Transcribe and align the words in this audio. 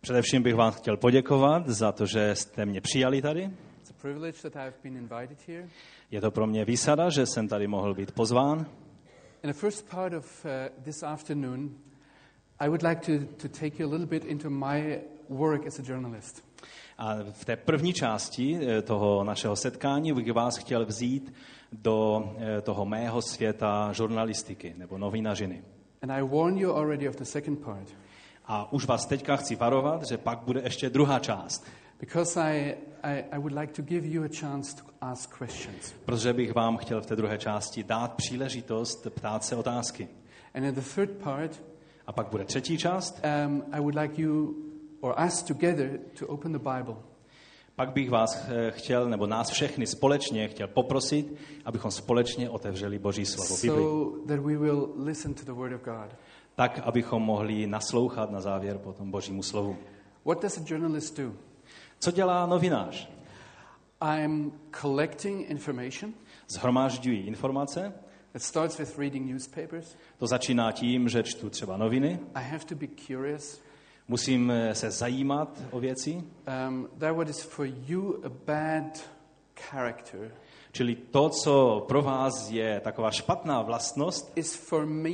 Především 0.00 0.42
bych 0.42 0.54
vám 0.54 0.72
chtěl 0.72 0.96
poděkovat 0.96 1.68
za 1.68 1.92
to, 1.92 2.06
že 2.06 2.34
jste 2.34 2.66
mě 2.66 2.80
přijali 2.80 3.22
tady. 3.22 3.50
It's 3.80 3.90
a 3.90 3.94
privilege 4.02 4.42
that 4.42 4.56
I've 4.56 4.76
been 4.82 4.96
invited 4.96 5.48
here. 5.48 5.68
Je 6.10 6.20
to 6.20 6.30
pro 6.30 6.46
mě 6.46 6.64
výsada, 6.64 7.10
že 7.10 7.26
jsem 7.26 7.48
tady 7.48 7.66
mohl 7.66 7.94
být 7.94 8.12
pozván. 8.12 8.66
In 9.42 9.50
the 9.50 9.58
first 9.58 9.90
part 9.90 10.12
of 10.12 10.44
uh, 10.44 10.50
this 10.84 11.02
afternoon, 11.02 11.70
I 12.58 12.68
would 12.68 12.82
like 12.82 13.00
to, 13.18 13.26
to 13.42 13.48
take 13.48 13.82
you 13.82 13.88
a 13.88 13.92
little 13.92 14.06
bit 14.06 14.24
into 14.24 14.50
my 14.50 15.00
work 15.28 15.66
as 15.66 15.78
a 15.78 15.82
journalist. 15.86 16.44
A 16.98 17.14
v 17.32 17.44
té 17.44 17.56
první 17.56 17.92
části 17.92 18.58
eh, 18.62 18.82
toho 18.82 19.24
našeho 19.24 19.56
setkání 19.56 20.12
bych 20.12 20.32
vás 20.32 20.56
chtěl 20.56 20.86
vzít 20.86 21.34
do 21.72 22.24
eh, 22.38 22.60
toho 22.60 22.86
mého 22.86 23.22
světa 23.22 23.92
žurnalistiky 23.92 24.74
nebo 24.76 24.98
novinařiny. 24.98 25.62
And 26.02 26.12
I 26.12 26.22
warn 26.22 26.56
you 26.58 26.70
already 26.76 27.08
of 27.08 27.16
the 27.16 27.24
second 27.24 27.58
part. 27.58 27.88
A 28.46 28.72
už 28.72 28.86
vás 28.86 29.06
teďka 29.06 29.36
chci 29.36 29.56
varovat, 29.56 30.02
že 30.08 30.18
pak 30.18 30.38
bude 30.38 30.60
ještě 30.60 30.90
druhá 30.90 31.18
část. 31.18 31.66
Because 32.00 32.40
I, 32.40 32.74
I, 33.02 33.24
I 33.32 33.38
would 33.38 33.52
like 33.52 33.72
to 33.72 33.82
give 33.82 34.06
you 34.06 34.24
a 34.24 34.28
chance 34.40 34.76
to 34.76 34.82
ask 35.00 35.38
questions. 35.38 35.92
Protože 36.04 36.32
bych 36.32 36.54
vám 36.54 36.76
chtěl 36.76 37.00
v 37.02 37.06
té 37.06 37.16
druhé 37.16 37.38
části 37.38 37.82
dát 37.84 38.14
příležitost 38.14 39.06
ptát 39.10 39.44
se 39.44 39.56
otázky. 39.56 40.08
And 40.54 40.64
in 40.64 40.74
the 40.74 40.80
third 40.94 41.10
part, 41.10 41.62
A 42.06 42.12
pak 42.12 42.28
bude 42.30 42.44
třetí 42.44 42.78
část. 42.78 43.20
um, 43.46 43.62
I 43.72 43.80
would 43.80 43.94
like 43.94 44.22
you 44.22 44.54
or 45.00 45.14
us 45.26 45.42
together 45.42 46.00
to 46.18 46.26
open 46.26 46.52
the 46.52 46.58
Bible. 46.58 46.94
Pak 47.76 47.92
bych 47.92 48.10
vás 48.10 48.44
eh, 48.48 48.70
chtěl, 48.70 49.08
nebo 49.08 49.26
nás 49.26 49.50
všechny 49.50 49.86
společně 49.86 50.48
chtěl 50.48 50.68
poprosit, 50.68 51.34
abychom 51.64 51.90
společně 51.90 52.50
otevřeli 52.50 52.98
Boží 52.98 53.26
slovo 53.26 53.56
Bibli. 53.62 53.82
so 53.82 54.26
that 54.26 54.40
we 54.40 54.56
will 54.56 54.86
to 55.36 55.44
the 55.44 55.52
Word 55.52 55.72
of 55.72 55.82
God. 55.82 56.16
Tak, 56.54 56.80
abychom 56.84 57.22
mohli 57.22 57.66
naslouchat 57.66 58.30
na 58.30 58.40
závěr 58.40 58.78
potom 58.78 59.10
Božímu 59.10 59.42
slovu. 59.42 59.76
What 60.24 60.42
does 60.42 60.58
a 60.58 60.60
journalist 60.66 61.20
do? 61.20 61.32
Co 61.98 62.10
dělá 62.10 62.46
novinář? 62.46 63.10
I'm 64.02 64.52
collecting 64.80 65.50
information. 65.50 66.12
Zhromážďují 66.48 67.18
informace. 67.18 67.92
It 68.34 68.42
starts 68.42 68.78
with 68.78 68.98
reading 68.98 69.30
newspapers. 69.30 69.96
To 70.18 70.26
začíná 70.26 70.72
tím, 70.72 71.08
že 71.08 71.22
čtu 71.22 71.50
třeba 71.50 71.76
noviny. 71.76 72.18
I 72.34 72.42
have 72.44 72.64
to 72.64 72.74
be 72.74 72.86
curious. 73.06 73.60
Musím 74.10 74.50
eh, 74.50 74.74
se 74.74 74.90
zajímat 74.90 75.62
o 75.70 75.80
věci. 75.80 76.24
Um, 76.68 76.88
that 76.98 77.16
what 77.16 77.28
is 77.28 77.40
for 77.42 77.66
you 77.86 78.22
a 78.24 78.28
bad 78.46 79.10
character 79.70 80.30
Čili 80.72 80.94
to, 80.94 81.28
co 81.28 81.84
pro 81.88 82.02
vás 82.02 82.50
je 82.50 82.80
taková 82.80 83.10
špatná 83.10 83.62
vlastnost, 83.62 84.32
is 84.36 84.54
for 84.54 84.86
me 84.86 85.10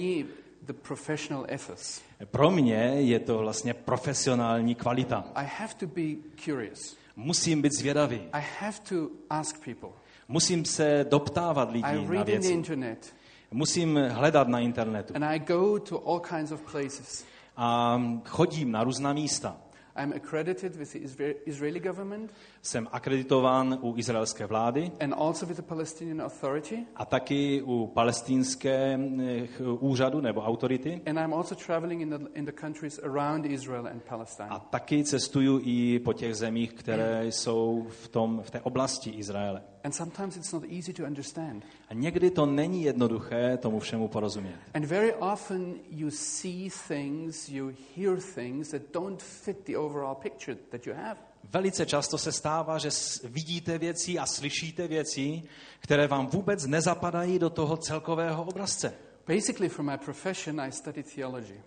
the 0.63 0.73
professional 0.73 1.47
ethos. 1.49 2.03
pro 2.25 2.51
mě 2.51 2.77
je 2.97 3.21
to 3.21 3.39
vlastně 3.39 3.75
profesionální 3.75 4.75
kvalita. 4.75 5.25
I 5.35 5.47
have 5.59 5.75
to 5.75 5.87
be 5.87 6.03
curious. 6.45 6.97
Musím 7.17 7.63
být 7.63 7.73
zvědavý. 7.73 8.21
I 8.33 8.43
have 8.61 8.77
to 8.89 9.09
ask 9.31 9.65
people. 9.65 9.91
Musím 10.29 10.65
se 10.65 11.07
doptávat 11.11 11.69
I 11.69 11.73
lidí 11.73 11.83
na 11.83 11.91
read 11.93 12.11
in 12.11 12.25
the 12.25 12.25
věci. 12.25 12.53
internet 12.53 13.15
Musím 13.51 13.99
hledat 14.09 14.49
na 14.49 14.61
internetu. 14.61 15.15
and 15.17 15.25
I 15.25 15.39
go 15.39 15.79
to 15.79 16.09
all 16.09 16.21
kinds 16.21 16.53
of 16.53 16.73
places. 16.73 17.25
A 17.57 18.01
chodím 18.25 18.71
na 18.73 18.85
různá 18.85 19.13
místa. 19.13 19.57
I'm 20.03 20.13
accredited 20.13 20.77
with 20.77 20.93
the 20.93 20.99
Isra- 20.99 21.35
Israeli 21.47 21.81
government 21.81 22.31
Jsem 22.63 22.89
akreditován 22.93 23.79
u 23.83 23.95
izraelské 23.97 24.47
vlády 24.47 24.93
and 25.01 25.15
also 25.17 25.47
with 25.47 25.57
the 25.57 25.63
Palestinian 25.63 26.23
Authority. 26.23 26.79
a 26.97 27.05
taky 27.05 27.63
u 27.63 27.87
palestinské 27.95 28.99
eh, 29.21 29.49
úřadu 29.81 30.21
nebo 30.21 30.41
autority. 30.43 31.01
And 31.07 31.19
I'm 31.19 31.35
also 31.35 31.55
traveling 31.55 32.01
in 32.03 32.11
the, 32.11 32.19
in 32.35 32.45
the 32.45 32.53
countries 32.53 32.99
around 33.03 33.47
Israel 33.47 33.87
and 33.87 34.03
Palestine. 34.03 34.49
A 34.49 34.59
taky 34.59 35.05
cestuju 35.05 35.61
i 35.65 35.99
po 35.99 36.13
těch 36.13 36.35
zemích, 36.35 36.73
které 36.73 37.27
jsou 37.27 37.87
v, 37.91 38.09
tom, 38.09 38.43
v 38.45 38.51
té 38.51 38.61
oblasti 38.61 39.11
Izraele. 39.11 39.63
And 39.87 39.95
sometimes 39.95 40.37
it's 40.37 40.53
not 40.53 40.65
easy 40.65 40.93
to 40.93 41.05
understand. 41.05 41.65
A 41.89 41.95
někdy 41.95 42.31
to 42.31 42.47
není 42.47 42.83
jednoduché 42.83 43.57
tomu 43.57 43.81
všemu 43.81 44.09
porozumět. 44.09 44.59
And 44.75 44.85
very 44.85 45.15
often 45.15 45.75
you 45.91 46.11
see 46.11 46.71
things, 46.89 47.49
you 47.49 47.73
hear 47.97 48.21
things 48.35 48.69
that 48.69 48.83
don't 48.93 49.23
fit 49.23 49.65
the 49.65 49.77
overall 49.77 50.15
picture 50.15 50.59
that 50.71 50.87
you 50.87 50.95
have. 50.95 51.17
Velice 51.45 51.87
často 51.87 52.19
se 52.19 52.33
stává, 52.33 52.79
že 52.79 52.89
vidíte 53.25 53.79
věci 53.79 54.19
a 54.19 54.27
slyšíte 54.27 54.89
věci, 54.89 55.43
které 55.81 56.07
vám 56.07 56.27
vůbec 56.27 56.67
nezapadají 56.67 57.39
do 57.39 57.51
toho 57.51 57.77
celkového 57.77 58.45
obrazce. 58.45 58.95
Basically, 59.27 59.69
for 59.69 59.85
my 59.85 59.99
profession, 59.99 60.61
I 60.61 60.73
studied 60.73 61.15
theology. 61.15 61.61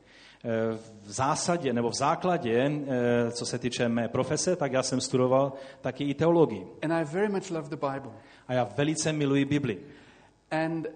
Eh, 0.43 0.77
V 1.03 1.11
zásadě 1.11 1.73
nebo 1.73 1.89
v 1.89 1.93
základě, 1.93 2.71
eh, 2.87 3.31
co 3.31 3.45
se 3.45 3.59
týče 3.59 3.89
mé 3.89 4.07
profese, 4.07 4.55
tak 4.55 4.71
já 4.71 4.83
jsem 4.83 5.01
studoval 5.01 5.53
taky 5.81 6.03
i 6.03 6.13
teologii. 6.13 6.67
And 6.81 6.91
I 6.91 7.03
very 7.03 7.29
much 7.29 7.51
love 7.51 7.69
the 7.69 7.75
Bible. 7.75 8.11
A 8.47 8.53
já 8.53 8.63
velice 8.63 9.13
miluji 9.13 9.45
Bibli. 9.45 9.77
And 10.51 10.87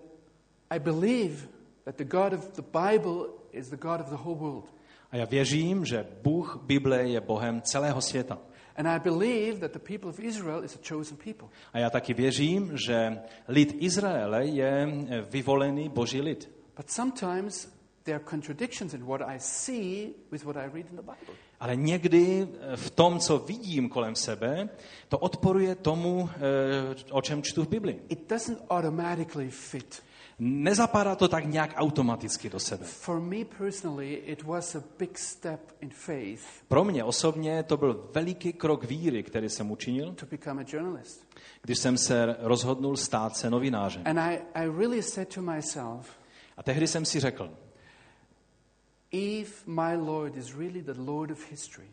I 0.69 0.79
believe 0.79 1.47
that 1.83 1.95
the 1.95 2.03
God 2.03 2.33
of 2.33 2.49
the 2.55 2.61
Bible 2.61 3.25
is 3.51 3.69
the 3.69 3.77
God 3.77 4.01
of 4.01 4.09
the 4.09 4.15
whole 4.15 4.39
world. 4.39 4.73
A 5.11 5.17
já 5.17 5.25
věřím, 5.25 5.85
že 5.85 6.07
Bůh 6.21 6.59
Bible 6.63 7.03
je 7.03 7.21
Bohem 7.21 7.61
celého 7.61 8.01
světa. 8.01 8.37
And 8.75 8.87
I 8.87 8.99
believe 8.99 9.59
that 9.59 9.71
the 9.71 9.79
people 9.79 10.09
of 10.09 10.19
Israel 10.19 10.63
is 10.63 10.75
a 10.75 10.79
chosen 10.89 11.17
people. 11.17 11.47
A 11.73 11.79
já 11.79 11.89
taky 11.89 12.13
věřím, 12.13 12.77
že 12.87 13.19
lid 13.47 13.75
Izraele 13.79 14.45
je 14.45 14.87
eh, 15.09 15.21
vyvolený 15.21 15.89
boží 15.89 16.21
lid. 16.21 16.49
But 16.77 16.89
sometimes 16.89 17.72
there 18.03 18.15
are 18.15 18.23
contradictions 18.29 18.93
in 18.93 19.05
what 19.05 19.21
I 19.21 19.39
see 19.39 20.15
with 20.31 20.45
what 20.45 20.57
I 20.57 20.65
read 20.65 20.85
in 20.89 20.95
the 20.95 21.01
Bible. 21.01 21.35
Ale 21.59 21.75
někdy 21.75 22.47
eh, 22.61 22.77
v 22.77 22.89
tom, 22.89 23.19
co 23.19 23.39
vidím 23.39 23.89
kolem 23.89 24.15
sebe, 24.15 24.69
to 25.07 25.17
odporuje 25.17 25.75
tomu, 25.75 26.29
eh, 26.35 27.11
o 27.11 27.21
čem 27.21 27.43
čtu 27.43 27.63
v 27.63 27.67
Bibli. 27.67 27.99
It 28.09 28.29
doesn't 28.29 28.59
automatically 28.69 29.49
fit. 29.49 30.03
Nezapadá 30.39 31.15
to 31.15 31.27
tak 31.27 31.45
nějak 31.45 31.73
automaticky 31.75 32.49
do 32.49 32.59
sebe. 32.59 32.85
For 32.85 33.19
me 33.19 33.45
personally, 33.57 34.13
it 34.13 34.43
was 34.43 34.75
a 34.75 34.83
big 34.99 35.17
step 35.19 35.59
in 35.81 35.89
faith 35.89 36.41
Pro 36.67 36.83
mě 36.83 37.03
osobně 37.03 37.63
to 37.63 37.77
byl 37.77 38.09
veliký 38.13 38.53
krok 38.53 38.83
víry, 38.83 39.23
který 39.23 39.49
jsem 39.49 39.71
učinil, 39.71 40.13
to 40.13 40.25
become 40.25 40.61
a 40.63 40.65
journalist. 40.73 41.27
když 41.61 41.79
jsem 41.79 41.97
se 41.97 42.35
rozhodnul 42.39 42.97
stát 42.97 43.37
se 43.37 43.49
novinářem. 43.49 44.01
And 44.05 44.19
I, 44.19 44.41
I 44.53 44.67
really 44.67 45.03
said 45.03 45.33
to 45.33 45.41
myself, 45.41 46.09
A 46.57 46.63
tehdy 46.63 46.87
jsem 46.87 47.05
si 47.05 47.19
řekl, 47.19 47.49
if 49.13 49.67
my 49.67 49.95
Lord 49.95 50.37
is 50.37 50.55
really 50.55 50.81
the 50.81 50.93
Lord 50.97 51.31
of 51.31 51.51
history, 51.51 51.87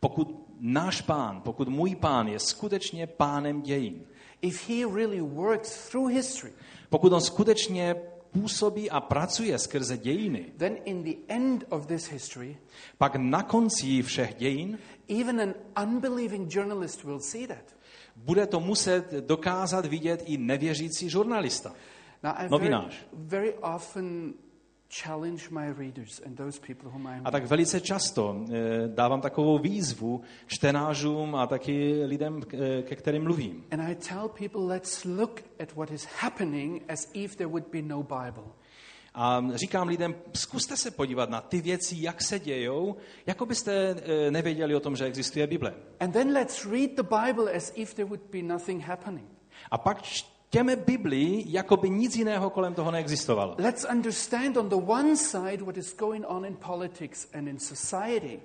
pokud 0.00 0.46
náš 0.60 1.00
pán, 1.00 1.40
pokud 1.40 1.68
můj 1.68 1.94
pán 1.94 2.28
je 2.28 2.38
skutečně 2.38 3.06
pánem 3.06 3.62
dějin, 3.62 4.06
if 4.42 4.68
he 4.68 4.86
really 4.94 5.20
works 5.20 5.90
through 5.90 6.10
history, 6.12 6.52
pokud 6.88 7.12
on 7.12 7.20
skutečně 7.20 7.94
působí 8.30 8.90
a 8.90 9.00
pracuje 9.00 9.58
skrze 9.58 9.96
dějiny, 9.96 10.52
then 10.56 10.76
in 10.84 11.02
the 11.02 11.14
end 11.28 11.64
of 11.68 11.86
this 11.86 12.08
history, 12.08 12.56
pak 12.98 13.16
na 13.16 13.42
konci 13.42 14.02
všech 14.02 14.34
dějin 14.34 14.78
even 15.08 15.40
an 15.40 15.54
unbelieving 15.88 16.54
journalist 16.54 17.04
will 17.04 17.20
see 17.20 17.46
that. 17.46 17.76
bude 18.16 18.46
to 18.46 18.60
muset 18.60 19.12
dokázat 19.12 19.86
vidět 19.86 20.22
i 20.26 20.36
nevěřící 20.36 21.10
žurnalista. 21.10 21.72
Now, 22.22 22.32
I 22.36 22.36
very, 22.36 22.50
Novinář. 22.50 22.94
very 23.12 23.54
often 23.54 24.34
challenge 24.88 25.50
my 25.50 25.72
readers 25.78 26.20
and 26.26 26.36
those 26.36 26.60
people 26.60 26.90
whom 26.90 27.06
I'm 27.06 27.22
A 27.24 27.30
tak 27.30 27.46
velice 27.46 27.80
často 27.80 28.36
eh, 28.48 28.88
dávám 28.88 29.20
takovou 29.20 29.58
výzvu 29.58 30.22
čtenářům 30.46 31.34
a 31.34 31.46
taky 31.46 32.04
lidem, 32.04 32.40
eh, 32.52 32.82
ke 32.82 32.96
kterým 32.96 33.22
mluvím. 33.22 33.64
And 33.70 33.80
I 33.80 33.94
tell 33.94 34.28
people, 34.28 34.60
let's 34.60 35.04
look 35.04 35.42
at 35.60 35.74
what 35.74 35.90
is 35.90 36.04
happening 36.04 36.82
as 36.88 37.10
if 37.14 37.36
there 37.36 37.48
would 37.48 37.66
be 37.72 37.82
no 37.82 38.02
Bible. 38.02 38.44
A 39.14 39.44
říkám 39.54 39.88
lidem, 39.88 40.14
zkuste 40.32 40.76
se 40.76 40.90
podívat 40.90 41.30
na 41.30 41.40
ty 41.40 41.60
věci, 41.60 41.96
jak 41.98 42.22
se 42.22 42.38
dějou, 42.38 42.96
jako 43.26 43.46
byste 43.46 43.72
eh, 43.72 44.30
nevěděli 44.30 44.74
o 44.74 44.80
tom, 44.80 44.96
že 44.96 45.04
existuje 45.04 45.46
Bible. 45.46 45.74
And 46.00 46.12
then 46.12 46.32
let's 46.32 46.64
read 46.66 46.90
the 46.96 47.02
Bible 47.02 47.52
as 47.52 47.72
if 47.74 47.94
there 47.94 48.08
would 48.08 48.22
be 48.32 48.42
nothing 48.42 48.84
happening. 48.84 49.28
A 49.70 49.78
pak 49.78 50.02
čtěme 50.48 50.76
Bibli, 50.76 51.44
jako 51.46 51.76
by 51.76 51.90
nic 51.90 52.16
jiného 52.16 52.50
kolem 52.50 52.74
toho 52.74 52.90
neexistovalo. 52.90 53.54
Let's 53.58 53.86
understand 53.92 54.56
on 54.56 54.68
the 54.68 54.74
one 54.74 55.16
side 55.16 55.64
what 55.64 55.76
is 55.76 55.96
going 55.96 56.24
on 56.28 56.46
in 56.46 56.56
politics 56.56 57.28
and 57.34 57.48
in 57.48 57.58
society. 57.58 58.40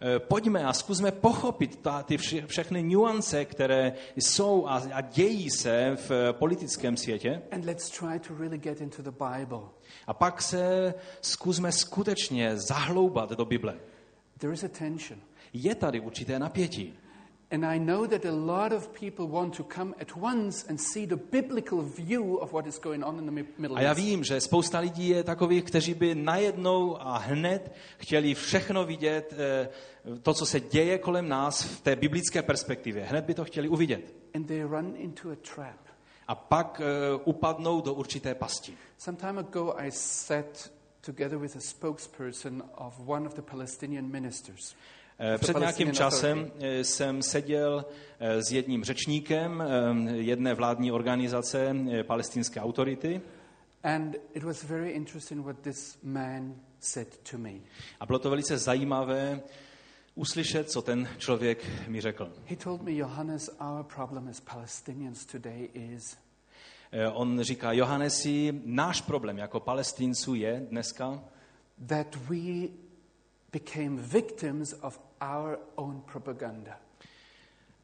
Eh, 0.00 0.18
Pojďme 0.18 0.64
a 0.64 0.72
zkusme 0.72 1.12
pochopit 1.12 1.76
ta, 1.76 2.02
ty 2.02 2.16
vše, 2.16 2.46
všechny 2.46 2.82
nuance, 2.82 3.44
které 3.44 3.92
jsou 4.16 4.66
a, 4.66 4.82
a 4.92 5.00
dějí 5.00 5.50
se 5.50 5.96
v 5.96 6.10
eh, 6.10 6.32
politickém 6.32 6.96
světě. 6.96 7.42
And 7.50 7.64
let's 7.64 7.90
try 7.90 8.18
to 8.18 8.34
really 8.38 8.58
get 8.58 8.80
into 8.80 9.02
the 9.02 9.10
Bible. 9.10 9.60
A 10.06 10.14
pak 10.14 10.42
se 10.42 10.94
zkusme 11.20 11.72
skutečně 11.72 12.56
zahloubat 12.56 13.30
do 13.30 13.44
Bible. 13.44 13.74
There 14.38 14.54
is 14.54 14.64
a 14.64 14.68
tension. 14.68 15.20
Je 15.52 15.74
tady 15.74 16.00
určité 16.00 16.38
napětí. 16.38 16.98
And 17.50 17.64
I 17.64 17.78
know 17.78 18.06
that 18.06 18.24
a 18.24 18.30
lot 18.34 18.72
of 18.72 18.88
people 18.88 19.26
want 19.26 19.56
to 19.56 19.62
come 19.64 19.94
at 20.00 20.16
once 20.16 20.66
and 20.68 20.80
see 20.80 21.06
the 21.06 21.16
biblical 21.16 21.82
view 21.82 22.34
of 22.40 22.52
what 22.52 22.66
is 22.66 22.78
going 22.78 23.04
on 23.04 23.18
in 23.18 23.24
the 23.26 23.30
Mi- 23.30 23.46
Middle 23.58 23.76
A 23.78 23.80
já 23.82 23.88
East. 23.90 24.00
vím, 24.00 24.24
že 24.24 24.40
spousta 24.40 24.78
lidí 24.78 25.08
je 25.08 25.22
takových, 25.24 25.64
kteří 25.64 25.94
by 25.94 26.14
najednou 26.14 27.02
a 27.02 27.16
hned 27.18 27.72
chtěli 27.98 28.34
všechno 28.34 28.84
vidět, 28.84 29.34
eh, 29.38 29.68
to, 30.22 30.34
co 30.34 30.46
se 30.46 30.60
děje 30.60 30.98
kolem 30.98 31.28
nás 31.28 31.62
v 31.62 31.80
té 31.80 31.96
biblické 31.96 32.42
perspektivě. 32.42 33.04
Hned 33.04 33.24
by 33.24 33.34
to 33.34 33.44
chtěli 33.44 33.68
uvidět. 33.68 34.14
And 34.34 34.44
they 34.46 34.62
run 34.62 34.94
into 34.96 35.30
a 35.30 35.36
trap. 35.54 35.78
A 36.28 36.34
pak 36.34 36.80
eh, 36.84 37.20
upadnou 37.24 37.80
do 37.80 37.94
určité 37.94 38.34
pasti. 38.34 38.74
Some 38.98 39.16
time 39.18 39.38
ago, 39.38 39.74
I 39.76 39.90
sat 39.90 40.70
together 41.00 41.38
with 41.38 41.56
a 41.56 41.60
spokesperson 41.60 42.62
of 42.74 42.94
one 43.06 43.26
of 43.26 43.34
the 43.34 43.42
Palestinian 43.42 44.10
ministers. 44.10 44.74
Eh, 45.18 45.38
Před 45.38 45.56
nějakým 45.56 45.92
časem 45.92 46.52
eh, 46.60 46.84
jsem 46.84 47.22
seděl 47.22 47.84
eh, 48.18 48.42
s 48.42 48.52
jedním 48.52 48.84
řečníkem 48.84 49.62
jedné 50.14 50.54
vládní 50.54 50.92
organizace 50.92 51.76
palestinské 52.02 52.60
autority 52.60 53.20
And 53.82 54.16
it 54.34 54.42
was 54.42 54.64
very 54.64 54.90
interesting 54.90 55.44
what 55.44 55.58
this 55.58 55.98
man 56.02 56.54
said 56.80 57.18
to 57.30 57.38
me. 57.38 57.50
a 58.00 58.06
bylo 58.06 58.18
to 58.18 58.30
velice 58.30 58.58
zajímavé 58.58 59.40
uslyšet, 60.14 60.70
co 60.70 60.82
ten 60.82 61.08
člověk 61.18 61.88
mi 61.88 62.00
řekl. 62.00 62.32
He 62.46 62.56
told 62.56 62.82
me, 62.82 62.92
Johannes, 62.92 63.50
our 63.60 63.84
problem 63.94 64.28
as 64.28 64.40
Palestinians 64.40 65.26
today 65.26 65.68
is 65.74 66.16
On 67.12 67.40
říká, 67.42 67.72
Johannesi, 67.72 68.60
náš 68.64 69.00
problém 69.00 69.38
jako 69.38 69.60
palestinců 69.60 70.34
je 70.34 70.66
dneska, 70.70 71.24
that 71.86 72.16
we 72.16 72.68
became 73.52 74.02
victims 74.02 74.74
of 74.82 75.05
our 75.20 75.58
own 75.74 76.00
propaganda. 76.12 76.78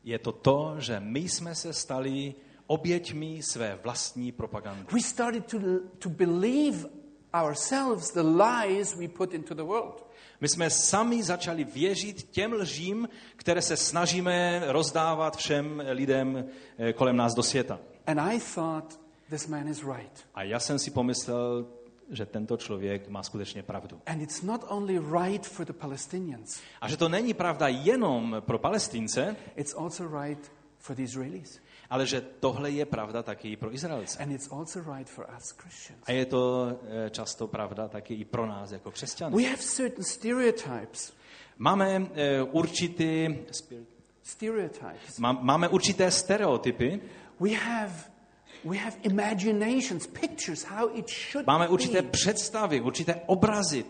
je 0.04 0.18
to 0.18 0.32
to, 0.32 0.74
že 0.78 1.00
my 1.00 1.20
jsme 1.20 1.54
se 1.54 1.72
stali 1.72 2.34
oběťmi 2.66 3.42
své 3.42 3.78
vlastní 3.82 4.32
propagandy. 4.32 4.86
We 4.92 5.00
started 5.00 5.46
to, 5.46 5.58
to 5.98 6.08
believe 6.08 6.88
ourselves 7.34 8.12
the 8.12 8.22
lies 8.22 8.94
we 8.94 9.08
put 9.08 9.34
into 9.34 9.54
the 9.54 9.62
world. 9.62 10.06
My 10.40 10.48
jsme 10.48 10.70
sami 10.70 11.22
začali 11.22 11.64
věřit 11.64 12.22
těm 12.22 12.52
lžím, 12.52 13.08
které 13.36 13.62
se 13.62 13.76
snažíme 13.76 14.62
rozdávat 14.66 15.36
všem 15.36 15.82
lidem 15.90 16.44
eh, 16.78 16.92
kolem 16.92 17.16
nás 17.16 17.34
do 17.34 17.42
světa. 17.42 17.78
And 18.06 18.18
I 18.18 18.40
thought, 18.54 19.00
this 19.30 19.46
man 19.46 19.68
is 19.68 19.82
right. 19.82 20.26
A 20.34 20.42
já 20.42 20.60
jsem 20.60 20.78
si 20.78 20.90
pomyslel, 20.90 21.66
že 22.12 22.26
tento 22.26 22.56
člověk 22.56 23.08
má 23.08 23.22
skutečně 23.22 23.62
pravdu. 23.62 24.00
And 24.06 24.20
it's 24.22 24.42
not 24.42 24.64
only 24.68 24.98
right 25.22 25.46
for 25.46 25.66
the 25.66 25.72
Palestinians, 25.72 26.60
A 26.80 26.88
že 26.88 26.96
to 26.96 27.08
není 27.08 27.34
pravda 27.34 27.68
jenom 27.68 28.36
pro 28.40 28.58
Palestince, 28.58 29.36
it's 29.56 29.74
also 29.74 30.20
right 30.22 30.52
for 30.78 30.96
the 30.96 31.02
Israelis. 31.02 31.60
ale 31.90 32.06
že 32.06 32.20
tohle 32.20 32.70
je 32.70 32.86
pravda 32.86 33.22
taky 33.22 33.56
pro 33.56 33.74
Izraelce. 33.74 34.18
And 34.22 34.32
it's 34.32 34.48
also 34.52 34.80
right 34.94 35.10
for 35.10 35.26
us 35.38 35.52
Christians. 35.56 36.02
A 36.06 36.12
je 36.12 36.26
to 36.26 36.68
eh, 37.06 37.10
často 37.10 37.46
pravda 37.46 37.88
taky 37.88 38.14
i 38.14 38.24
pro 38.24 38.46
nás 38.46 38.72
jako 38.72 38.90
křesťany. 38.90 39.36
We 39.36 39.42
have 39.50 39.62
certain 39.62 40.04
stereotypes. 40.04 41.12
Máme 41.58 42.06
eh, 42.14 42.42
určitý, 42.42 43.28
Stereotypes. 44.22 45.18
má- 45.18 45.32
máme 45.42 45.68
určité 45.68 46.10
stereotypy, 46.10 47.00
We 47.40 47.50
have, 47.50 47.92
máme 51.46 51.68
určité 51.68 52.02
be. 52.02 52.08
představy, 52.08 52.80
určité 52.80 53.20
obrazy 53.26 53.84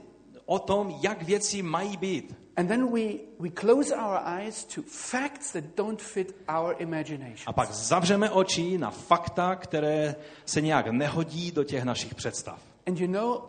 o 0.46 0.58
tom, 0.58 0.98
jak 1.02 1.22
věci 1.22 1.62
mají 1.62 1.96
být. 1.96 2.36
And 2.56 2.66
then 2.66 2.92
we, 2.92 3.00
we 3.40 3.50
close 3.50 3.96
our 3.96 4.18
eyes 4.38 4.64
to 4.64 4.82
facts 4.82 5.52
that 5.52 5.64
don't 5.76 6.02
fit 6.02 6.34
our 6.48 6.76
imagination. 6.78 7.44
A 7.46 7.52
pak 7.52 7.72
zavřeme 7.72 8.30
oči 8.30 8.78
na 8.78 8.90
fakta, 8.90 9.56
které 9.56 10.14
se 10.44 10.60
nějak 10.60 10.86
nehodí 10.86 11.50
do 11.50 11.64
těch 11.64 11.84
našich 11.84 12.14
představ. 12.14 12.60
And 12.86 13.00
you 13.00 13.06
know, 13.06 13.40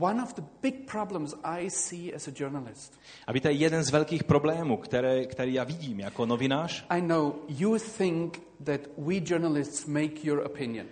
one 0.00 0.22
of 0.22 0.34
the 0.34 0.42
big 0.62 0.90
problems 0.90 1.34
I 1.44 1.70
see 1.70 2.14
as 2.14 2.28
a 2.28 2.30
journalist, 2.38 2.98
A 3.26 3.32
víte, 3.32 3.52
jeden 3.52 3.84
z 3.84 3.90
velkých 3.90 4.24
problémů, 4.24 4.76
které, 4.76 5.26
který 5.26 5.54
já 5.54 5.64
vidím 5.64 6.00
jako 6.00 6.26
novinář, 6.26 6.84
I 6.88 7.00
know 7.02 7.34
you 7.48 7.78
think 7.98 8.40
that 8.64 8.80
we 8.98 9.14
journalists 9.24 9.86
make 9.86 10.14
your 10.24 10.42
opinion. 10.46 10.86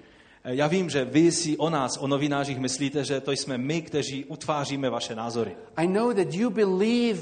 eh, 0.44 0.54
já 0.54 0.66
vím, 0.66 0.90
že 0.90 1.04
vy 1.04 1.32
si 1.32 1.56
o 1.56 1.70
nás, 1.70 1.96
o 1.96 2.06
novinářích 2.06 2.58
myslíte, 2.58 3.04
že 3.04 3.20
to 3.20 3.32
jsme 3.32 3.58
my, 3.58 3.82
kteří 3.82 4.24
utváříme 4.24 4.90
vaše 4.90 5.14
názory. 5.14 5.56
I 5.76 5.86
know 5.86 6.12
that 6.14 6.34
you 6.34 6.50
believe 6.50 7.20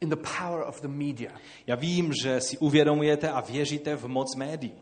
in 0.00 0.08
the 0.08 0.16
power 0.38 0.64
of 0.68 0.80
the 0.82 0.88
media. 0.88 1.30
Já 1.66 1.76
vím, 1.76 2.12
že 2.22 2.40
si 2.40 2.58
uvědomujete 2.58 3.28
a 3.30 3.40
věříte 3.40 3.96
v 3.96 4.08
moc 4.08 4.36
médií. 4.36 4.72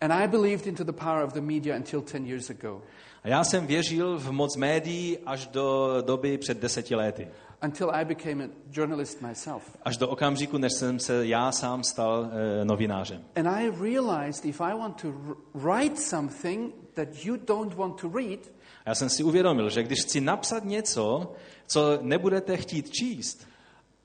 And 0.00 0.12
I 0.12 0.28
believed 0.28 0.66
into 0.66 0.84
the 0.84 0.92
power 0.92 1.24
of 1.24 1.32
the 1.32 1.40
media 1.40 1.76
until 1.76 2.00
10 2.00 2.26
years 2.26 2.50
ago, 2.50 2.82
A 3.22 3.28
já 3.28 3.44
jsem 3.44 3.66
věřil 3.66 4.18
v 4.18 4.30
moc 4.32 4.56
médií 4.56 5.18
až 5.26 5.46
do 5.46 5.96
doby 6.06 6.38
před 6.38 6.58
deseti 6.60 6.94
lety. 6.94 7.28
until 7.62 7.90
I 7.92 8.04
became 8.04 8.44
a 8.44 8.48
journalist 8.72 9.22
myself. 9.22 9.76
Až 9.82 9.96
do 9.96 10.08
okamžiku, 10.08 10.58
než 10.58 10.72
jsem 10.72 10.98
se 10.98 11.26
já 11.26 11.52
sám 11.52 11.84
stal 11.84 12.30
e, 12.60 12.64
novinářem. 12.64 13.24
And 13.36 13.46
I 13.46 13.70
realized 13.70 14.44
if 14.44 14.60
I 14.60 14.74
want 14.74 15.00
to 15.02 15.08
write 15.54 15.96
something 15.96 16.72
that 16.94 17.24
you 17.24 17.36
don't 17.36 17.74
want 17.76 18.00
to 18.00 18.08
read, 18.08 18.40
A 18.84 18.88
já 18.90 18.94
jsem 18.94 19.08
si 19.08 19.22
uvědomil, 19.24 19.70
že 19.70 19.82
když 19.82 20.02
chci 20.02 20.20
napsat 20.20 20.64
něco, 20.64 21.32
co 21.66 21.98
nebudete 22.02 22.56
chtít 22.56 22.90
číst, 22.90 23.46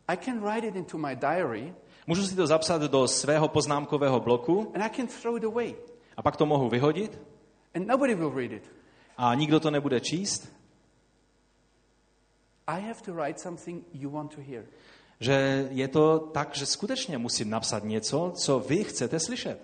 I 0.07 0.17
can 0.17 0.39
write 0.39 0.67
it 0.67 0.75
into 0.75 0.97
my 0.97 1.15
diary 1.15 1.73
můžu 2.07 2.23
si 2.23 2.35
to 2.35 2.47
zapsat 2.47 2.81
do 2.81 3.07
svého 3.07 3.47
poznámkového 3.47 4.19
bloku 4.19 4.71
and 4.75 4.81
I 4.83 4.89
can 4.89 5.07
throw 5.21 5.37
it 5.37 5.43
away. 5.43 5.75
a 6.17 6.21
pak 6.21 6.37
to 6.37 6.45
mohu 6.45 6.69
vyhodit 6.69 7.19
And 7.75 7.87
nobody 7.87 8.15
will 8.15 8.29
read 8.35 8.51
it. 8.51 8.71
A 9.17 9.35
nikdo 9.35 9.59
to 9.59 9.71
nebude 9.71 9.99
číst, 9.99 10.55
I 12.67 12.81
have 12.81 13.01
to 13.05 13.13
write 13.13 13.39
something 13.39 13.83
you 13.93 14.09
want 14.09 14.35
to 14.35 14.41
hear. 14.41 14.63
že 15.19 15.67
je 15.71 15.87
to 15.87 16.19
tak, 16.19 16.55
že 16.55 16.65
skutečně 16.65 17.17
musím 17.17 17.49
napsat 17.49 17.83
něco, 17.83 18.31
co 18.35 18.59
vy 18.59 18.83
chcete 18.83 19.19
slyšet. 19.19 19.61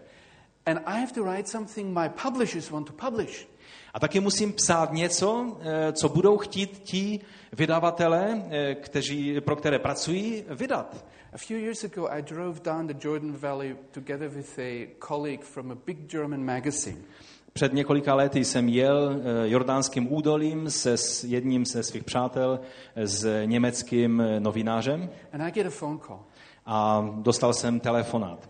And 0.66 0.80
I 0.86 1.00
have 1.00 1.12
to 1.14 1.24
write 1.24 1.50
something 1.50 1.98
my 2.00 2.10
publishers 2.10 2.70
want 2.70 2.88
to 2.88 2.94
publish. 2.94 3.48
A 3.94 4.00
taky 4.00 4.20
musím 4.20 4.54
psát 4.54 4.94
něco, 4.94 5.58
eh, 5.62 5.94
co 5.94 6.10
budou 6.10 6.38
chtít 6.38 6.80
ti 6.84 7.20
vydavatelé, 7.52 8.44
eh, 8.50 8.76
kteří, 8.76 9.42
pro 9.42 9.56
které 9.56 9.80
pracují, 9.80 10.44
vydat. 10.50 11.06
A 11.34 11.38
few 11.38 11.60
years 11.60 11.84
ago, 11.84 12.08
I 12.10 12.22
drove 12.22 12.60
down 12.60 12.88
the 12.88 13.08
Jordan 13.08 13.32
Valley 13.32 13.76
together 13.92 14.30
with 14.30 14.60
a 14.60 14.88
colleague 15.08 15.44
from 15.44 15.72
a 15.72 15.76
big 15.86 15.98
German 16.08 16.44
magazine. 16.44 17.04
Před 17.54 17.74
několika 17.74 18.16
lety 18.16 18.46
jsem 18.46 18.70
jel 18.70 19.12
eh, 19.12 19.50
jordánským 19.50 20.14
údolím 20.14 20.70
se 20.70 20.98
s 20.98 21.24
jedním 21.24 21.66
ze 21.66 21.84
svých 21.84 22.04
přátel, 22.04 22.60
eh, 22.96 23.08
s 23.08 23.46
německým 23.46 24.22
eh, 24.22 24.40
novinářem 24.40 25.10
And 25.34 25.42
I 25.42 25.52
get 25.52 25.68
a 25.68 25.70
phone 25.70 26.00
call. 26.08 26.20
a 26.66 27.06
dostal 27.16 27.54
jsem 27.54 27.80
telefonát. 27.80 28.50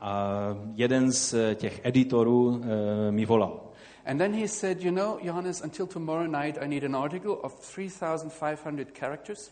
A 0.00 0.30
jeden 0.74 1.12
z 1.12 1.34
těch 1.54 1.80
editorů 1.84 2.60
eh, 2.62 3.10
mi 3.12 3.26
volal. 3.26 3.60
And 4.06 4.18
then 4.18 4.34
he 4.34 4.48
said, 4.48 4.82
You 4.82 4.90
know, 4.90 5.18
Johannes, 5.22 5.62
until 5.62 5.86
tomorrow 5.86 6.26
night, 6.26 6.58
I 6.62 6.68
need 6.68 6.84
an 6.84 6.96
article 6.96 7.30
of 7.30 7.60
3,500 7.60 8.98
characters. 8.98 9.50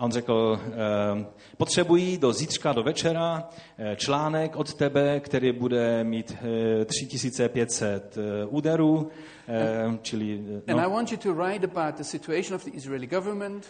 A 0.00 0.04
on 0.04 0.12
řekl, 0.12 0.60
eh, 0.64 1.26
potřebuji 1.56 2.18
do 2.18 2.32
zítřka, 2.32 2.72
do 2.72 2.82
večera 2.82 3.48
eh, 3.78 3.96
článek 3.96 4.56
od 4.56 4.74
tebe, 4.74 5.20
který 5.20 5.52
bude 5.52 6.04
mít 6.04 6.36
eh, 6.80 6.84
3500 6.84 8.16
eh, 8.16 8.46
úderů, 8.46 9.10
eh, 9.48 9.98
čili... 10.02 10.40
eh, 10.66 10.72
And 10.72 10.78
I 10.78 10.82
No. 10.82 10.82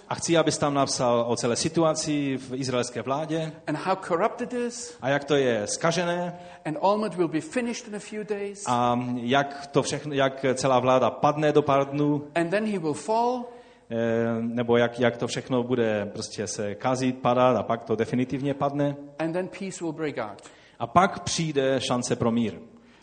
A 0.08 0.14
chci, 0.14 0.36
abys 0.38 0.58
tam 0.58 0.74
napsal 0.74 1.24
o 1.28 1.36
celé 1.36 1.56
situaci 1.56 2.36
v 2.36 2.54
izraelské 2.54 3.02
vládě 3.02 3.52
and 3.66 3.76
how 3.76 3.96
corrupt 4.08 4.40
it 4.40 4.52
is. 4.52 4.96
a 5.02 5.08
jak 5.08 5.24
to 5.24 5.34
je 5.34 5.66
skažené 5.66 6.38
And 6.64 6.76
Almond 6.82 7.14
will 7.14 7.28
be 7.28 7.40
finished 7.40 7.88
in 7.88 7.96
a 7.96 7.98
few 7.98 8.24
days. 8.24 8.64
a 8.66 9.00
jak, 9.14 9.66
to 9.66 9.82
všechno, 9.82 10.14
jak 10.14 10.44
celá 10.54 10.78
vláda 10.78 11.10
padne 11.10 11.52
do 11.52 11.62
pár 11.62 11.90
dnů, 11.90 12.22
And 12.34 12.50
then 12.50 12.66
he 12.66 12.78
will 12.78 12.94
fall. 12.94 13.44
Eh, 13.90 13.96
nebo 14.40 14.76
jak, 14.76 15.00
jak 15.00 15.16
to 15.16 15.26
všechno 15.26 15.62
bude 15.62 16.06
prostě 16.06 16.46
se 16.46 16.74
kazit, 16.74 17.18
padat 17.18 17.56
a 17.56 17.62
pak 17.62 17.84
to 17.84 17.96
definitivně 17.96 18.54
padne. 18.54 18.96
And 19.18 19.32
then 19.32 19.48
peace 19.58 19.84
will 19.84 19.92
break 19.92 20.18
out. 20.18 20.42
A 20.78 20.86
pak 20.86 21.20
přijde 21.22 21.80
šance 21.80 22.16
pro 22.16 22.30
mír. 22.30 22.58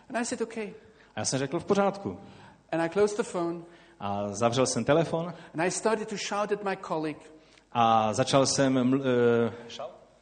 And 0.10 0.18
I 0.22 0.26
said, 0.26 0.42
Okay. 0.42 0.74
A 1.16 1.20
já 1.20 1.26
jsem 1.26 1.40
řekl 1.40 1.60
v 1.60 1.66
pořádku. 1.66 2.20
And 2.72 2.82
I 2.82 2.90
closed 2.90 3.18
the 3.18 3.24
phone. 3.24 3.60
A 4.00 4.28
zavřel 4.34 4.66
jsem 4.66 4.84
telefon 4.84 5.34
And 5.54 5.62
I 5.62 5.72
started 5.72 6.08
to 6.10 6.16
shout 6.30 6.52
at 6.52 6.64
my 6.64 6.78
colleague. 6.88 7.22
a 7.72 8.14
začal 8.14 8.46
jsem 8.46 8.74
ml- 8.76 9.02
eh, 9.48 9.54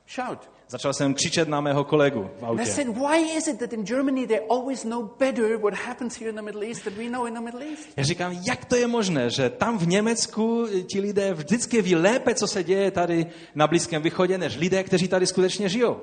Shout. 0.08 0.50
Začal 0.68 0.94
jsem 0.94 1.14
křičet 1.14 1.48
na 1.48 1.62
mého 1.62 1.84
kolegu 1.84 2.30
v 2.40 2.44
And 2.44 2.60
I 2.60 2.62
autě. 2.62 2.66
said, 2.66 2.88
why 2.88 3.38
is 3.38 3.48
it 3.48 3.60
that 3.60 3.74
in 3.74 3.84
Germany 3.84 4.28
they 4.28 4.40
always 4.50 4.84
know 4.84 5.10
better 5.20 5.58
what 5.58 5.74
happens 5.74 6.20
here 6.20 6.30
in 6.30 6.36
the 6.36 6.42
Middle 6.42 6.66
East 6.68 6.84
than 6.84 6.94
we 6.94 7.10
know 7.10 7.26
in 7.26 7.34
the 7.34 7.42
Middle 7.42 7.66
East? 7.66 7.90
Já 7.98 8.04
říkám, 8.04 8.32
jak 8.48 8.66
to 8.66 8.76
je 8.76 8.88
možné, 8.88 9.30
že 9.30 9.50
tam 9.50 9.78
v 9.78 9.88
Německu 9.88 10.68
ti 10.92 11.00
lidé 11.00 11.34
vždycky 11.34 11.82
ví 11.82 11.96
lépe, 11.96 12.36
co 12.36 12.48
se 12.48 12.64
děje 12.64 12.92
tady 12.92 13.26
na 13.56 13.68
Blízkém 13.68 14.02
východě, 14.02 14.38
než 14.38 14.58
lidé, 14.58 14.84
kteří 14.84 15.08
tady 15.08 15.28
skutečně 15.28 15.70
žijou. 15.70 16.02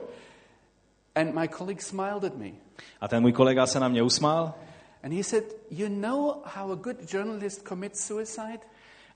And 1.14 1.34
my 1.34 1.48
colleague 1.48 1.82
smiled 1.82 2.24
at 2.24 2.36
me. 2.36 2.50
A 3.00 3.08
ten 3.08 3.22
můj 3.22 3.32
kolega 3.32 3.66
se 3.66 3.80
na 3.80 3.88
mě 3.88 4.02
usmál 4.02 4.54
And 5.04 5.12
he 5.12 5.24
said, 5.24 5.44
You 5.70 5.88
know 5.88 6.42
how 6.44 6.72
a 6.72 6.74
good 6.74 7.12
journalist 7.14 7.68
commits 7.68 8.06
suicide? 8.06 8.60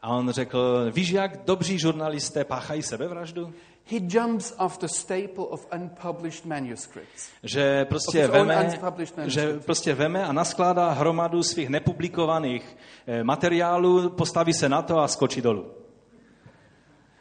a 0.02 0.08
on 0.08 0.30
řekl, 0.30 0.90
víš, 0.90 1.10
jak 1.10 1.44
dobří 1.44 1.78
žurnalisté 1.78 2.44
páchají 2.44 2.82
sebevraždu? 2.82 3.52
He 3.90 4.00
jumps 4.00 4.54
off 4.58 4.78
the 4.78 4.88
staple 4.88 5.44
of 5.50 5.66
unpublished 5.72 6.44
manuscripts. 6.44 7.30
Že 7.42 7.84
prostě, 7.84 8.26
veme, 8.26 8.64
unpublished 8.64 9.18
že 9.24 9.58
prostě 9.64 9.94
veme 9.94 10.24
a 10.24 10.32
naskládá 10.32 10.90
hromadu 10.90 11.42
svých 11.42 11.68
nepublikovaných 11.68 12.76
eh, 13.06 13.24
materiálů, 13.24 14.10
postaví 14.10 14.52
se 14.54 14.68
na 14.68 14.82
to 14.82 14.98
a 14.98 15.08
skočí 15.08 15.42
dolů. 15.42 15.85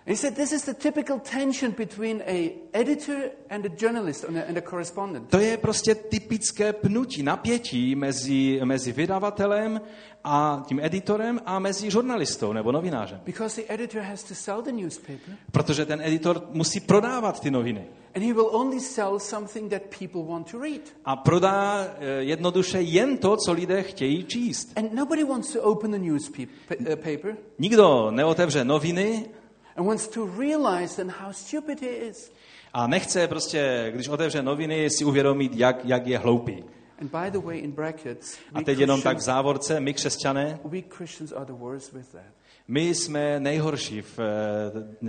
And 0.08 0.12
he 0.12 0.16
said, 0.16 0.36
This 0.36 0.52
is 0.52 0.66
the 0.66 0.74
typical 0.74 1.20
tension 1.20 1.72
between 1.78 2.22
a 2.28 2.52
editor 2.74 3.32
and 3.50 3.66
a 3.66 3.70
journalist 3.70 4.24
and 4.24 4.38
a, 4.38 4.46
and 4.48 4.58
a 4.58 4.62
correspondent. 4.62 5.30
To 5.30 5.40
je 5.40 5.58
prostě 5.58 5.96
typické 5.96 6.74
pnutí, 6.74 7.24
napětí 7.24 7.96
mezi, 7.96 8.60
mezi 8.64 8.92
vydavatelem 8.92 9.82
a 10.24 10.64
tím 10.68 10.80
editorem 10.84 11.40
a 11.46 11.60
mezi 11.60 11.92
žurnalistou 11.92 12.54
nebo 12.54 12.72
novinářem. 12.72 13.22
Because 13.26 13.62
the 13.62 13.74
editor 13.74 14.02
has 14.02 14.24
to 14.24 14.36
sell 14.36 14.62
the 14.62 14.72
newspaper, 14.72 15.38
Protože 15.52 15.86
ten 15.86 16.02
editor 16.02 16.48
musí 16.52 16.80
prodávat 16.80 17.40
ty 17.40 17.52
noviny. 17.52 17.86
and 18.16 18.24
he 18.24 18.34
will 18.34 18.50
only 18.52 18.80
sell 18.80 19.20
something 19.20 19.70
that 19.70 19.82
people 20.00 20.24
want 20.24 20.52
to 20.52 20.60
read. 20.60 20.82
A 21.06 21.16
prodá 21.16 21.88
eh, 21.88 22.06
jednoduše 22.24 22.82
jen 22.82 23.18
to, 23.18 23.38
co 23.38 23.52
lidé 23.52 23.84
chtějí 23.84 24.24
číst. 24.26 24.72
And 24.76 24.94
nobody 24.94 25.24
wants 25.24 25.54
to 25.54 25.62
open 25.62 25.92
the 25.92 26.00
newspaper 26.00 27.38
Nikdo 27.60 28.12
neotevře 28.12 28.64
noviny 28.64 29.26
and 29.76 29.88
wants 29.88 30.08
to 30.08 30.26
realize 30.40 30.96
then 30.96 31.10
how 31.20 31.32
stupid 31.32 31.82
he 31.82 31.88
is. 31.88 32.32
a 32.74 32.88
nechce 32.88 33.28
prostě, 33.28 33.92
když 33.96 34.08
otevře 34.08 34.42
noviny, 34.42 34.90
si 34.90 35.06
uvědomit, 35.06 35.52
jak, 35.56 35.86
jak 35.86 36.08
je 36.08 36.18
hloupý. 36.18 36.64
And 37.02 37.12
by 37.12 37.32
the 37.32 37.40
way, 37.46 37.60
in 37.60 37.72
brackets, 37.72 38.38
A 38.54 38.62
teď 38.62 38.80
jenom 38.80 39.02
tak 39.02 39.18
v 39.18 39.22
závorce, 39.22 39.80
my 39.80 39.94
křesťané, 39.94 40.60
we 40.66 40.82
Christians 40.90 41.32
are 41.32 41.46
the 41.46 41.54
worst 41.54 41.94
with 41.94 42.08
that. 42.12 42.24
my 42.68 42.96
jsme 42.96 43.40
nejhorší 43.40 44.02
v 44.02 44.20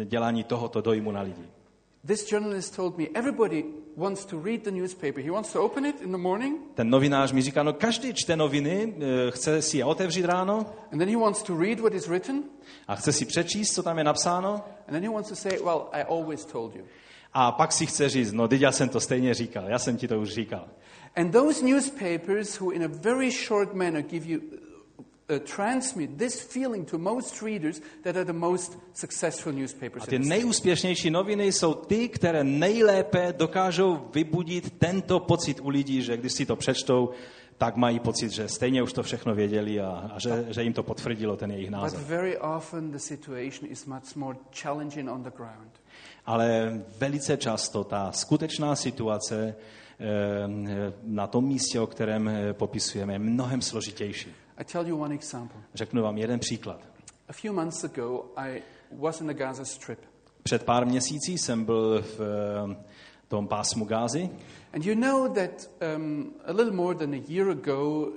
eh, 0.01 0.05
dělání 0.05 0.45
tohoto 0.45 0.81
dojmu 0.81 1.13
na 1.13 1.21
lidi. 1.23 1.43
This 2.07 2.33
journalist 2.33 2.77
told 2.77 2.99
me 2.99 3.05
everybody 3.15 3.65
wants 3.97 4.25
to 4.25 4.41
read 4.41 4.63
the 4.63 4.71
newspaper. 4.71 5.23
He 5.23 5.31
wants 5.31 5.53
to 5.53 5.63
open 5.63 5.87
it 5.87 6.01
in 6.01 6.13
the 6.13 6.19
morning, 6.19 6.59
Ten 6.75 6.91
novinář 6.91 7.33
mi 7.33 7.43
říká, 7.43 7.63
no 7.63 7.73
každý 7.73 8.15
čte 8.15 8.37
noviny, 8.37 8.95
eh, 9.01 9.31
chce 9.31 9.63
si 9.63 9.79
je 9.79 9.85
otevřít 9.85 10.25
ráno 10.25 10.67
and 10.93 10.99
then 10.99 11.09
he 11.09 11.17
wants 11.17 11.43
to 11.43 11.57
read 11.61 11.81
what 11.81 11.95
is 11.95 12.09
written, 12.09 12.43
a 12.89 12.95
chce 12.97 13.13
si 13.13 13.25
přečíst, 13.25 13.75
co 13.75 13.83
tam 13.83 13.99
je 13.99 14.05
napsáno 14.05 14.55
and 14.89 14.93
then 14.93 15.03
he 15.03 15.09
wants 15.11 15.29
to 15.29 15.37
say, 15.37 15.59
Well, 15.65 15.89
I 15.93 16.03
always 16.03 16.45
told 16.45 16.77
you. 16.77 16.83
a 17.33 17.53
pak 17.53 17.73
si 17.73 17.87
chce 17.87 18.09
říct, 18.09 18.33
no 18.33 18.49
teď 18.49 18.61
já 18.61 18.73
jsem 18.73 18.89
to 18.89 19.01
stejně 19.01 19.35
říkal, 19.35 19.65
já 19.69 19.79
jsem 19.79 19.97
ti 19.97 20.09
to 20.09 20.21
už 20.21 20.29
říkal. 20.29 20.69
And 21.17 21.31
those 21.31 21.65
newspapers 21.65 22.61
who, 22.61 22.71
in 22.71 22.85
a 22.85 22.89
very 22.89 23.31
short 23.31 23.75
manner, 23.75 24.03
give 24.03 24.27
you, 24.27 24.41
uh, 25.31 25.39
transmit 25.39 26.19
this 26.19 26.41
feeling 26.41 26.91
to 26.91 26.99
most 26.99 27.43
readers 27.43 27.81
that 28.03 28.17
are 28.17 28.25
the 28.25 28.33
most 28.33 28.79
successful 28.95 29.53
newspapers. 29.53 30.03
A 30.03 30.07
ty 30.07 30.19
nejúspěšnější 30.19 31.11
noviny 31.11 31.53
jsou 31.53 31.75
ty, 31.75 32.09
které 32.09 32.45
nejlépe 32.45 33.35
dokážou 33.37 34.09
vybudit 34.15 34.79
tento 34.79 35.21
pocit 35.21 35.61
u 35.61 35.69
lidí, 35.69 36.03
že 36.03 36.17
když 36.17 36.33
si 36.33 36.47
to 36.47 36.57
přečtou, 36.57 37.11
tak 37.59 37.77
mají 37.77 38.01
pocit, 38.01 38.31
že 38.31 38.49
stejně 38.49 38.83
už 38.83 38.93
to 38.93 39.03
všechno 39.03 39.35
věděli 39.35 39.81
a, 39.81 40.11
a 40.15 40.19
že, 40.19 40.47
že 40.49 40.63
jim 40.63 40.73
to 40.73 40.83
potvrdilo 40.83 41.37
ten 41.37 41.51
jejich 41.51 41.71
But 41.71 41.79
názor. 41.79 42.01
very 42.01 42.39
often 42.39 42.91
the 42.91 42.99
situation 42.99 43.69
is 43.71 43.87
much 43.87 44.15
more 44.15 44.39
challenging 44.63 45.11
on 45.11 45.23
the 45.23 45.31
ground. 45.37 45.71
Ale 46.27 46.81
velice 46.99 47.37
často 47.37 47.85
ta 47.85 48.13
skutečná 48.13 48.77
situace 48.77 49.55
eh, 50.01 50.05
na 51.03 51.27
tom 51.27 51.45
místě, 51.45 51.81
o 51.81 51.87
kterém 51.87 52.29
eh, 52.29 52.53
popisujeme, 52.53 53.13
je 53.13 53.19
mnohem 53.19 53.63
složitější. 53.63 54.29
I 54.59 54.65
tell 54.65 54.87
you 54.87 55.01
one 55.01 55.15
example. 55.15 55.61
Řeknu 55.75 56.03
vám 56.03 56.19
jeden 56.19 56.41
příklad. 56.41 56.81
A 57.29 57.33
few 57.33 57.55
months 57.55 57.85
ago, 57.85 58.25
I 58.37 58.63
was 58.93 59.21
in 59.21 59.27
the 59.27 59.35
Gaza 59.35 59.65
Strip. 59.65 59.99
Před 60.43 60.65
pár 60.65 60.87
měsící 60.87 61.39
jsem 61.39 61.65
byl 61.65 62.03
v 62.03 62.21
eh, 62.21 62.85
tom 63.29 63.49
pásmu 63.49 63.85
Gázy 63.85 64.31
And 64.77 64.85
you 64.85 64.95
know 64.95 65.29
that 65.29 65.71
um, 65.81 66.35
a 66.45 66.53
little 66.53 66.73
more 66.73 66.95
than 66.95 67.15
a 67.15 67.23
year 67.29 67.51
ago, 67.51 68.13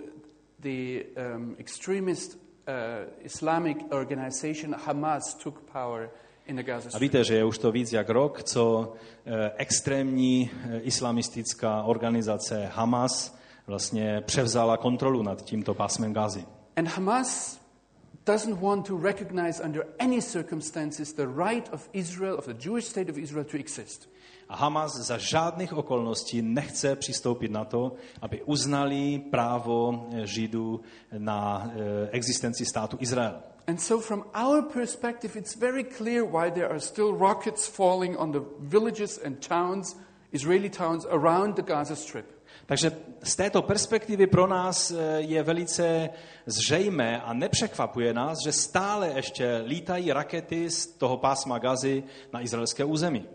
the 0.60 1.06
um, 1.16 1.56
extremist 1.58 2.38
uh, 2.68 3.08
Islamic 3.24 3.78
organization 3.92 4.76
Hamas 4.86 5.36
took 5.36 5.62
power 5.72 6.10
in 6.48 6.56
the 6.56 6.64
Gaza 6.64 6.90
A 6.94 7.00
víte, 7.00 7.24
že 7.24 7.36
je 7.36 7.46
už 7.46 7.58
to 7.58 7.72
víc 7.72 7.94
jak 7.94 8.10
rok, 8.10 8.44
co 8.44 8.94
eh, 9.26 9.52
extrémní 9.56 10.52
eh, 10.52 10.80
islamistická 10.80 11.84
organizace 11.84 12.70
Hamas 12.74 13.39
vlastně 13.70 14.22
převzala 14.26 14.78
kontrolu 14.78 15.24
nad 15.24 15.42
tímto 15.42 15.74
pásmem 15.74 16.14
Gázy. 16.14 16.46
And 16.76 16.88
Hamas 16.88 17.60
doesn't 18.26 18.62
want 18.62 18.88
to 18.88 18.98
recognize 18.98 19.64
under 19.64 19.86
any 20.00 20.22
circumstances 20.22 21.14
the 21.14 21.28
right 21.28 21.70
of 21.74 21.90
Israel, 21.94 22.36
of 22.38 22.46
the 22.46 22.70
Jewish 22.70 22.86
state 22.86 23.10
of 23.10 23.18
Israel, 23.18 23.46
to 23.46 23.58
exist. 23.58 24.10
A 24.50 24.56
Hamas 24.56 24.96
za 24.96 25.18
žádných 25.18 25.74
okolností 25.74 26.42
nechce 26.42 26.96
přistoupit 26.96 27.52
na 27.52 27.66
to, 27.66 27.96
aby 28.22 28.42
uznali 28.44 29.20
právo 29.32 30.10
Židů 30.24 30.82
na 31.18 31.72
eh, 31.72 32.10
existenci 32.12 32.66
státu 32.66 32.98
Izrael. 33.00 33.42
And 33.68 33.78
so, 33.78 34.06
from 34.06 34.24
our 34.48 34.62
perspective, 34.74 35.40
it's 35.40 35.56
very 35.56 35.84
clear 35.84 36.24
why 36.26 36.52
there 36.52 36.70
are 36.70 36.80
still 36.80 37.18
rockets 37.18 37.68
falling 37.68 38.18
on 38.18 38.32
the 38.32 38.42
villages 38.60 39.20
and 39.26 39.48
towns, 39.48 39.96
Israeli 40.32 40.70
towns 40.70 41.06
around 41.06 41.56
the 41.56 41.62
Gaza 41.62 41.96
Strip. 41.96 42.39
Takže 42.70 42.92
z 43.24 43.36
této 43.36 43.62
perspektivy 43.62 44.28
pro 44.28 44.48
nás 44.48 44.92
eh, 44.92 45.22
je 45.22 45.44
velice 45.44 46.10
zřejmé 46.46 47.22
a 47.22 47.34
nepřekvapuje 47.34 48.14
nás, 48.14 48.38
že 48.44 48.52
stále 48.52 49.12
ještě 49.16 49.64
lítají 49.66 50.14
rakety 50.14 50.70
z 50.70 50.88
toho 50.88 51.18
pásma 51.18 51.58
Gazy 51.58 52.04
na 52.34 52.42
izraelské 52.42 52.84
území. 52.84 53.26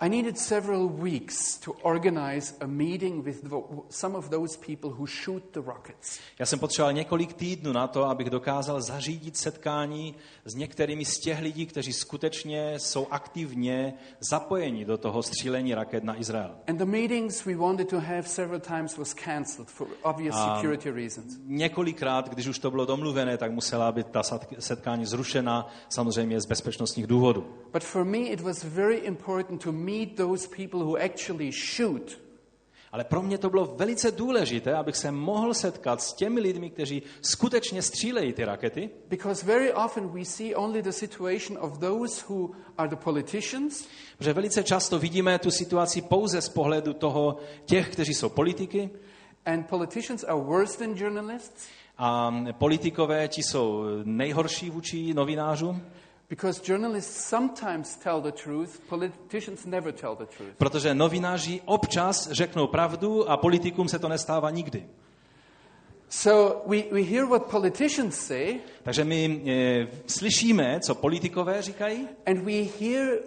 I 0.00 0.08
needed 0.08 0.38
several 0.38 0.88
weeks 0.88 1.58
to 1.58 1.72
organize 1.72 2.54
a 2.60 2.66
meeting 2.66 3.24
with 3.24 3.44
some 3.88 4.18
of 4.18 4.28
those 4.28 4.58
people 4.66 4.90
who 4.90 5.06
shoot 5.06 5.42
the 5.52 5.60
rockets. 5.60 6.18
Já 6.38 6.46
jsem 6.46 6.58
potřeboval 6.58 6.92
několik 6.92 7.32
týdnů 7.32 7.72
na 7.72 7.86
to, 7.86 8.04
abych 8.04 8.30
dokázal 8.30 8.80
zařídit 8.82 9.36
setkání 9.36 10.14
s 10.44 10.54
některými 10.54 11.04
z 11.04 11.18
těch 11.18 11.40
lidí, 11.40 11.66
kteří 11.66 11.92
skutečně 11.92 12.74
jsou 12.78 13.06
aktivně 13.10 13.94
zapojeni 14.30 14.84
do 14.84 14.98
toho 14.98 15.22
střílení 15.22 15.74
raket 15.74 16.04
na 16.04 16.20
Izrael. 16.20 16.54
And 16.68 16.76
the 16.76 16.84
meetings 16.84 17.44
we 17.44 17.54
wanted 17.56 17.88
to 17.88 18.00
have 18.00 18.22
several 18.22 18.60
times 18.60 18.96
was 18.96 19.14
cancelled 19.14 19.68
for 19.68 19.88
obvious 20.02 20.36
Um, 20.36 20.54
security 20.54 20.90
reasons. 20.90 21.38
Několikrát, 21.44 22.28
když 22.28 22.46
už 22.46 22.58
to 22.58 22.70
bylo 22.70 22.86
domluvené, 22.86 23.38
tak 23.38 23.52
musela 23.52 23.92
být 23.92 24.06
ta 24.06 24.22
setkání 24.58 25.06
zrušena, 25.06 25.68
samozřejmě 25.88 26.40
z 26.40 26.46
bezpečnostních 26.46 27.06
důvodů. 27.06 27.46
But 27.72 27.84
for 27.84 28.04
me, 28.04 28.18
it 28.18 28.40
was 28.40 28.64
very 28.64 28.96
important 28.96 29.62
to 29.62 29.72
meet 29.86 30.16
those 30.16 30.48
people 30.48 30.80
who 30.80 30.96
actually 30.96 31.50
shoot. 31.76 32.18
Ale 32.92 33.04
pro 33.04 33.22
mě 33.22 33.38
to 33.38 33.50
bylo 33.50 33.64
velice 33.64 34.10
důležité, 34.10 34.74
abych 34.74 34.96
se 34.96 35.10
mohl 35.10 35.54
setkat 35.54 36.02
s 36.02 36.12
těmi 36.12 36.40
lidmi, 36.40 36.70
kteří 36.70 37.02
skutečně 37.20 37.82
střílejí 37.82 38.32
ty 38.32 38.44
rakety, 38.44 38.90
Because 39.08 39.46
very 39.46 39.72
often 39.72 40.08
we 40.08 40.24
see 40.24 40.54
only 40.54 40.82
the 40.82 40.90
situation 40.90 41.58
of 41.60 41.78
those 41.78 42.24
who 42.28 42.50
are 42.78 42.88
the 42.88 42.96
politicians. 42.96 43.88
Protože 44.18 44.32
velice 44.32 44.64
často 44.64 44.98
vidíme 44.98 45.38
tu 45.38 45.50
situaci 45.50 46.02
pouze 46.02 46.40
z 46.40 46.48
pohledu 46.48 46.92
toho 46.92 47.36
těch, 47.64 47.88
kteří 47.92 48.14
jsou 48.14 48.28
politiky, 48.28 48.90
And 49.46 49.68
politicians 49.68 50.24
are 50.24 50.40
worse 50.40 50.78
than 50.78 50.96
journalists. 50.96 51.68
A 51.98 52.34
politikové, 52.52 53.28
ti 53.28 53.42
jsou 53.42 53.84
nejhorší 54.04 54.70
vůči 54.70 55.14
novinářům, 55.14 55.82
because 56.28 56.60
journalists 56.72 57.28
sometimes 57.28 57.96
tell 57.96 58.20
the 58.20 58.32
truth, 58.32 58.80
politicians 58.88 59.66
never 59.66 59.92
tell 59.92 60.16
the 60.16 60.26
truth. 60.36 60.54
protože 60.58 60.94
novináři 60.94 61.60
občas 61.64 62.30
řeknou 62.30 62.66
pravdu 62.66 63.30
a 63.30 63.36
politikům 63.36 63.88
se 63.88 63.98
to 63.98 64.08
nestává 64.08 64.50
nikdy. 64.50 64.86
So 66.08 66.62
we, 66.66 66.82
we 66.92 67.02
hear 67.02 67.26
what 67.26 67.42
politicians 67.46 68.14
say, 68.26 68.60
Takže 68.82 69.04
my 69.04 69.42
e, 69.46 69.86
slyšíme, 70.06 70.80
co 70.80 70.94
politikové 70.94 71.62
říkají 71.62 72.08
and 72.26 72.38
we 72.38 72.52
hear 72.80 73.18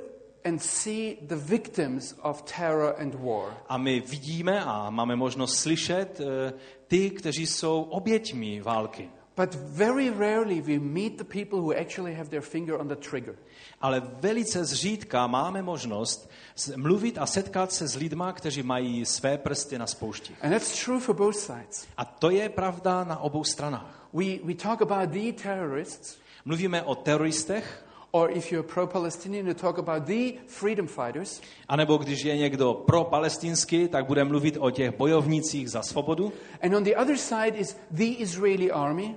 and 0.45 0.59
see 0.59 1.15
the 1.21 1.35
victims 1.35 2.15
of 2.21 2.41
terror 2.41 2.95
and 2.99 3.15
war. 3.15 3.53
a 3.67 3.77
my 3.77 3.99
vidíme 3.99 4.63
a 4.65 4.89
máme 4.89 5.15
možnost 5.15 5.55
slyšet 5.55 6.19
e, 6.21 6.53
ty, 6.87 7.09
kteří 7.09 7.47
jsou 7.47 7.81
oběťmi 7.81 8.61
války. 8.61 9.09
But 9.39 9.55
very 9.55 10.09
rarely 10.09 10.61
we 10.61 10.79
meet 10.79 11.17
the 11.17 11.23
people 11.23 11.59
who 11.59 11.73
actually 11.73 12.13
have 12.13 12.29
their 12.29 12.41
finger 12.41 12.79
on 12.79 12.87
the 12.87 12.95
trigger. 12.95 13.35
Ale 13.81 14.01
velice 14.19 14.65
zřídka 14.65 15.27
máme 15.27 15.61
možnost 15.61 16.29
mluvit 16.75 17.17
a 17.17 17.25
setkat 17.25 17.71
se 17.71 17.87
s 17.87 17.95
lidma, 17.95 18.33
kteří 18.33 18.63
mají 18.63 19.05
své 19.05 19.37
prsty 19.37 19.77
na 19.77 19.87
spoušti. 19.87 20.35
And 20.41 20.51
that's 20.51 20.85
true 20.85 20.99
for 20.99 21.15
both 21.15 21.35
sides. 21.35 21.87
A 21.97 22.05
to 22.05 22.29
je 22.29 22.49
pravda 22.49 23.03
na 23.03 23.17
obou 23.17 23.43
stranách. 23.43 24.09
We, 24.13 24.25
we 24.43 24.53
talk 24.53 24.81
about 24.81 25.09
the 25.09 25.31
terrorists, 25.43 26.17
Mluvíme 26.45 26.83
o 26.83 26.95
teroristech, 26.95 27.85
or 28.11 28.31
if 28.31 28.51
you're 28.51 28.67
pro 28.73 28.87
Palestinian, 28.87 29.47
you 29.47 29.53
talk 29.53 29.77
about 29.77 30.03
the 30.03 30.33
freedom 30.47 30.87
fighters. 30.87 31.41
anebo 31.67 31.97
když 31.97 32.23
je 32.23 32.37
někdo 32.37 32.73
pro 32.73 33.03
palestinsky, 33.03 33.87
tak 33.87 34.05
bude 34.05 34.23
mluvit 34.23 34.57
o 34.59 34.71
těch 34.71 34.97
bojovnících 34.97 35.69
za 35.69 35.81
svobodu. 35.83 36.33
And 36.61 36.73
on 36.75 36.83
the 36.83 36.95
other 36.95 37.17
side 37.17 37.57
is 37.57 37.77
the 37.91 38.03
Israeli 38.17 38.71
army, 38.71 39.15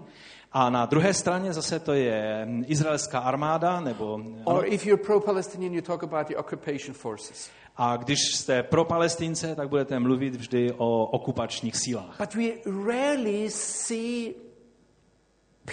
A 0.55 0.71
na 0.71 0.87
druhé 0.87 1.15
straně 1.15 1.53
zase 1.53 1.79
to 1.81 1.93
je 1.93 2.49
izraelská 2.67 3.19
armáda, 3.19 3.81
nebo 3.81 4.21
or 4.45 4.67
if 4.67 4.87
you're 4.87 5.03
pro 5.05 5.21
Palestinian, 5.21 5.75
you 5.75 5.83
talk 5.83 6.03
about 6.03 6.29
the 6.29 6.37
occupation 6.37 6.95
forces. 6.95 7.51
a 7.77 7.97
když 7.97 8.19
jste 8.35 8.63
pro 8.63 8.85
Palestince, 8.85 9.55
tak 9.55 9.69
budete 9.69 9.99
mluvit 9.99 10.35
vždy 10.35 10.73
o 10.77 11.07
okupačních 11.07 11.77
sílách. 11.77 12.17
But 12.21 12.35
we 12.35 12.49
rarely 12.87 13.51
see 13.51 14.35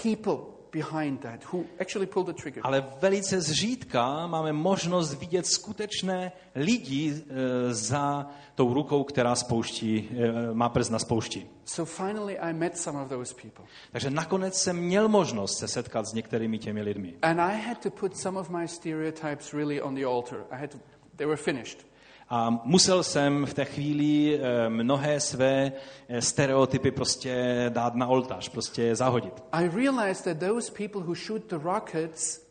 people 0.04 0.59
behind 0.72 1.20
that 1.20 1.54
who 1.54 1.66
actually 1.80 2.08
pull 2.08 2.24
the 2.24 2.34
trigger. 2.34 2.62
Ale 2.66 2.86
velice 3.02 3.42
zřídka 3.42 4.28
máme 4.28 4.54
možnost 4.54 5.14
vidět 5.14 5.46
skutečné 5.46 6.32
lidi 6.56 7.14
e, 7.14 7.74
za 7.74 8.28
tou 8.56 8.74
rukou, 8.74 9.04
která 9.04 9.36
spouští, 9.36 10.10
e, 10.12 10.54
má 10.54 10.70
prst 10.70 10.92
na 10.92 11.00
spoušti. 11.00 11.48
So 11.66 11.92
finally, 12.04 12.40
I 12.40 12.54
met 12.54 12.78
some 12.78 13.02
of 13.02 13.10
those 13.10 13.36
people. 13.42 13.66
Takže 13.92 14.10
nakonec 14.10 14.62
jsem 14.62 14.78
měl 14.78 15.08
možnost 15.08 15.58
se 15.58 15.68
setkat 15.68 16.06
s 16.06 16.14
některými 16.14 16.58
těmi 16.58 16.82
lidmi. 16.82 17.14
And 17.22 17.40
I 17.40 17.62
had 17.62 17.78
to 17.84 17.90
put 17.90 18.18
some 18.18 18.40
of 18.40 18.50
my 18.50 18.68
stereotypes 18.68 19.54
really 19.54 19.82
on 19.82 19.96
the 19.96 20.06
altar. 20.06 20.40
I 20.52 20.62
had 20.62 20.72
to, 20.72 20.78
they 21.16 21.28
were 21.28 21.38
finished. 21.38 21.89
A 22.30 22.62
musel 22.64 23.04
jsem 23.04 23.46
v 23.46 23.54
té 23.54 23.66
chvíli 23.66 24.40
e, 24.40 24.70
mnohé 24.70 25.20
své 25.20 25.72
e, 26.08 26.22
stereotypy 26.22 26.92
prostě 26.92 27.66
dát 27.70 27.96
na 27.96 28.08
oltář, 28.08 28.50
prostě 28.50 28.96
zahodit. 28.96 29.44
I 29.52 29.70
realized 29.70 30.24
that 30.24 30.50
those 30.50 30.72
people 30.72 31.02
who 31.02 31.16
shoot 31.16 31.46
the 31.50 31.58
rockets, 31.58 32.42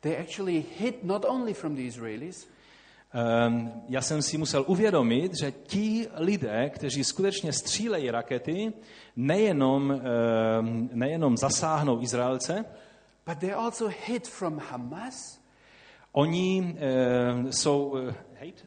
they 0.00 0.18
actually 0.18 0.64
hid 0.78 1.04
not 1.04 1.24
only 1.24 1.54
from 1.54 1.74
the 1.74 1.82
Israelis, 1.82 2.48
Ehm, 3.14 3.72
Já 3.88 4.02
jsem 4.02 4.22
si 4.22 4.38
musel 4.38 4.64
uvědomit, 4.66 5.38
že 5.38 5.52
ti 5.52 6.08
lidé, 6.14 6.70
kteří 6.70 7.04
skutečně 7.04 7.52
střílejí 7.52 8.10
rakety, 8.10 8.72
nejenom, 9.16 9.92
ehm, 9.92 10.88
nejenom 10.92 11.36
zasáhnou 11.36 12.02
Izraelce, 12.02 12.64
but 13.26 13.38
they 13.38 13.52
also 13.52 13.90
hid 14.06 14.28
from 14.28 14.60
Hamas. 14.70 15.40
oni 16.12 16.76
ehm, 16.78 17.52
jsou... 17.52 17.96
hate? 18.44 18.62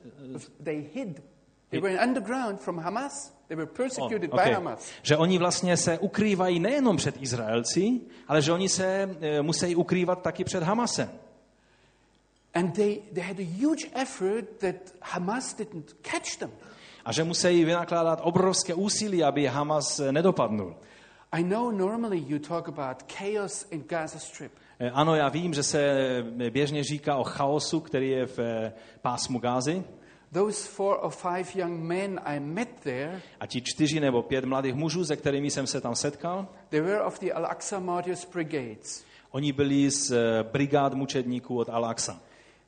They 0.63 0.81
hid. 0.93 1.22
They 1.69 1.81
were 1.81 2.03
underground 2.03 2.60
from 2.60 2.79
Hamas. 2.79 3.31
They 3.48 3.55
were 3.57 3.65
persecuted 3.65 4.29
Oh, 4.31 4.36
okay. 4.36 4.50
by 4.50 4.55
Hamas. 4.55 4.89
Že 5.01 5.17
oni 5.17 5.38
vlastně 5.38 5.77
se 5.77 6.00
ukrývají 6.00 6.60
nejenom 6.60 6.98
před 6.98 7.22
Izraelci, 7.22 8.01
ale 8.27 8.41
že 8.41 8.51
oni 8.51 8.69
se 8.69 9.15
eh, 9.22 9.41
musí 9.41 9.75
ukrývat 9.75 10.22
taky 10.22 10.43
před 10.43 10.63
Hamasem. 10.63 11.10
And 12.53 12.74
they, 12.74 13.01
they 13.13 13.24
had 13.24 13.39
a 13.39 13.43
huge 13.43 13.88
effort 13.93 14.46
that 14.60 14.75
Hamas 15.01 15.53
didn't 15.53 15.96
catch 16.01 16.38
them. 16.38 16.51
A 17.05 17.12
že 17.12 17.24
musí 17.24 17.65
vynakládat 17.65 18.19
obrovské 18.24 18.74
úsilí, 18.74 19.24
aby 19.24 19.46
Hamas 19.48 20.00
eh, 20.00 20.12
nedopadnul. 20.12 20.75
I 21.31 21.43
know 21.43 21.72
normally 21.72 22.24
you 22.27 22.39
talk 22.39 22.67
about 22.67 23.03
chaos 23.12 23.67
in 23.72 23.84
Gaza 23.88 24.19
Strip. 24.19 24.51
Eh, 24.79 24.91
Ano, 24.91 25.15
já 25.15 25.29
vím, 25.29 25.53
že 25.53 25.63
se 25.63 25.81
eh, 26.39 26.50
běžně 26.50 26.84
říká 26.84 27.15
o 27.15 27.24
chaosu, 27.24 27.79
který 27.79 28.10
je 28.10 28.25
v 28.25 28.39
eh, 28.39 28.74
pásmu 29.01 29.39
Gázy. 29.39 29.84
Those 30.34 30.69
four 30.69 31.00
or 31.01 31.12
five 31.12 31.46
young 31.55 31.79
men 31.79 32.22
I 32.24 32.39
met 32.39 32.69
there, 32.84 33.22
A 33.39 33.48
ti 33.48 33.62
čtyři 33.62 34.00
nebo 34.00 34.22
pět 34.22 34.46
mladých 34.46 34.75
mužů, 34.75 35.05
se 35.05 35.15
kterými 35.15 35.51
jsem 35.51 35.67
se 35.67 35.81
tam 35.81 35.96
setkal, 35.96 36.48
they 36.69 36.81
were 36.81 37.01
of 37.01 37.19
the 37.19 37.31
Al-Aqsa 37.34 37.79
Martyrs 37.79 38.25
Brigades. 38.34 39.05
oni 39.31 39.51
byli 39.51 39.89
z 39.91 40.13
brigád 40.51 40.93
mučedníků 40.93 41.57
od 41.57 41.69
Al-Aqsa. 41.69 42.19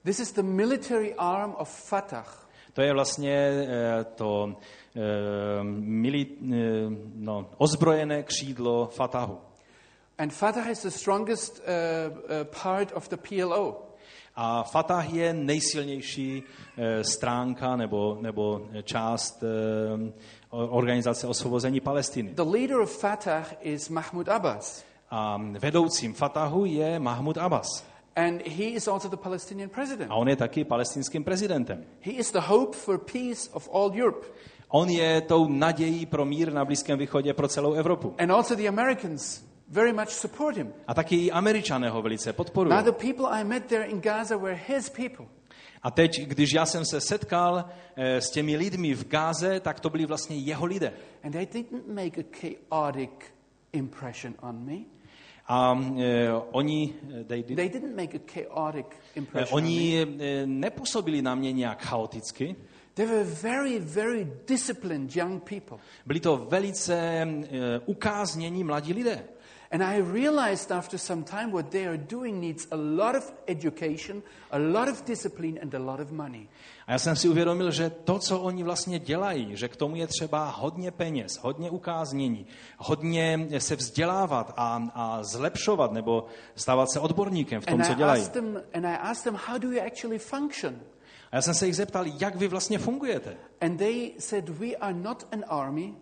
This 0.04 0.20
is 0.20 0.32
the 0.32 0.44
military 0.44 1.16
arm 1.18 1.56
of 1.58 1.70
Fatah. 1.70 2.50
To 2.74 2.82
je 2.82 2.94
vlastně 2.94 3.52
to 4.16 4.56
mili, 5.80 6.28
no, 7.16 7.50
ozbrojené 7.58 8.24
křídlo 8.24 8.88
Fatahu. 8.88 9.49
And 10.20 10.34
Fatah 10.34 10.70
is 10.70 10.82
the 10.82 10.92
strongest 10.92 11.62
uh, 11.66 11.72
uh, 11.72 12.44
part 12.44 12.92
of 12.92 13.08
the 13.08 13.18
PLO. 13.18 13.76
A 14.36 14.64
Fatah 14.64 15.14
je 15.14 15.34
nejsilnější 15.34 16.44
eh, 16.78 17.04
stránka 17.04 17.76
nebo, 17.76 18.18
nebo 18.22 18.62
část 18.84 19.44
eh, 19.44 20.12
organizace 20.50 21.28
osvobození 21.28 21.80
Palestiny. 21.80 22.34
The 22.34 22.42
leader 22.42 22.80
of 22.80 22.98
Fatah 23.00 23.54
is 23.62 23.90
Mahmoud 23.90 24.30
Abbas. 24.30 24.84
A 25.12 25.42
vedoucím 25.60 26.14
Fatahu 26.14 26.66
je 26.66 27.00
Mahmud 27.00 27.38
Abbas. 27.38 27.86
And 28.16 28.48
he 28.48 28.64
is 28.64 28.88
also 28.88 29.10
the 29.10 29.18
Palestinian 29.18 29.70
president. 29.70 30.12
A 30.12 30.16
on 30.16 30.30
je 30.30 30.36
taky 30.36 30.64
palestinským 30.64 31.24
prezidentem. 31.24 31.86
He 32.02 32.12
is 32.12 32.32
the 32.32 32.40
hope 32.40 32.78
for 32.78 32.98
peace 32.98 33.50
of 33.54 33.70
all 33.74 33.92
Europe. 34.02 34.28
On 34.70 34.90
je 34.90 35.22
tou 35.22 35.48
nadějí 35.48 36.06
pro 36.06 36.26
mír 36.26 36.54
na 36.54 36.66
Blízkém 36.66 37.00
východě 37.00 37.34
pro 37.34 37.48
celou 37.48 37.74
Evropu. 37.74 38.16
And 38.18 38.32
also 38.32 38.56
the 38.56 38.68
Americans 38.68 39.49
very 39.70 39.94
much 39.94 40.10
support 40.10 40.58
him. 40.58 40.74
A 40.88 40.94
taky 40.94 41.16
i 41.26 41.32
američané 41.32 41.90
ho 41.90 42.02
velice 42.02 42.34
podporují. 42.34 42.76
Now, 42.76 42.84
the 42.84 42.92
people 42.92 43.26
I 43.26 43.44
met 43.44 43.66
there 43.66 43.86
in 43.86 44.02
Gaza 44.02 44.38
were 44.38 44.60
his 44.68 44.90
people. 44.90 45.26
A 45.84 45.92
teď, 45.92 46.22
když 46.28 46.54
já 46.54 46.66
jsem 46.66 46.86
se 46.86 47.02
setkal 47.02 47.66
eh, 47.96 48.22
s 48.22 48.30
těmi 48.30 48.58
lidmi 48.58 48.94
v 48.94 49.08
Gáze, 49.08 49.60
tak 49.60 49.80
to 49.80 49.90
byli 49.90 50.06
vlastně 50.06 50.38
jeho 50.38 50.66
lidé. 50.66 50.94
And 51.24 51.32
they 51.32 51.46
didn't 51.46 51.88
make 51.88 52.22
a 52.22 52.24
chaotic 52.42 53.10
impression 53.74 54.34
on 54.42 54.66
me. 54.66 54.78
A 55.48 55.80
eh, 55.98 56.30
oni, 56.52 56.94
eh, 57.20 57.24
they 57.24 57.44
did, 57.44 57.56
They 57.56 57.70
didn't 57.70 57.96
make 57.96 58.18
a 58.18 58.22
chaotic 58.34 58.86
eh, 58.90 58.96
impression 59.16 59.58
on 59.58 59.64
me. 59.64 59.68
oni 59.68 60.08
eh, 60.20 60.46
nepůsobili 60.46 61.22
na 61.22 61.36
mě 61.36 61.52
nějak 61.52 61.82
chaoticky. 61.86 62.56
They 62.94 63.06
were 63.06 63.24
very, 63.24 63.80
very 63.80 64.28
disciplined 64.48 65.16
young 65.16 65.44
people. 65.44 65.78
Byli 66.06 66.20
to 66.20 66.38
velice 66.38 66.96
eh, 66.98 67.80
ukáznění 67.86 68.64
mladí 68.64 68.94
lidé. 68.94 69.24
And 69.72 69.84
I 69.84 70.02
realized 70.02 70.72
after 70.72 70.98
some 71.00 71.24
time 71.24 71.52
what 71.52 71.70
they 71.70 71.88
are 71.88 71.98
doing 71.98 72.42
needs 72.42 72.68
a 72.72 72.76
lot 72.76 73.16
of 73.16 73.34
education, 73.48 74.24
a 74.52 74.58
lot 74.58 74.88
of 74.90 75.06
discipline, 75.06 75.60
and 75.62 75.74
a 75.76 75.80
lot 75.80 76.00
of 76.00 76.12
money. 76.12 76.48
A 76.88 76.92
já 76.92 77.00
jsem 77.00 77.16
si 77.16 77.30
uvědomil, 77.30 77.72
že 77.72 77.90
to, 77.90 78.20
co 78.20 78.40
oni 78.40 78.64
vlastně 78.64 79.00
dělají, 79.00 79.56
že 79.56 79.68
k 79.68 79.76
tomu 79.76 79.96
je 79.96 80.08
třeba 80.08 80.50
hodně 80.50 80.92
peněz, 80.92 81.40
hodně 81.42 81.70
ukáznění, 81.70 82.46
hodně 82.78 83.48
se 83.58 83.76
vzdělávat 83.76 84.54
a, 84.58 84.84
a 84.94 85.24
zlepšovat 85.24 85.92
nebo 85.92 86.26
stávat 86.56 86.92
se 86.92 87.00
odborníkem 87.00 87.62
v 87.62 87.66
tom, 87.66 87.82
And 87.82 87.88
co 87.88 87.94
dělají. 87.94 88.30
them, 88.30 88.62
and 88.74 88.86
I 88.86 88.98
asked 88.98 89.24
them, 89.24 89.40
how 89.48 89.58
do 89.60 89.72
you 89.72 89.82
actually 89.88 90.20
function? 90.20 90.80
A 91.32 91.36
já 91.36 91.42
jsem 91.42 91.54
se 91.54 91.66
jich 91.66 91.76
zeptal, 91.76 92.06
jak 92.20 92.36
vy 92.36 92.48
vlastně 92.48 92.80
fungujete. 92.80 93.38
And 93.62 93.78
they 93.78 94.12
said, 94.20 94.50
we 94.50 94.76
are 94.76 94.94
not 94.94 95.28
an 95.32 95.44
army, 95.48 95.94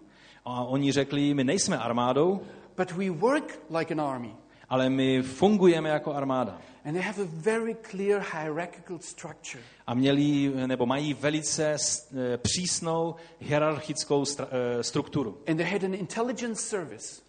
A 0.46 0.64
oni 0.64 0.92
řekli, 0.92 1.34
my 1.34 1.44
nejsme 1.44 1.78
armádou, 1.78 2.42
but 2.78 2.92
we 2.92 3.10
work 3.10 3.60
like 3.70 3.94
an 3.94 4.00
army. 4.00 4.36
ale 4.70 4.90
my 4.90 5.22
fungujeme 5.22 5.90
jako 5.90 6.14
armáda. 6.14 6.62
And 6.86 6.96
they 6.96 7.06
have 7.06 7.22
a 7.22 7.26
very 7.26 7.76
clear 7.92 8.24
hierarchical 8.34 9.00
structure. 9.00 9.64
A 9.88 9.94
měli, 9.94 10.52
nebo 10.68 10.86
mají 10.86 11.14
velice 11.14 11.76
eh, 11.76 12.38
přísnou 12.38 13.16
hierarchickou 13.40 14.24
eh, 14.40 14.84
strukturu. 14.84 15.38
And 15.48 15.58
they 15.58 15.72
had 15.72 15.84
an 15.84 15.94
intelligence 15.94 16.62
service. 16.62 17.22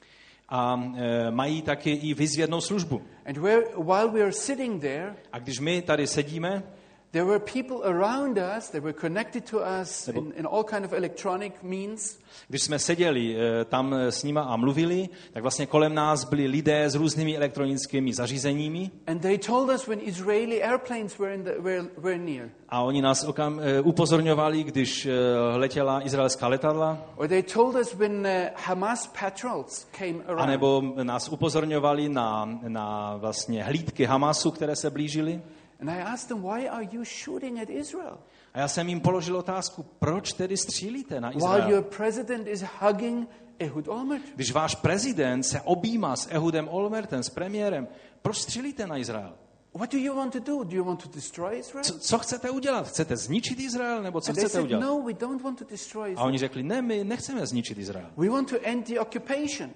A 0.48 0.82
eh, 0.96 1.30
mají 1.30 1.62
taky 1.62 1.90
i 1.90 2.14
vyzvědnou 2.14 2.60
službu. 2.60 3.02
And 3.26 3.36
where, 3.36 3.62
while 3.76 4.08
we 4.08 4.20
are 4.20 4.32
sitting 4.32 4.80
there, 4.80 5.16
A 5.32 5.38
když 5.38 5.60
my 5.60 5.82
tady 5.82 6.06
sedíme, 6.06 6.62
there 7.12 7.24
were 7.24 7.38
people 7.38 7.76
around 7.84 8.38
us, 8.38 8.68
they 8.68 8.80
were 8.80 8.92
connected 8.92 9.44
to 9.50 9.58
us 9.82 10.08
in, 10.08 10.32
in 10.36 10.46
all 10.46 10.64
kind 10.64 10.84
of 10.84 10.92
electronic 10.92 11.52
means. 11.62 12.18
Když 12.48 12.62
jsme 12.62 12.78
seděli 12.78 13.36
eh, 13.36 13.64
tam 13.64 13.94
eh, 13.94 14.12
s 14.12 14.22
nima 14.22 14.42
a 14.42 14.56
mluvili, 14.56 15.08
tak 15.32 15.42
vlastně 15.42 15.66
kolem 15.66 15.94
nás 15.94 16.24
byli 16.24 16.46
lidé 16.46 16.84
s 16.90 16.94
různými 16.94 17.36
elektronickými 17.36 18.14
zařízeními 18.14 18.90
And 19.06 19.18
they 19.22 19.38
told 19.38 19.70
us 19.70 19.86
when 19.86 19.98
Israeli 20.02 20.62
airplanes 20.62 21.18
were, 21.18 21.34
in 21.34 21.44
the, 21.44 21.50
were, 21.58 21.84
were 21.96 22.18
near. 22.18 22.48
a 22.68 22.82
oni 22.82 23.02
nás 23.02 23.24
okam, 23.24 23.60
eh, 23.62 23.80
upozorňovali, 23.80 24.64
když 24.64 25.08
letěla 25.56 26.06
izraelská 26.06 26.48
letadla, 26.48 26.98
Or 27.16 27.28
they 27.28 27.42
told 27.42 27.74
us 27.76 27.94
when 27.94 28.28
Hamas 28.56 29.06
patrols 29.20 29.86
came 29.98 30.24
around. 30.26 30.40
anebo 30.40 30.82
nás 31.02 31.28
upozorňovali 31.28 32.08
na, 32.08 32.58
na 32.68 33.16
vlastně 33.16 33.64
hlídky 33.64 34.04
Hamasu, 34.04 34.50
které 34.50 34.76
se 34.76 34.90
blížily. 34.90 35.40
And 35.80 35.90
I 35.90 35.98
asked 36.00 36.28
them, 36.28 36.42
why 36.42 36.68
are 36.68 36.88
you 36.92 37.04
shooting 37.04 37.58
at 37.60 37.70
Israel? 37.70 38.18
A 38.54 38.58
já 38.58 38.68
jsem 38.68 38.88
jim 38.88 39.00
položil 39.00 39.36
otázku, 39.36 39.82
proč 39.98 40.32
tedy 40.32 40.56
střílíte 40.56 41.20
na 41.20 41.28
While 41.30 41.42
your 41.58 41.62
Izrael? 41.66 41.82
president 41.82 42.48
is 42.48 42.64
hugging 42.80 43.28
Ehud 43.58 43.88
Olmert? 43.88 44.22
Když 44.34 44.52
váš 44.52 44.74
prezident 44.74 45.42
se 45.42 45.60
objímá 45.60 46.16
s 46.16 46.28
Ehudem 46.30 46.68
Olmertem, 46.68 47.22
s 47.22 47.30
premiérem, 47.30 47.88
proč 48.22 48.36
střílíte 48.38 48.86
na 48.86 48.96
Izrael? 48.96 49.32
What 49.74 49.92
do 49.92 49.98
you 49.98 50.14
want 50.16 50.32
to 50.32 50.38
do? 50.38 50.64
Do 50.64 50.76
you 50.76 50.84
want 50.84 51.02
to 51.02 51.08
destroy 51.14 51.58
Israel? 51.58 51.84
Co, 51.84 51.98
co 51.98 52.18
chcete 52.18 52.50
udělat? 52.50 52.88
Chcete 52.88 53.16
zničit 53.16 53.60
Izrael, 53.60 54.02
nebo 54.02 54.20
co 54.20 54.30
And 54.30 54.34
chcete 54.38 54.48
said, 54.48 54.64
udělat? 54.64 54.80
no, 54.80 55.02
we 55.02 55.12
don't 55.12 55.42
want 55.42 55.58
to 55.58 55.64
destroy 55.64 56.08
A 56.08 56.12
Israel. 56.12 56.26
oni 56.28 56.38
řekli, 56.38 56.62
ne, 56.62 56.82
my 56.82 57.04
nechceme 57.04 57.46
zničit 57.46 57.78
Izrael. 57.78 58.10
We 58.16 58.28
want 58.28 58.50
to 58.50 58.56
end 58.62 58.86
the 58.86 59.00
occupation. 59.00 59.70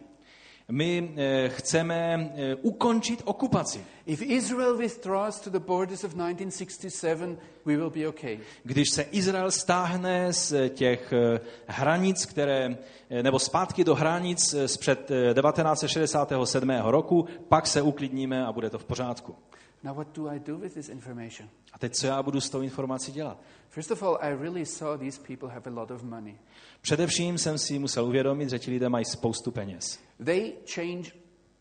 My 0.72 1.14
eh, 1.16 1.48
chceme 1.48 2.32
eh, 2.34 2.56
ukončit 2.62 3.22
okupaci. 3.24 3.84
If 4.06 4.22
Israel 4.22 4.76
withdraws 4.76 5.40
to 5.40 5.50
the 5.50 5.58
borders 5.58 6.04
of 6.04 6.14
1967, 6.14 7.38
we 7.64 7.76
will 7.76 7.90
be 7.90 8.08
okay. 8.08 8.38
Když 8.62 8.90
se 8.90 9.02
Izrael 9.02 9.50
stáhne 9.50 10.32
z 10.32 10.68
těch 10.68 11.12
eh, 11.12 11.40
hranic, 11.66 12.26
které, 12.26 12.78
nebo 13.22 13.38
zpátky 13.38 13.84
do 13.84 13.94
hranic 13.94 14.54
z 14.66 14.76
před 14.76 15.10
eh, 15.10 15.34
1967. 15.34 16.70
roku, 16.84 17.26
pak 17.48 17.66
se 17.66 17.82
uklidníme 17.82 18.46
a 18.46 18.52
bude 18.52 18.70
to 18.70 18.78
v 18.78 18.84
pořádku. 18.84 19.34
Now, 19.82 19.96
what 19.96 20.16
do 20.16 20.28
I 20.28 20.40
do 20.40 20.56
with 20.56 20.74
this 20.74 20.88
information? 20.88 21.48
A 21.72 21.78
teď 21.78 21.94
co 21.94 22.06
já 22.06 22.22
budu 22.22 22.40
s 22.40 22.50
tou 22.50 22.60
informací 22.60 23.12
dělat? 23.12 23.38
First 23.68 23.90
of 23.90 24.02
all, 24.02 24.18
I 24.20 24.34
really 24.34 24.66
saw 24.66 24.98
these 24.98 25.20
people 25.26 25.48
have 25.48 25.70
a 25.70 25.74
lot 25.74 25.90
of 25.90 26.02
money. 26.02 26.36
Především 26.82 27.38
jsem 27.38 27.58
si 27.58 27.78
musel 27.78 28.04
uvědomit, 28.04 28.50
že 28.50 28.58
ti 28.58 28.70
lidé 28.70 28.88
mají 28.88 29.04
spoustu 29.04 29.50
peněz. 29.50 29.98
They 30.24 30.52
change 30.74 31.10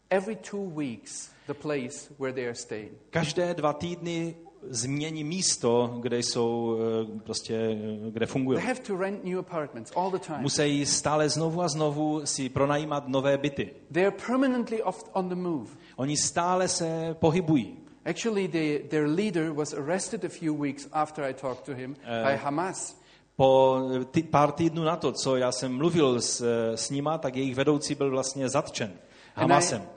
every 0.09 0.35
two 0.35 0.69
weeks 0.69 1.29
the 1.47 1.53
place 1.53 2.13
where 2.19 2.33
they 2.33 2.45
are 2.45 2.55
staying. 2.55 2.91
Každé 3.09 3.53
dva 3.53 3.73
týdny 3.73 4.35
změní 4.69 5.23
místo, 5.23 5.97
kde 6.01 6.19
jsou, 6.19 6.77
eh, 6.79 7.19
prostě, 7.23 7.55
eh, 7.55 8.11
kde 8.11 8.25
fungují. 8.25 8.59
They 8.59 8.67
have 8.67 8.79
to 8.79 8.97
rent 8.97 9.23
new 9.23 9.39
apartments 9.39 9.91
all 9.95 10.11
the 10.11 10.19
time. 10.19 10.41
Musí 10.41 10.85
stále 10.85 11.29
znovu 11.29 11.61
a 11.61 11.67
znovu 11.67 12.25
si 12.25 12.49
pronajímat 12.49 13.07
nové 13.07 13.37
byty. 13.37 13.73
They 13.91 14.05
are 14.05 14.15
permanently 14.27 14.83
on 15.13 15.29
the 15.29 15.35
move. 15.35 15.69
Oni 15.95 16.17
stále 16.17 16.67
se 16.67 17.15
pohybují. 17.19 17.77
Actually, 18.05 18.47
they, 18.47 18.79
their 18.79 19.07
leader 19.07 19.51
was 19.51 19.73
arrested 19.73 20.25
a 20.25 20.29
few 20.29 20.55
weeks 20.55 20.87
after 20.91 21.29
I 21.29 21.33
talked 21.33 21.65
to 21.65 21.73
him 21.73 21.95
by 22.23 22.37
Hamas. 22.43 23.00
Po 23.41 23.81
ty, 24.11 24.23
pár 24.23 24.51
týdnů 24.51 24.83
na 24.83 24.95
to, 24.95 25.11
co 25.11 25.35
já 25.35 25.51
jsem 25.51 25.77
mluvil 25.77 26.21
s, 26.21 26.45
s 26.75 26.89
nima, 26.89 27.17
tak 27.17 27.35
jejich 27.35 27.55
vedoucí 27.55 27.95
byl 27.95 28.09
vlastně 28.11 28.49
zatčen 28.49 28.93
Hamasem. 29.35 29.87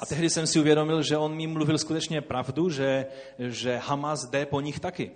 A 0.00 0.06
tehdy 0.08 0.30
jsem 0.30 0.46
si 0.46 0.60
uvědomil, 0.60 1.02
že 1.02 1.16
on 1.16 1.34
mi 1.34 1.46
mluvil 1.46 1.78
skutečně 1.78 2.20
pravdu, 2.20 2.70
že, 2.70 3.06
že 3.38 3.76
Hamas 3.76 4.20
jde 4.30 4.46
po 4.46 4.60
nich 4.60 4.80
taky. 4.80 5.10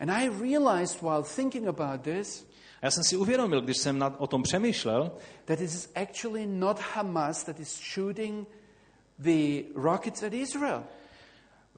And 0.00 0.10
I 0.10 0.28
realized 0.28 1.02
while 1.02 1.22
thinking 1.36 1.66
about 1.66 2.00
this 2.00 2.46
A 2.82 2.86
já 2.86 2.90
jsem 2.90 3.04
si 3.04 3.16
uvědomil, 3.16 3.60
když 3.60 3.76
jsem 3.76 3.98
nad, 3.98 4.14
o 4.18 4.26
tom 4.26 4.42
přemýšlel, 4.42 5.12
that 5.44 5.60
it 5.60 5.64
is 5.64 5.92
actually 5.94 6.46
not 6.46 6.80
Hamas 6.94 7.44
that 7.44 7.60
is 7.60 7.80
shooting 7.94 8.48
the 9.18 9.62
rockets 9.74 10.22
at 10.22 10.32
Israel. 10.32 10.84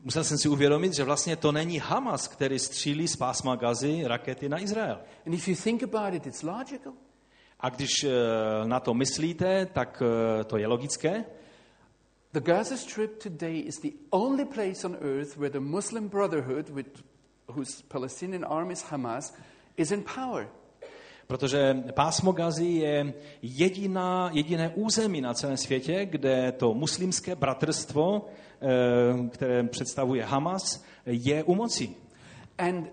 Musel 0.04 0.24
jsem 0.24 0.38
si 0.38 0.48
uvědomit, 0.48 0.94
že 0.94 1.04
vlastně 1.04 1.36
to 1.36 1.52
není 1.52 1.78
Hamas, 1.78 2.28
který 2.28 2.58
střílí 2.58 3.08
z 3.08 3.16
pásma 3.16 3.56
Gazy 3.56 4.02
rakety 4.06 4.48
na 4.48 4.62
Izrael. 4.62 5.00
And 5.26 5.34
if 5.34 5.48
you 5.48 5.56
think 5.64 5.82
about 5.82 6.14
it, 6.14 6.26
it's 6.26 6.42
logical. 6.42 6.92
A 7.60 7.68
když 7.68 8.04
eh, 8.04 8.10
na 8.64 8.80
to 8.80 8.94
myslíte, 8.94 9.66
tak 9.66 10.02
eh, 10.02 10.44
to 10.44 10.56
je 10.56 10.66
logické. 10.66 11.24
The 12.32 12.40
Gaza 12.40 12.76
Strip 12.76 13.22
today 13.22 13.60
is 13.66 13.80
the 13.80 13.88
only 14.10 14.44
place 14.44 14.86
on 14.86 14.96
earth 15.00 15.36
where 15.36 15.50
the 15.50 15.60
Muslim 15.60 16.08
Brotherhood, 16.08 16.68
with, 16.68 17.04
whose 17.48 17.82
Palestinian 17.88 18.44
arm 18.48 18.70
is 18.70 18.82
Hamas, 18.82 19.34
is 19.76 19.90
in 19.90 20.04
power. 20.14 20.48
Protože 21.26 21.84
pásmo 21.94 22.32
Gazy 22.32 22.64
je 22.64 23.14
jediná, 23.42 24.30
jediné 24.32 24.72
území 24.74 25.20
na 25.20 25.34
celém 25.34 25.56
světě, 25.56 26.06
kde 26.06 26.52
to 26.52 26.74
muslimské 26.74 27.34
bratrstvo, 27.34 28.26
které 29.32 29.62
představuje 29.62 30.24
Hamas, 30.24 30.84
je 31.06 31.44
u 31.44 31.54
moci. 31.54 31.94
And 32.58 32.86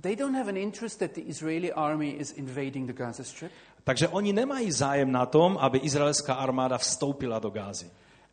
they 0.00 0.16
don't 0.16 0.36
have 0.36 0.48
an 0.48 0.56
interest 0.56 0.98
that 0.98 1.12
the 1.12 1.20
Israeli 1.20 1.72
army 1.72 2.10
is 2.10 2.32
invading 2.32 2.86
the 2.86 2.92
Gaza 2.92 3.24
Strip. 3.24 3.52
Takže 3.84 4.08
oni 4.08 4.32
nemají 4.32 4.72
zájem 4.72 5.12
na 5.12 5.26
tom, 5.26 5.58
aby 5.60 5.78
izraelská 5.78 6.34
armáda 6.34 6.78
vstoupila 6.78 7.38
do 7.38 7.50
Gázy. 7.50 7.90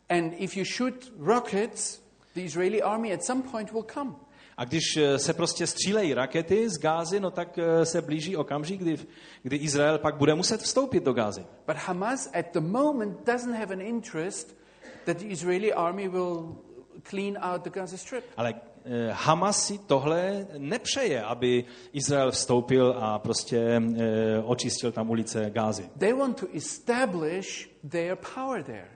And 0.08 0.32
if 0.38 0.56
you 0.56 0.64
shoot 0.64 1.12
rockets, 1.18 2.02
the 2.34 2.40
Israeli 2.40 2.82
army 2.82 3.12
at 3.12 3.24
some 3.24 3.42
point 3.42 3.72
will 3.72 3.86
come. 3.94 4.12
A 4.56 4.64
když 4.64 4.96
eh, 4.96 5.18
se 5.18 5.34
prostě 5.34 5.66
střílejí 5.66 6.14
rakety 6.14 6.68
z 6.70 6.78
Gázy, 6.78 7.20
no 7.20 7.30
tak 7.30 7.58
eh, 7.58 7.86
se 7.86 8.02
blíží 8.02 8.36
okamžik, 8.36 8.80
kdy, 8.80 8.98
kdy 9.42 9.56
Izrael 9.56 9.98
pak 9.98 10.16
bude 10.16 10.34
muset 10.34 10.60
vstoupit 10.60 11.04
do 11.04 11.12
Gázy. 11.12 11.44
But 11.66 11.76
Hamas 11.76 12.30
at 12.34 12.46
the 12.52 12.60
moment 12.60 13.26
doesn't 13.26 13.54
have 13.54 13.74
an 13.74 13.80
interest 13.80 14.56
that 15.04 15.16
the 15.16 15.24
Israeli 15.24 15.72
army 15.72 16.08
will 16.08 16.56
clean 17.02 17.36
out 17.40 17.62
the 17.62 17.70
Gaza 17.70 17.96
Strip. 17.96 18.24
Ale 18.36 18.54
eh, 18.84 19.08
Hamas 19.12 19.66
si 19.66 19.78
tohle 19.78 20.46
nepřeje, 20.58 21.22
aby 21.22 21.64
Izrael 21.92 22.30
vstoupil 22.30 22.96
a 23.00 23.18
prostě 23.18 23.58
eh, 23.58 24.42
očistil 24.44 24.92
tam 24.92 25.10
ulice 25.10 25.50
Gázy. 25.50 25.90
They 25.98 26.12
want 26.12 26.40
to 26.40 26.46
establish 26.54 27.68
their 27.90 28.16
power 28.34 28.62
there. 28.62 28.88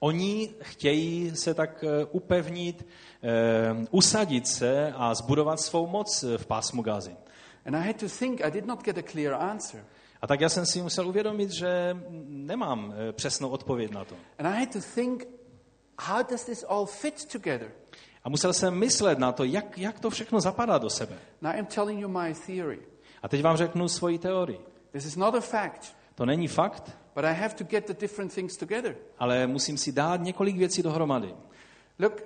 Oni 0.00 0.54
chtějí 0.60 1.36
se 1.36 1.54
tak 1.54 1.84
eh, 1.84 2.04
upevnit, 2.10 2.86
usadit 3.90 4.46
se 4.46 4.92
a 4.96 5.14
zbudovat 5.14 5.60
svou 5.60 5.86
moc 5.86 6.24
v 6.36 6.46
pásmu 6.46 6.82
Gázy. 6.82 7.16
And 7.66 7.76
I 7.76 7.86
had 7.86 8.00
to 8.00 8.08
think, 8.08 8.40
I 8.40 8.50
did 8.50 8.66
not 8.66 8.84
get 8.84 8.98
a 8.98 9.02
clear 9.02 9.34
answer. 9.34 9.84
A 10.22 10.26
tak 10.26 10.40
já 10.40 10.48
jsem 10.48 10.66
si 10.66 10.82
musel 10.82 11.08
uvědomit, 11.08 11.50
že 11.50 11.96
nemám 12.26 12.94
eh, 12.94 13.12
přesnou 13.12 13.48
odpověď 13.48 13.90
na 13.90 14.04
to. 14.04 14.14
And 14.38 14.46
I 14.46 14.60
had 14.60 14.72
to 14.72 14.78
think, 14.94 15.28
how 16.08 16.22
does 16.30 16.44
this 16.44 16.64
all 16.68 16.86
fit 16.86 17.24
together? 17.32 17.70
A 18.24 18.28
musel 18.28 18.52
jsem 18.52 18.74
myslet 18.78 19.18
na 19.18 19.32
to, 19.32 19.44
jak, 19.44 19.78
jak 19.78 20.00
to 20.00 20.10
všechno 20.10 20.40
zapadá 20.40 20.78
do 20.78 20.90
sebe. 20.90 21.18
Now 21.40 21.54
I'm 21.54 21.66
telling 21.66 22.00
you 22.00 22.08
my 22.08 22.34
theory. 22.46 22.78
A 23.22 23.28
teď 23.28 23.42
vám 23.42 23.56
řeknu 23.56 23.88
svoji 23.88 24.18
teorii. 24.18 24.60
This 24.92 25.04
is 25.04 25.16
not 25.16 25.34
a 25.34 25.40
fact, 25.40 25.96
To 26.14 26.26
není 26.26 26.48
fakt, 26.48 26.96
but 27.14 27.24
I 27.24 27.34
have 27.34 27.54
to 27.54 27.64
get 27.64 27.86
the 27.86 27.94
different 28.00 28.34
things 28.34 28.56
together. 28.56 28.96
ale 29.18 29.46
musím 29.46 29.78
si 29.78 29.92
dát 29.92 30.20
několik 30.20 30.56
věcí 30.56 30.82
dohromady. 30.82 31.34
Look, 31.98 32.22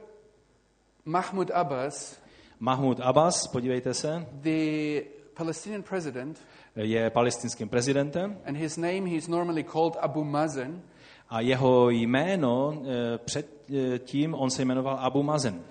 Mahmoud 1.05 1.51
Abbas, 1.51 2.19
Mahmud 2.61 3.01
Abbas, 3.01 3.47
podívejte 3.47 3.95
se, 3.95 4.27
the 4.43 5.03
Palestinian 5.35 5.83
president, 5.83 6.39
je 6.77 7.11
palestinským 7.11 7.69
prezidentem 7.69 8.39
and 8.47 8.57
his 8.57 8.77
name 8.77 9.01
he's 9.09 9.29
normally 9.29 9.65
called 9.65 9.97
Abu 10.01 10.25
Mazen. 10.25 10.83
A 11.29 11.41
jeho 11.41 11.91
jméno 11.91 12.83
eh, 12.83 13.19
předtím, 13.19 14.35
on 14.35 14.51
se 14.51 14.63
jmenoval 14.63 14.99
Abu 15.01 15.23
Mazen. 15.23 15.63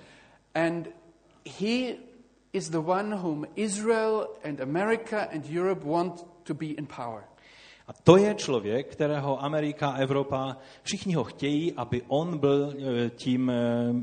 And 0.55 0.87
he 1.59 1.95
is 2.53 2.69
the 2.69 2.77
one 2.77 3.15
whom 3.15 3.45
Israel 3.55 4.27
and 4.43 4.61
America 4.61 5.27
and 5.33 5.45
Europe 5.49 5.85
want 5.85 6.25
to 6.43 6.53
be 6.53 6.65
in 6.65 6.87
power. 6.87 7.23
A 7.87 7.93
to 7.93 8.17
je 8.17 8.35
člověk, 8.35 8.91
kterého 8.91 9.43
Amerika, 9.43 9.91
Evropa, 9.91 10.57
všichni 10.83 11.13
ho 11.13 11.23
chtějí, 11.23 11.73
aby 11.73 12.01
on 12.07 12.37
byl 12.37 12.73
eh, 12.73 13.09
tím 13.09 13.51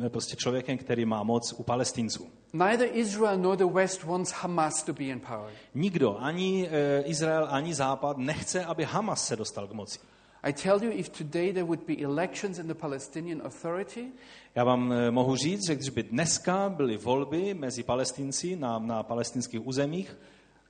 eh, 0.06 0.10
prostě 0.10 0.36
člověkem, 0.36 0.78
který 0.78 1.04
má 1.04 1.22
moc 1.22 1.52
u 1.52 1.62
palestinců. 1.62 2.30
Neither 2.52 2.88
Israel 2.92 3.38
nor 3.38 3.56
the 3.56 3.64
West 3.64 4.04
wants 4.04 4.32
Hamas 4.32 4.82
to 4.82 4.92
be 4.92 5.04
in 5.04 5.20
power. 5.20 5.52
Nikdo, 5.74 6.16
ani 6.20 6.68
eh, 6.68 7.02
Izrael, 7.02 7.48
ani 7.50 7.74
Západ 7.74 8.16
nechce, 8.16 8.64
aby 8.64 8.84
Hamas 8.84 9.26
se 9.26 9.36
dostal 9.36 9.66
k 9.66 9.72
moci. 9.72 9.98
I 10.44 10.52
tell 10.52 10.82
you, 10.84 10.90
if 10.92 11.08
today 11.08 11.52
there 11.52 11.64
would 11.64 11.86
be 11.86 12.00
elections 12.02 12.58
in 12.58 12.66
the 12.66 12.74
Palestinian 12.74 13.42
Authority, 13.46 14.12
Já 14.54 14.64
vám 14.64 14.92
eh, 14.92 15.10
mohu 15.10 15.36
říct, 15.36 15.66
že 15.66 15.74
když 15.74 15.88
by 15.88 16.02
dneska 16.02 16.68
byly 16.68 16.96
volby 16.96 17.54
mezi 17.54 17.82
palestinci 17.82 18.56
na, 18.56 18.78
na 18.78 19.02
palestinských 19.02 19.66
územích, 19.66 20.16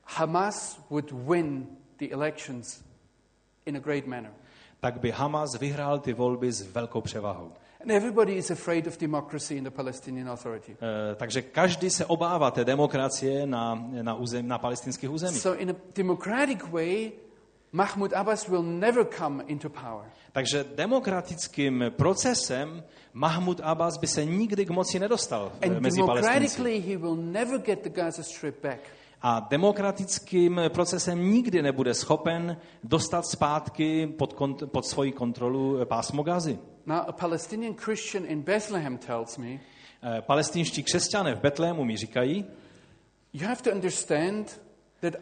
Hamas 0.05 0.81
would 0.91 1.13
win 1.13 1.67
the 1.99 2.07
elections 2.11 2.83
in 3.67 3.77
a 3.77 3.81
great 3.81 4.07
manner. 4.07 4.33
tak 4.81 5.01
by 5.01 5.11
Hamas 5.11 5.59
vyhrál 5.61 5.99
ty 5.99 6.13
volby 6.13 6.53
s 6.53 6.63
velkou 6.73 7.01
převahou. 7.01 7.53
And 7.81 7.91
everybody 7.91 8.33
is 8.33 8.51
afraid 8.51 8.87
of 8.87 8.99
democracy 8.99 9.55
in 9.55 9.65
the 9.65 9.71
Palestinian 9.71 10.29
Authority. 10.31 10.77
Eh, 10.81 11.15
Takže 11.15 11.43
každý 11.43 11.91
se 11.91 12.07
obává 12.07 12.51
té 12.51 12.65
demokracie 12.65 13.47
na, 13.47 13.89
na, 14.03 14.15
územ, 14.15 14.49
na 14.49 14.59
palestinských 14.59 15.11
územích. 15.11 15.41
So, 15.43 15.63
in 15.63 15.71
a 15.71 15.75
democratic 15.95 16.63
way, 16.71 17.13
Mahmoud 17.73 18.13
Abbas 18.13 18.49
will 18.49 18.63
never 18.63 19.05
come 19.05 19.45
into 19.47 19.69
power. 19.71 20.05
Takže 20.33 20.65
demokratickým 20.77 21.85
procesem 21.97 22.85
Mahmud 23.13 23.61
Abbas 23.65 23.97
by 23.99 24.07
se 24.07 24.25
nikdy 24.25 24.65
k 24.67 24.71
moci 24.71 24.99
nedostal 24.99 25.53
eh, 25.61 25.69
And 25.71 25.81
mezi 25.81 26.01
palestinci. 26.01 26.23
democratically, 26.29 26.81
he 26.81 26.97
will 26.97 27.17
never 27.17 27.59
get 27.59 27.83
the 27.83 27.89
Gaza 27.91 28.23
Strip 28.23 28.63
back. 28.63 28.81
A 29.23 29.41
demokratickým 29.51 30.61
procesem 30.75 31.15
nikdy 31.31 31.63
nebude 31.63 31.95
schopen 31.95 32.57
dostat 32.85 33.27
zpátky 33.27 34.07
pod, 34.19 34.33
kont- 34.35 34.67
pod 34.67 34.87
svoji 34.87 35.13
kontrolu 35.13 35.81
eh, 35.81 35.85
pásmo 35.85 36.23
Gazy. 36.23 36.59
Now, 36.87 36.99
a 37.09 37.13
Palestinian 37.13 37.75
Christian 37.75 38.25
in 38.27 38.43
Bethlehem 38.43 38.99
tells 38.99 39.39
me 39.39 39.61
Eh, 40.03 40.21
Palestinští 40.27 40.83
křesťané 40.83 41.35
v 41.35 41.41
Betlému 41.41 41.85
mi 41.85 41.97
říkají, 41.97 42.45
you 43.33 43.47
have 43.47 43.63
to 43.63 43.71
understand 43.71 44.61
that 45.01 45.15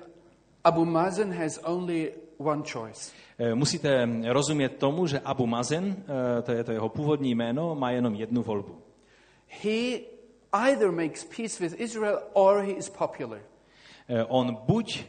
Abu 0.64 0.84
Mazen 0.84 1.32
has 1.32 1.60
only 1.64 2.12
one 2.40 2.62
choice. 2.72 3.12
Eh, 3.38 3.54
Musíte 3.54 4.08
rozumět 4.28 4.68
tomu, 4.68 5.06
že 5.06 5.20
Abu 5.20 5.46
Mazen, 5.46 5.96
eh, 6.38 6.42
to 6.42 6.52
je 6.52 6.64
to 6.64 6.72
jeho 6.72 6.88
původní 6.88 7.34
jméno, 7.34 7.74
má 7.74 7.90
jenom 7.90 8.14
jednu 8.14 8.42
volbu. 8.42 8.78
He 9.62 9.98
either 10.52 10.90
makes 10.90 11.24
peace 11.24 11.64
with 11.64 11.80
Israel 11.80 12.18
or 12.32 12.60
he 12.60 12.72
is 12.72 12.88
popular. 12.90 13.40
Eh, 14.08 14.24
On 14.28 14.54
buď 14.66 15.04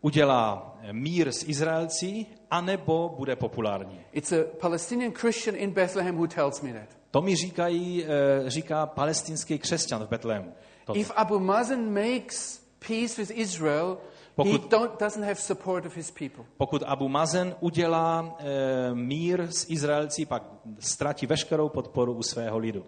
udělá 0.00 0.76
mír 0.92 1.32
s 1.32 1.48
Izraelci, 1.48 2.26
anebo 2.50 3.14
bude 3.18 3.36
populární. 3.36 4.00
It's 4.12 4.32
a 4.32 4.44
Palestinian 4.60 5.12
Christian 5.12 5.56
in 5.56 5.70
Bethlehem 5.70 6.16
who 6.16 6.26
tells 6.26 6.62
me 6.62 6.72
that. 6.72 6.96
To 7.10 7.22
mi 7.22 7.36
říkají, 7.36 8.04
říká 8.46 8.86
palestinský 8.86 9.58
křesťan 9.58 10.04
v 10.04 10.08
Betlému. 10.08 10.52
If 10.94 11.12
Abu 11.16 11.38
Mazen 11.38 11.94
makes 11.94 12.60
peace 12.88 13.22
with 13.22 13.30
Israel, 13.30 13.98
Pokud- 14.36 14.70
don't, 14.70 15.00
doesn't 15.00 15.24
have 15.24 15.34
support 15.34 15.86
of 15.86 15.96
his 15.96 16.10
people. 16.10 16.44
Pokud 16.56 16.82
Abu 16.86 17.08
Mazen 17.08 17.54
udělá 17.60 18.36
e, 18.38 18.94
mír 18.94 19.46
s 19.50 19.70
Izraelci, 19.70 20.26
pak 20.26 20.42
ztratí 20.78 21.26
veškerou 21.26 21.68
podporu 21.68 22.12
u 22.12 22.22
svého 22.22 22.58
lidu. 22.58 22.84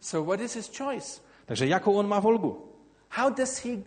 So 0.00 0.30
what 0.30 0.40
is 0.40 0.54
his 0.54 0.78
choice? 0.78 1.20
Takže 1.46 1.66
jakou 1.66 1.92
on 1.92 2.08
má 2.08 2.20
volbu? 2.20 2.64
How 3.10 3.30
does 3.30 3.64
he 3.64 3.82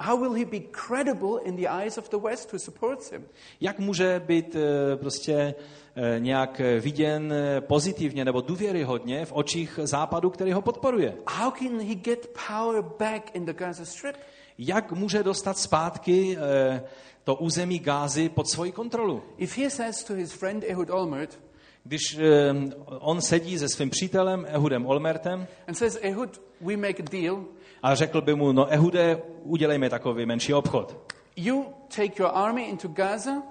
how 0.00 0.16
will 0.20 0.32
he 0.32 0.44
be 0.44 0.60
credible 0.60 1.40
in 1.44 1.56
the 1.56 1.68
eyes 1.68 1.98
of 1.98 2.08
the 2.08 2.18
West 2.18 2.52
who 2.52 2.58
supports 2.58 3.12
him? 3.12 3.24
Jak 3.60 3.78
může 3.78 4.22
být 4.26 4.56
e, 4.56 4.96
prostě 4.96 5.54
e, 5.94 6.20
nějak 6.20 6.60
viděn 6.80 7.34
pozitivně 7.60 8.24
nebo 8.24 8.40
důvěryhodně 8.40 9.26
v 9.26 9.32
očích 9.32 9.78
západu, 9.82 10.30
který 10.30 10.52
ho 10.52 10.62
podporuje? 10.62 11.14
How 11.28 11.50
can 11.50 11.80
he 11.80 11.94
get 11.94 12.38
power 12.48 12.82
back 12.98 13.34
in 13.34 13.44
the 13.44 13.52
Gaza 13.52 13.84
Strip? 13.84 14.16
Jak 14.58 14.92
může 14.92 15.22
dostat 15.22 15.58
zpátky 15.58 16.36
e, 16.36 16.82
to 17.24 17.34
území 17.34 17.78
Gázy 17.78 18.28
pod 18.28 18.50
svoji 18.50 18.72
kontrolu? 18.72 19.22
If 19.36 19.58
he 19.58 19.70
says 19.70 20.04
to 20.04 20.14
his 20.14 20.32
friend 20.32 20.64
Ehud 20.66 20.90
Olmert 20.90 21.40
Když 21.84 22.18
e, 22.18 22.54
on 22.86 23.20
sedí 23.20 23.58
se 23.58 23.68
svým 23.68 23.90
přítelem 23.90 24.46
Ehudem 24.48 24.86
Olmertem 24.86 25.46
and 25.68 25.74
says, 25.74 25.98
Ehud, 26.02 26.40
we 26.60 26.76
make 26.76 27.02
a 27.02 27.06
deal. 27.10 27.44
a 27.82 27.94
řekl 27.94 28.20
by 28.20 28.34
mu, 28.34 28.52
no 28.52 28.72
Ehude, 28.72 29.22
udělejme 29.42 29.90
takový 29.90 30.26
menší 30.26 30.54
obchod. 30.54 31.14
You 31.36 31.66
take 31.96 32.22
your 32.22 32.30
army 32.34 32.62
into 32.62 32.88
Gaza, 32.88 33.42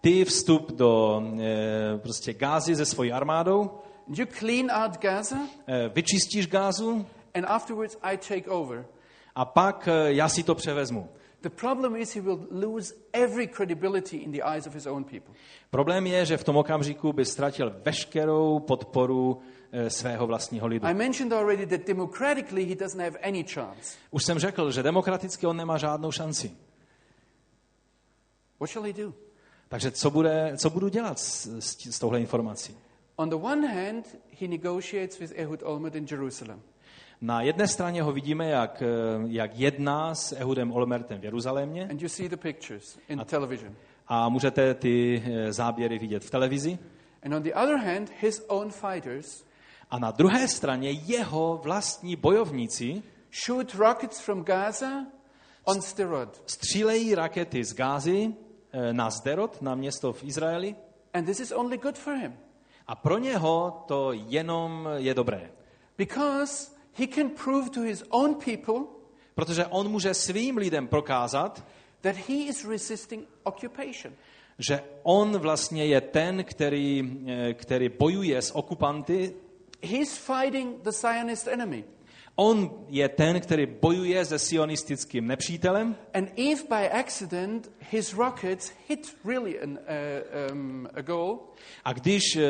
Ty 0.00 0.24
vstup 0.24 0.72
do 0.72 1.22
e, 1.40 1.98
prostě 1.98 2.32
Gázy 2.34 2.76
se 2.76 2.84
svojí 2.84 3.12
armádou, 3.12 3.70
you 4.08 4.26
clean 4.38 4.70
out 4.70 4.98
Gaza, 5.00 5.38
vyčistíš 5.94 6.46
Gázu 6.46 7.06
and 7.34 7.44
afterwards 7.48 7.96
I 8.02 8.16
take 8.16 8.50
over. 8.50 8.84
A 9.36 9.44
pak 9.44 9.88
e, 9.88 10.12
já 10.12 10.28
si 10.28 10.42
to 10.42 10.54
převezmu. 10.54 11.08
The 11.40 11.50
problem 11.50 11.96
is 11.96 12.14
he 12.14 12.20
will 12.20 12.46
lose 12.50 12.94
every 13.12 13.46
credibility 13.46 14.16
in 14.16 14.32
the 14.32 14.42
eyes 14.42 14.66
of 14.66 14.74
his 14.74 14.86
own 14.86 15.04
people. 15.04 15.34
Problém 15.70 16.06
je, 16.06 16.26
že 16.26 16.36
v 16.36 16.44
tom 16.44 16.56
okamžiku 16.56 17.12
by 17.12 17.24
ztratil 17.24 17.76
veškerou 17.84 18.58
podporu 18.58 19.38
e, 19.72 19.90
svého 19.90 20.26
vlastního 20.26 20.66
lidu. 20.66 20.86
I 20.86 20.94
mentioned 20.94 21.32
already 21.32 21.66
that 21.66 21.86
democratically 21.86 22.64
he 22.64 22.74
doesn't 22.74 23.04
have 23.04 23.18
any 23.22 23.44
chance. 23.44 23.96
Už 24.10 24.24
jsem 24.24 24.38
řekl, 24.38 24.70
že 24.70 24.82
demokraticky 24.82 25.46
on 25.46 25.56
nemá 25.56 25.78
žádnou 25.78 26.12
šanci. 26.12 26.56
What 28.60 28.70
shall 28.70 28.86
he 28.86 28.92
do? 28.92 29.14
Takže 29.68 29.90
co, 29.90 30.10
bude, 30.10 30.52
co 30.56 30.70
budu 30.70 30.88
dělat 30.88 31.18
s, 31.18 31.46
s, 31.58 31.90
s 31.90 31.98
touhle 31.98 32.20
informací? 32.20 32.76
On 33.16 33.28
the 33.28 33.36
one 33.36 33.66
hand, 33.66 34.16
he 34.40 34.48
negotiates 34.48 35.18
with 35.18 35.32
Ehud 35.36 35.62
Olmert 35.62 35.94
in 35.94 36.06
Jerusalem. 36.10 36.62
Na 37.20 37.42
jedné 37.42 37.68
straně 37.68 38.02
ho 38.02 38.12
vidíme, 38.12 38.48
jak, 38.48 38.82
e, 38.82 38.86
jak 39.26 39.50
jedná 39.58 40.14
s 40.14 40.32
Ehudem 40.32 40.72
Olmertem 40.72 41.20
v 41.20 41.24
Jeruzalémě 41.24 41.88
And 41.90 42.02
you 42.02 42.08
see 42.08 42.28
the 42.28 42.36
pictures 42.36 42.98
in 43.08 43.18
television. 43.24 43.74
a 44.08 44.28
můžete 44.28 44.74
ty 44.74 45.22
e, 45.26 45.52
záběry 45.52 45.98
vidět 45.98 46.24
v 46.24 46.30
televizi. 46.30 46.78
And 47.22 47.34
on 47.34 47.42
the 47.42 47.54
other 47.54 47.76
hand, 47.76 48.10
his 48.20 48.44
own 48.48 48.70
fighters 48.70 49.44
A 49.90 49.98
na 49.98 50.10
druhé 50.10 50.48
straně 50.48 50.90
jeho 50.90 51.60
vlastní 51.64 52.16
bojovníci 52.16 53.02
shoot 53.46 53.74
rockets 53.74 54.20
from 54.20 54.42
Gaza 54.44 55.06
on 55.64 55.80
Sderot. 55.80 56.42
střílejí 56.46 57.14
rakety 57.14 57.64
z 57.64 57.74
Gázy 57.74 58.34
eh, 58.72 58.92
na 58.92 59.10
Zderot, 59.10 59.62
na 59.62 59.74
město 59.74 60.12
v 60.12 60.24
Izraeli. 60.24 60.76
And 61.14 61.24
this 61.24 61.40
is 61.40 61.52
only 61.52 61.78
good 61.78 61.98
for 61.98 62.14
him 62.14 62.36
A 62.86 62.94
pro 62.94 63.18
něho 63.18 63.84
to 63.88 64.12
jenom 64.12 64.88
je 64.96 65.14
dobré. 65.14 65.50
because 65.98 66.75
he 66.98 67.06
can 67.06 67.30
prove 67.30 67.70
to 67.70 67.80
his 67.80 68.04
own 68.10 68.34
people 68.34 68.96
Protože 69.34 69.66
on 69.66 69.88
může 69.88 70.14
svým 70.14 70.56
lidem 70.56 70.88
prokázat, 70.88 71.64
that 72.00 72.16
he 72.16 72.34
is 72.34 72.64
resisting 72.64 73.28
occupation. 73.44 74.14
že 74.58 74.80
on 75.02 75.38
vlastně 75.38 75.86
je 75.86 76.00
ten, 76.00 76.44
který, 76.44 77.20
eh, 77.26 77.54
který 77.54 77.88
bojuje 77.88 78.42
s 78.42 78.56
okupanty. 78.56 79.34
He's 79.82 80.16
fighting 80.16 80.82
the 80.82 80.90
Zionist 80.90 81.48
enemy. 81.48 81.84
On 82.38 82.70
je 82.88 83.08
ten, 83.08 83.40
který 83.40 83.66
bojuje 83.66 84.24
se 84.24 84.38
sionistickým 84.38 85.26
nepřítelem. 85.26 85.96
And 86.14 86.28
if 86.36 86.68
by 86.68 86.90
accident 86.90 87.70
his 87.90 88.14
rockets 88.14 88.72
hit 88.88 89.16
really 89.24 89.60
an, 89.60 89.70
uh, 89.70 90.52
um, 90.52 90.88
a 90.94 91.00
goal, 91.02 91.38
A 91.84 91.92
když 91.92 92.22
eh, 92.36 92.42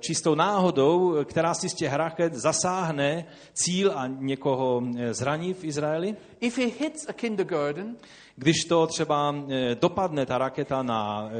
čistou 0.00 0.34
náhodou, 0.34 1.24
která 1.24 1.54
si 1.54 1.68
z 1.68 1.74
těch 1.74 1.92
raket 1.92 2.34
zasáhne 2.34 3.26
cíl 3.52 3.92
a 3.94 4.06
někoho 4.06 4.82
eh, 4.98 5.14
zraní 5.14 5.54
v 5.54 5.64
Izraeli, 5.64 6.16
if 6.40 6.58
he 6.58 6.66
hits 6.66 7.08
a 7.08 7.12
kindergarten, 7.12 7.96
když 8.36 8.56
to 8.68 8.86
třeba 8.86 9.34
eh, 9.48 9.74
dopadne 9.74 10.26
ta 10.26 10.38
raketa 10.38 10.82
na 10.82 11.28
eh, 11.28 11.32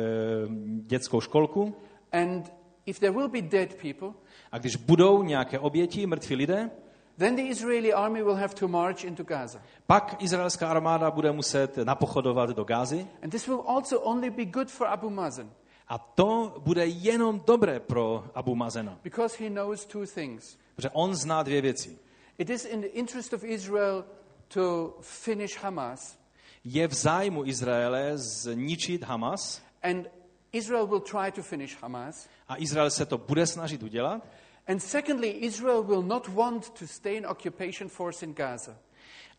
dětskou 0.87 1.21
školku? 1.21 1.77
and 2.13 2.53
if 2.87 2.99
there 2.99 3.13
will 3.13 3.29
be 3.29 3.43
dead 3.43 3.75
people, 3.75 4.09
a 4.53 4.59
když 4.59 4.77
budou 4.77 5.23
nějaké 5.23 5.59
oběti, 5.59 6.07
mrtví 6.07 6.37
lidé, 6.37 6.71
then 7.19 7.37
the 7.37 7.43
Israeli 7.43 7.93
army 7.93 8.23
will 8.23 8.35
have 8.37 8.55
to 8.55 8.69
march 8.69 9.05
into 9.05 9.25
Gaza. 9.25 9.61
pak 9.87 10.23
izraelská 10.23 10.69
armáda 10.71 11.11
bude 11.11 11.33
muset 11.33 11.77
napochodovat 11.77 12.51
do 12.51 12.65
Gázy 12.65 13.07
And 13.23 13.31
this 13.31 13.47
will 13.49 13.63
also 13.67 14.01
only 14.01 14.31
be 14.31 14.45
good 14.45 14.71
for 14.71 14.87
Abu 14.87 15.11
Mazen 15.11 15.51
a 15.89 15.99
to 15.99 16.55
bude 16.65 16.87
jenom 16.87 17.41
dobré 17.47 17.81
pro 17.81 18.25
Abu 18.35 18.55
Mazena, 18.55 18.99
because 19.03 19.45
he 19.45 19.51
knows 19.51 19.85
two 19.85 20.07
things. 20.07 20.57
protože 20.77 20.91
on 20.93 21.15
zná 21.15 21.43
dvě 21.43 21.61
věci. 21.61 21.99
It 22.39 22.51
is 22.51 22.65
in 22.65 22.81
the 22.81 22.87
interest 22.89 23.33
of 23.33 23.45
Israel 23.45 24.05
to 24.49 24.95
finish 25.01 25.57
Hamas, 25.63 26.19
Je 26.65 26.89
v 26.89 26.95
zájmu 26.95 27.45
Izraele 27.47 28.13
zničit 28.19 29.03
Hamas 29.05 29.63
and 29.83 30.07
Israel 30.53 30.87
will 30.87 31.01
try 31.01 31.33
to 31.33 31.43
finish 31.43 31.77
Hamas. 31.83 32.29
a 32.49 32.57
Izrael 32.57 32.91
se 32.91 33.07
to 33.07 33.19
bude 33.19 33.47
snažit 33.47 33.83
udělat. 33.83 34.23
And 34.69 34.83
secondly, 34.83 35.29
Israel 35.29 35.83
will 35.83 36.03
not 36.03 36.29
want 36.29 36.79
to 36.79 36.87
stay 36.87 37.17
in 37.17 37.27
occupation 37.27 37.89
force 37.89 38.27
in 38.27 38.35
Gaza. 38.35 38.77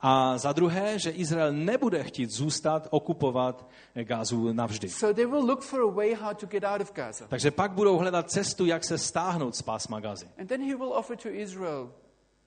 A 0.01 0.37
za 0.37 0.53
druhé, 0.53 0.99
že 0.99 1.09
Izrael 1.09 1.53
nebude 1.53 2.03
chtít 2.03 2.29
zůstat 2.29 2.87
okupovat 2.91 3.69
Gázu 3.93 4.53
navždy. 4.53 4.89
So 4.89 5.13
they 5.13 5.25
will 5.25 5.45
look 5.45 5.61
for 5.61 5.81
a 5.81 5.91
way 5.91 6.13
how 6.13 6.33
to 6.33 6.45
get 6.45 6.63
out 6.63 6.81
of 6.81 6.93
Gaza. 6.93 7.27
Takže 7.27 7.51
pak 7.51 7.71
budou 7.71 7.97
hledat 7.97 8.31
cestu, 8.31 8.65
jak 8.65 8.83
se 8.83 8.97
stáhnout 8.97 9.55
z 9.55 9.61
pásma 9.61 9.99
Gazy. 9.99 10.25
And 10.39 10.47
then 10.47 10.61
he 10.61 10.75
will 10.75 10.93
offer 10.93 11.17
to 11.17 11.29
Israel 11.29 11.89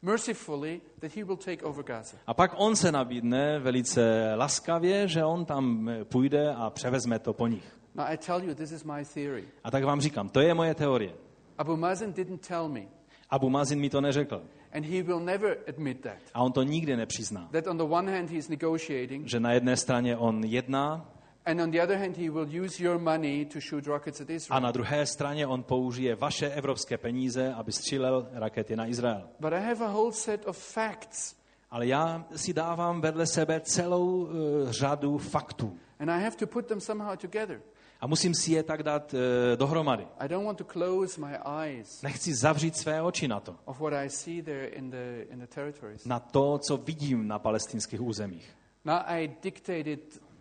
mercifully 0.03 0.81
that 1.01 1.17
he 1.17 1.25
will 1.25 1.37
take 1.37 1.65
over 1.65 1.85
Gaza. 1.85 2.17
A 2.27 2.35
pak 2.35 2.55
on 2.57 2.77
se 2.77 2.93
nabídne 2.93 3.59
velice 3.59 4.33
laskavě, 4.35 5.09
že 5.09 5.25
on 5.25 5.45
tam 5.45 5.91
půjde 6.05 6.55
a 6.55 6.71
převezme 6.71 7.19
to 7.19 7.33
po 7.33 7.47
nich. 7.47 7.77
Now 7.95 8.07
I 8.07 8.17
tell 8.17 8.45
you, 8.45 8.55
this 8.55 8.73
is 8.73 8.85
my 8.85 9.05
theory. 9.15 9.45
A 9.65 9.71
tak 9.71 9.85
vám 9.85 10.01
říkám, 10.01 10.29
to 10.29 10.41
je 10.41 10.55
moje 10.55 10.75
teorie. 10.75 11.15
Abu 11.61 11.77
Mazen 11.77 12.13
didn't 12.13 12.47
tell 12.49 12.69
me, 12.69 12.83
Abu 13.31 13.51
Mazin 13.51 13.81
mi 13.81 13.91
to 13.91 14.01
neřekl. 14.01 14.43
and 14.73 14.85
he 14.87 15.03
will 15.03 15.21
never 15.21 15.57
admit 15.69 16.01
that. 16.01 16.17
A 16.35 16.41
on 16.43 16.53
to 16.53 16.63
nikdy 16.63 16.97
nepřizná. 16.97 17.49
That 17.53 17.67
on 17.67 17.77
the 17.77 17.85
one 17.85 18.13
hand 18.13 18.31
he 18.31 18.37
is 18.37 18.49
negotiating, 18.49 19.29
Že 19.29 19.41
na 19.41 19.53
jedné 19.53 19.77
straně 19.77 20.17
on 20.17 20.45
jedná 20.45 21.07
and 21.47 21.61
on 21.61 21.71
the 21.71 21.83
other 21.83 21.99
hand 21.99 22.17
he 22.17 22.31
will 22.31 22.65
use 22.65 22.83
your 22.85 22.99
money 22.99 23.45
to 23.45 23.59
shoot 23.71 23.87
rockets 23.87 24.21
at 24.21 24.31
a 24.31 24.33
Israel. 24.33 24.61
na 24.61 24.71
druhé 24.73 25.07
straně 25.07 25.47
on 25.47 25.63
použije 25.63 26.15
vaše 26.15 26.49
evropské 26.51 26.99
peníze, 26.99 27.55
aby 27.55 27.73
střílel 27.73 28.29
rakety 28.33 28.77
na 28.77 28.87
Izrael. 28.87 29.23
But 29.41 29.53
I 29.53 29.61
have 29.61 29.85
a 29.85 29.89
whole 29.89 30.13
set 30.13 30.47
of 30.49 30.59
facts, 30.59 31.35
Ale 31.71 31.87
já 31.87 32.25
si 32.37 32.53
dávám 32.53 33.01
vedle 33.01 33.27
sebe 33.27 33.61
celou 33.61 34.07
uh, 34.25 34.31
řadu 34.71 35.19
faktů. 35.19 35.77
and 35.99 36.11
I 36.11 36.23
have 36.25 36.37
to 36.37 36.47
put 36.47 36.67
them 36.67 36.81
somehow 36.81 37.17
together. 37.17 37.61
A 38.01 38.07
musím 38.07 38.35
si 38.35 38.53
je 38.53 38.63
tak 38.63 38.83
dát 38.83 39.15
uh, 39.15 39.21
dohromady. 39.57 40.07
I 40.19 40.29
don't 40.29 40.47
want 40.47 40.59
to 40.59 40.65
close 40.65 41.21
my 41.21 41.37
eyes 41.63 42.03
Nechci 42.03 42.35
zavřít 42.35 42.77
své 42.77 43.03
oči 43.03 43.29
na 43.29 43.41
to. 43.41 43.57
of 43.65 43.81
what 43.81 43.93
I 43.93 44.11
see 44.11 44.43
there 44.43 44.67
in 44.67 44.91
the, 44.91 45.23
in 45.31 45.39
the 45.39 45.47
territories. 45.47 46.05
Na 46.05 46.21
to, 46.21 46.59
co 46.59 46.77
vidím 46.77 47.29
na 47.29 47.39
palestinských 47.39 48.01
územích. 48.03 48.57
Now 48.85 48.97
I 49.07 49.31
dictated 49.43 50.01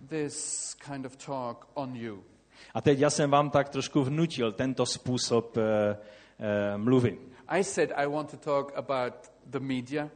this 0.09 0.75
kind 0.85 1.05
of 1.05 1.15
talk 1.15 1.67
on 1.73 1.95
you. 1.95 2.23
A 2.73 2.81
teď 2.81 2.99
já 2.99 3.09
jsem 3.09 3.31
vám 3.31 3.49
tak 3.49 3.69
trošku 3.69 4.03
vnutil 4.03 4.51
tento 4.51 4.85
způsob 4.85 5.57
uh, 5.57 5.63
uh, 5.63 6.81
mluvy. 6.83 7.17
I 7.47 7.63
said 7.63 7.91
I 7.95 8.07
want 8.07 8.31
to 8.31 8.37
talk 8.37 8.71
about 8.75 9.13
the 9.45 9.59
media. 9.59 10.09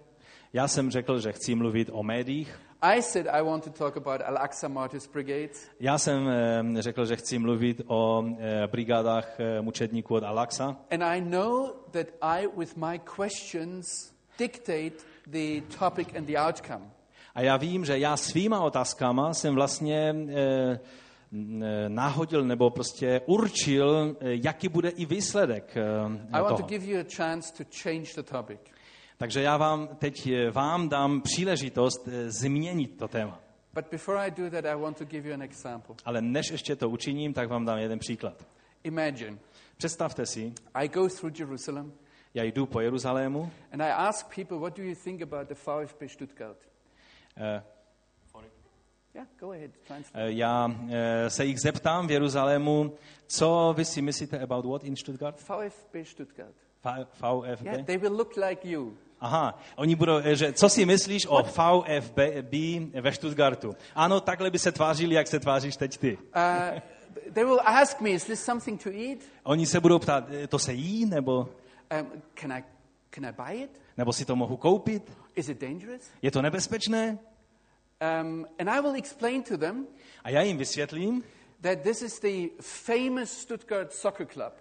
Já 0.53 0.67
jsem 0.67 0.91
řekl, 0.91 1.19
že 1.19 1.31
chci 1.31 1.55
mluvit 1.55 1.89
o 1.91 2.03
médiích. 2.03 2.59
I 2.85 3.01
said 3.01 3.27
I 3.27 3.41
want 3.41 3.63
to 3.63 3.69
talk 3.69 3.97
about 3.97 4.21
Al-Aqsa 4.21 4.67
Martyrs 4.67 5.07
Brigades. 5.07 5.69
Já 5.79 5.97
jsem 5.97 6.27
eh, 6.27 6.81
řekl, 6.81 7.05
že 7.05 7.15
chci 7.15 7.39
mluvit 7.39 7.81
o 7.87 8.23
eh, 8.39 8.67
brigádách 8.67 9.39
eh, 9.39 9.61
mučedníků 9.61 10.15
od 10.15 10.23
Alaxa. 10.23 10.77
And 10.91 11.03
I 11.03 11.21
know 11.21 11.69
that 11.91 12.07
I, 12.21 12.47
with 12.57 12.75
my 12.77 12.99
questions, 13.17 13.85
dictate 14.39 14.91
the 15.27 15.61
topic 15.79 16.07
and 16.17 16.25
the 16.25 16.37
outcome. 16.47 16.85
A 17.35 17.41
já 17.41 17.57
vím, 17.57 17.85
že 17.85 17.97
já 17.99 18.17
svýma 18.17 18.59
otázkama 18.61 19.33
jsem 19.33 19.55
vlastně 19.55 20.15
eh, 20.29 20.79
n- 21.31 21.63
eh, 21.63 21.89
náhodil 21.89 22.43
nebo 22.45 22.69
prostě 22.69 23.21
určil, 23.25 24.17
jaký 24.21 24.69
bude 24.69 24.89
i 24.89 25.05
výsledek 25.05 25.77
eh, 25.77 26.37
I 26.37 26.41
want 26.41 26.57
to 26.57 26.63
give 26.63 26.85
you 26.85 26.99
a 26.99 27.03
chance 27.15 27.53
to 27.57 27.63
change 27.83 28.13
the 28.15 28.23
topic. 28.23 28.59
Takže 29.17 29.41
já 29.41 29.57
vám 29.57 29.87
teď 29.87 30.27
eh, 30.27 30.51
vám 30.51 30.89
dám 30.89 31.21
příležitost 31.21 32.07
eh, 32.07 32.31
změnit 32.31 32.97
to 32.97 33.07
téma. 33.07 33.39
But 33.73 33.85
before 33.91 34.19
I 34.19 34.31
do 34.31 34.49
that, 34.49 34.65
I 34.65 34.75
want 34.75 34.97
to 34.97 35.05
give 35.05 35.29
you 35.29 35.33
an 35.33 35.41
example. 35.41 35.95
Ale 36.05 36.21
než 36.21 36.51
ještě 36.51 36.75
to 36.75 36.89
učiním, 36.89 37.33
tak 37.33 37.49
vám 37.49 37.65
dám 37.65 37.77
jeden 37.77 37.99
příklad. 37.99 38.45
Imagine 38.83 39.37
Představte 39.77 40.25
si, 40.25 40.53
I 40.73 40.87
go 40.87 41.09
through 41.09 41.39
Jerusalem 41.39 41.93
já 42.33 42.43
jdu 42.43 42.65
po 42.65 42.79
Jeruzalému, 42.79 43.51
and 43.71 43.81
I 43.81 43.91
ask 43.91 44.35
people, 44.35 44.57
what 44.59 44.77
do 44.77 44.83
you 44.83 44.95
think 45.03 45.21
about 45.21 45.47
the 45.47 45.53
VfB 45.53 46.09
Stuttgart? 46.09 46.57
eh, 47.37 47.63
Yeah, 49.15 49.27
go 49.39 49.51
ahead. 49.51 49.71
Já 50.13 50.75
se 51.27 51.45
jich 51.45 51.59
zeptám 51.59 52.07
v 52.07 52.11
Jeruzalému, 52.11 52.95
co 53.27 53.73
vy 53.77 53.85
si 53.85 54.01
myslíte 54.01 54.39
about 54.39 54.65
what 54.65 54.83
in 54.83 54.95
Stuttgart? 54.95 55.41
VfB 55.41 55.95
Stuttgart. 56.05 56.55
VfB? 56.83 57.65
Yeah, 57.65 57.85
they 57.85 57.97
will 57.97 58.13
look 58.17 58.37
like 58.37 58.67
you. 58.67 58.97
Aha, 59.19 59.59
oni 59.75 59.95
budou, 59.95 60.17
eh, 60.17 60.35
že 60.35 60.53
co 60.53 60.69
si 60.69 60.85
myslíš 60.85 61.25
o 61.29 61.43
VfB 61.43 62.53
ve 63.01 63.11
Stuttgartu? 63.11 63.75
Ano, 63.95 64.21
takhle 64.21 64.51
by 64.51 64.59
se 64.59 64.71
tvářili, 64.71 65.15
jak 65.15 65.27
se 65.27 65.39
tváříš 65.39 65.77
teď 65.77 65.97
ty. 65.97 66.17
Uh, 66.17 66.79
they 67.33 67.45
will 67.45 67.59
ask 67.63 68.01
me, 68.01 68.09
is 68.09 68.23
this 68.25 68.43
something 68.43 68.83
to 68.83 68.89
eat? 68.89 69.19
Oni 69.43 69.65
se 69.65 69.79
budou 69.79 69.99
ptát, 69.99 70.23
eh, 70.31 70.47
to 70.47 70.59
se 70.59 70.73
jí, 70.73 71.05
nebo, 71.05 71.49
Um, 71.99 72.21
can, 72.33 72.51
I, 72.51 72.63
can 73.09 73.25
I 73.25 73.31
buy 73.31 73.63
it? 73.63 73.81
nebo 73.97 74.13
si 74.13 74.25
to 74.25 74.35
mohu 74.35 74.57
koupit? 74.57 75.11
Is 75.35 75.49
it 75.49 75.61
dangerous? 75.61 76.01
Je 76.21 76.31
to 76.31 76.41
nebezpečné? 76.41 77.19
Um, 78.21 78.45
and 78.59 78.69
I 78.69 78.81
will 78.81 78.95
explain 78.95 79.43
to 79.43 79.57
them 79.57 79.87
A 80.23 80.29
já 80.29 80.41
jim 80.41 80.57
vysvětlím, 80.57 81.23
that 81.61 81.81
this 81.81 82.01
is 82.01 82.19
the 82.19 82.47
famous 82.61 83.29
Stuttgart 83.31 83.93
Soccer 83.93 84.27
Club. 84.27 84.53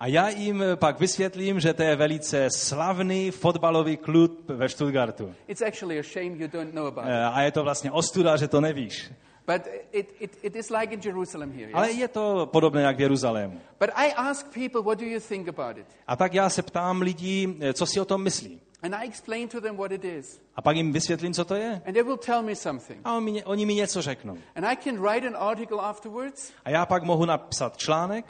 A 0.00 0.06
já 0.06 0.28
jim 0.28 0.62
eh, 0.62 0.76
pak 0.76 1.00
vysvětlím, 1.00 1.60
že 1.60 1.74
to 1.74 1.82
je 1.82 1.96
velice 1.96 2.50
slavný 2.50 3.30
fotbalový 3.30 3.96
klub 3.96 4.48
ve 4.48 4.68
Stuttgartu. 4.68 5.34
It's 5.48 5.62
actually 5.62 5.98
a 5.98 6.02
shame 6.02 6.36
you 6.36 6.48
don't 6.48 6.74
know 6.74 6.86
about 6.86 7.04
it. 7.04 7.10
Eh, 7.10 7.24
A 7.24 7.40
je 7.42 7.52
to 7.52 7.62
vlastně 7.62 7.90
ostuda, 7.90 8.36
že 8.36 8.48
to 8.48 8.60
nevíš. 8.60 9.10
But 9.46 9.62
it, 9.92 10.14
it, 10.20 10.38
it 10.42 10.56
is 10.56 10.70
like 10.70 10.94
in 10.94 11.00
Jerusalem 11.04 11.52
here. 11.52 11.70
Ale 11.72 11.88
Yes? 11.88 11.98
je 11.98 12.08
to 12.08 12.46
podobné 12.52 12.82
jak 12.82 12.96
v 12.96 13.00
Jeruzalému. 13.00 13.60
But 13.80 13.90
I 13.94 14.12
ask 14.12 14.46
people, 14.54 14.82
what 14.82 14.98
do 14.98 15.06
you 15.06 15.20
think 15.20 15.48
about 15.48 15.78
it? 15.78 15.86
A 16.06 16.16
tak 16.16 16.34
já 16.34 16.48
se 16.48 16.62
ptám 16.62 17.02
lidí, 17.02 17.56
eh, 17.60 17.72
co 17.72 17.86
si 17.86 18.00
o 18.00 18.04
tom 18.04 18.22
myslí. 18.22 18.60
And 18.82 18.94
I 18.94 19.06
explain 19.06 19.48
to 19.48 19.60
them 19.60 19.76
what 19.76 19.92
it 19.92 20.04
is. 20.04 20.40
A 20.56 20.62
pak 20.62 20.76
jim 20.76 20.92
vysvětlím, 20.92 21.32
co 21.34 21.44
to 21.44 21.54
je. 21.54 21.82
And 21.86 21.92
they 21.92 22.02
will 22.02 22.16
tell 22.16 22.42
me 22.42 22.54
something. 22.54 23.00
A 23.04 23.16
oni 23.16 23.32
mi, 23.32 23.44
oni 23.44 23.66
mi 23.66 23.74
něco 23.74 24.02
řeknou. 24.02 24.38
And 24.56 24.64
I 24.64 24.76
can 24.76 25.00
write 25.00 25.26
an 25.28 25.36
article 25.38 25.78
afterwards 25.80 26.52
A 26.64 26.70
já 26.70 26.86
pak 26.86 27.02
mohu 27.02 27.24
napsat 27.24 27.76
článek, 27.76 28.24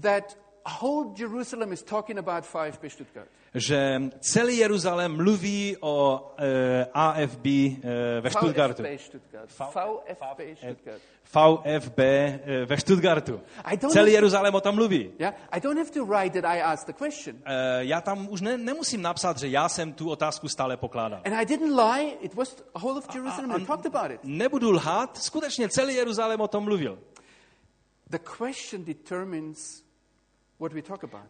that 0.00 0.38
whole 0.80 1.10
Jerusalem 1.18 1.72
is 1.72 1.82
talking 1.82 2.18
about 2.18 2.44
VfB 2.44 2.90
Stuttgart. 2.90 3.28
že 3.54 4.02
celý 4.20 4.56
Jeruzalém 4.56 5.16
mluví 5.16 5.76
o 5.80 6.20
e, 6.38 6.86
AFB 6.94 7.46
e, 7.46 7.80
ve 8.20 8.30
Stuttgartu. 8.30 8.82
VfB 8.82 8.98
Stuttgart. 8.98 9.50
VfB 9.50 10.56
Stuttgart. 10.56 11.00
VFB 11.24 11.98
e, 11.98 12.64
ve 12.66 12.76
Stuttgartu. 12.76 13.40
I 13.64 13.76
don't 13.76 13.92
Celý 13.92 14.12
Jeruzalém 14.12 14.54
o 14.54 14.60
tom 14.60 14.74
mluví. 14.74 15.10
Yeah, 15.18 15.34
I 15.56 15.60
don't 15.60 15.78
have 15.78 15.90
to 15.90 16.04
write 16.04 16.40
that 16.40 16.56
I 16.56 16.60
asked 16.60 16.86
the 16.86 17.04
question. 17.04 17.36
E, 17.44 17.84
já 17.84 18.00
tam 18.00 18.28
už 18.30 18.40
ne, 18.40 18.58
nemusím 18.58 19.02
napsat, 19.02 19.38
že 19.38 19.48
já 19.48 19.68
jsem 19.68 19.92
tu 19.92 20.10
otázku 20.10 20.48
stále 20.48 20.76
pokládal. 20.76 21.20
And 21.24 21.34
I 21.42 21.46
didn't 21.46 21.76
lie. 21.76 22.16
It 22.20 22.34
was 22.34 22.54
the 22.54 22.62
whole 22.74 22.98
of 22.98 23.14
Jerusalem. 23.14 23.50
They 23.50 23.66
talked 23.66 23.94
about 23.94 24.10
it. 24.10 24.20
Nebudu 24.24 24.70
lhát, 24.70 25.18
skutečně 25.18 25.68
celý 25.68 25.94
Jeruzalém 25.94 26.40
o 26.40 26.48
tom 26.48 26.64
mluvil. 26.64 26.98
The 28.10 28.18
question 28.18 28.84
determines 28.84 29.58
what 29.58 29.76
we 29.76 29.76
talk 29.78 29.84
about. 29.84 29.86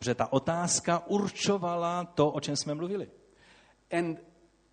Že 0.00 0.14
ta 0.14 0.32
otázka 0.32 1.06
určovala 1.06 2.04
to, 2.04 2.30
o 2.30 2.40
čem 2.40 2.56
jsme 2.56 2.74
mluvili. 2.74 3.10
And 3.98 4.18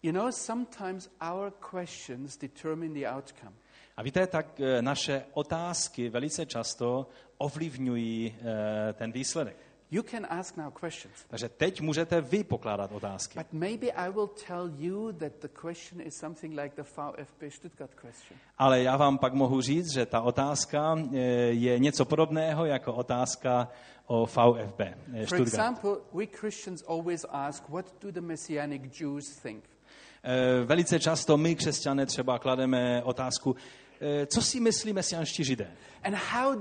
you 0.03 0.11
know, 0.11 0.31
sometimes 0.31 1.09
our 1.21 1.51
questions 1.71 2.37
determine 2.37 2.93
the 2.93 3.07
outcome. 3.15 3.55
A 3.97 4.03
víte, 4.03 4.27
tak 4.27 4.59
e, 4.59 4.81
naše 4.81 5.25
otázky 5.33 6.09
velice 6.09 6.45
často 6.45 7.07
ovlivňují 7.37 8.27
e, 8.27 8.93
ten 8.93 9.11
výsledek. 9.11 9.57
You 9.95 10.03
can 10.03 10.27
ask 10.29 10.57
now 10.57 10.73
questions, 10.79 11.15
Takže 11.27 11.49
teď 11.49 11.81
můžete 11.81 12.21
vy 12.21 12.43
pokládat 12.43 12.91
otázky. 12.91 13.39
but 13.39 13.47
maybe 13.53 13.91
I 13.91 14.11
will 14.11 14.29
tell 14.47 14.71
you 14.77 15.11
that 15.11 15.31
the 15.41 15.47
question 15.61 16.01
is 16.01 16.17
something 16.19 16.59
like 16.59 16.75
the 16.75 16.83
VfB 16.83 17.51
Stuttgart 17.53 17.91
question. 17.95 18.39
Ale 18.57 18.81
já 18.83 18.97
vám 18.97 19.17
pak 19.17 19.33
mohu 19.33 19.61
říct, 19.61 19.91
že 19.93 20.05
ta 20.05 20.21
otázka 20.21 20.95
e, 21.13 21.17
je 21.49 21.79
něco 21.79 22.05
podobného 22.05 22.65
jako 22.65 22.93
otázka 22.93 23.67
o 24.05 24.25
VFB 24.25 24.79
e, 24.81 24.93
For 25.13 25.25
Stuttgart. 25.25 25.47
example, 25.47 25.91
we 26.13 26.25
Christians 26.25 26.83
always 26.87 27.25
ask, 27.29 27.69
what 27.69 27.85
do 28.01 28.11
the 28.11 28.21
Messianic 28.21 28.99
Jews 29.01 29.23
think? 29.43 29.63
E, 30.23 30.65
Velice 30.65 30.99
často 30.99 31.37
my, 31.37 31.55
křesťané, 31.55 32.05
třeba 32.05 32.39
klademe 32.39 33.03
otázku, 33.03 33.55
co 34.27 34.41
si 34.41 34.59
myslí 34.59 34.93
mesianští 34.93 35.43
židé? 35.43 35.71
And 36.03 36.15
how 36.15 36.55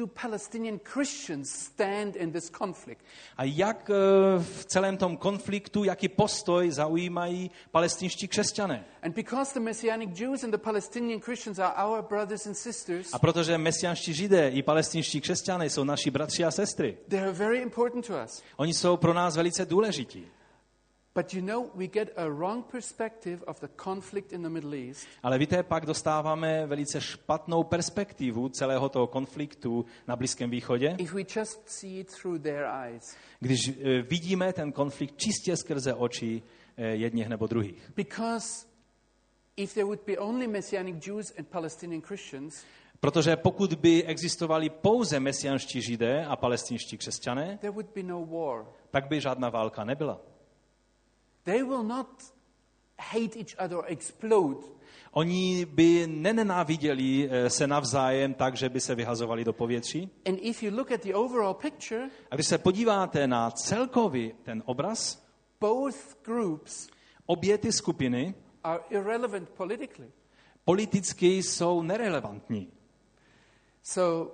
do 0.00 0.06
Palestinian 0.06 0.78
Christians 0.78 1.50
stand 1.50 2.16
in 2.16 2.32
this 2.32 2.50
conflict? 2.50 3.04
A 3.36 3.44
jak 3.44 3.90
e, 3.90 3.94
v 4.38 4.64
celém 4.64 4.96
tom 4.96 5.16
konfliktu, 5.16 5.84
jaký 5.84 6.08
postoj 6.08 6.70
zaujímají 6.70 7.50
palestinští 7.70 8.28
křesťané? 8.28 8.84
And 9.02 9.14
because 9.14 9.54
the 9.54 9.60
Messianic 9.60 10.20
Jews 10.20 10.44
and 10.44 10.50
the 10.50 10.58
Palestinian 10.58 11.20
Christians 11.20 11.58
are 11.58 11.74
our 11.84 12.02
brothers 12.02 12.46
and 12.46 12.54
sisters, 12.54 13.08
A 13.12 13.18
protože 13.18 13.58
mesianští 13.58 14.14
židé 14.14 14.48
i 14.48 14.62
palestinští 14.62 15.20
křesťané 15.20 15.70
jsou 15.70 15.84
naši 15.84 16.10
bratři 16.10 16.44
a 16.44 16.50
sestry, 16.50 16.98
they 17.08 17.20
are 17.20 17.32
very 17.32 17.58
important 17.58 18.06
to 18.06 18.14
us. 18.24 18.42
oni 18.56 18.74
jsou 18.74 18.96
pro 18.96 19.14
nás 19.14 19.36
velice 19.36 19.66
důležití. 19.66 20.26
But 21.14 21.34
you 21.34 21.42
know, 21.42 21.70
we 21.74 21.86
get 21.88 22.08
a 22.16 22.28
wrong 22.28 22.64
perspective 22.70 23.42
of 23.46 23.60
the 23.60 23.68
conflict 23.84 24.32
in 24.32 24.42
the 24.42 24.48
Middle 24.48 24.76
East 24.76 25.06
Ale 25.22 25.38
víte, 25.38 25.62
pak 25.62 25.86
dostáváme 25.86 26.66
velice 26.66 27.00
špatnou 27.00 27.62
perspektivu 27.64 28.48
celého 28.48 28.88
toho 28.88 29.06
konfliktu 29.06 29.84
na 30.06 30.16
Blízkém 30.16 30.50
východě, 30.50 30.94
if 30.98 31.12
we 31.12 31.22
just 31.36 31.68
see 31.68 32.00
it 32.00 32.12
through 32.22 32.42
their 32.42 32.64
eyes. 32.84 33.16
když 33.40 33.68
eh, 33.68 34.02
vidíme 34.02 34.52
ten 34.52 34.72
konflikt 34.72 35.16
čistě 35.16 35.56
skrze 35.56 35.94
oči 35.94 36.42
eh, 36.76 36.86
jedněch 36.86 37.28
nebo 37.28 37.46
druhých. 37.46 37.92
Because 37.96 38.66
if 39.56 39.74
there 39.74 39.84
would 39.84 40.00
be 40.06 40.18
only 40.18 40.46
Messianic 40.46 41.06
Jews 41.06 41.32
and 41.38 41.48
Palestinian 41.48 42.02
Christians, 42.02 42.64
Protože 43.00 43.36
pokud 43.36 43.74
by 43.74 44.04
existovali 44.04 44.70
pouze 44.70 45.20
mesianští 45.20 45.82
židé 45.82 46.24
a 46.26 46.36
palestinští 46.36 46.96
křesťané, 46.98 47.58
there 47.60 47.70
would 47.70 47.86
be 47.94 48.02
no 48.02 48.26
war. 48.26 48.66
tak 48.90 49.08
by 49.08 49.20
žádná 49.20 49.50
válka 49.50 49.84
nebyla. 49.84 50.20
They 51.44 51.62
will 51.62 51.82
not 51.82 52.06
hate 52.98 53.38
each 53.38 53.54
other 53.58 53.78
or 53.78 53.84
explode. 53.86 54.58
Oni 55.12 55.64
by 55.64 56.06
nenenáviděli 56.06 57.28
eh, 57.30 57.50
se 57.50 57.66
navzájem 57.66 58.34
tak, 58.34 58.56
že 58.56 58.68
by 58.68 58.80
se 58.80 58.94
vyhazovali 58.94 59.44
do 59.44 59.52
povětří. 59.52 60.10
And 60.26 60.38
if 60.42 60.62
you 60.62 60.76
look 60.76 60.92
at 60.92 61.00
the 61.02 61.14
overall 61.14 61.54
picture, 61.54 62.10
A 62.30 62.34
když 62.34 62.46
se 62.46 62.58
podíváte 62.58 63.26
na 63.26 63.50
celkový 63.50 64.32
ten 64.42 64.62
obraz, 64.66 65.26
both 65.60 66.16
groups 66.24 66.88
obě 67.26 67.58
ty 67.58 67.72
skupiny 67.72 68.34
are 68.64 68.80
irrelevant 68.90 69.48
politically. 69.50 70.10
politicky 70.64 71.42
jsou 71.42 71.82
nerelevantní. 71.82 72.72
So 73.82 74.32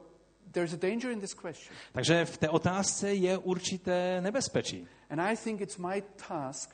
there's 0.52 0.72
a 0.72 0.76
danger 0.76 1.10
in 1.10 1.20
this 1.20 1.34
question. 1.34 1.76
Takže 1.92 2.24
v 2.24 2.38
té 2.38 2.48
otázce 2.48 3.14
je 3.14 3.38
určité 3.38 4.20
nebezpečí. 4.20 4.86
And 5.10 5.20
I 5.20 5.36
think 5.36 5.60
it's 5.60 5.78
my 5.78 6.02
task 6.28 6.70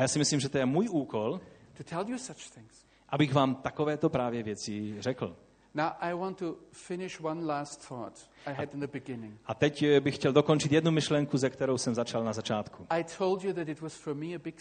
A 0.00 0.02
já 0.02 0.08
si 0.08 0.18
myslím, 0.18 0.40
že 0.40 0.48
to 0.48 0.58
je 0.58 0.66
můj 0.66 0.88
úkol, 0.88 1.40
to 1.76 1.84
tell 1.84 2.08
you 2.08 2.18
such 2.18 2.50
things. 2.54 2.84
abych 3.08 3.32
vám 3.32 3.54
takovéto 3.54 4.08
právě 4.08 4.42
věci 4.42 4.96
řekl. 4.98 5.36
Now, 5.74 5.90
I 6.00 6.14
want 6.14 6.38
to 6.38 6.56
finish 6.72 7.20
one 7.20 7.46
last 7.46 7.88
thought 7.88 8.30
I 8.46 8.52
had 8.54 8.74
in 8.74 8.80
the 8.80 8.86
beginning. 8.86 9.40
A 9.46 9.54
teď 9.54 9.82
eh, 9.82 10.00
bych 10.00 10.14
chtěl 10.14 10.32
dokončit 10.32 10.72
jednu 10.72 10.90
myšlenku, 10.90 11.38
ze 11.38 11.50
kterou 11.50 11.78
jsem 11.78 11.94
začal 11.94 12.24
na 12.24 12.32
začátku. 12.32 12.86
I 12.90 13.04
told 13.18 13.44
you 13.44 13.52
that 13.52 13.68
it 13.68 13.80
was 13.80 13.94
for 13.94 14.14
me 14.14 14.26
a 14.34 14.38
big 14.38 14.60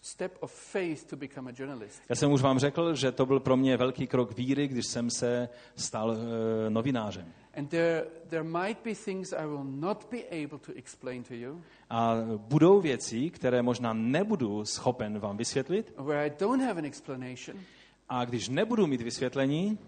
step 0.00 0.36
of 0.40 0.52
faith 0.52 1.04
to 1.04 1.16
become 1.16 1.50
a 1.50 1.54
journalist. 1.58 2.02
Já 2.08 2.16
jsem 2.16 2.32
už 2.32 2.42
vám 2.42 2.58
řekl, 2.58 2.94
že 2.94 3.12
to 3.12 3.26
byl 3.26 3.40
pro 3.40 3.56
mě 3.56 3.76
velký 3.76 4.06
krok 4.06 4.36
víry, 4.36 4.68
když 4.68 4.86
jsem 4.86 5.10
se 5.10 5.48
stal 5.76 6.16
eh, 6.16 6.70
novinářem. 6.70 7.32
And 7.58 7.68
there, 7.70 8.06
there 8.28 8.44
might 8.44 8.84
be 8.84 8.94
things 8.94 9.32
I 9.32 9.44
will 9.44 9.64
not 9.64 10.10
be 10.10 10.24
able 10.30 10.58
to 10.58 10.72
explain 10.76 11.22
to 11.24 11.34
you, 11.34 11.62
A 11.90 12.14
budou 12.36 12.80
věci, 12.80 13.30
které 13.30 13.62
možná 13.62 13.92
nebudu 13.92 14.64
schopen 14.64 15.18
vám 15.18 15.36
vysvětlit, 15.36 15.92
where 15.96 16.26
I 16.26 16.30
don't 16.38 16.62
have 16.62 16.78
an 16.78 16.84
explanation, 16.84 17.60
A 18.08 18.24
když 18.24 18.48
nebudu 18.48 18.86
mít 18.86 19.00
vysvětlení, 19.00 19.78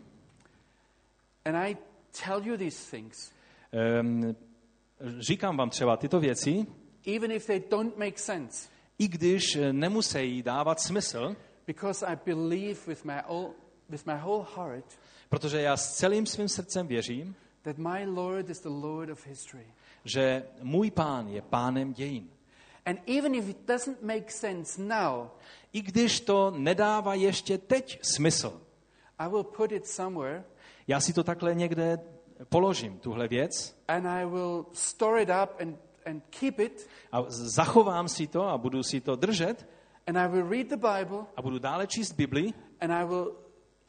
and 1.45 1.57
I 1.57 1.77
tell 2.25 2.47
you 2.47 2.57
these 2.57 2.91
things, 2.91 3.33
um, 4.01 4.37
říkám 5.19 5.57
vám 5.57 5.71
třeba 5.71 5.97
tyto 5.97 6.21
věci, 6.21 6.67
even 7.17 7.33
if 7.33 7.47
they 7.47 7.63
don't 7.71 7.97
make 7.97 8.19
sense, 8.19 8.69
i 8.99 9.09
když 9.09 9.57
eh, 9.57 9.73
nemusí 9.73 10.43
dávat 10.43 10.81
smysl, 10.81 11.37
because 11.67 12.07
I 12.07 12.17
believe 12.27 12.81
with 12.87 13.05
my, 13.05 13.21
all, 13.29 13.51
with 13.89 14.07
my 14.07 14.15
whole 14.17 14.47
heart. 14.57 14.99
Protože 15.29 15.61
já 15.61 15.77
s 15.77 15.97
celým 15.97 16.27
svým 16.27 16.49
srdcem 16.49 16.87
věřím, 16.87 17.35
that 17.63 17.79
my 17.79 18.05
Lord 18.05 18.51
is 18.51 18.61
the 18.61 18.69
Lord 18.69 19.11
of 19.11 19.27
history. 19.27 19.67
že 20.05 20.45
můj 20.63 20.91
pán 20.91 21.29
je 21.29 21.43
pánem 21.43 21.93
dějin. 21.93 22.29
And 22.87 22.99
even 23.09 23.35
if 23.35 23.49
it 23.49 23.57
doesn't 23.67 24.03
make 24.03 24.31
sense 24.31 24.83
now, 24.83 25.29
I 25.73 25.83
když 25.83 26.21
to 26.21 26.51
nedává 26.51 27.15
ještě 27.15 27.59
teď 27.59 27.99
smysl, 28.03 28.61
I 29.19 29.29
will 29.29 29.45
put 29.45 29.73
it 29.73 29.87
somewhere 29.87 30.45
já 30.91 31.01
si 31.01 31.13
to 31.13 31.25
takhle 31.25 31.55
někde 31.55 31.99
položím, 32.49 32.99
tuhle 32.99 33.29
věc, 33.29 33.77
and 33.89 34.07
I 34.07 34.27
will 34.27 34.67
store 34.73 35.23
it 35.23 35.29
up 35.43 35.61
and, 35.61 35.77
and 36.07 36.23
keep 36.31 36.59
it 36.59 36.89
a 37.13 37.23
zachovám 37.29 38.09
si 38.09 38.27
to 38.27 38.49
a 38.49 38.59
budu 38.59 38.83
si 38.83 39.01
to 39.01 39.17
držet 39.17 39.69
and 40.07 40.19
I 40.19 40.29
will 40.29 40.49
read 40.49 40.67
the 40.67 40.77
Bible 40.77 41.27
a 41.37 41.43
budu 41.43 41.59
dále 41.59 41.87
číst 41.87 42.13
Bibli 42.13 42.53
and 42.81 42.93
I 42.93 43.05
will 43.05 43.37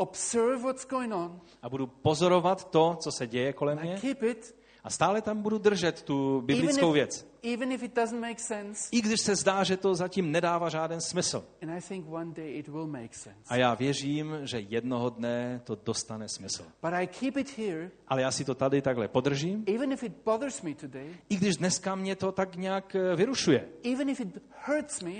observe 0.01 0.57
what's 0.63 0.85
going 0.85 1.13
on. 1.13 1.41
a 1.61 1.69
budu 1.69 1.87
pozorovat 1.87 2.71
to, 2.71 2.97
co 2.99 3.11
se 3.11 3.27
děje 3.27 3.53
kolem 3.53 3.79
mě 3.81 3.95
keep 4.01 4.23
it 4.23 4.55
a 4.83 4.89
stále 4.89 5.21
tam 5.21 5.41
budu 5.41 5.57
držet 5.57 6.01
tu 6.01 6.37
even 6.37 6.45
biblickou 6.45 6.87
if, 6.89 6.93
věc. 6.93 7.27
even 7.43 7.71
if 7.71 7.83
it 7.83 7.95
doesn't 7.95 8.21
make 8.21 8.39
sense. 8.39 8.89
I 8.91 9.01
když 9.01 9.21
se 9.21 9.35
zdá, 9.35 9.63
že 9.63 9.77
to 9.77 9.95
zatím 9.95 10.31
nedává 10.31 10.69
žádný 10.69 11.01
smysl. 11.01 11.43
And 11.61 11.69
I 11.69 11.81
think 11.81 12.05
one 12.09 12.31
day 12.33 12.57
it 12.59 12.67
will 12.67 12.87
make 12.87 13.13
sense. 13.15 13.39
A 13.47 13.55
já 13.55 13.73
věřím, 13.73 14.39
že 14.43 14.59
jednoho 14.59 15.09
dne 15.09 15.61
to 15.63 15.77
dostane 15.85 16.29
smysl. 16.29 16.63
But 16.81 16.93
I 16.93 17.07
keep 17.07 17.37
it 17.37 17.57
here 17.57 17.91
Ale 18.07 18.21
já 18.21 18.31
si 18.31 18.45
to 18.45 18.55
tady 18.55 18.81
takhle 18.81 19.07
podržím, 19.07 19.63
even 19.75 19.91
if 19.91 20.03
it 20.03 20.13
bothers 20.25 20.61
me 20.61 20.73
today, 20.75 21.15
i 21.29 21.35
když 21.35 21.57
dneska 21.57 21.95
mě 21.95 22.15
to 22.15 22.31
tak 22.31 22.55
nějak 22.55 22.95
eh, 22.95 23.15
vyrušuje. 23.15 23.69
even 23.93 24.09
if 24.09 24.19
it 24.19 24.27
hurts 24.67 25.01
me 25.01 25.11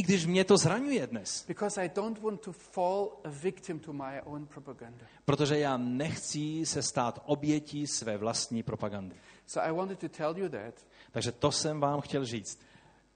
I 0.00 0.02
když 0.02 0.26
mě 0.26 0.44
to 0.44 0.56
zraňuje 0.56 1.06
dnes. 1.06 1.44
because 1.48 1.84
I 1.84 1.90
don't 1.94 2.22
want 2.22 2.40
to 2.40 2.52
fall 2.52 3.08
a 3.24 3.28
victim 3.28 3.78
to 3.78 3.92
my 3.92 4.20
own 4.24 4.46
propaganda. 4.46 5.06
Protože 5.24 5.58
já 5.58 5.76
nechci 5.76 6.66
se 6.66 6.82
stát 6.82 7.22
obětí 7.26 7.86
své 7.86 8.16
vlastní 8.16 8.62
propagandy. 8.62 9.16
So 9.46 9.68
I 9.70 9.72
wanted 9.72 9.98
to 9.98 10.08
tell 10.08 10.38
you 10.38 10.48
that 10.48 10.74
Takže 11.12 11.32
to 11.32 11.52
jsem 11.52 11.80
vám 11.80 12.00
chtěl 12.00 12.24
říct. 12.24 12.58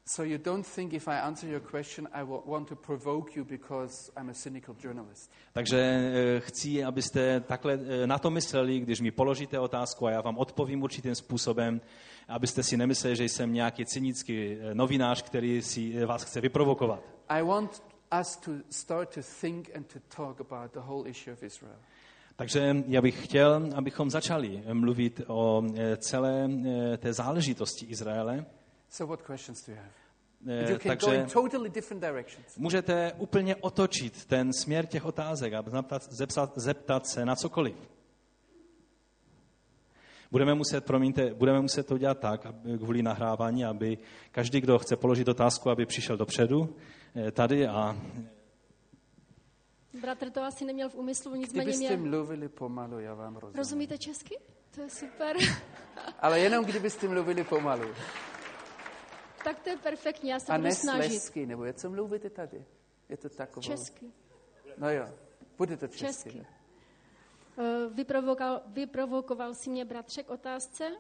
So 0.07 0.23
you 0.23 0.39
don't 0.39 0.67
think 0.67 0.93
if 0.93 1.09
I 1.09 1.19
answer 1.19 1.51
your 1.51 1.61
question 1.61 2.09
I 2.13 2.23
wa- 2.23 2.43
want 2.47 2.69
to 2.69 2.77
provoke 2.77 3.37
you 3.37 3.45
because 3.45 4.13
I'm 4.17 4.31
a 4.31 4.35
cynical 4.35 4.77
journalist. 4.85 5.31
Takže 5.53 5.79
eh, 5.79 6.41
chci, 6.41 6.85
abyste 6.85 7.41
takhle 7.41 7.79
eh, 8.03 8.07
na 8.07 8.19
to 8.19 8.31
mysleli, 8.31 8.81
když 8.81 9.01
mi 9.01 9.11
položíte 9.11 9.59
otázku 9.59 10.07
a 10.07 10.11
já 10.11 10.21
vám 10.21 10.39
odpovím 10.39 10.83
určitým 10.83 11.15
způsobem, 11.15 11.81
abyste 12.29 12.63
si 12.63 12.77
nemysleli, 12.77 13.17
že 13.17 13.25
jsem 13.25 13.53
nějaký 13.53 13.87
cynický 13.87 14.53
eh, 14.53 14.75
novinář, 14.75 15.23
který 15.23 15.63
si 15.63 16.05
vás 16.07 16.25
chce 16.25 16.41
vyprovokovat. 16.41 17.01
I 17.29 17.43
want 17.43 17.83
us 18.21 18.37
to 18.37 18.51
start 18.71 19.15
to 19.15 19.21
think 19.41 19.71
and 19.77 19.93
to 19.93 19.99
talk 20.17 20.41
about 20.41 20.73
the 20.73 20.81
whole 20.81 21.09
issue 21.11 21.33
of 21.33 21.43
Israel. 21.43 21.77
Takže 22.37 22.77
já 22.89 23.03
bych 23.03 23.25
chtěl, 23.25 23.71
abychom 23.75 24.11
začali 24.11 24.63
mluvit 24.73 25.21
o 25.27 25.63
celé 25.99 26.49
té 26.99 27.13
záležitosti 27.13 27.87
Izraele. 27.87 28.45
So 28.97 29.07
what 29.07 29.23
questions 29.27 29.67
do 29.67 29.73
you 29.73 29.79
have? 29.79 29.91
Eh, 30.47 30.61
And 30.61 30.69
you 30.71 30.79
can 30.79 30.97
go 30.97 31.07
Takže 31.07 31.17
in 31.17 31.27
totally 31.27 31.71
different 31.71 32.01
directions. 32.01 32.57
můžete 32.57 33.13
úplně 33.19 33.57
otočit 33.57 34.25
ten 34.25 34.53
směr 34.53 34.87
těch 34.87 35.05
otázek 35.05 35.53
a 35.53 35.63
zeptat, 35.67 36.03
zeptat, 36.13 36.53
zeptat 36.57 37.07
se 37.07 37.25
na 37.25 37.37
cokoliv. 37.37 37.75
Budeme 40.31 40.55
muset, 40.55 40.85
promiňte, 40.85 41.35
budeme 41.35 41.61
muset 41.61 41.87
to 41.87 41.99
dělat 41.99 42.19
tak, 42.19 42.47
aby, 42.47 42.79
kvůli 42.79 43.03
nahrávání, 43.03 43.65
aby 43.65 43.99
každý, 44.31 44.61
kdo 44.61 44.79
chce 44.79 44.97
položit 44.97 45.29
otázku, 45.29 45.71
aby 45.71 45.87
přišel 45.87 46.17
dopředu 46.17 46.77
eh, 47.17 47.31
tady 47.31 47.67
a 47.67 47.97
Bratr 50.01 50.31
to 50.31 50.43
asi 50.43 50.65
neměl 50.65 50.89
v 50.89 50.95
úmyslu, 50.95 51.35
nicméně 51.35 51.65
Kdybyste 51.65 51.97
mě... 51.97 52.11
mluvili 52.11 52.49
pomalu, 52.49 52.99
já 52.99 53.15
vám 53.15 53.37
rozumím. 53.37 53.57
Rozumíte 53.57 53.99
česky? 53.99 54.39
To 54.75 54.81
je 54.81 54.91
super. 54.91 55.37
Ale 56.21 56.41
jenom 56.41 56.65
kdybyste 56.65 57.09
mluvili 57.09 57.45
pomalu. 57.45 57.89
Tak 59.45 59.61
to 59.61 59.71
je 59.71 59.77
perfektní, 59.77 60.31
já 60.31 60.41
se 60.41 60.53
A 60.53 60.57
budu 60.57 60.65
ne 60.65 60.75
snažit. 60.75 61.11
slesky, 61.11 61.47
nebo 61.47 61.65
jak 61.65 61.77
co 61.77 61.91
mluvíte 61.91 62.31
tady? 62.31 62.65
Je 63.09 63.17
to 63.17 63.29
takové. 63.29 63.67
Česky. 63.67 64.07
No 64.79 64.91
jo, 64.91 65.09
bude 65.59 65.77
to 65.77 65.89
česky. 65.89 66.07
Česky. 66.07 66.39
ne? 66.39 66.47
Eh, 67.59 67.89
Vyprovokoval, 67.95 68.63
vyprovokoval 68.67 69.55
si 69.55 69.71
mě 69.71 69.85
bratře 69.85 70.23
k 70.23 70.31
otázce, 70.31 70.91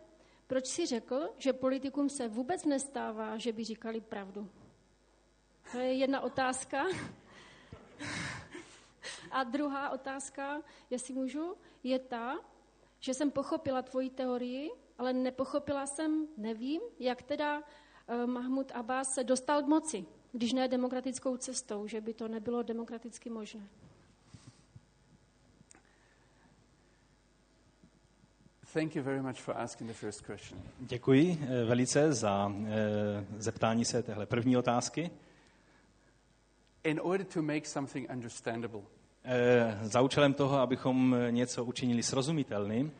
proč 0.47 0.66
si 0.66 0.86
řekl, 0.86 1.28
že 1.38 1.53
politikům 1.53 2.09
se 2.09 2.28
vůbec 2.28 2.64
nestává, 2.64 3.38
že 3.38 3.53
by 3.53 3.64
říkali 3.64 4.01
pravdu. 4.01 4.51
To 5.72 5.78
je 5.78 5.92
jedna 5.95 6.20
otázka. 6.20 6.84
A 9.30 9.45
druhá 9.45 9.90
otázka, 9.90 10.62
jestli 10.90 11.14
můžu, 11.14 11.57
je 11.82 11.99
ta, 11.99 12.38
že 13.01 13.14
jsem 13.14 13.30
pochopila 13.30 13.82
tvoji 13.82 14.11
teorii, 14.11 14.70
ale 14.99 15.12
nepochopila 15.12 15.86
jsem, 15.86 16.26
nevím, 16.36 16.80
jak 16.99 17.22
teda 17.22 17.62
Mahmud 18.27 18.73
Abbas 18.75 19.15
se 19.15 19.25
dostal 19.25 19.63
k 19.63 19.67
moci, 19.67 20.05
když 20.33 20.53
ne 20.53 20.69
demokratickou 20.69 21.37
cestou, 21.37 21.87
že 21.87 22.01
by 22.01 22.15
to 22.15 22.29
nebylo 22.29 22.63
demokraticky 22.63 23.31
možné. 23.31 23.69
Thank 28.73 28.97
you 28.97 29.03
very 29.03 29.23
much 29.23 29.37
for 29.41 29.57
asking 29.57 29.91
the 29.91 29.95
first 29.97 30.21
question. 30.27 30.63
děkuji 30.81 31.39
eh, 31.43 31.65
velice 31.65 32.13
za 32.13 32.53
eh, 32.67 33.25
zeptání 33.39 33.85
se 33.85 34.03
téhle 34.03 34.27
první 34.27 34.57
otázky. 34.57 35.11
In 36.85 37.01
order 37.03 37.27
to 37.27 37.43
make 37.43 37.65
something 37.67 38.11
understandable, 38.13 38.81
Eh, 39.27 39.79
Za 39.83 40.01
účelem 40.01 40.35
toho, 40.35 40.59
abychom 40.59 41.17
něco 41.31 41.65
učinili 41.65 42.03
srozumitelným, 42.03 42.93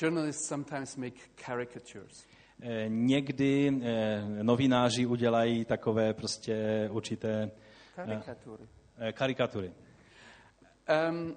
journalists 0.00 0.48
sometimes 0.48 0.96
make 0.96 1.16
caricatures. 1.46 2.26
Eh, 2.60 2.84
Někdy 2.88 3.72
eh, 3.82 4.24
novináři 4.42 5.06
udělají 5.06 5.64
takové 5.64 6.14
prostě 6.14 6.88
určité 6.92 7.50
Karikatury. 7.96 8.62
eh, 8.98 9.12
karikatury. 9.12 9.72
Um, 11.10 11.36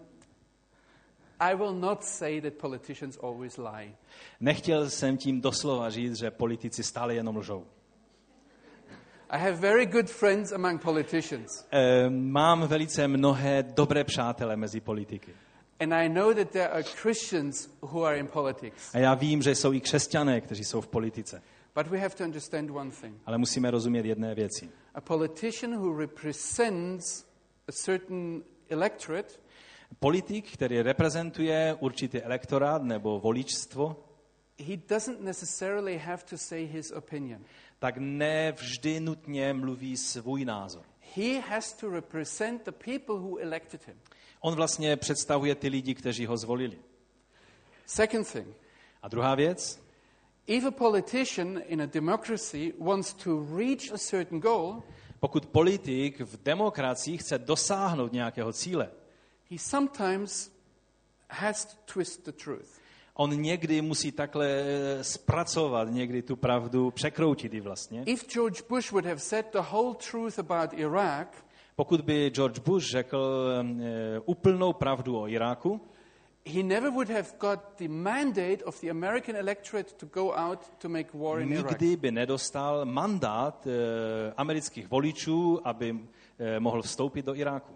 I 1.39 1.55
will 1.55 1.73
not 1.73 2.03
say 2.03 2.41
that 2.41 2.53
politicians 2.53 3.17
always 3.23 3.57
lie. 3.57 3.95
Nechtěl 4.39 4.89
jsem 4.89 5.17
tím 5.17 5.41
doslova 5.41 5.89
říct, 5.89 6.17
že 6.19 6.31
politici 6.31 6.83
stále 6.83 7.15
jenom 7.15 7.37
lžou. 7.37 7.65
I 9.29 9.39
have 9.39 9.51
very 9.57 9.85
good 9.85 10.09
friends 10.09 10.51
among 10.51 10.81
politicians, 10.81 11.67
Mám 12.09 12.67
velice 12.67 13.07
mnohé 13.07 13.63
dobré 13.63 14.03
přátele 14.03 14.55
mezi 14.55 14.79
politiky. 14.79 15.31
And 15.79 15.93
I 15.93 16.09
know 16.09 16.33
that 16.33 16.51
there 16.51 16.69
are 16.69 16.83
Christians 16.83 17.69
who 17.81 18.03
are 18.03 18.17
in 18.17 18.27
politics. 18.27 18.95
A 18.95 18.97
já 18.97 19.13
vím, 19.13 19.41
že 19.41 19.55
jsou 19.55 19.73
i 19.73 19.81
křesťané, 19.81 20.41
kteří 20.41 20.63
jsou 20.63 20.81
v 20.81 20.87
politice. 20.87 21.41
But 21.75 21.87
we 21.87 21.99
have 21.99 22.15
to 22.15 22.23
understand 22.23 22.69
one 22.69 22.91
thing. 22.91 23.21
Ale 23.25 23.37
musíme 23.37 23.71
rozumět 23.71 24.05
jedné 24.05 24.35
věci. 24.35 24.69
A 24.95 25.01
politician 25.01 25.75
who 25.75 25.97
represents 25.97 27.25
a 27.67 27.71
certain 27.71 28.43
electorate 28.69 29.33
Politik, 29.99 30.51
který 30.53 30.81
reprezentuje 30.81 31.77
určitý 31.79 32.21
elektorát 32.21 32.83
nebo 32.83 33.19
voličstvo, 33.19 34.03
he 34.67 34.77
doesn't 34.89 35.21
necessarily 35.21 35.97
have 35.97 36.23
to 36.29 36.37
say 36.37 36.65
his 36.65 36.91
opinion. 36.91 37.45
tak 37.79 37.97
ne 37.97 38.51
vždy 38.51 38.99
nutně 38.99 39.53
mluví 39.53 39.97
svůj 39.97 40.45
názor. 40.45 40.83
He 41.15 41.39
has 41.39 41.73
to 41.73 41.89
represent 41.89 42.65
the 42.65 42.71
people 42.71 43.15
who 43.15 43.37
elected 43.37 43.87
him. 43.87 43.95
On 44.39 44.55
vlastně 44.55 44.97
představuje 44.97 45.55
ty 45.55 45.67
lidi, 45.67 45.95
kteří 45.95 46.25
ho 46.25 46.37
zvolili. 46.37 46.77
Second 47.85 48.31
thing, 48.31 48.47
A 49.01 49.07
druhá 49.07 49.35
věc, 49.35 49.79
if 50.47 50.65
a 50.65 50.71
politician 50.71 51.61
in 51.67 51.81
a 51.81 51.85
democracy 51.85 52.73
wants 52.79 53.13
to 53.13 53.45
reach 53.57 53.91
a 53.93 53.97
certain 53.97 54.39
goal, 54.39 54.83
pokud 55.19 55.45
politik 55.45 56.19
v 56.19 56.43
demokracii 56.43 57.17
chce 57.17 57.37
dosáhnout 57.37 58.13
nějakého 58.13 58.53
cíle, 58.53 58.89
he 59.51 59.57
sometimes 59.59 60.51
has 61.29 61.65
to 61.65 61.93
twist 61.93 62.25
the 62.25 62.31
truth. 62.31 62.79
on 63.13 63.41
někdy 63.41 63.81
musí 63.81 64.11
takhle 64.11 64.47
eh, 64.47 65.03
zpracovat, 65.03 65.89
někdy 65.91 66.21
tu 66.21 66.35
pravdu 66.35 66.91
překroutit 66.91 67.53
i 67.53 67.59
vlastně. 67.59 68.03
If 68.05 68.27
George 68.27 68.61
Bush 68.69 68.91
would 68.91 69.05
have 69.05 69.19
said 69.19 69.45
the 69.51 69.61
whole 69.71 69.95
truth 70.11 70.39
about 70.39 70.73
Iraq, 70.73 71.27
Pokud 71.79 72.01
by 72.01 72.31
George 72.35 72.59
Bush 72.59 72.91
řekl 72.91 73.49
eh, 73.59 74.21
úplnou 74.25 74.73
pravdu 74.73 75.19
o 75.19 75.27
Iráku, 75.27 75.81
he 76.45 76.63
never 76.63 76.91
would 76.91 77.09
have 77.09 77.27
got 77.39 77.59
the 77.77 77.87
mandate 77.87 78.63
of 78.63 78.81
the 78.81 78.89
American 78.89 79.35
electorate 79.35 79.93
to 79.93 80.05
go 80.05 80.33
out 80.35 80.59
to 80.77 80.89
make 80.89 81.09
war 81.13 81.41
in 81.41 81.53
Iraq. 81.53 81.71
nikdy 81.71 81.95
by 81.95 82.11
nedostal 82.11 82.85
mandát 82.85 83.67
eh, 83.67 84.33
amerických 84.37 84.87
voličů, 84.89 85.67
aby 85.67 85.99
eh, 86.39 86.59
mohl 86.59 86.81
vstoupit 86.81 87.25
do 87.25 87.35
Iráku. 87.35 87.73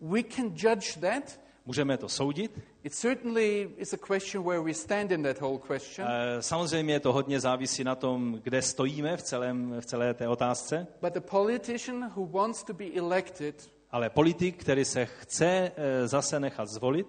We 0.00 0.22
can 0.22 0.46
judge 0.48 1.00
that. 1.00 1.40
Můžeme 1.66 1.96
to 1.98 2.08
soudit. 2.08 2.60
It 2.84 2.94
certainly 2.94 3.70
is 3.76 3.94
a 3.94 3.96
question 4.06 4.44
where 4.44 4.60
we 4.62 4.74
stand 4.74 5.10
in 5.12 5.22
that 5.22 5.40
whole 5.40 5.58
question. 5.58 6.08
Eh, 6.10 6.42
Samozřejmě 6.42 7.00
to 7.00 7.12
hodně 7.12 7.40
závisí 7.40 7.84
na 7.84 7.94
tom, 7.94 8.40
kde 8.42 8.62
stojíme 8.62 9.16
v, 9.16 9.22
celém, 9.22 9.76
v 9.80 9.86
celé 9.86 10.14
té 10.14 10.28
otázce, 10.28 10.86
But 11.00 11.12
the 11.12 11.20
politician 11.20 12.12
who 12.16 12.26
wants 12.26 12.64
to 12.64 12.72
be 12.74 12.84
elected 12.94 13.70
ale 13.90 14.10
politik, 14.10 14.56
který 14.60 14.84
se 14.84 15.06
chce 15.06 15.72
eh, 15.76 16.08
zase 16.08 16.40
nechat 16.40 16.68
zvolit, 16.68 17.06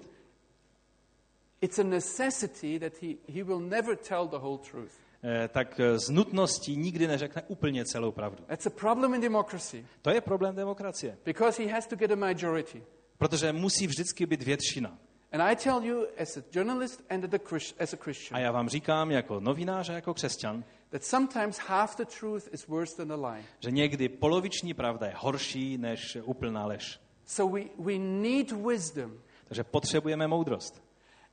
It's 1.62 1.80
a 1.80 1.84
necessity 1.84 2.80
that 2.80 2.94
he, 3.02 3.08
he 3.28 3.44
will 3.44 3.60
never 3.60 3.96
tell 3.98 4.28
the 4.28 4.38
whole 4.38 4.58
truth. 4.72 4.92
eh, 5.24 5.48
tak 5.48 5.80
z 5.96 6.10
nutností 6.10 6.78
nikdy 6.78 7.08
neřekne 7.08 7.42
úplně 7.48 7.86
celou 7.86 8.12
pravdu. 8.12 8.44
That's 8.48 8.66
a 8.66 8.70
problem 8.70 9.14
in 9.14 9.22
democracy 9.22 9.86
To 10.02 10.10
je 10.10 10.22
problém 10.22 10.56
demokracie, 10.56 11.18
because 11.26 11.64
he 11.64 11.72
has 11.72 11.88
to 11.88 11.96
get 11.96 12.12
a 12.12 12.16
majority. 12.16 12.84
Protože 13.24 13.54
musí 13.54 13.88
vždycky 13.88 14.26
být 14.26 14.44
většina. 14.44 14.98
And 15.32 15.42
I 15.42 15.56
tell 15.56 15.84
you, 15.84 16.06
as 16.22 16.38
a 16.38 16.42
journalist 16.52 17.04
and 17.10 17.24
a 17.24 17.38
Chris- 17.38 17.74
as 17.80 17.94
a 17.94 17.98
A 17.98 18.04
Christian, 18.04 18.42
já 18.42 18.52
vám 18.52 18.70
říkám 18.70 19.12
jako 19.12 19.40
novinář 19.40 19.90
a 19.90 19.94
jako 19.94 20.14
křesťan, 20.14 20.64
that 20.90 21.04
sometimes 21.04 21.58
half 21.58 21.98
the 21.98 22.06
truth 22.20 22.54
is 22.54 22.68
worse 22.68 22.96
than 22.98 23.12
a 23.12 23.30
lie. 23.30 23.44
že 23.60 23.72
někdy 23.72 24.10
poloviční 24.10 24.74
pravda 24.74 25.08
je 25.08 25.14
horší 25.18 25.78
než 25.78 26.18
úplná 26.24 26.66
lež. 26.66 27.00
So 27.26 27.60
we, 27.60 27.66
we 27.80 27.98
need 27.98 28.52
wisdom. 28.52 29.12
Takže 29.48 29.64
potřebujeme 29.64 30.28
moudrost. 30.28 30.84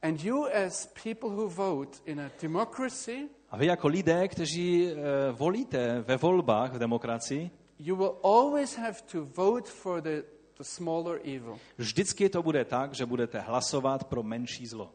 And 0.02 0.24
you, 0.24 0.46
as 0.66 0.86
people 1.04 1.28
who 1.30 1.48
vote 1.48 1.98
in 2.06 2.20
a 2.20 2.30
democracy, 2.42 3.28
A 3.50 3.56
vy 3.56 3.66
jako 3.66 3.88
lidé, 3.88 4.28
kteří 4.28 4.88
eh, 4.88 4.94
volíte 5.32 6.00
ve 6.00 6.16
volbách 6.16 6.72
v 6.72 6.78
demokracii, 6.78 7.50
you 7.78 7.96
will 7.96 8.16
always 8.22 8.76
have 8.76 8.96
to 9.12 9.24
vote 9.24 9.70
for 9.70 10.00
the, 10.00 10.22
the 10.60 10.64
smaller 10.64 11.20
evil. 11.24 11.58
vždycky 11.78 12.28
to 12.28 12.42
bude 12.42 12.64
tak, 12.64 12.94
že 12.94 13.06
budete 13.06 13.40
hlasovat 13.40 14.04
pro 14.04 14.22
menší 14.22 14.66
zlo. 14.66 14.92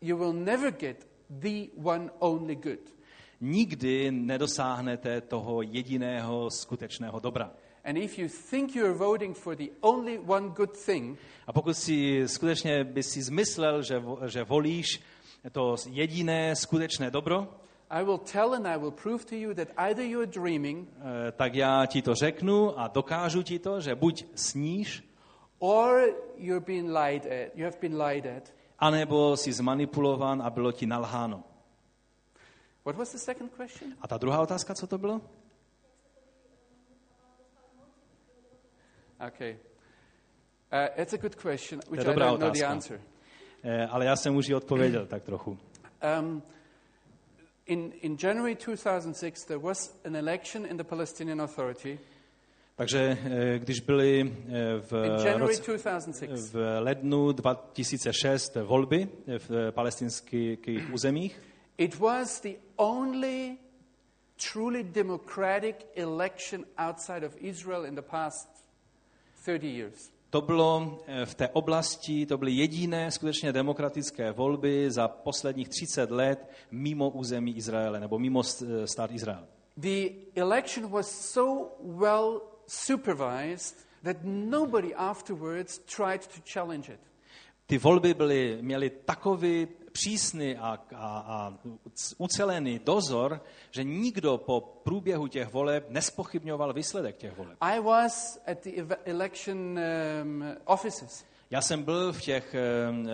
You 0.00 0.16
will 0.16 0.32
never 0.32 0.70
get 0.70 1.06
the 1.30 1.68
one 1.82 2.10
only 2.18 2.56
good. 2.56 2.80
Nikdy 3.40 4.10
nedosáhnete 4.10 5.20
toho 5.20 5.62
jediného 5.62 6.50
skutečného 6.50 7.20
dobra. 7.20 7.50
And 7.84 7.96
if 7.98 8.18
you 8.18 8.28
think 8.50 8.76
you're 8.76 8.94
voting 8.94 9.36
for 9.36 9.56
the 9.56 9.68
only 9.80 10.18
one 10.18 10.48
good 10.48 10.76
thing, 10.84 11.18
A 11.46 11.52
pokud 11.52 11.74
si 11.74 12.22
skutečně 12.28 12.84
by 12.84 13.02
si 13.02 13.22
zmyslel, 13.22 13.82
že, 13.82 14.02
že 14.26 14.44
volíš 14.44 15.00
to 15.52 15.76
jediné 15.90 16.56
skutečné 16.56 17.10
dobro, 17.10 17.48
I 17.92 18.02
will 18.02 18.18
tell 18.18 18.54
and 18.54 18.66
I 18.66 18.76
will 18.76 18.90
prove 18.90 19.24
to 19.24 19.36
you 19.36 19.54
that 19.54 19.68
either 19.76 20.04
you're 20.04 20.26
dreaming 20.26 20.88
eh, 20.88 21.32
tak 21.32 21.54
já 21.54 21.86
ti 21.86 22.02
to 22.02 22.14
řeknu 22.14 22.80
a 22.80 22.88
dokážu 22.88 23.42
ti 23.42 23.58
to, 23.58 23.80
že 23.80 23.94
buď 23.94 24.24
sníš, 24.34 25.04
or 25.58 26.14
you're 26.36 26.64
being 26.66 26.88
lied 26.88 27.26
at. 27.26 27.54
You 27.54 27.64
have 27.64 27.76
been 27.80 28.02
lied 28.02 28.26
at. 28.26 28.52
anebo 28.78 29.36
jsi 29.36 29.52
zmanipulovan 29.52 30.42
a 30.42 30.50
bylo 30.50 30.72
ti 30.72 30.86
nalháno. 30.86 31.44
What 32.84 32.96
was 32.96 33.12
the 33.12 33.18
second 33.18 33.50
question? 33.56 33.94
A 34.00 34.08
ta 34.08 34.18
druhá 34.18 34.40
otázka, 34.40 34.74
co 34.74 34.86
to 34.86 34.98
bylo? 34.98 35.20
Okay. 39.26 39.56
Uh, 40.72 41.02
it's 41.02 41.12
a 41.12 41.16
good 41.16 41.34
question, 41.36 41.80
which 41.90 42.00
I 42.00 42.04
dobrá 42.04 42.26
don't 42.26 42.40
know 42.40 42.50
the 42.50 42.58
otázka. 42.58 42.68
answer. 42.68 43.00
Eh, 43.62 43.86
Ale 43.90 44.04
já 44.04 44.16
jsem 44.16 44.36
už 44.36 44.48
ji 44.48 44.54
odpověděl 44.54 45.06
tak 45.06 45.22
trochu. 45.22 45.58
Um, 46.20 46.42
in, 47.72 47.92
in 48.02 48.16
January 48.16 48.54
2006, 48.54 49.44
there 49.44 49.58
was 49.58 49.92
an 50.04 50.16
election 50.16 50.66
in 50.66 50.76
the 50.76 50.84
Palestinian 50.84 51.40
Authority. 51.40 51.98
Takže 52.76 53.18
eh, 53.24 53.58
když 53.58 53.80
byly 53.80 54.20
eh, 54.20 54.80
v, 54.80 54.92
In 55.04 55.12
January 55.12 55.56
roce, 55.56 55.62
2006, 55.62 56.52
v 56.52 56.80
lednu 56.80 57.32
2006 57.32 58.56
volby 58.64 59.08
v 59.38 59.70
palestinských 59.70 60.92
územích, 60.92 61.40
it 61.78 61.98
was 61.98 62.40
the 62.40 62.56
only 62.76 63.56
truly 64.52 64.82
democratic 64.82 65.76
election 65.94 66.64
outside 66.78 67.26
of 67.26 67.32
Israel 67.40 67.84
in 67.84 67.94
the 67.94 68.02
past 68.02 68.48
30 69.46 69.68
years. 69.68 70.11
To 70.32 70.40
bylo 70.40 70.98
eh, 71.06 71.26
v 71.26 71.34
té 71.34 71.48
oblasti, 71.48 72.26
to 72.26 72.38
byly 72.38 72.52
jediné 72.52 73.10
skutečně 73.10 73.52
demokratické 73.52 74.32
volby 74.32 74.90
za 74.90 75.08
posledních 75.08 75.68
30 75.68 76.10
let 76.10 76.50
mimo 76.70 77.10
území 77.10 77.56
Izraele, 77.56 78.00
nebo 78.00 78.18
mimo 78.18 78.42
eh, 78.42 78.86
stát 78.86 79.10
Izrael. 79.12 79.46
The 79.76 80.08
election 80.34 80.88
was 80.88 81.32
so 81.32 81.70
well 81.80 82.40
supervised 82.66 83.76
that 84.04 84.16
nobody 84.24 84.94
afterwards 84.94 85.78
tried 85.78 86.26
to 86.26 86.40
challenge 86.52 86.92
it. 86.92 87.00
Ty 87.66 87.78
volby 87.78 88.14
byly, 88.14 88.58
měly 88.60 88.90
takový 88.90 89.68
přísný 89.92 90.56
a, 90.56 90.78
a, 90.94 91.18
a 91.18 91.54
ucelený 92.18 92.78
dozor, 92.78 93.40
že 93.70 93.84
nikdo 93.84 94.38
po 94.38 94.60
průběhu 94.60 95.26
těch 95.26 95.52
voleb 95.52 95.86
nespochybňoval 95.88 96.72
výsledek 96.72 97.16
těch 97.16 97.36
voleb. 97.36 97.56
I 97.60 97.80
was 97.80 98.38
at 98.46 98.64
the 98.64 98.94
election 99.04 99.56
um, 100.22 100.44
offices, 100.64 101.24
Já 101.50 101.60
jsem 101.60 101.82
byl 101.82 102.12
v 102.12 102.20
těch, 102.20 102.54
eh, 102.54 102.60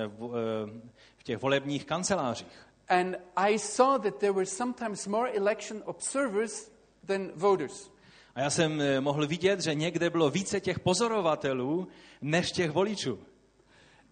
v, 0.06 0.36
eh, 0.36 0.90
v 1.16 1.22
těch 1.22 1.42
volebních 1.42 1.84
kancelářích 1.84 2.68
and 2.88 3.16
I 3.36 3.58
saw 3.58 3.98
that 3.98 4.18
there 4.18 4.32
were 4.32 4.46
sometimes 4.46 5.06
more 5.06 5.28
election 5.28 5.82
observers 5.86 6.70
than 7.06 7.30
voters. 7.34 7.90
a 8.34 8.40
já 8.40 8.50
jsem 8.50 8.80
eh, 8.80 9.00
mohl 9.00 9.26
vidět, 9.26 9.60
že 9.60 9.74
někde 9.74 10.10
bylo 10.10 10.30
více 10.30 10.60
těch 10.60 10.80
pozorovatelů 10.80 11.88
než 12.22 12.52
těch 12.52 12.70
voličů. 12.70 13.18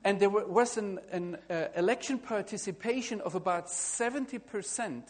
And 0.04 0.18
there 0.18 0.30
was 0.30 0.76
an, 0.76 1.00
an 1.12 1.38
uh, 1.50 1.54
election 1.74 2.18
participation 2.18 3.20
of 3.20 3.34
about 3.34 3.66
70% 3.66 5.02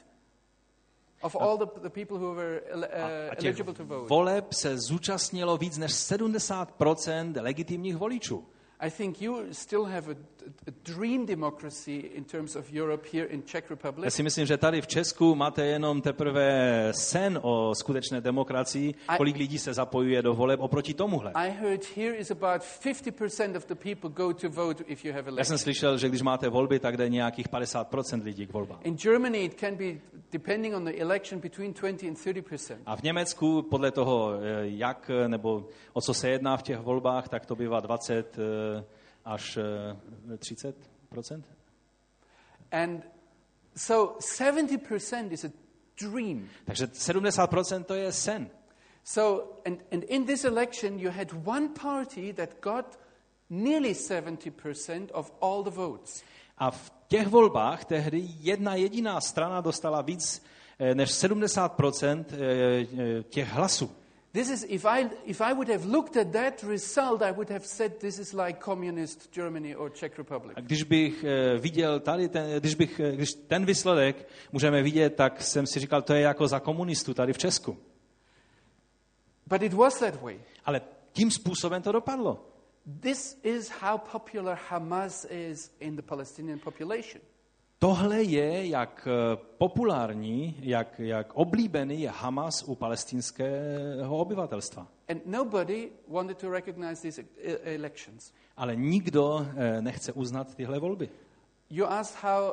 of 1.23 1.37
all 1.37 1.57
the, 1.59 1.67
the 1.83 1.91
people 1.91 2.19
who 2.19 2.33
were 2.33 2.63
uh, 2.73 3.35
eligible 3.39 3.75
to 3.75 3.85
vote. 3.85 4.09
voleb 4.09 4.53
se 4.53 4.79
zúčastnilo 4.79 5.57
víc 5.57 5.79
než 5.79 5.93
70% 5.93 7.43
legitimních 7.43 7.97
voličů. 7.97 8.45
I 8.81 8.91
think 8.91 9.23
you 9.23 9.53
still 9.53 9.85
have 9.85 10.13
a, 10.13 10.15
a 10.15 10.36
dream 10.85 11.27
democracy 11.27 12.11
in 12.15 12.25
terms 12.25 12.57
of 12.57 12.73
Europe 12.73 13.09
here 13.13 13.27
in 13.27 13.43
Czech 13.43 13.73
Já 14.03 14.11
si 14.11 14.23
myslím, 14.23 14.47
že 14.47 14.57
tady 14.57 14.81
v 14.81 14.87
Česku 14.87 15.35
máte 15.35 15.67
jenom 15.67 16.03
teprve 16.03 16.89
sen 16.91 17.39
o 17.43 17.75
skutečné 17.75 18.21
demokracii, 18.21 18.95
kolik 19.17 19.37
lidí 19.37 19.59
se 19.59 19.75
zapojuje 19.75 20.23
do 20.23 20.35
voleb 20.35 20.61
oproti 20.61 20.95
tomuhle. 20.95 21.33
I 21.35 21.51
heard 21.51 21.85
here 21.97 22.15
is 22.15 22.31
about 22.31 22.63
50% 22.63 23.57
of 23.57 23.67
the 23.67 23.75
people 23.75 24.11
go 24.11 24.35
to 24.35 24.49
vote 24.51 24.85
if 24.87 25.05
you 25.05 25.13
have 25.13 25.33
Já 25.37 25.45
jsem 25.45 25.59
slyšel, 25.59 25.99
že 25.99 26.09
když 26.09 26.23
máte 26.23 26.49
volby, 26.49 26.79
tak 26.79 26.97
jde 26.97 27.09
nějakých 27.09 27.49
50% 27.49 28.23
lidí 28.23 28.47
k 28.47 28.53
volbám. 28.53 28.79
In 28.83 28.97
Germany, 28.97 29.39
it 29.39 29.61
can 29.61 29.77
be, 29.77 29.85
depending 30.33 30.75
on 30.75 30.85
the 30.85 31.01
election, 31.01 31.41
between 31.41 31.73
20 31.73 32.09
and 32.09 32.19
30%. 32.19 32.77
A 32.87 32.97
v 32.97 33.03
Německu 33.03 33.63
podle 33.63 33.91
toho, 33.91 34.33
eh, 34.35 34.39
jak 34.63 35.11
nebo 35.27 35.69
o 35.93 36.01
co 36.01 36.15
se 36.15 36.31
jedná 36.31 36.57
v 36.57 36.63
těch 36.63 36.79
volbách, 36.79 37.29
tak 37.29 37.47
to 37.47 37.57
bývá 37.57 37.81
20 37.81 38.39
eh, 38.39 38.85
až 39.27 39.57
eh, 39.57 40.39
30 40.39 40.77
And 42.73 43.03
so 43.77 44.19
70% 44.21 45.33
is 45.33 45.45
a 45.45 45.51
dream. 45.97 46.49
Takže 46.65 46.87
70% 46.87 47.85
to 47.85 47.95
je 47.95 48.13
sen. 48.13 48.51
So, 49.05 49.55
and, 49.65 49.79
and 49.93 50.05
in 50.05 50.27
this 50.27 50.45
election, 50.45 50.99
you 50.99 51.11
had 51.11 51.33
one 51.45 51.69
party 51.69 52.33
that 52.33 52.61
got 52.61 52.99
nearly 53.51 53.95
70% 53.95 55.11
of 55.11 55.33
all 55.41 55.63
the 55.63 55.71
votes. 55.71 56.23
A 56.59 56.71
v 56.71 56.93
těch 57.09 57.29
volbách 57.29 57.85
tehdy 57.85 58.29
jedna 58.41 58.75
jediná 58.75 59.21
strana 59.21 59.61
dostala 59.61 60.03
víc 60.03 60.43
eh, 60.79 60.95
než 60.95 61.11
70 61.11 61.81
eh, 62.03 62.37
eh, 62.39 63.23
těch 63.23 63.49
hlasů. 63.49 63.91
This 64.37 64.51
is, 64.51 64.67
if 64.69 64.85
I, 64.85 65.09
if 65.25 65.41
I 65.41 65.55
would 65.55 65.69
have 65.69 65.87
looked 65.87 66.17
at 66.17 66.33
that 66.33 66.63
result, 66.63 67.23
I 67.23 67.31
would 67.33 67.49
have 67.49 67.65
said 67.65 68.01
this 68.01 68.19
is 68.19 68.35
like 68.35 68.61
communist 68.61 69.33
Germany 69.33 69.75
or 69.75 69.91
Czech 69.91 70.19
Republic. 70.19 70.53
A 70.57 70.61
když 70.61 70.83
bych 70.83 71.25
eh, 71.25 71.59
viděl 71.59 72.01
tady, 72.01 72.29
ten, 72.29 72.61
když, 72.61 72.75
bych, 72.75 73.01
eh, 73.01 73.13
když 73.13 73.35
ten 73.35 73.67
výsledek 73.67 74.29
můžeme 74.53 74.83
vidět, 74.83 75.15
tak 75.17 75.43
jsem 75.43 75.67
si 75.67 75.81
říkal, 75.81 76.03
to 76.03 76.15
je 76.15 76.21
jako 76.21 76.49
za 76.49 76.61
komunistů 76.61 77.15
tady 77.15 77.33
v 77.33 77.39
Česku. 77.39 77.79
But 79.47 79.63
it 79.63 79.73
was 79.73 79.99
that 79.99 80.23
way. 80.23 80.41
Ale 80.65 80.81
tím 81.13 81.31
způsobem 81.31 81.83
to 81.83 81.93
dopadlo. 81.93 82.47
This 83.01 83.39
is 83.43 83.71
how 83.71 83.99
popular 83.99 84.59
Hamas 84.69 85.27
is 85.31 85.77
in 85.81 85.97
the 85.97 86.03
Palestinian 86.03 86.59
population. 86.59 87.23
Tohle 87.79 88.23
je, 88.23 88.67
jak 88.67 89.09
eh, 89.11 89.37
populární, 89.59 90.57
jak, 90.61 90.99
jak 90.99 91.35
oblíbený 91.35 92.01
je 92.01 92.11
Hamas 92.11 92.63
u 92.63 92.75
palestinského 92.75 94.17
obyvatelstva. 94.17 94.87
And 95.09 95.27
nobody 95.27 95.91
wanted 96.09 96.39
to 96.39 96.51
recognize 96.51 97.03
these 97.03 97.25
e- 97.43 97.75
elections. 97.75 98.33
Ale 98.57 98.77
nikdo 98.77 99.47
eh, 99.57 99.83
nechce 99.83 100.13
uznat 100.13 100.55
tyhle 100.55 100.79
volby. 100.79 101.09
You 101.71 101.87
asked 101.87 102.23
how 102.23 102.53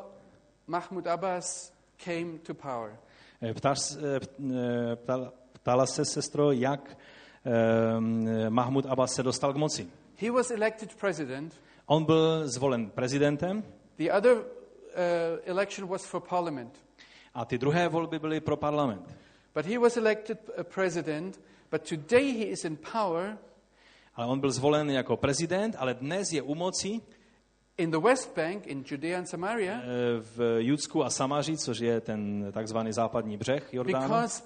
Mahmoud 0.68 1.08
Abbas 1.08 1.74
came 2.06 2.38
to 2.38 2.54
power. 2.54 2.98
Eh, 3.42 3.54
Ptáš, 3.54 3.80
eh, 3.96 4.96
ptala, 4.96 5.34
ptala 5.52 5.86
se, 5.86 6.06
sestro, 6.06 6.52
jak 6.52 6.98
eh, 7.46 8.50
Mahmud 8.50 8.86
Abbas 8.86 9.14
se 9.14 9.24
dostal 9.24 9.54
k 9.54 9.58
moci. 9.58 9.90
He 10.22 10.32
was 10.32 10.52
elected 10.52 10.96
president. 10.96 11.54
On 11.86 12.06
byl 12.06 12.48
zvolen 12.48 12.90
prezidentem 12.90 13.64
The 13.98 14.12
other 14.18 14.38
uh, 14.96 15.50
election 15.50 15.88
was 15.88 16.06
for 16.06 16.22
parliament. 16.22 16.84
a 17.34 17.46
ty 17.46 17.58
druhé 17.58 17.88
volby 17.88 18.20
byly 18.20 18.40
pro 18.40 18.58
parlament. 18.58 19.16
But 19.56 19.66
he 19.66 19.78
was 19.78 19.98
elected 19.98 20.38
uh, 20.58 20.64
president, 20.64 21.42
but 21.72 21.90
today 21.90 22.32
he 22.32 22.46
is 22.46 22.66
in 22.66 22.78
power 22.78 23.38
Ale 24.16 24.28
on 24.28 24.40
byl 24.40 24.52
zvolen 24.52 24.90
jako 24.90 25.18
prezident, 25.18 25.76
ale 25.80 25.94
dnes 25.94 26.32
je 26.32 26.42
u 26.42 26.56
moci 26.56 27.02
in 27.78 27.92
the 27.92 28.00
West 28.00 28.36
Bank, 28.36 28.68
in 28.68 28.84
Judea 28.92 29.18
and 29.18 29.26
Samaria, 29.26 29.82
eh, 29.82 29.86
v 30.20 30.62
Judsku 30.62 31.04
a 31.04 31.10
Samaří, 31.10 31.58
což 31.58 31.80
je 31.80 32.02
ten 32.02 32.52
takzvaný 32.52 32.94
západní 32.94 33.38
břeh 33.38 33.74
Jordánu. 33.74 34.08
because 34.08 34.44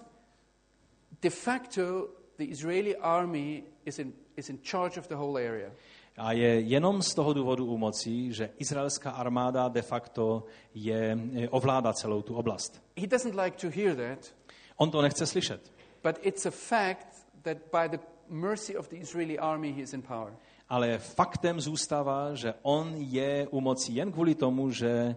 de 1.22 1.30
facto 1.30 2.08
the 2.38 2.44
Israeli 2.44 2.96
army 2.96 3.64
is 3.86 4.00
in, 4.00 4.14
is 4.38 4.50
in 4.50 4.58
charge 4.72 5.00
of 5.00 5.08
the 5.08 5.16
whole 5.16 5.48
area. 5.48 5.72
A 6.18 6.32
je 6.32 6.60
jenom 6.60 7.02
z 7.02 7.14
toho 7.14 7.34
důvodu 7.34 7.66
u 7.66 7.78
moci, 7.78 8.34
že 8.34 8.50
izraelská 8.58 9.12
armáda 9.12 9.68
de 9.68 9.82
facto 9.82 10.44
je, 10.74 11.18
ovládá 11.50 11.94
celou 11.94 12.22
tu 12.22 12.36
oblast. 12.36 12.82
He 12.98 13.08
doesn't 13.08 13.36
like 13.44 13.58
to 13.58 13.80
hear 13.82 13.96
that, 13.96 14.34
On 14.78 14.92
to 14.92 15.02
nechce 15.02 15.26
slyšet. 15.26 15.72
but 16.04 16.16
it's 16.22 16.46
a 16.46 16.52
fact 16.52 17.08
that 17.42 17.58
by 17.72 17.98
the 17.98 18.04
mercy 18.30 18.78
of 18.78 18.90
the 18.90 18.96
Israeli 18.96 19.40
army 19.40 19.72
he 19.74 19.82
is 19.82 19.94
in 19.94 20.02
power. 20.02 20.34
Ale 20.70 20.98
faktem 20.98 21.62
zůstává, 21.62 22.36
že 22.36 22.54
on 22.62 22.94
je 22.98 23.48
u 23.52 23.62
moci 23.62 23.92
jen 23.92 24.12
kvůli 24.12 24.36
tomu, 24.36 24.72
že 24.72 25.16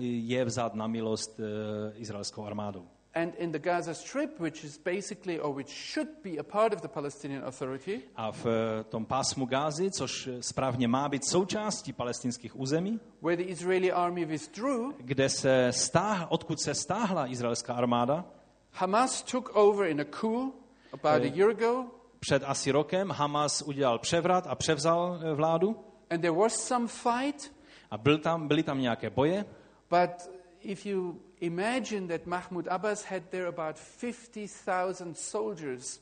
je 0.00 0.44
vzat 0.44 0.74
na 0.74 0.86
milost 0.86 1.40
eh, 1.40 1.92
izraelskou 1.96 2.44
armádou. 2.44 2.86
And 3.16 3.34
in 3.38 3.52
the 3.52 3.58
Gaza 3.58 3.94
Strip, 3.94 4.40
which 4.40 4.64
is 4.64 4.78
basically, 4.78 5.40
or 5.40 5.54
which 5.56 5.70
should 5.70 6.08
be 6.22 6.38
a 6.38 6.42
part 6.42 6.74
of 6.74 6.80
the 6.82 6.88
Palestinian 6.88 7.44
Authority, 7.44 8.02
A 8.16 8.32
v 8.32 8.46
eh, 8.46 8.84
tom 8.84 9.06
pásmu 9.06 9.46
Gázy, 9.46 9.90
což 9.90 10.28
správně 10.40 10.88
má 10.88 11.08
být 11.08 11.24
součástí 11.24 11.92
palestinských 11.92 12.60
území, 12.60 13.00
where 13.22 13.36
the 13.44 13.50
Israeli 13.50 13.92
army 13.92 14.24
withdrew, 14.24 14.92
kde 14.98 15.28
se 15.28 15.72
stáh, 15.72 16.26
odkud 16.28 16.60
se 16.60 16.74
stáhla 16.74 17.26
izraelská 17.26 17.74
armáda, 17.74 18.24
Hamas 18.72 19.22
took 19.22 19.50
over 19.56 19.88
in 19.90 20.00
a 20.00 20.04
coup 20.04 20.54
about 20.92 21.22
a 21.22 21.26
Eh. 21.26 21.32
year 21.38 21.50
ago, 21.50 21.84
před 22.20 22.42
asi 22.46 22.70
rokem 22.70 23.10
Hamas 23.10 23.62
udělal 23.62 23.98
převrat 23.98 24.46
a 24.46 24.54
převzal 24.54 25.20
eh, 25.22 25.34
vládu. 25.34 25.76
And 26.10 26.20
there 26.20 26.34
was 26.36 26.54
some 26.66 26.86
fight, 26.88 27.52
a 27.90 27.98
byl 27.98 28.18
tam, 28.18 28.48
byly 28.48 28.62
tam 28.62 28.80
nějaké 28.80 29.10
boje, 29.10 29.44
but 29.90 30.35
if 30.66 30.86
you 30.86 31.20
imagine 31.40 32.08
that 32.08 32.26
Mahmoud 32.26 32.66
Abbas 32.68 33.04
had 33.04 33.22
there 33.30 33.46
about 33.46 33.78
50,000 33.78 35.16
soldiers 35.16 36.00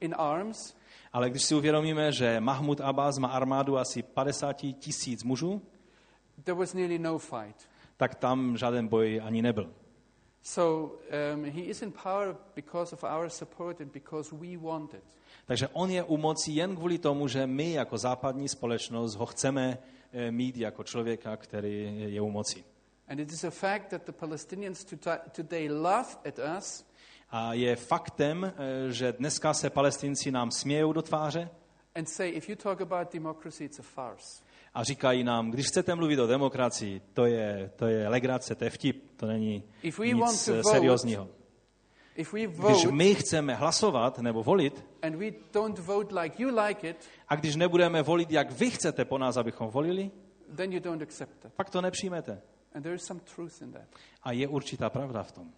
in 0.00 0.14
arms, 0.18 0.76
ale 1.12 1.30
když 1.30 1.44
si 1.44 1.54
uvědomíme, 1.54 2.12
že 2.12 2.40
Mahmud 2.40 2.80
Abbas 2.80 3.18
má 3.18 3.28
armádu 3.28 3.78
asi 3.78 4.02
50 4.02 4.52
tisíc 4.78 5.24
mužů, 5.24 5.62
there 6.44 6.58
was 6.58 6.74
nearly 6.74 6.98
no 6.98 7.18
fight. 7.18 7.68
tak 7.96 8.14
tam 8.14 8.56
žádný 8.56 8.88
boj 8.88 9.20
ani 9.24 9.42
nebyl. 9.42 9.72
So 10.42 10.94
um, 11.34 11.44
he 11.44 11.62
is 11.62 11.82
in 11.82 11.92
power 11.92 12.36
because 12.54 12.94
of 12.94 13.04
our 13.04 13.28
support 13.28 13.80
and 13.80 13.92
because 13.92 14.36
we 14.36 14.56
want 14.56 14.94
it. 14.94 15.04
Takže 15.46 15.68
on 15.68 15.90
je 15.90 16.02
u 16.02 16.16
moci 16.16 16.52
jen 16.52 16.76
kvůli 16.76 16.98
tomu, 16.98 17.28
že 17.28 17.46
my 17.46 17.72
jako 17.72 17.98
západní 17.98 18.48
společnost 18.48 19.14
ho 19.14 19.26
chceme 19.26 19.78
eh, 20.12 20.30
mít 20.30 20.56
jako 20.56 20.84
člověka, 20.84 21.36
který 21.36 21.92
je 22.14 22.20
u 22.20 22.30
moci. 22.30 22.64
And 23.08 23.20
it 23.20 23.32
is 23.32 23.44
a 23.44 23.50
fact 23.50 23.90
that 23.90 24.02
the 24.04 24.12
Palestinians 24.12 24.84
to- 24.84 25.10
today 25.32 25.68
laugh 25.70 26.18
at 26.26 26.38
us 26.58 26.84
A 27.30 27.52
je 27.54 27.76
faktem, 27.76 28.44
eh, 28.44 28.52
že 28.92 29.12
dneska 29.12 29.54
se 29.54 29.70
palestinci 29.70 30.30
nám 30.30 30.50
smějou 30.50 30.92
do 30.92 31.02
tváře 31.02 31.48
and 31.94 32.06
say, 32.08 32.30
if 32.30 32.48
you 32.48 32.56
talk 32.56 32.80
about 32.80 33.12
democracy, 33.12 33.64
it's 33.64 33.78
a 33.78 33.82
farce. 33.82 34.42
a 34.74 34.84
říkají 34.84 35.24
nám, 35.24 35.50
když 35.50 35.66
chcete 35.66 35.94
mluvit 35.94 36.18
o 36.18 36.26
demokracii, 36.26 37.00
to 37.14 37.26
je, 37.26 37.70
to 37.76 37.86
je 37.86 38.08
legrace, 38.08 38.54
to 38.54 38.64
je 38.64 38.70
vtip, 38.70 39.16
to 39.16 39.26
není 39.26 39.64
If 39.82 39.98
we 39.98 40.14
want 40.14 40.32
nic 40.32 40.44
to 40.44 40.52
eh, 40.52 40.56
vote, 40.56 40.70
seriózního. 40.76 41.28
If 42.16 42.32
we 42.32 42.40
Když 42.46 42.56
vote 42.84 42.92
my 42.92 43.14
chceme 43.14 43.54
hlasovat 43.54 44.18
nebo 44.18 44.42
volit, 44.42 44.84
and 45.02 45.14
we 45.16 45.30
don't 45.52 45.78
vote 45.78 46.20
like 46.20 46.42
you 46.42 46.60
like 46.60 46.90
it, 46.90 46.96
a 47.28 47.36
když 47.36 47.56
nebudeme 47.56 48.02
volit, 48.02 48.30
jak 48.30 48.52
vy 48.52 48.70
chcete 48.70 49.04
po 49.04 49.18
nás, 49.18 49.36
abychom 49.36 49.70
volili, 49.70 50.10
then 50.56 50.72
you 50.72 50.80
don't 50.80 51.02
accept 51.02 51.44
it. 51.44 51.52
pak 51.56 51.70
to 51.70 51.80
nepřijmete. 51.80 52.42
And 52.76 52.84
there 52.84 52.94
is 52.94 53.02
some 53.02 53.20
truth 53.34 53.62
in 53.62 53.72
that. 53.72 53.88
A 54.22 54.32
je 54.36 54.44
určitá 54.48 54.92
pravda 54.92 55.22
v 55.22 55.32
tom. 55.32 55.48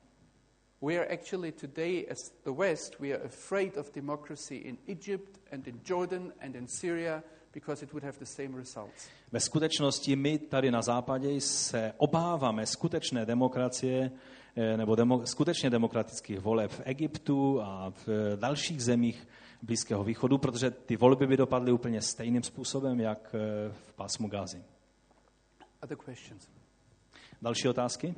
We 0.81 0.95
are 0.95 1.11
actually 1.11 1.51
today, 1.53 2.07
as 2.07 2.31
the 2.45 2.55
West, 2.55 3.01
we 3.01 3.11
are 3.11 3.25
afraid 3.27 3.77
of 3.77 3.91
democracy 3.91 4.55
in 4.55 4.79
Egypt 4.87 5.43
and 5.51 5.67
in 5.67 5.81
Jordan 5.83 6.33
and 6.41 6.55
in 6.55 6.69
Syria 6.69 7.23
because 7.53 7.83
it 7.83 7.93
would 7.93 8.05
have 8.05 8.19
the 8.19 8.27
same 8.27 8.55
results. 8.57 9.09
Ve 9.33 9.41
skutečnosti 9.41 10.17
my 10.17 10.39
tady 10.39 10.71
na 10.71 10.83
západě 10.83 11.41
se 11.41 11.93
obáváme 11.97 12.67
skutečné 12.67 13.27
demokracie 13.27 14.11
eh, 14.57 14.77
nebo 14.77 14.95
demo, 14.95 15.27
skutečně 15.27 15.71
demokratických 15.71 16.41
voleb 16.41 16.71
v 16.71 16.81
Egyptu 16.85 17.61
a 17.63 17.91
v 17.91 18.09
eh, 18.09 18.37
dalších 18.37 18.83
zemích 18.83 19.29
Blízkého 19.63 20.05
východu, 20.05 20.39
protože 20.39 20.71
ty 20.71 20.97
volby 20.97 21.27
by 21.27 21.37
dopadly 21.37 21.73
úplně 21.73 22.03
stejným 22.03 22.43
způsobem, 22.43 23.01
jak 23.01 23.35
eh, 23.35 23.73
v 23.73 23.93
pásmu 23.93 24.29
Gázy. 24.29 24.63
Other 25.83 25.97
questions? 25.97 26.58
Další 27.43 27.69
otázky? 27.69 28.15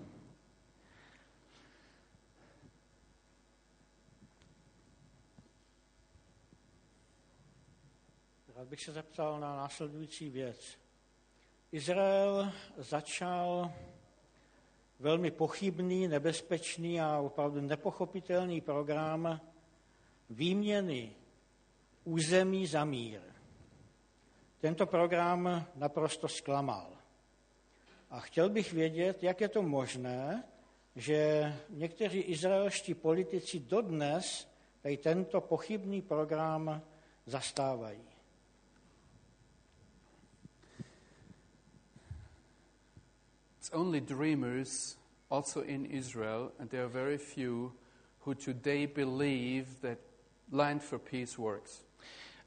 Rád 8.54 8.68
bych 8.68 8.82
se 8.82 8.92
zeptal 8.92 9.40
na 9.40 9.56
následující 9.56 10.30
věc. 10.30 10.78
Izrael 11.72 12.52
začal 12.76 13.72
velmi 14.98 15.30
pochybný, 15.30 16.08
nebezpečný 16.08 17.00
a 17.00 17.18
opravdu 17.18 17.60
nepochopitelný 17.60 18.60
program 18.60 19.40
výměny 20.30 21.16
území 22.04 22.66
za 22.66 22.84
mír. 22.84 23.20
Tento 24.60 24.86
program 24.86 25.66
naprosto 25.74 26.28
zklamal. 26.28 26.99
A 28.10 28.20
chtěl 28.20 28.48
bych 28.48 28.72
vědět, 28.72 29.22
jak 29.22 29.40
je 29.40 29.48
to 29.48 29.62
možné, 29.62 30.44
že 30.96 31.52
někteří 31.68 32.20
izraelští 32.20 32.94
politici 32.94 33.58
dodnes 33.58 34.48
tady 34.82 34.96
tento 34.96 35.40
pochybný 35.40 36.02
program 36.02 36.82
zastávají. 37.26 38.02
It's 43.58 43.70
only 43.72 44.00
dreamers, 44.00 44.98
also 45.30 45.62
in 45.62 45.86
Israel, 45.86 46.52
and 46.58 46.70
there 46.70 46.82
are 46.82 46.92
very 46.92 47.18
few 47.18 47.72
who 48.26 48.34
today 48.34 48.86
believe 48.86 49.66
that 49.80 49.98
Land 50.52 50.82
for 50.82 50.98
Peace 50.98 51.38
works. 51.38 51.89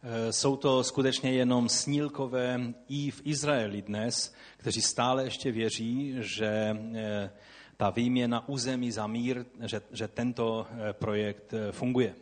Eh, 0.06 0.34
Jsou 0.34 0.56
to 0.56 0.84
skutečně 0.84 1.32
jenom 1.32 1.70
snílkové 1.70 2.60
i 2.88 3.12
v 3.12 3.22
Izraeli 3.24 3.82
dnes, 3.82 4.34
kteří 4.58 4.82
stále 4.82 5.24
ještě 5.24 5.52
věří, 5.52 6.16
že 6.20 6.78
eh, 6.96 7.32
ta 7.78 7.90
výměna 7.90 8.50
území 8.50 8.92
za 8.92 9.08
mír, 9.08 9.46
že, 9.62 9.82
že 9.92 10.08
tento 10.08 10.68
eh, 10.70 10.94
projekt 10.94 11.54
funguje. 11.72 12.16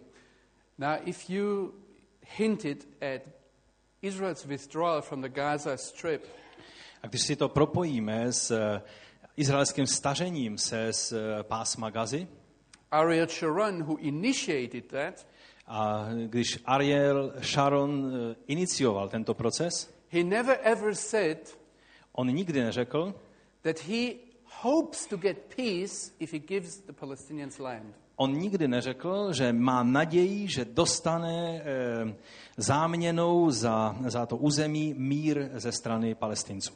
Now, 0.78 0.98
if 1.06 1.30
you 1.30 1.74
hinted 2.38 2.88
at 3.16 3.22
Israel's 4.02 4.46
withdrawal 4.46 5.02
from 5.02 5.22
the 5.22 5.30
Gaza 5.30 5.78
Strip, 5.78 6.22
A 7.04 7.08
když 7.08 7.22
si 7.22 7.36
to 7.36 7.50
propojíme 7.50 8.34
s 8.34 8.80
izraelským 9.38 9.88
stažením 9.88 10.58
se 10.58 10.94
z 10.94 11.14
pásma 11.42 11.90
Gazy, 11.90 12.28
Ariel 12.92 13.28
Sharon, 13.28 13.84
who 13.84 13.98
initiated 13.98 14.86
that, 14.88 15.26
a 15.72 16.08
když 16.28 16.60
Ariel 16.66 17.34
Sharon 17.42 18.14
eh, 18.16 18.36
inicioval 18.48 19.10
tento 19.10 19.34
proces, 19.34 19.94
he 20.10 20.24
never 20.24 20.60
ever 20.64 20.96
said 20.96 21.38
on 22.12 22.28
nikdy 22.28 22.64
neřekl, 22.64 23.14
that 23.62 23.80
he 23.80 24.14
hopes 24.62 25.06
to 25.06 25.18
get 25.18 25.38
peace 25.56 26.12
if 26.20 26.34
he 26.34 26.40
gives 26.40 26.78
the 26.78 26.94
Palestinians 26.94 27.60
land. 27.60 27.96
On 28.16 28.38
nikdy 28.38 28.68
neřekl, 28.68 29.34
že 29.34 29.54
má 29.54 29.84
naději, 29.84 30.48
že 30.48 30.66
dostane 30.66 31.62
eh, 31.66 32.16
záměnou 32.58 33.52
za, 33.52 33.96
za 34.08 34.26
to 34.26 34.38
území 34.38 34.94
mír 34.98 35.50
ze 35.54 35.72
strany 35.72 36.16
palestinců. 36.16 36.74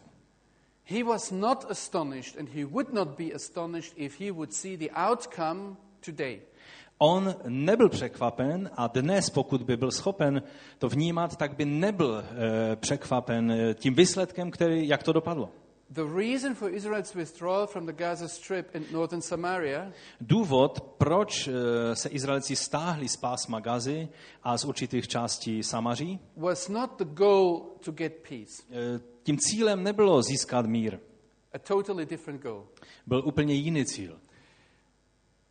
He 0.85 1.03
was 1.03 1.31
not 1.31 1.65
astonished, 1.69 2.39
and 2.39 2.49
he 2.49 2.65
would 2.65 2.93
not 2.93 3.07
be 3.07 3.33
astonished 3.35 3.93
if 3.95 4.21
he 4.21 4.31
would 4.31 4.53
see 4.53 4.77
the 4.77 4.89
outcome 4.95 5.77
today. 6.05 6.41
On 6.97 7.35
nebyl 7.47 7.89
překvapen 7.89 8.69
a 8.77 8.87
dnes, 8.87 9.29
pokud 9.29 9.63
by 9.63 9.77
byl 9.77 9.91
schopen 9.91 10.43
to 10.77 10.89
vnímat, 10.89 11.35
tak 11.35 11.55
by 11.55 11.65
nebyl 11.65 12.23
eh, 12.23 12.75
překvapen 12.75 13.51
eh, 13.51 13.73
tím 13.73 13.95
výsledkem, 13.95 14.51
který, 14.51 14.87
jak 14.87 15.03
to 15.03 15.13
dopadlo. 15.13 15.49
Důvod, 20.21 20.81
proč 20.97 21.47
eh, 21.47 21.95
se 21.95 22.09
Izraelci 22.09 22.55
stáhli 22.55 23.09
z 23.09 23.17
pásma 23.17 23.59
Gazy 23.59 24.07
a 24.43 24.57
z 24.57 24.65
určitých 24.65 25.07
částí 25.07 25.63
Samaří, 25.63 26.19
was 26.37 26.69
not 26.69 26.97
the 26.97 27.05
goal 27.05 27.61
to 27.85 27.91
get 27.91 28.13
peace, 28.29 28.63
tím 29.23 29.37
cílem 29.37 29.83
nebylo 29.83 30.21
získat 30.21 30.65
mír. 30.65 30.99
a 31.53 31.59
totally 31.59 32.05
different 32.05 32.41
goal. 32.41 32.67
Byl 33.07 33.23
úplně 33.25 33.53
jiný 33.53 33.85
cíl. 33.85 34.19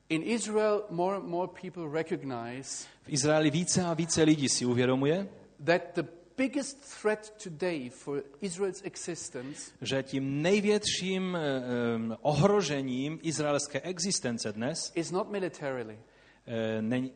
In 0.08 0.22
Israel, 0.22 0.82
more 0.90 1.16
and 1.16 1.24
more 1.26 1.48
people 1.60 1.88
recognize 1.92 2.86
V 3.06 3.12
Izraeli 3.12 3.50
více 3.50 3.82
a 3.84 3.94
více 3.94 4.22
lidí 4.22 4.48
si 4.48 4.66
uvědomuje, 4.66 5.28
that 5.64 5.82
the 5.94 6.02
biggest 6.36 7.00
threat 7.02 7.32
today 7.44 7.90
for 7.90 8.22
Israel's 8.40 8.82
existence 8.84 9.70
že 9.80 10.02
tím 10.02 10.42
největším 10.42 11.36
eh, 11.36 12.16
ohrožením 12.20 13.18
izraelské 13.22 13.80
existence 13.80 14.52
dnes 14.52 14.92
is 14.94 15.10
not 15.10 15.30
militarily. 15.30 15.98
eh, 16.46 16.82
není, 16.82 17.10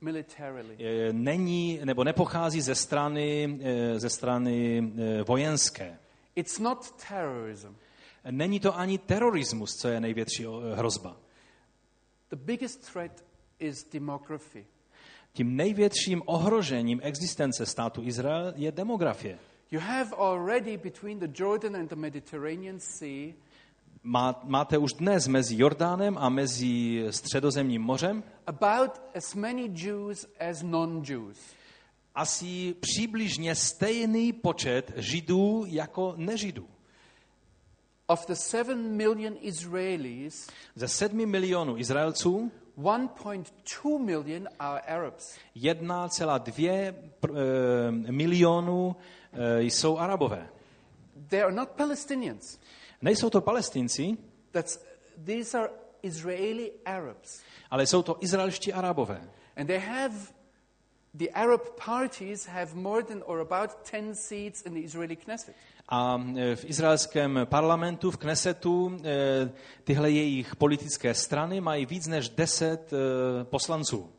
Militarily. 0.00 0.76
eh, 0.78 1.12
není 1.12 1.80
nebo 1.84 2.04
nepochází 2.04 2.60
ze 2.60 2.74
strany, 2.74 3.58
eh, 3.62 4.00
ze 4.00 4.10
strany 4.10 4.82
vojenské. 5.26 5.98
It's 6.36 6.58
not 6.58 6.90
terrorism. 7.08 7.68
Není 8.30 8.60
to 8.60 8.78
ani 8.78 8.98
terorismus, 8.98 9.76
co 9.76 9.88
je 9.88 10.00
největší 10.00 10.46
hrozba. 10.74 11.16
The 12.32 12.36
biggest 12.36 12.92
threat 12.92 13.24
is 13.58 13.84
demography. 13.92 14.66
Tím 15.32 15.56
největším 15.56 16.22
ohrožením 16.26 17.00
existence 17.02 17.66
státu 17.66 18.02
Izrael 18.02 18.52
je 18.56 18.72
demografie. 18.72 19.38
You 19.70 19.80
have 19.80 20.10
already 20.16 20.76
between 20.76 21.18
the 21.18 21.28
Jordan 21.34 21.76
and 21.76 21.88
the 21.88 21.96
Mediterranean 21.96 22.80
Sea 22.80 23.32
Má, 24.02 24.40
máte 24.44 24.78
už 24.78 24.92
dnes 24.92 25.28
mezi 25.28 25.56
Jordánem 25.58 26.18
a 26.18 26.28
mezi 26.28 27.04
Středozemním 27.10 27.82
mořem 27.82 28.24
about 28.46 28.90
as 29.14 29.34
many 29.34 29.70
Jews 29.74 30.26
as 30.50 30.62
non-Jews. 30.62 31.38
asi 32.14 32.74
přibližně 32.80 33.54
stejný 33.54 34.32
počet 34.32 34.92
Židů 34.96 35.64
jako 35.66 36.14
nežidů. 36.16 36.66
Of 38.08 38.26
the 38.26 38.34
7 38.34 38.96
million 38.96 39.36
Israelis, 39.40 40.48
Ze 40.74 40.88
sedmi 40.88 41.26
milionů 41.26 41.78
Izraelců 41.78 42.50
1.2 42.78 43.98
million 43.98 44.48
are 44.58 44.80
Arabs. 44.80 45.36
1,2 45.56 46.94
pr- 47.20 47.34
eh, 48.08 48.12
milionů 48.12 48.96
eh, 49.32 49.62
jsou 49.62 49.98
Arabové. 49.98 50.48
They 51.28 51.42
are 51.42 51.52
not 51.52 51.68
Palestinians. 51.70 52.58
Nejsou 53.02 53.30
to 53.30 53.40
palestinci, 53.40 54.16
That's, 54.50 54.78
these 55.24 55.58
are 55.58 55.70
Israeli 56.02 56.72
Arabs. 56.84 57.40
ale 57.70 57.86
jsou 57.86 58.02
to 58.02 58.16
izraelští 58.20 58.72
Arabové. 58.72 59.28
And 59.56 59.66
they 59.66 59.78
have, 59.78 60.14
the 61.14 61.30
Arab 61.34 61.60
parties 61.76 62.46
have 62.46 62.74
more 62.74 63.02
than 63.02 63.22
or 63.26 63.40
about 63.40 63.84
10 63.84 64.14
seats 64.14 64.62
in 64.62 64.74
the 64.74 64.80
Israeli 64.80 65.16
Knesset. 65.16 65.54
A 65.88 66.16
eh, 66.36 66.56
v 66.56 66.64
izraelském 66.64 67.40
parlamentu, 67.44 68.10
v 68.10 68.16
Knesetu, 68.16 68.96
eh, 69.04 69.50
tyhle 69.84 70.10
jejich 70.10 70.56
politické 70.56 71.14
strany 71.14 71.60
mají 71.60 71.86
víc 71.86 72.06
než 72.06 72.28
10 72.28 72.92
eh, 72.92 73.44
poslanců. 73.44 74.10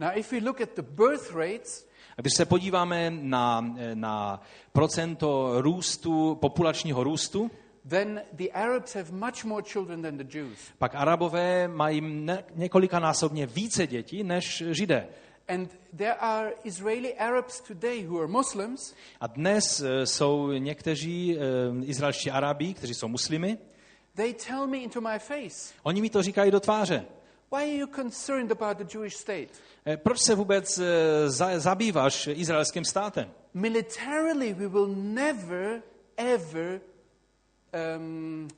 Now, 0.00 0.10
if 0.14 0.32
we 0.32 0.38
look 0.38 0.60
at 0.60 0.68
the 0.74 0.82
birth 0.82 1.34
rates, 1.34 1.86
A 2.18 2.20
když 2.20 2.34
se 2.34 2.44
podíváme 2.44 3.10
na, 3.10 3.74
na 3.94 4.40
procento 4.72 5.60
růstu, 5.60 6.34
populačního 6.40 7.04
růstu, 7.04 7.50
then 7.88 8.22
the 8.32 8.50
Arabs 8.52 8.94
have 8.94 9.10
much 9.10 9.44
more 9.44 9.62
children 9.62 10.02
than 10.02 10.16
the 10.16 10.38
Jews. 10.38 10.58
pak 10.78 10.94
Arabové 10.94 11.68
mají 11.68 12.00
ne, 12.00 12.44
několikanásobně 12.54 13.46
více 13.46 13.86
dětí 13.86 14.24
než 14.24 14.62
Židé. 14.70 15.08
And 15.48 15.68
there 15.96 16.14
are 16.20 16.52
Israeli 16.64 17.14
Arabs 17.18 17.60
today 17.60 18.06
who 18.06 18.18
are 18.18 18.26
Muslims 18.28 18.94
A 19.20 19.26
dnes 19.26 19.82
jsou 20.04 20.52
někteří 20.52 21.38
izraelští 21.82 22.30
Arabí, 22.30 22.74
kteří 22.74 22.94
jsou 22.94 23.08
muslimy, 23.08 23.58
They 24.14 24.34
tell 24.34 24.66
me 24.66 24.78
into 24.78 25.00
my 25.00 25.18
face, 25.18 25.74
oni 25.82 26.00
mi 26.00 26.10
to 26.10 26.22
říkají 26.22 26.50
do 26.50 26.60
tváře. 26.60 27.04
why 27.52 27.58
are 27.62 27.74
you 27.76 27.86
concerned 27.86 28.52
about 28.52 28.78
the 28.78 28.84
Jewish 28.98 29.14
state? 29.16 29.48
Proč 29.96 30.20
se 30.20 30.34
vůbec 30.34 30.80
za, 31.26 31.58
zabýváš 31.60 32.26
izraelským 32.26 32.84
státem? 32.84 33.30
Militarily, 33.54 34.54
we 34.54 34.68
will 34.68 34.94
never, 34.96 35.82
ever 36.16 36.80
um, 37.96 38.48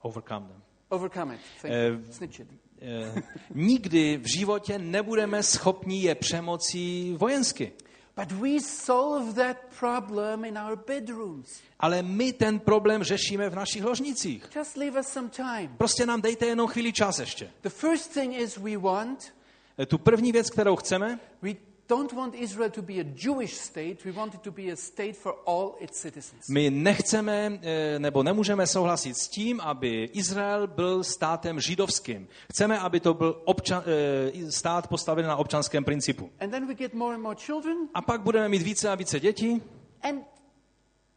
Overcome 0.00 0.46
them. 0.46 0.62
overcome 0.88 1.34
it. 1.34 1.40
Thank 1.62 1.74
you. 1.74 2.12
Snitch 2.12 2.40
it. 2.40 2.48
Eh, 2.82 3.22
Nikdy 3.54 4.16
v 4.16 4.26
životě 4.26 4.78
nebudeme 4.78 5.42
schopni 5.42 6.02
je 6.02 6.14
přemoci 6.14 7.12
vojensky. 7.16 7.72
But 8.16 8.32
we 8.32 8.60
solve 8.60 9.32
that 9.32 9.56
problem 9.78 10.44
in 10.44 10.58
our 10.58 10.78
bedrooms. 10.86 11.60
Ale 11.80 12.02
my 12.02 12.32
ten 12.32 12.58
problém 12.58 13.02
řešíme 13.02 13.50
v 13.50 13.54
našich 13.54 13.84
ložnicích. 13.84 14.44
Just 14.56 14.76
leave 14.76 15.00
us 15.00 15.06
some 15.06 15.28
time. 15.28 15.74
Prostě 15.78 16.06
nám 16.06 16.22
dejte 16.22 16.46
jenom 16.46 16.68
chvíli 16.68 16.92
čas 16.92 17.18
ještě. 17.18 17.50
The 17.62 17.68
first 17.68 18.14
thing 18.14 18.34
is 18.34 18.56
we 18.56 18.76
want, 18.76 19.32
Eh, 19.78 19.86
Tu 19.86 19.98
první 19.98 20.32
věc, 20.32 20.50
kterou 20.50 20.76
chceme, 20.76 21.20
we 21.42 21.50
don't 21.88 22.12
want 22.12 22.34
Israel 22.34 22.70
to 22.70 22.82
be 22.82 23.00
a 23.00 23.04
Jewish 23.14 23.54
state, 23.54 24.04
we 24.04 24.12
want 24.12 24.34
it 24.34 24.40
to 24.40 24.50
be 24.50 24.72
a 24.72 24.76
state 24.76 25.12
for 25.16 25.34
all 25.46 25.74
its 25.80 26.00
citizens. 26.00 26.48
my 26.48 26.70
nechceme 26.70 27.58
eh, 27.62 27.98
nebo 27.98 28.22
nemůžeme 28.22 28.66
souhlasit 28.66 29.16
s 29.16 29.28
tím, 29.28 29.60
aby 29.60 30.04
Izrael 30.12 30.66
byl 30.66 31.04
státem 31.04 31.60
židovským. 31.60 32.28
Chceme, 32.52 32.78
aby 32.78 33.00
to 33.00 33.14
byl 33.14 33.42
občan, 33.44 33.82
eh, 33.86 34.52
stát 34.52 34.86
postavený 34.86 35.28
na 35.28 35.36
občanském 35.36 35.84
principu. 35.84 36.30
And 36.40 36.50
then 36.50 36.66
we 36.66 36.74
get 36.74 36.94
more 36.94 37.14
and 37.14 37.22
more 37.22 37.36
children, 37.36 37.76
A 37.94 38.02
pak 38.02 38.20
budeme 38.22 38.48
mít 38.48 38.62
více 38.62 38.88
a 38.90 38.94
více 38.94 39.20
dětí 39.20 39.62
and 40.02 40.22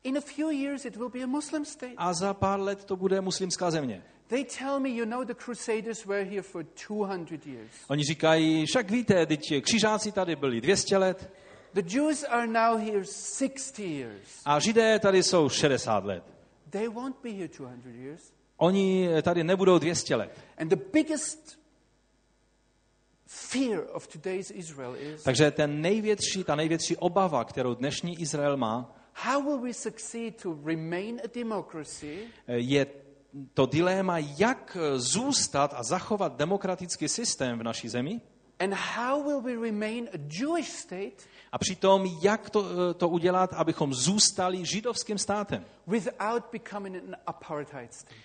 in 0.03 0.17
a 0.17 0.22
few 0.22 0.49
years 0.51 0.86
it 0.86 0.95
will 0.95 1.09
be 1.09 1.24
a 1.24 1.28
Muslim 1.28 1.65
state. 1.65 1.93
a 1.97 2.13
za 2.13 2.34
pár 2.34 2.59
let 2.59 2.84
to 2.86 2.95
bude 2.95 3.22
muslimská 3.22 3.72
země. 3.72 4.03
They 4.32 4.45
tell 4.45 4.79
me, 4.79 4.89
you 4.89 5.05
know, 5.05 5.25
the 5.25 5.34
Crusaders 5.34 6.05
were 6.05 6.23
here 6.23 6.41
for 6.41 6.63
200 6.63 7.45
years. 7.45 7.71
Oni 7.88 8.03
říkají, 8.03 8.65
však 8.65 8.91
víte, 8.91 9.25
teď 9.25 9.61
křižáci 9.61 10.11
tady 10.11 10.36
byli 10.36 10.61
200 10.61 10.97
let 10.97 11.32
The 11.73 11.95
Jews 11.95 12.23
are 12.23 12.47
now 12.47 12.77
here 12.77 13.05
60 13.05 13.79
years. 13.79 14.41
a 14.45 14.59
židé 14.59 14.99
tady 14.99 15.23
jsou 15.23 15.49
60 15.49 16.05
let. 16.05 16.23
They 16.69 16.88
won't 16.88 17.15
be 17.23 17.29
here 17.29 17.47
200 17.47 17.89
years. 17.89 18.34
Oni 18.57 19.09
tady 19.21 19.43
nebudou 19.43 19.79
200 19.79 20.15
let. 20.15 20.32
And 20.57 20.67
the 20.69 20.79
biggest 20.93 21.59
fear 23.27 23.84
of 23.93 24.07
today's 24.07 24.51
Israel 24.51 24.95
is 24.95 25.23
Takže 25.23 25.51
ten 25.51 25.82
největší, 25.82 26.43
ta 26.43 26.55
největší 26.55 26.97
obava, 26.97 27.43
kterou 27.43 27.75
dnešní 27.75 28.21
Izrael 28.21 28.57
má, 28.57 28.95
how 29.13 29.43
will 29.43 29.59
we 29.59 29.73
succeed 29.73 30.41
to 30.41 30.57
remain 30.65 31.21
a 31.23 31.27
democracy 31.36 32.27
je 32.47 32.86
to 33.53 33.65
dilema, 33.65 34.17
jak 34.17 34.77
zůstat 34.95 35.73
a 35.77 35.84
zachovat 35.84 36.36
demokratický 36.38 37.07
systém 37.07 37.59
v 37.59 37.63
naší 37.63 37.89
zemi 37.89 38.21
and 38.61 38.73
how 38.73 39.23
will 39.23 39.41
we 39.41 39.55
remain 39.55 40.09
a 40.13 40.17
Jewish 40.29 40.69
state 40.69 41.27
a 41.51 41.57
přitom, 41.57 42.05
jak 42.21 42.49
to, 42.49 42.93
to 42.93 43.09
udělat, 43.09 43.53
abychom 43.53 43.93
zůstali 43.93 44.65
židovským 44.65 45.17
státem. 45.17 45.65
without 45.88 46.43
becoming 46.51 46.95
an 46.95 47.15
apartheid 47.27 47.93
state. 47.93 48.15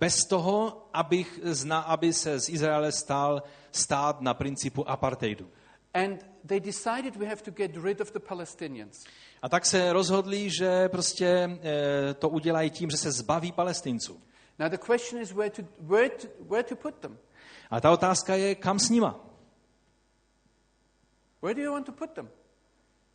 Bez 0.00 0.24
toho, 0.24 0.88
abych 0.94 1.40
zna, 1.42 1.80
aby 1.80 2.12
se 2.12 2.40
z 2.40 2.48
Izraele 2.48 2.92
stal 2.92 3.42
stát 3.72 4.20
na 4.20 4.34
principu 4.34 4.88
apartheidu. 4.88 5.48
And 5.94 6.26
they 6.46 6.60
decided 6.60 7.16
we 7.16 7.26
have 7.26 7.42
to 7.42 7.50
get 7.50 7.76
rid 7.76 8.00
of 8.00 8.12
the 8.12 8.18
Palestinians. 8.18 9.04
A 9.42 9.48
tak 9.48 9.66
se 9.66 9.92
rozhodli, 9.92 10.50
že 10.50 10.88
prostě 10.88 11.58
eh, 11.62 12.14
to 12.14 12.28
udělají 12.28 12.70
tím, 12.70 12.90
že 12.90 12.96
se 12.96 13.12
zbaví 13.12 13.52
palestinců. 13.52 14.20
Now 14.58 14.68
the 14.68 14.78
question 14.78 15.20
is 15.20 15.32
where 15.34 15.50
to, 15.50 15.62
where 15.88 16.08
to, 16.08 16.28
where 16.48 16.62
to 16.62 16.76
put 16.76 17.00
them. 17.00 17.18
A 17.70 17.80
ta 17.80 17.90
otázka 17.90 18.34
je, 18.34 18.54
kam 18.54 18.78
s 18.78 18.90
nima? 18.90 19.20
Where 21.42 21.54
do 21.54 21.60
you 21.62 21.72
want 21.72 21.86
to 21.86 21.92
put 21.92 22.10
them? 22.14 22.28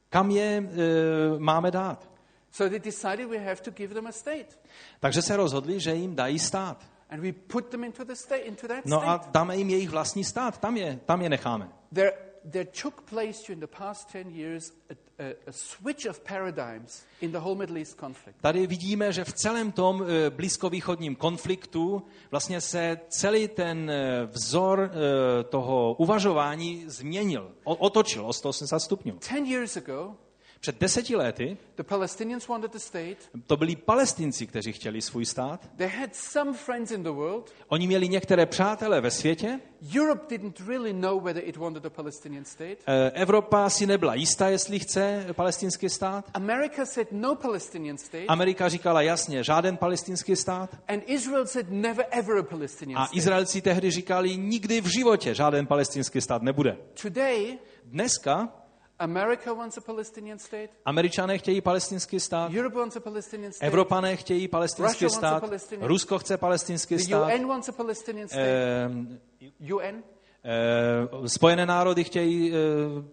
Kam 0.09 0.31
je 0.31 0.43
e, 0.43 1.39
máme 1.39 1.71
dát? 1.71 2.09
So 2.51 2.69
they 2.69 2.79
decided 2.79 3.29
we 3.29 3.37
have 3.37 3.61
to 3.61 3.71
give 3.71 3.93
them 3.93 4.07
a 4.07 4.11
state. 4.11 4.59
Takže 4.99 5.21
se 5.21 5.37
rozhodli, 5.37 5.79
že 5.79 5.95
jim 5.95 6.15
dají 6.15 6.39
stát. 6.39 6.85
And 7.09 7.21
we 7.21 7.31
put 7.33 7.69
them 7.69 7.83
into, 7.83 8.03
the 8.03 8.13
state, 8.15 8.43
into 8.45 8.67
that 8.67 8.85
No 8.85 9.09
a 9.09 9.17
state. 9.19 9.31
dáme 9.31 9.55
jim 9.57 9.69
jejich 9.69 9.89
vlastní 9.89 10.23
stát, 10.23 10.57
tam 10.57 10.77
je, 10.77 10.99
tam 11.05 11.21
je 11.21 11.29
necháme. 11.29 11.69
There, 11.93 12.11
there 12.51 12.65
took 12.65 13.05
place 13.05 13.43
during 13.47 13.59
the 13.59 13.67
past 13.67 14.09
10 14.09 14.31
years 14.31 14.71
a, 14.89 15.23
a, 15.23 15.35
a 15.47 15.51
switch 15.51 16.05
of 16.05 16.23
paradigms 16.23 17.05
in 17.21 17.31
the 17.31 17.39
whole 17.39 17.55
Middle 17.55 17.77
East 17.77 17.97
conflict. 17.97 18.41
Tady 18.41 18.67
vidíme, 18.67 19.13
že 19.13 19.23
v 19.23 19.33
celém 19.33 19.71
tom 19.71 20.03
e, 20.03 20.29
blízkovýchodním 20.29 21.15
konfliktu 21.15 22.03
vlastně 22.31 22.61
se 22.61 22.99
celý 23.09 23.47
ten 23.47 23.89
e, 23.89 24.25
vzor 24.25 24.91
e, 24.91 25.43
toho 25.43 25.93
uvažování 25.93 26.83
změnil, 26.87 27.51
otočil 27.63 28.25
o 28.25 28.33
180 28.33 28.79
stupňů. 28.79 29.13
10 29.13 29.37
years 29.47 29.77
ago, 29.77 30.15
Před 30.59 30.79
deseti 30.79 31.15
lety 31.15 31.57
the 31.75 31.83
Palestinians 31.83 32.47
wanted 32.47 32.75
a 32.75 32.79
state. 32.79 33.17
to 33.47 33.57
byli 33.57 33.75
palestinci, 33.75 34.47
kteří 34.47 34.73
chtěli 34.73 35.01
svůj 35.01 35.25
stát. 35.25 35.69
They 35.75 35.87
had 35.87 36.15
some 36.15 36.53
friends 36.53 36.91
in 36.91 37.03
the 37.03 37.09
world. 37.09 37.53
Oni 37.67 37.87
měli 37.87 38.09
některé 38.09 38.45
přátelé 38.45 39.01
ve 39.01 39.11
světě. 39.11 39.59
Europe 39.97 40.25
didn't 40.29 40.59
really 40.67 40.93
know 40.93 41.23
whether 41.23 41.43
it 41.47 41.57
wanted 41.57 41.85
a 41.85 41.89
Palestinian 41.89 42.45
state. 42.45 42.77
Eh, 42.87 43.11
Evropa 43.13 43.69
si 43.69 43.85
nebyla 43.85 44.15
jistá, 44.15 44.49
jestli 44.49 44.79
chce 44.79 45.25
palestinský 45.33 45.89
stát. 45.89 46.25
America 46.33 46.85
said 46.85 47.07
no 47.11 47.35
Palestinian 47.35 47.97
state. 47.97 48.25
Amerika 48.27 48.69
říkala 48.69 49.01
jasně, 49.01 49.43
žádný 49.43 49.77
palestinský 49.77 50.35
stát. 50.35 50.69
and 50.87 51.03
Israel 51.05 51.47
said 51.47 51.67
never 51.69 52.05
ever 52.11 52.37
a 52.37 52.43
Palestinian 52.43 53.01
A 53.01 53.05
state. 53.05 53.17
Izraelci 53.17 53.61
tehdy 53.61 53.91
říkali, 53.91 54.37
nikdy 54.37 54.81
v 54.81 54.87
životě 54.87 55.35
žádný 55.35 55.65
palestinský 55.65 56.21
stát 56.21 56.41
nebude. 56.41 56.77
Today, 57.01 57.57
Dneska 57.83 58.49
America 58.99 59.53
wants 59.53 59.77
a 59.77 59.81
Palestinian 59.81 60.39
state. 60.39 60.69
Američané 60.85 61.37
chtějí 61.37 61.61
palestinský 61.61 62.19
stát, 62.19 62.51
Europe 62.53 62.75
wants 62.77 62.95
a 62.95 62.99
Palestinian 62.99 63.51
state. 63.51 63.67
Evropané 63.67 64.15
chtějí 64.15 64.47
palestinský 64.47 65.05
Russia 65.05 65.07
wants 65.07 65.17
a 65.17 65.19
stát, 65.39 65.43
Palestinian- 65.43 65.87
Rusko 65.87 66.19
chce 66.19 66.37
palestinský 66.37 66.95
the 66.97 67.03
stát, 67.03 67.33
UN 67.33 67.47
wants 67.47 67.69
a 67.69 67.71
Palestinian 67.71 68.27
state. 68.27 68.47
eh, 68.47 69.73
UN. 69.73 70.03
eh, 70.43 71.29
Spojené 71.29 71.65
národy 71.65 72.03
chtějí 72.03 72.53
eh, 72.53 72.57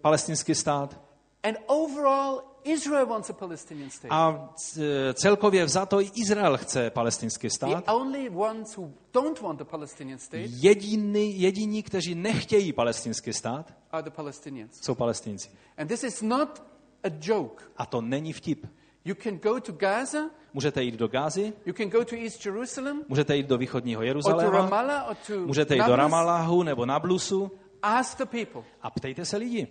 palestinský 0.01 0.55
stát 0.55 1.04
And 1.45 1.57
overall, 1.67 2.41
Israel 2.63 3.05
wants 3.05 3.29
a 3.29 3.33
Palestinian 3.33 3.89
state. 3.89 4.11
a 4.11 4.49
c- 4.55 5.13
celkově 5.13 5.65
vzato 5.65 6.01
i 6.01 6.11
Izrael 6.15 6.57
chce 6.57 6.89
palestinský 6.89 7.49
stát. 7.49 7.85
the 7.85 7.91
only 7.91 8.29
ones 8.29 8.77
who 8.77 8.91
don't 9.13 9.41
want 9.41 9.61
a 9.61 9.65
Palestinian 9.65 10.19
state 10.19 10.49
Jediný, 10.49 11.41
jediní, 11.41 11.83
kteří 11.83 12.15
nechtějí 12.15 12.73
palestinský 12.73 13.33
stát, 13.33 13.73
are 13.91 14.03
the 14.03 14.09
Palestinians. 14.09 14.81
jsou 14.81 14.95
palestinci. 14.95 15.49
And 15.77 15.87
this 15.87 16.03
is 16.03 16.21
not 16.21 16.63
a 17.03 17.07
joke. 17.21 17.63
A 17.77 17.85
to 17.85 18.01
není 18.01 18.33
vtip. 18.33 18.65
You 19.05 19.15
can 19.23 19.37
go 19.37 19.59
to 19.59 19.71
Gaza, 19.71 20.29
Můžete 20.53 20.83
jít 20.83 20.95
do 20.95 21.07
Gázy, 21.07 21.53
you 21.65 21.73
can 21.73 21.89
go 21.89 22.05
to 22.05 22.15
East 22.15 22.45
Jerusalem, 22.45 23.01
můžete 23.07 23.35
jít 23.37 23.47
do 23.47 23.57
východního 23.57 23.99
or 23.99 24.03
to 24.03 24.07
Jeruzaléma, 24.07 24.49
Ramallah, 24.51 25.09
or 25.09 25.15
to 25.27 25.39
můžete 25.47 25.75
jít 25.75 25.79
do 25.79 25.83
Nablus. 25.83 25.97
Ramalahu 25.97 26.63
nebo 26.63 26.85
Nablusu 26.85 27.51
Ask 27.81 28.17
the 28.17 28.25
people. 28.25 28.63
a 28.81 28.89
ptejte 28.89 29.25
se 29.25 29.37
lidi. 29.37 29.67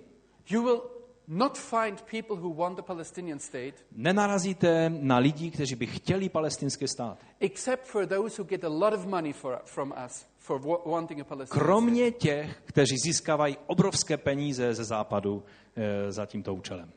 You 0.51 0.63
will 0.63 0.83
not 1.29 1.59
find 1.59 2.03
people 2.03 2.37
who 2.37 2.55
want 2.55 2.79
a 2.79 2.83
Palestinian 2.83 3.39
state 3.39 3.75
Nenarazíte 3.93 4.91
na 4.91 5.19
lidi, 5.19 5.51
kteří 5.51 5.75
by 5.75 5.87
chtěli 5.87 6.29
palestinský 6.29 6.89
stát. 6.89 7.19
except 7.41 7.87
for 7.87 8.07
those 8.07 8.43
who 8.43 8.49
get 8.49 8.65
a 8.65 8.69
lot 8.69 8.95
of 8.95 9.07
money 9.07 9.33
for, 9.33 9.61
from 9.65 9.95
us 10.07 10.27
for 10.39 10.61
wa- 10.61 10.83
wanting 10.87 11.21
a 11.21 11.25
Palestinian 11.25 11.47
state. 11.47 11.65
Kromě 11.67 12.11
těch, 12.11 12.63
kteří 12.65 12.95
získávají 13.05 13.57
obrovské 13.67 14.17
peníze 14.17 14.75
ze 14.75 14.85
západu 14.85 15.45
e, 15.77 16.13
za 16.13 16.27
tímto 16.27 16.55
účelem. 16.55 16.93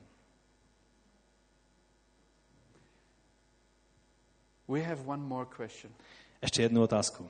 We 4.67 4.81
have 4.83 5.01
one 5.05 5.23
more 5.23 5.45
question. 5.57 5.93
Ještě 6.41 6.61
jednu 6.61 6.81
otázku. 6.81 7.29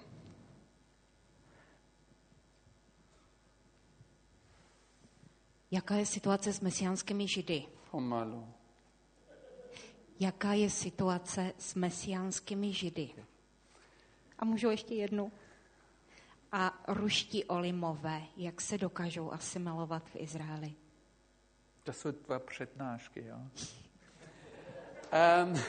Jaká 5.71 5.95
je 5.95 6.05
situace 6.05 6.53
s 6.53 6.59
mesiánskými 6.59 7.27
židy? 7.27 7.65
Pomalu. 7.91 8.53
Jaká 10.19 10.53
je 10.53 10.69
situace 10.69 11.53
s 11.57 11.75
mesiánskými 11.75 12.73
židy? 12.73 13.09
A 14.39 14.45
můžu 14.45 14.69
ještě 14.69 14.93
jednu? 14.93 15.31
A 16.51 16.83
ruští 16.87 17.45
olimové, 17.45 18.21
jak 18.37 18.61
se 18.61 18.77
dokážou 18.77 19.31
asimilovat 19.31 20.09
v 20.09 20.15
Izraeli? 20.15 20.73
To 21.83 21.93
jsou 21.93 22.11
dva 22.11 22.39
přednášky, 22.39 23.25
jo? 23.25 23.37
um, 25.45 25.59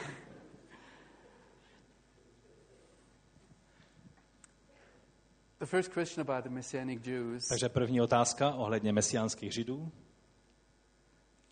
the 5.59 5.67
first 5.67 5.93
question 5.95 6.21
about 6.29 6.45
the 6.45 6.51
Messianic 6.51 7.07
Jews 7.07 7.49
Takže 7.49 7.69
první 7.69 8.01
otázka 8.01 8.55
ohledně 8.55 8.93
mesiánských 8.93 9.53
židů. 9.53 9.93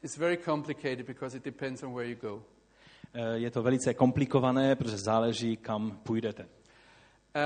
is 0.03 0.17
very 0.17 0.37
complicated 0.37 1.07
because 1.07 1.37
it 1.37 1.45
depends 1.45 1.83
on 1.83 1.95
where 1.95 2.11
you 2.11 2.17
go. 2.21 2.43
E, 3.15 3.39
Je 3.39 3.51
to 3.51 3.63
velice 3.63 3.95
komplikované, 3.95 4.77
protože 4.77 4.97
záleží, 4.99 5.57
kam 5.57 5.91
půjdete. 6.03 6.49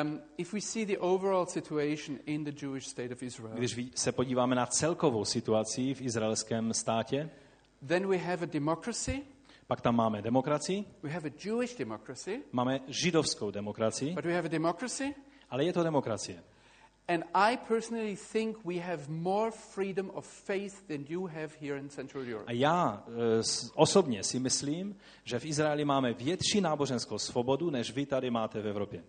Um, 0.02 0.20
if 0.38 0.52
we 0.52 0.60
see 0.60 0.86
the 0.86 0.98
overall 0.98 1.46
situation 1.46 2.18
in 2.26 2.44
the 2.44 2.52
Jewish 2.62 2.86
state 2.86 3.12
of 3.12 3.22
Israel, 3.22 3.54
Když 3.56 3.76
se 3.94 4.12
podíváme 4.12 4.54
na 4.54 4.66
celkovou 4.66 5.24
situaci 5.24 5.94
v 5.94 6.00
izraelském 6.00 6.74
státě, 6.74 7.30
then 7.86 8.06
we 8.08 8.16
have 8.16 8.42
a 8.42 8.46
democracy. 8.46 9.22
pak 9.66 9.80
tam 9.80 9.96
máme 9.96 10.22
demokracii, 10.22 10.84
We 11.02 11.10
have 11.10 11.28
a 11.28 11.32
Jewish 11.44 11.76
democracy, 11.78 12.42
máme 12.52 12.80
židovskou 12.88 13.50
demokracii, 13.50 14.14
but 14.14 14.24
we 14.24 14.34
have 14.34 14.46
a 14.46 14.48
democracy. 14.48 15.14
ale 15.50 15.64
je 15.64 15.72
to 15.72 15.82
demokracie. 15.82 16.42
And 17.14 17.24
I 17.34 17.56
personally 17.56 18.16
think 18.16 18.56
we 18.64 18.76
have 18.80 19.08
more 19.08 19.50
freedom 19.50 20.10
of 20.14 20.26
faith 20.26 20.86
than 20.88 21.04
you 21.08 21.26
have 21.26 21.50
here 21.60 21.78
in 21.78 21.88
Central 21.88 22.24
Europe. 22.24 22.44
A 22.46 22.52
já 22.52 23.04
e, 23.08 23.42
osobně 23.74 24.24
si 24.24 24.38
myslím, 24.38 24.96
že 25.24 25.38
v 25.38 25.44
Izraeli 25.44 25.84
máme 25.84 26.12
větší 26.12 26.60
náboženskou 26.60 27.18
svobodu, 27.18 27.70
než 27.70 27.90
vy 27.92 28.06
tady 28.06 28.30
máte 28.30 28.62
v 28.62 28.66
Evropě. 28.66 29.04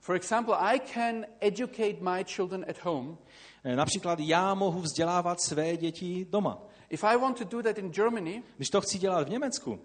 For 0.00 0.16
example, 0.16 0.56
I 0.56 0.80
can 0.80 1.26
educate 1.40 1.96
my 2.00 2.24
children 2.24 2.64
at 2.68 2.78
home. 2.84 3.16
E, 3.64 3.76
Například 3.76 4.18
já 4.20 4.54
mohu 4.54 4.80
vzdělávat 4.80 5.40
své 5.40 5.76
děti 5.76 6.26
doma. 6.30 6.62
If 6.90 7.04
I 7.04 7.16
want 7.18 7.38
to 7.38 7.44
do 7.44 7.62
that 7.62 7.78
in 7.78 7.90
Germany, 7.90 8.42
Když 8.56 8.70
to 8.70 8.80
chci 8.80 8.98
dělat 8.98 9.26
v 9.28 9.30
Německu, 9.30 9.80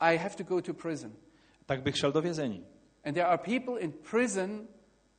I 0.00 0.16
have 0.16 0.36
to 0.36 0.44
go 0.44 0.62
to 0.62 0.74
prison. 0.74 1.12
tak 1.66 1.82
bych 1.82 1.96
šel 1.98 2.12
do 2.12 2.20
vězení. 2.22 2.66
And 3.04 3.14
there 3.14 3.26
are 3.26 3.38
people 3.38 3.80
in 3.80 3.92
prison 4.10 4.68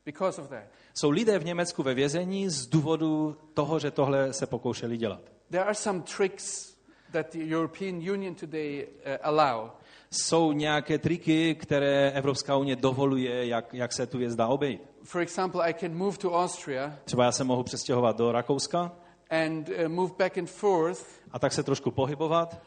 because 0.05 0.41
of 0.41 0.49
that. 0.49 0.63
Jsou 0.93 1.09
lidé 1.09 1.39
v 1.39 1.45
Německu 1.45 1.83
ve 1.83 1.93
vězení 1.93 2.49
z 2.49 2.67
důvodu 2.67 3.37
toho, 3.53 3.79
že 3.79 3.91
tohle 3.91 4.33
se 4.33 4.47
pokoušeli 4.47 4.97
dělat. 4.97 5.21
There 5.49 5.63
are 5.63 5.75
some 5.75 6.01
tricks 6.17 6.75
that 7.11 7.33
the 7.33 7.55
European 7.55 7.95
Union 7.95 8.35
today 8.35 8.87
uh, 8.87 9.13
allow. 9.21 9.69
Jsou 10.11 10.51
nějaké 10.51 10.97
triky, 10.97 11.55
které 11.55 12.11
Evropská 12.11 12.57
unie 12.57 12.75
dovoluje, 12.75 13.47
jak, 13.47 13.73
jak 13.73 13.93
se 13.93 14.07
tu 14.07 14.17
věc 14.17 14.35
dá 14.35 14.47
obejít. 14.47 14.81
For 15.03 15.21
example, 15.21 15.69
I 15.69 15.73
can 15.73 15.95
move 15.95 16.17
to 16.17 16.31
Austria 16.31 16.95
Třeba 17.05 17.25
já 17.25 17.31
se 17.31 17.43
mohu 17.43 17.63
přestěhovat 17.63 18.17
do 18.17 18.31
Rakouska 18.31 18.91
and 19.29 19.69
uh, 19.69 19.87
move 19.87 20.13
back 20.17 20.37
and 20.37 20.49
forth 20.49 21.05
a 21.31 21.39
tak 21.39 21.53
se 21.53 21.63
trošku 21.63 21.91
pohybovat 21.91 22.61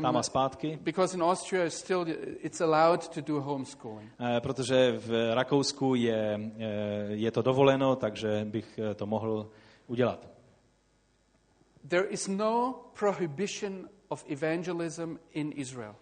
tam 0.00 0.16
a 0.16 0.22
zpátky, 0.22 0.78
because 0.82 1.16
in 1.16 1.22
Austria 1.22 1.70
still 1.70 2.06
it's 2.42 2.60
allowed 2.60 3.08
to 3.08 3.20
do 3.20 3.40
homeschooling. 3.40 4.10
eh, 4.20 4.40
protože 4.40 4.92
v 4.92 5.34
Rakousku 5.34 5.94
je, 5.94 6.40
eh, 6.58 6.64
je 7.08 7.30
to 7.30 7.42
dovoleno, 7.42 7.96
takže 7.96 8.46
bych 8.50 8.78
eh, 8.78 8.94
to 8.94 9.06
mohl 9.06 9.50
udělat. 9.86 10.28
There 11.88 12.06
is 12.08 12.28
no 12.28 12.74
prohibition 12.98 13.88
of 14.08 14.24
evangelism 14.28 15.16
in 15.32 15.52
Israel. 15.56 15.94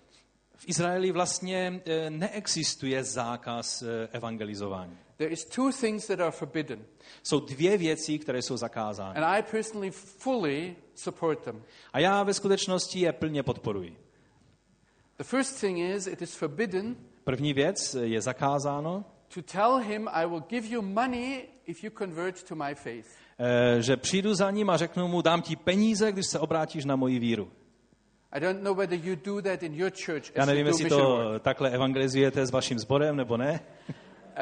V 0.59 0.69
Izraeli 0.69 1.13
vlastně 1.13 1.81
eh, 1.87 2.11
neexistuje 2.11 3.05
zákaz 3.05 3.83
eh, 3.83 4.09
evangelizování. 4.13 4.99
There 5.17 5.31
is 5.31 5.45
two 5.45 5.73
things 5.81 6.07
that 6.07 6.21
are 6.21 6.31
forbidden, 6.31 6.85
Jsou 7.23 7.41
dvě 7.41 7.79
věci, 7.79 8.19
které 8.19 8.43
jsou 8.43 8.57
zakázány. 8.57 9.17
and 9.17 9.25
I 9.25 9.43
personally 9.43 9.91
fully 9.91 10.77
support 10.95 11.41
them. 11.45 11.63
A 11.93 11.99
já 11.99 12.23
ve 12.23 12.35
skutečnosti 12.35 13.01
je 13.01 13.13
plně 13.13 13.43
podporuji. 13.43 13.97
The 15.17 15.25
first 15.25 15.61
thing 15.61 15.79
is 15.79 16.07
it 16.07 16.23
is 16.23 16.35
forbidden 16.35 16.97
První 17.25 17.53
věc 17.53 17.95
eh, 17.95 18.07
je 18.07 18.21
zakázáno, 18.21 19.05
to 19.35 19.43
tell 19.43 19.77
him 19.77 20.09
I 20.13 20.27
will 20.27 20.43
give 20.49 20.69
you 20.69 20.83
money 20.83 21.43
if 21.67 21.85
you 21.85 21.91
convert 21.99 22.43
to 22.49 22.55
my 22.55 22.75
faith. 22.75 23.07
že 23.81 23.97
přijdu 23.97 24.35
za 24.35 24.51
ním 24.51 24.71
a 24.71 24.77
řeknu 24.77 25.09
mu, 25.09 25.23
dám 25.23 25.43
ti 25.43 25.57
peníze, 25.57 26.13
když 26.13 26.27
se 26.27 26.39
obrátíš 26.39 26.85
na 26.85 26.97
moji 26.97 27.19
víru. 27.19 27.51
Já 30.35 30.45
nevím, 30.47 30.67
jestli 30.67 30.89
to 30.89 31.39
takhle 31.41 31.71
evangelizujete 31.71 32.47
s 32.47 32.51
vaším 32.51 32.79
sborem 32.79 33.17
nebo 33.17 33.37
ne, 33.37 33.61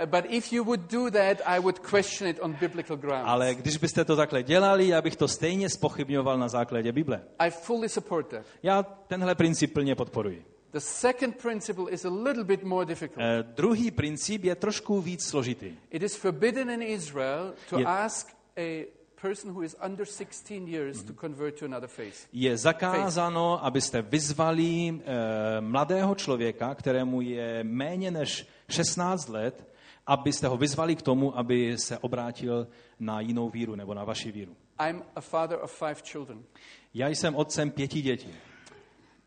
Uh, 0.03 0.07
but 0.07 0.25
if 0.29 0.53
you 0.53 0.65
would 0.65 0.81
do 0.93 1.11
that, 1.11 1.41
I 1.45 1.61
would 1.61 1.79
question 1.79 2.29
it 2.29 2.39
on 2.41 2.53
biblical 2.53 2.97
grounds. 2.97 3.25
ale 3.27 3.55
když 3.55 3.77
byste 3.77 4.05
to 4.05 4.17
takhle 4.17 4.43
dělali, 4.43 4.89
já 4.89 5.03
bych 5.03 5.17
to 5.17 5.29
stejně 5.29 5.69
spochybňoval 5.71 6.39
na 6.39 6.49
základě 6.49 6.93
Bible. 6.93 7.21
I 7.39 7.51
fully 7.51 7.89
support 7.89 8.27
that. 8.29 8.47
Já 8.63 8.83
tenhle 8.83 9.35
princip 9.35 9.73
plně 9.73 9.95
podporuji. 9.95 10.45
The 10.73 10.79
second 10.81 11.37
principle 11.43 11.91
is 11.91 12.05
a 12.05 12.09
little 12.11 12.45
bit 12.45 12.63
more 12.65 12.87
difficult. 12.87 13.19
Eh, 13.19 13.43
druhý 13.43 13.91
princip 13.91 14.45
je 14.45 14.55
trošku 14.55 15.01
víc 15.01 15.25
složitý. 15.27 15.73
It 15.91 16.03
is 16.03 16.17
forbidden 16.17 16.71
in 16.71 16.83
Israel 16.83 17.55
to 17.71 17.79
Je- 17.79 17.85
ask 17.87 18.29
a 18.57 18.87
person 19.21 19.51
who 19.53 19.63
is 19.63 19.77
under 19.85 20.07
16 20.07 20.69
years 20.69 21.03
to 21.03 21.13
convert 21.13 21.59
to 21.59 21.65
another 21.65 21.89
faith. 21.89 22.29
Je 22.33 22.57
zakázáno, 22.57 23.65
abyste 23.65 24.03
vyzvali 24.03 25.01
eh, 25.05 25.61
mladého 25.61 26.15
člověka, 26.15 26.75
kterému 26.75 27.21
je 27.21 27.65
méně 27.65 28.11
než 28.11 28.47
16 28.69 29.29
let, 29.29 29.69
abyste 30.07 30.47
ho 30.49 30.57
vyzvali 30.57 30.97
k 30.97 31.03
tomu, 31.03 31.39
aby 31.39 31.79
se 31.79 31.99
obrátil 31.99 32.69
na 33.01 33.21
jinou 33.21 33.51
víru 33.51 33.75
nebo 33.75 33.95
na 33.95 34.05
vaši 34.05 34.33
víru. 34.33 34.57
I'm 34.89 35.03
a 35.17 35.21
father 35.21 35.59
of 35.63 35.79
five 35.79 35.95
children. 36.03 36.43
Já 36.95 37.09
jsem 37.09 37.35
otcem 37.37 37.71
pěti 37.71 38.03
dětí. 38.03 38.29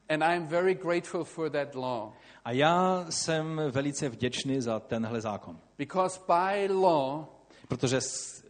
And 0.09 0.23
I'm 0.23 0.47
very 0.47 0.73
grateful 0.75 1.23
for 1.23 1.49
that 1.49 1.75
law 1.75 2.11
A 2.45 2.51
já 2.51 3.05
jsem 3.09 3.61
velice 3.71 4.09
vděčný 4.09 4.61
za 4.61 4.79
tenhle 4.79 5.21
zákon. 5.21 5.57
because 5.77 6.19
by 6.27 6.73
law, 6.73 7.25
Protože 7.67 8.01
s- 8.01 8.43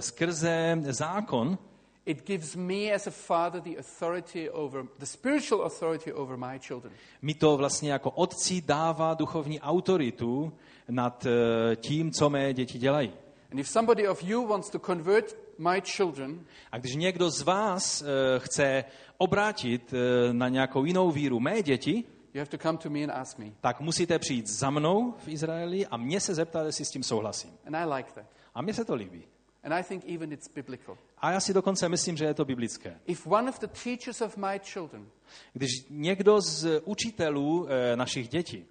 skrze 0.00 0.78
zákon 0.90 1.58
it 2.04 2.26
gives 2.26 2.56
me 2.56 2.92
as 2.92 3.06
a 3.06 3.10
father 3.10 3.60
the 3.60 3.76
authority 3.76 4.50
over, 4.50 4.84
the 4.98 5.06
spiritual 5.06 5.62
authority 5.62 6.12
over 6.12 6.36
my 6.36 6.58
children. 6.58 6.92
mi 7.22 7.34
to 7.34 7.56
vlastně 7.56 7.92
jako 7.92 8.10
otci 8.10 8.60
dává 8.60 9.14
duchovní 9.14 9.60
autoritu 9.60 10.52
nad 10.88 11.26
eh, 11.26 11.76
tím, 11.76 12.10
co 12.10 12.30
mé 12.30 12.54
děti 12.54 12.78
dělají. 12.78 13.12
And 13.52 13.58
if 13.58 13.68
somebody 13.68 14.08
of 14.08 14.22
you 14.22 14.46
wants 14.46 14.70
to 14.70 14.78
convert 14.78 15.36
my 15.58 15.80
children, 15.80 16.44
A 16.72 16.78
když 16.78 16.94
někdo 16.96 17.30
z 17.30 17.42
vás 17.42 18.02
eh, 18.02 18.06
chce 18.38 18.84
obrátit 19.18 19.94
eh, 19.94 20.32
na 20.32 20.48
nějakou 20.48 20.84
jinou 20.84 21.10
víru 21.10 21.40
mé 21.40 21.62
děti, 21.62 22.04
you 22.34 22.40
have 22.40 22.50
to 22.50 22.58
come 22.58 22.78
to 22.78 22.90
me 22.90 23.02
and 23.02 23.10
ask 23.10 23.38
me. 23.38 23.46
tak 23.60 23.80
musíte 23.80 24.18
přijít 24.18 24.46
za 24.46 24.70
mnou 24.70 25.14
v 25.18 25.28
Izraeli 25.28 25.86
a 25.86 25.96
mě 25.96 26.20
se 26.20 26.34
zeptat, 26.34 26.66
jestli 26.66 26.84
s 26.84 26.90
tím 26.90 27.02
souhlasím. 27.02 27.50
And 27.66 27.76
I 27.76 27.84
like 27.96 28.12
that. 28.12 28.26
A 28.54 28.62
mně 28.62 28.74
se 28.74 28.84
to 28.84 28.94
líbí. 28.94 29.24
And 29.64 29.72
I 29.72 29.82
think 29.82 30.04
even 30.04 30.32
it's 30.32 30.48
biblical. 30.48 30.98
A 31.18 31.30
já 31.30 31.40
si 31.40 31.54
dokonce 31.54 31.88
myslím, 31.88 32.16
že 32.16 32.24
je 32.24 32.34
to 32.34 32.44
biblické. 32.44 33.00
If 33.06 33.26
one 33.26 33.50
of 33.50 33.58
the 33.58 33.66
teachers 33.66 34.20
of 34.20 34.36
my 34.36 34.60
children 34.64 35.06
Když 35.52 35.70
někdo 35.90 36.40
z 36.40 36.80
učitelů 36.84 37.66
eh, 37.68 37.96
našich 37.96 38.28
dětí, 38.28 38.66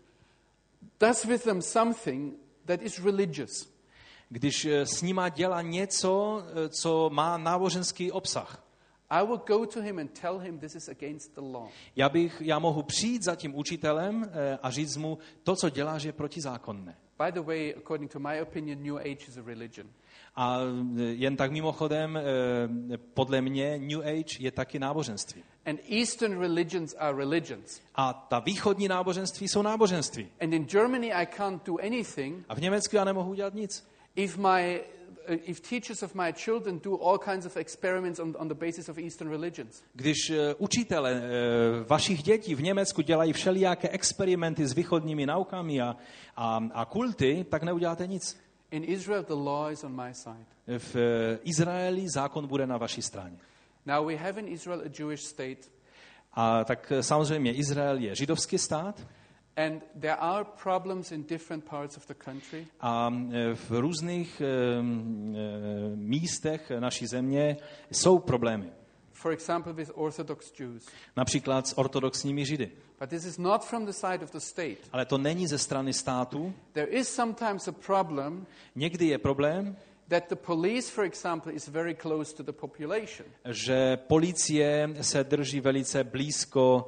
does 0.99 1.25
with 1.25 1.43
them 1.43 1.61
something 1.61 2.33
that 2.65 2.81
is 2.81 2.99
religious, 2.99 3.51
když 4.29 4.65
eh, 4.65 4.85
s 4.85 5.01
nima 5.01 5.29
dělá 5.29 5.61
něco, 5.61 6.43
eh, 6.43 6.69
co 6.69 7.09
má 7.09 7.37
náboženský 7.37 8.11
obsah, 8.11 8.63
I 9.09 9.25
will 9.25 9.37
go 9.37 9.65
to 9.65 9.81
him 9.81 9.99
and 9.99 10.19
tell 10.21 10.39
him 10.39 10.59
this 10.59 10.75
is 10.75 10.89
against 10.89 11.35
the 11.35 11.41
law. 11.41 11.69
já, 11.95 12.09
bych, 12.09 12.41
já 12.45 12.59
mohu 12.59 12.83
přijít 12.83 13.23
za 13.23 13.35
tím 13.35 13.55
učitelem 13.55 14.31
a 14.61 14.69
říct 14.69 14.97
mu, 14.97 15.17
to, 15.43 15.55
co 15.55 15.69
děláš, 15.69 16.03
je 16.03 16.11
protizákonné. 16.11 16.97
By 17.25 17.31
the 17.31 17.41
way, 17.41 17.73
according 17.77 18.11
to 18.11 18.19
my 18.19 18.41
opinion, 18.41 18.83
New 18.83 18.97
Age 18.97 19.27
is 19.27 19.37
a 19.37 19.41
religion. 19.45 19.87
A 20.35 20.59
eh, 20.97 21.01
jen 21.03 21.35
tak 21.35 21.51
mimochodem, 21.51 22.17
eh, 22.17 22.97
podle 22.97 23.41
mě 23.41 23.77
New 23.77 23.99
Age 23.99 24.37
je 24.39 24.51
taky 24.51 24.79
náboženství. 24.79 25.43
And 25.65 25.79
Eastern 25.89 26.39
religions 26.39 26.95
are 26.99 27.17
religions. 27.17 27.81
A 27.95 28.13
ta 28.13 28.39
východní 28.39 28.87
náboženství 28.87 29.47
jsou 29.47 29.61
náboženství. 29.61 30.27
And 30.41 30.53
in 30.53 30.65
Germany, 30.65 31.13
I 31.13 31.27
can't 31.37 31.65
do 31.65 31.77
anything 31.77 32.45
A 32.49 32.55
v 32.55 32.61
Německu 32.61 32.95
já 32.95 33.03
nemohu 33.03 33.31
udělat 33.31 33.53
nic. 33.53 33.87
if 34.15 34.37
my 34.37 34.81
uh, 35.29 35.35
if 35.43 35.59
teachers 35.59 36.03
of 36.03 36.15
my 36.15 36.33
children 36.33 36.79
do 36.79 36.97
all 37.03 37.17
kinds 37.17 37.45
of 37.45 37.57
experiments 37.57 38.19
on, 38.19 38.35
on 38.39 38.47
the 38.47 38.65
basis 38.65 38.89
of 38.89 38.97
Eastern 38.97 39.29
religions. 39.29 39.83
Když 39.93 40.31
učitele 40.57 41.21
vašich 41.87 42.23
dětí 42.23 42.55
v 42.55 42.61
Německu 42.61 43.01
dělají 43.01 43.33
všelijaké 43.33 43.89
experimenty 43.89 44.67
s 44.67 44.73
východními 44.73 45.25
naukami 45.25 45.81
a, 45.81 45.95
a, 46.35 46.63
a 46.73 46.85
kulty, 46.85 47.45
tak 47.49 47.63
neuděláte 47.63 48.07
nic. 48.07 48.37
In 48.71 48.83
Israel, 48.83 49.23
the 49.23 49.33
law 49.33 49.71
is 49.71 49.83
on 49.83 49.95
my 49.95 50.13
side. 50.13 50.45
V 50.77 50.95
eh, 50.95 51.39
Izraeli 51.43 52.05
zákon 52.15 52.47
bude 52.47 52.67
na 52.67 52.77
vaší 52.77 53.01
straně. 53.01 53.37
Now, 53.85 54.07
we 54.07 54.15
have 54.15 54.39
in 54.39 54.47
Israel 54.47 54.81
a 54.85 54.89
Jewish 54.99 55.23
state, 55.23 55.71
A 56.33 56.63
tak 56.63 56.91
eh, 56.91 57.03
samozřejmě 57.03 57.53
Izrael 57.53 57.97
je 57.97 58.15
židovský 58.15 58.57
stát 58.57 59.07
and 59.57 59.83
there 59.99 60.15
are 60.15 60.45
problems 60.63 61.11
in 61.11 61.23
different 61.23 61.63
parts 61.69 61.97
of 61.97 62.07
the 62.07 62.13
country. 62.13 62.67
a 62.79 63.11
eh, 63.31 63.55
v 63.55 63.71
různých 63.71 64.41
m, 64.41 65.35
eh, 65.35 65.95
místech 65.95 66.71
naší 66.79 67.07
země 67.07 67.57
jsou 67.91 68.19
problémy. 68.19 68.71
For 69.21 69.31
example, 69.33 69.73
with 69.73 69.91
Orthodox 69.93 70.51
Jews. 70.59 70.85
Například 71.15 71.67
s 71.67 71.77
ortodoxními 71.77 72.45
židy. 72.45 72.71
But 72.99 73.09
this 73.09 73.25
is 73.25 73.37
not 73.37 73.65
from 73.65 73.85
the 73.85 73.91
side 73.91 74.23
of 74.23 74.31
the 74.31 74.39
state. 74.39 74.77
Ale 74.91 75.05
to 75.05 75.17
není 75.17 75.47
ze 75.47 75.57
strany 75.57 75.93
státu. 75.93 76.53
There 76.73 76.91
is 76.91 77.07
sometimes 77.09 77.67
a 77.67 77.71
problem 77.71 78.45
Někdy 78.75 79.05
je 79.05 79.17
problém, 79.17 79.77
that 80.07 80.23
the 80.29 80.35
police, 80.35 80.91
for 80.91 81.03
example, 81.05 81.53
is 81.53 81.67
very 81.67 81.95
close 81.95 82.35
to 82.35 82.43
the 82.43 82.51
population. 82.51 83.27
že 83.45 83.97
policie 83.97 84.89
se 85.01 85.23
drží 85.23 85.59
velice 85.59 86.03
blízko 86.03 86.87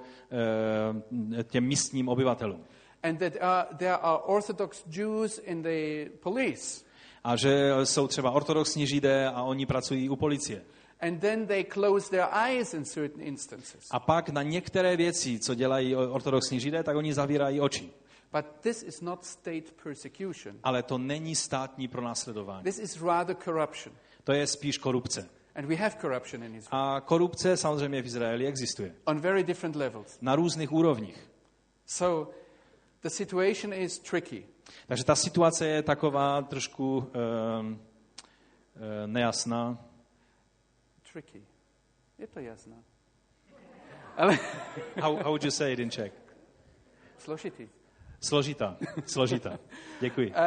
eh, 1.40 1.44
těm 1.44 1.64
místním 1.64 2.10
obyvatelům. 2.10 2.64
And 3.04 3.18
that 3.20 3.34
uh, 3.36 3.78
there 3.78 3.98
are 3.98 4.20
Orthodox 4.26 4.84
Jews 4.90 5.42
in 5.46 5.62
the 5.64 6.10
police. 6.24 6.84
A 7.24 7.36
že 7.36 7.72
jsou 7.84 8.08
třeba 8.08 8.32
ortodoxní 8.32 8.88
židé 8.88 9.28
a 9.28 9.44
oni 9.44 9.66
pracují 9.66 10.10
u 10.10 10.16
policie. 10.16 10.62
And 11.04 11.20
then 11.20 11.46
they 11.48 11.64
close 11.64 12.10
their 12.10 12.28
eyes 12.32 12.74
in 12.74 12.86
certain 12.86 13.22
instances. 13.22 13.88
A 13.92 14.00
pak 14.00 14.30
na 14.30 14.44
některé 14.44 14.98
věci, 14.98 15.40
co 15.40 15.56
dělají 15.56 15.96
ortodoxní 15.96 16.60
židé, 16.60 16.84
tak 16.84 16.96
oni 16.96 17.14
zavírají 17.14 17.62
oči. 17.62 17.90
But 18.32 18.46
this 18.62 18.84
is 18.84 19.02
not 19.02 19.26
state 19.26 19.72
persecution. 19.84 20.56
Ale 20.64 20.84
to 20.84 20.98
není 20.98 21.36
státní 21.36 21.88
pronásledování. 21.88 22.64
This 22.64 22.80
is 22.80 23.02
rather 23.02 23.36
corruption. 23.36 23.96
To 24.24 24.32
je 24.34 24.48
spíš 24.48 24.78
korupce. 24.78 25.30
And 25.56 25.66
we 25.66 25.76
have 25.76 25.96
corruption 26.02 26.44
in 26.44 26.56
Israel 26.56 26.84
A 26.84 27.02
korupce 27.02 27.58
samozřejmě 27.58 28.02
v 28.02 28.06
Izraeli 28.06 28.48
existuje. 28.48 28.96
on 29.06 29.20
very 29.20 29.44
different 29.44 29.76
levels. 29.76 30.18
Na 30.22 30.36
různých 30.36 30.72
úrovních. 30.72 31.30
So 31.86 32.34
the 33.02 33.10
situation 33.10 33.74
is 33.74 34.00
tricky. 34.00 34.46
Takže 34.88 35.04
ta 35.04 35.16
situace 35.16 35.68
je 35.68 35.84
taková 35.84 36.42
trošku 36.42 36.98
um, 36.98 37.06
uh, 37.06 37.78
nejasná. 39.06 39.78
Tricky. 41.14 41.46
Je 42.18 42.28
to 42.28 42.40
jasné. 42.40 42.84
Ale 44.18 44.40
How, 45.02 45.16
how 45.16 45.30
would 45.30 45.44
you 45.44 45.52
say 45.52 45.74
it 45.74 45.80
in 45.80 45.90
Czech? 45.90 46.14
složitý. 47.18 47.70
Složitá. 48.20 48.78
Složitá. 49.06 49.60
Děkuji. 50.02 50.34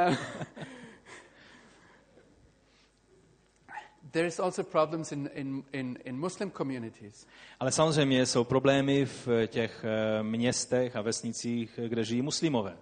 There 4.10 4.28
is 4.28 4.40
also 4.40 4.64
problems 4.64 5.12
in, 5.12 5.30
in, 5.34 5.64
in, 5.72 5.98
in 6.04 6.18
Muslim 6.18 6.50
communities. 6.50 7.26
Ale 7.60 7.72
samozřejmě 7.72 8.26
jsou 8.26 8.44
problémy 8.44 9.04
v 9.04 9.46
těch 9.46 9.84
eh, 9.84 10.22
městech 10.22 10.96
a 10.96 11.00
vesnicích, 11.00 11.80
kde 11.88 12.04
žijí 12.04 12.22
muslimové. 12.22 12.76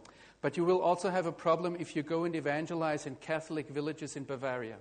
But 0.44 0.58
you 0.58 0.66
will 0.66 0.84
also 0.84 1.08
have 1.08 1.28
a 1.28 1.32
problem 1.32 1.76
if 1.78 1.96
you 1.96 2.02
go 2.02 2.24
and 2.24 2.34
evangelize 2.34 3.08
in 3.08 3.16
Catholic 3.16 3.70
villages 3.70 4.16
in 4.16 4.24
Bavaria. 4.24 4.76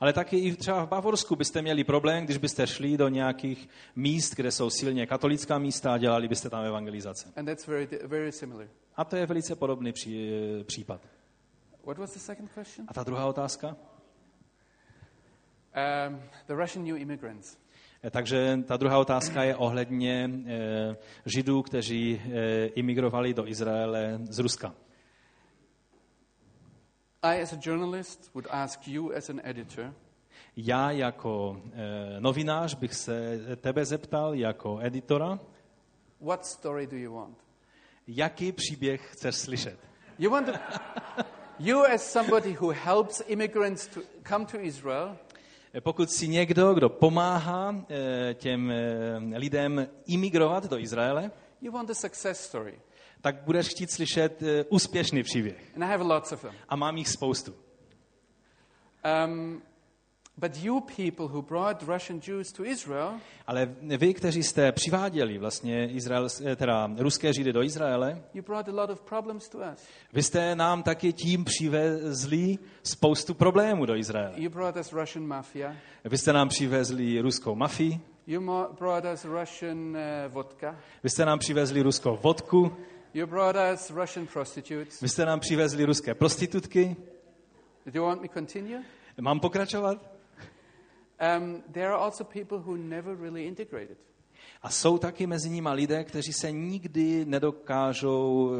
Ale 0.00 0.12
taky 0.12 0.38
i 0.38 0.56
třeba 0.56 0.84
v 0.84 0.88
Bavorsku 0.88 1.36
byste 1.36 1.62
měli 1.62 1.84
problém, 1.84 2.24
když 2.24 2.36
byste 2.36 2.66
šli 2.66 2.96
do 2.96 3.08
nějakých 3.08 3.68
míst, 3.96 4.34
kde 4.34 4.50
jsou 4.50 4.70
silně 4.70 5.06
katolická 5.06 5.58
místa 5.58 5.94
a 5.94 5.98
dělali 5.98 6.28
byste 6.28 6.50
tam 6.50 6.64
evangelizace. 6.64 7.32
And 7.36 7.44
that's 7.44 7.66
very, 7.66 7.88
very 8.04 8.32
similar. 8.32 8.68
A 8.96 9.04
to 9.04 9.16
je 9.16 9.26
velice 9.26 9.56
podobný 9.56 9.92
pří, 9.92 10.30
případ. 10.64 11.00
What 11.86 11.98
was 11.98 12.12
the 12.12 12.20
second 12.20 12.50
question? 12.54 12.86
A 12.88 12.94
ta 12.94 13.02
druhá 13.02 13.26
otázka? 13.26 13.68
Um, 13.68 13.76
the 16.46 16.54
Russian 16.54 16.84
new 16.84 16.96
immigrants. 16.96 17.58
Eh, 18.02 18.10
Takže 18.10 18.58
ta 18.66 18.76
druhá 18.76 18.98
otázka 18.98 19.42
je 19.42 19.56
ohledně 19.56 20.30
eh, 20.46 20.96
židů, 21.26 21.62
kteří 21.62 22.20
eh, 22.24 22.66
imigrovali 22.66 23.34
do 23.34 23.48
Izraele 23.48 24.18
z 24.30 24.38
Ruska. 24.38 24.74
I, 27.22 27.40
as 27.42 27.52
a 27.52 27.56
journalist, 27.64 28.30
would 28.34 28.46
ask 28.50 28.88
you, 28.88 29.12
as 29.12 29.30
an 29.30 29.40
editor, 29.44 29.92
Já 30.56 30.90
jako 30.90 31.60
eh, 31.72 32.20
novinář 32.20 32.74
bych 32.74 32.94
se 32.94 33.40
tebe 33.60 33.84
zeptal, 33.84 34.34
jako 34.34 34.78
editora, 34.82 35.38
what 36.20 36.46
story 36.46 36.86
do 36.86 36.96
you 36.96 37.14
want? 37.14 37.36
jaký 38.06 38.52
příběh 38.52 39.08
chceš 39.12 39.34
slyšet? 39.36 39.78
You 40.18 40.30
want 40.30 40.46
to, 40.46 40.52
you, 41.58 41.84
as 41.84 42.12
somebody 42.12 42.56
who 42.60 42.68
helps 42.70 43.22
immigrants 43.26 43.86
to 43.86 44.00
come 44.28 44.44
to 44.46 44.60
Israel, 44.60 45.16
Eh, 45.74 45.80
Pokud 45.80 46.10
si 46.10 46.28
někdo, 46.28 46.74
kdo 46.74 46.88
pomáhá 46.88 47.84
eh, 47.90 48.34
těm 48.34 48.70
eh, 48.70 49.38
lidem 49.38 49.88
imigrovat 50.06 50.66
do 50.70 50.78
Izraele, 50.78 51.30
you 51.60 51.72
want 51.72 51.90
a 51.90 51.94
success 51.94 52.40
story. 52.40 52.78
Tak 53.22 53.42
budeš 53.44 53.68
chtít 53.68 53.90
slyšet 53.90 54.42
eh, 54.42 54.64
úspěšný 54.68 55.22
příběh. 55.22 55.72
And 55.76 55.82
I 55.82 55.86
have 55.86 56.04
lots 56.04 56.32
of 56.32 56.42
them. 56.42 56.52
A 56.68 56.76
mám 56.76 56.96
jich 56.96 57.08
spoustu. 57.08 57.54
Um, 59.26 59.62
but 60.36 60.56
you 60.64 60.80
people 60.80 61.26
who 61.26 61.42
brought 61.42 61.82
Russian 61.88 62.20
Jews 62.28 62.52
to 62.52 62.64
Israel, 62.64 63.12
Ale 63.46 63.68
vy, 63.96 64.14
kteří 64.14 64.42
jste 64.42 64.72
přiváděli 64.72 65.38
vlastně 65.38 65.88
Izrael, 65.90 66.28
eh, 66.44 66.56
teda 66.56 66.90
ruské 66.98 67.32
židy 67.32 67.52
do 67.52 67.62
Izraele, 67.62 68.22
you 68.34 68.42
brought 68.42 68.68
a 68.68 68.72
lot 68.72 68.90
of 68.90 69.00
problems 69.00 69.48
to 69.48 69.58
us. 69.58 69.86
vy 70.12 70.22
jste 70.22 70.54
nám 70.54 70.82
taky 70.82 71.12
tím 71.12 71.44
přivezli 71.44 72.58
spoustu 72.82 73.34
problémů 73.34 73.86
do 73.86 73.96
Izraele. 73.96 74.32
You 74.36 74.50
brought 74.50 74.76
us 74.80 74.92
Russian 74.92 75.26
mafia. 75.26 75.76
Vy 76.04 76.18
jste 76.18 76.32
nám 76.32 76.48
přivezli 76.48 77.20
ruskou 77.20 77.54
mafii, 77.54 78.00
You 78.26 78.40
brought 78.78 79.04
us 79.14 79.24
Russian 79.24 79.78
uh, 79.78 80.32
vodka. 80.32 80.76
vy 81.02 81.10
jste 81.10 81.24
nám 81.24 81.38
přivezli 81.38 81.82
ruskou 81.82 82.18
vodku, 82.22 82.72
You 83.14 83.26
brought 83.26 83.56
us 83.74 83.90
Russian 83.90 84.26
prostitutes. 84.26 85.00
vy 85.00 85.08
jste 85.08 85.26
nám 85.26 85.40
přivezli 85.40 85.84
ruské 85.84 86.14
prostitutky. 86.14 86.96
Do 87.86 87.92
you 87.94 88.04
want 88.04 88.22
me 88.22 88.28
continue? 88.28 88.82
Mám 89.20 89.40
pokračovat? 89.40 90.12
Um, 91.38 91.62
there 91.72 91.86
are 91.86 92.04
also 92.04 92.24
people 92.24 92.58
who 92.58 92.76
never 92.76 93.20
really 93.20 93.44
integrated. 93.46 93.96
A 94.62 94.70
jsou 94.70 94.98
taky 94.98 95.26
mezi 95.26 95.50
nimi 95.50 95.68
lidé, 95.72 96.04
kteří 96.04 96.32
se 96.32 96.52
nikdy 96.52 97.24
nedokážou 97.24 98.52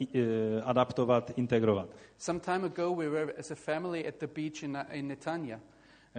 eh, 0.00 0.06
eh, 0.14 0.62
adaptovat, 0.62 1.30
integrovat. 1.36 1.88
Some 2.18 2.40
time 2.40 2.64
ago, 2.64 2.94
we 2.94 3.08
were 3.08 3.32
as 3.38 3.50
a 3.50 3.54
family 3.54 4.08
at 4.08 4.14
the 4.14 4.26
beach 4.26 4.62
in, 4.62 4.78
in 4.90 5.08
Netanya. 5.08 5.60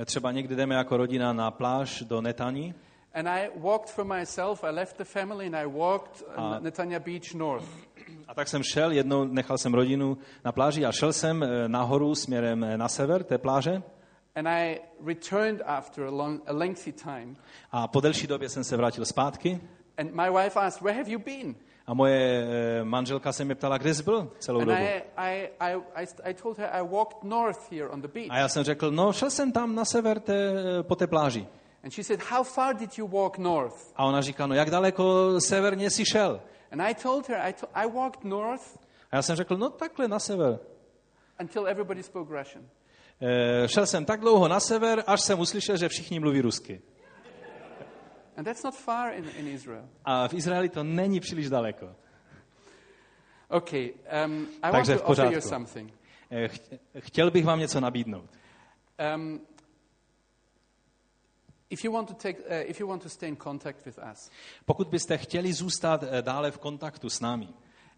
Třeba 0.05 0.31
někdy 0.31 0.55
jdeme 0.55 0.75
jako 0.75 0.97
rodina 0.97 1.33
na 1.33 1.51
pláž 1.51 2.01
do 2.01 2.21
Netani 2.21 2.73
And 3.13 3.27
I 3.29 3.49
walked 3.55 3.89
for 3.89 4.05
myself. 4.05 4.63
I 4.63 4.71
left 4.71 4.97
the 4.97 5.03
family 5.03 5.45
and 5.47 5.55
I 5.55 5.65
walked 5.65 6.23
Ah. 6.35 6.59
Netanya 6.59 6.99
Beach 6.99 7.33
north. 7.33 7.65
a 8.27 8.33
tak 8.33 8.47
jsem 8.47 8.63
šel, 8.63 8.91
jednou 8.91 9.23
nechal 9.23 9.57
jsem 9.57 9.73
rodinu 9.73 10.17
na 10.45 10.51
pláži 10.51 10.85
a 10.85 10.91
šel 10.91 11.13
jsem 11.13 11.43
eh, 11.43 11.67
nahoru 11.67 12.15
směrem 12.15 12.63
eh, 12.63 12.77
na 12.77 12.87
sever 12.87 13.23
té 13.23 13.37
pláže 13.37 13.81
And 14.35 14.47
I 14.47 14.79
returned 15.05 15.61
after 15.65 16.03
a, 16.05 16.09
long, 16.09 16.41
a 16.47 16.53
lengthy 16.53 16.91
time. 16.91 17.35
a 17.71 17.87
po 17.87 18.01
delší 18.01 18.27
době 18.27 18.49
jsem 18.49 18.63
se 18.63 18.77
vrátil 18.77 19.05
zpátky 19.05 19.61
And 19.97 20.11
my 20.15 20.29
wife 20.43 20.59
asked, 20.59 20.81
Where 20.81 20.97
have 20.97 21.09
you 21.11 21.19
been? 21.19 21.55
a 21.87 21.93
moje 21.93 22.43
eh, 22.47 22.83
manželka 22.83 23.31
se 23.33 23.45
mě 23.45 23.55
ptala, 23.55 23.77
kde 23.77 23.93
jsi 23.93 24.03
byl 24.03 24.31
celou 24.39 24.59
And 24.59 24.67
dobu. 24.67 24.79
I, 24.81 25.01
I, 25.17 25.49
I, 25.59 25.75
I, 25.95 26.07
I 26.23 26.33
told 26.33 26.57
her 26.57 26.69
I 26.73 26.87
walked 26.87 27.23
north 27.23 27.71
here 27.71 27.89
on 27.89 28.01
the 28.01 28.07
beach. 28.07 28.27
A 28.29 28.37
já 28.37 28.47
jsem 28.47 28.63
řekl, 28.63 28.91
no 28.91 29.13
šel 29.13 29.29
jsem 29.29 29.51
tam 29.51 29.75
na 29.75 29.85
sever 29.85 30.19
té, 30.19 30.53
po 30.81 30.95
té 30.95 31.07
pláži. 31.07 31.47
And 31.83 31.93
she 31.93 32.03
said, 32.03 32.19
How 32.31 32.43
far 32.43 32.73
did 32.75 32.97
you 32.97 33.07
walk 33.07 33.37
north? 33.37 33.93
A 33.95 34.05
ona 34.05 34.21
říká, 34.21 34.47
no 34.47 34.55
jak 34.55 34.69
daleko 34.69 35.41
severně 35.41 35.89
jsi 35.89 36.05
šel? 36.05 36.41
And 36.71 36.81
I 36.81 36.93
told 36.95 37.29
her, 37.29 37.37
I, 37.49 37.53
to, 37.53 37.67
I 37.73 37.87
walked 37.91 38.23
north 38.23 38.77
A 39.11 39.15
já 39.15 39.21
jsem 39.21 39.35
řekl, 39.35 39.57
no 39.57 39.69
takhle 39.69 40.07
na 40.07 40.19
sever. 40.19 40.59
until 41.39 41.67
everybody 41.67 42.03
spoke 42.03 42.37
Russian. 42.39 42.63
E, 43.21 43.67
šel 43.67 43.85
jsem 43.85 44.05
tak 44.05 44.19
dlouho 44.19 44.47
na 44.47 44.59
sever, 44.59 45.03
až 45.07 45.21
jsem 45.21 45.39
uslyšel, 45.39 45.77
že 45.77 45.89
všichni 45.89 46.19
mluví 46.19 46.41
rusky. 46.41 46.81
And 48.37 48.43
that's 48.43 48.63
not 48.63 48.75
far 48.75 49.13
in, 49.13 49.29
in 49.37 49.47
Israel. 49.47 49.85
A 50.05 50.27
v 50.27 50.33
Izraeli 50.33 50.69
to 50.69 50.83
není 50.83 51.19
příliš 51.19 51.49
daleko. 51.49 51.95
Okay, 53.49 53.89
um, 54.25 54.47
I 54.61 54.71
want 54.71 54.73
Takže 54.73 54.93
to 54.95 54.99
v 54.99 55.09
offer 55.09 55.33
you 55.33 55.41
something. 55.41 55.93
E, 56.31 56.47
ch- 56.47 56.61
chtěl 56.99 57.31
bych 57.31 57.45
vám 57.45 57.59
něco 57.59 57.79
nabídnout. 57.79 58.29
Um, 59.15 59.41
if 59.41 59.41
you 59.41 59.41
want 59.41 59.41
to 59.41 59.41
take, 59.41 59.51
uh, 60.89 60.89
if 60.89 60.89
you 60.89 60.91
want 60.91 60.91
to 60.99 61.01
stay 61.01 61.19
in 61.19 61.21
contact 61.21 61.31
with 61.31 61.59
us, 61.59 61.62
Pokud 64.65 64.87
byste 64.87 65.17
chtěli 65.17 65.53
zůstat 65.53 66.03
eh, 66.03 66.21
dále 66.21 66.51
v 66.51 66.57
kontaktu 66.57 67.09
s 67.09 67.19
námi, 67.19 67.47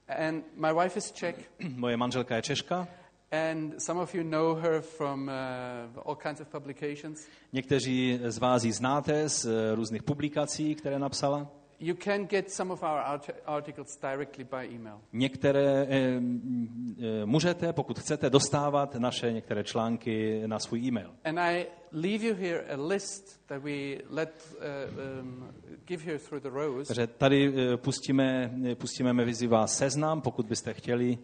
and 0.07 0.45
my 0.55 0.73
wife 0.83 0.97
is 0.97 1.11
Czech, 1.11 1.51
moje 1.75 1.97
manželka 1.97 2.35
je 2.35 2.41
Češka, 2.41 2.87
and 3.31 3.81
some 3.81 4.01
of 4.01 4.15
you 4.15 4.23
know 4.23 4.55
her 4.55 4.81
from 4.81 5.27
uh, 5.27 6.07
all 6.09 6.15
kinds 6.15 6.41
of 6.41 6.47
publications. 6.47 7.27
někteří 7.53 8.19
z 8.23 8.37
vás 8.37 8.63
ji 8.63 8.71
znáte 8.71 9.29
z 9.29 9.45
eh, 9.45 9.75
různých 9.75 10.03
publikací, 10.03 10.75
které 10.75 10.99
napsala. 10.99 11.47
You 11.79 11.95
can 11.95 12.25
get 12.25 12.51
some 12.51 12.73
of 12.73 12.83
our 12.83 12.99
art- 12.99 13.29
articles 13.45 13.97
directly 14.01 14.43
by 14.43 14.75
email. 14.75 15.01
Některé 15.13 15.81
eh, 15.81 15.87
eh, 15.89 17.25
můžete, 17.25 17.73
pokud 17.73 17.99
chcete, 17.99 18.29
dostávat 18.29 18.95
naše 18.95 19.31
některé 19.31 19.63
články 19.63 20.43
na 20.47 20.59
svůj 20.59 20.79
e-mail. 20.79 21.11
And 21.25 21.39
I 21.39 21.67
leave 21.91 22.25
you 22.25 22.35
here 22.35 22.65
a 22.73 22.87
list 22.87 23.47
that 23.47 23.61
we 23.61 23.97
let 24.09 24.55
uh, 24.57 25.21
um, 25.21 25.53
give 25.85 26.03
here 26.03 26.19
through 26.19 26.43
the 26.43 26.49
rows. 26.49 26.87
Takže 26.87 27.07
tady 27.07 27.53
pustíme, 27.75 28.51
pustíme 28.73 29.13
mezi 29.13 29.47
vás 29.47 29.77
seznam, 29.77 30.21
pokud 30.21 30.45
byste 30.45 30.73
chtěli 30.73 31.17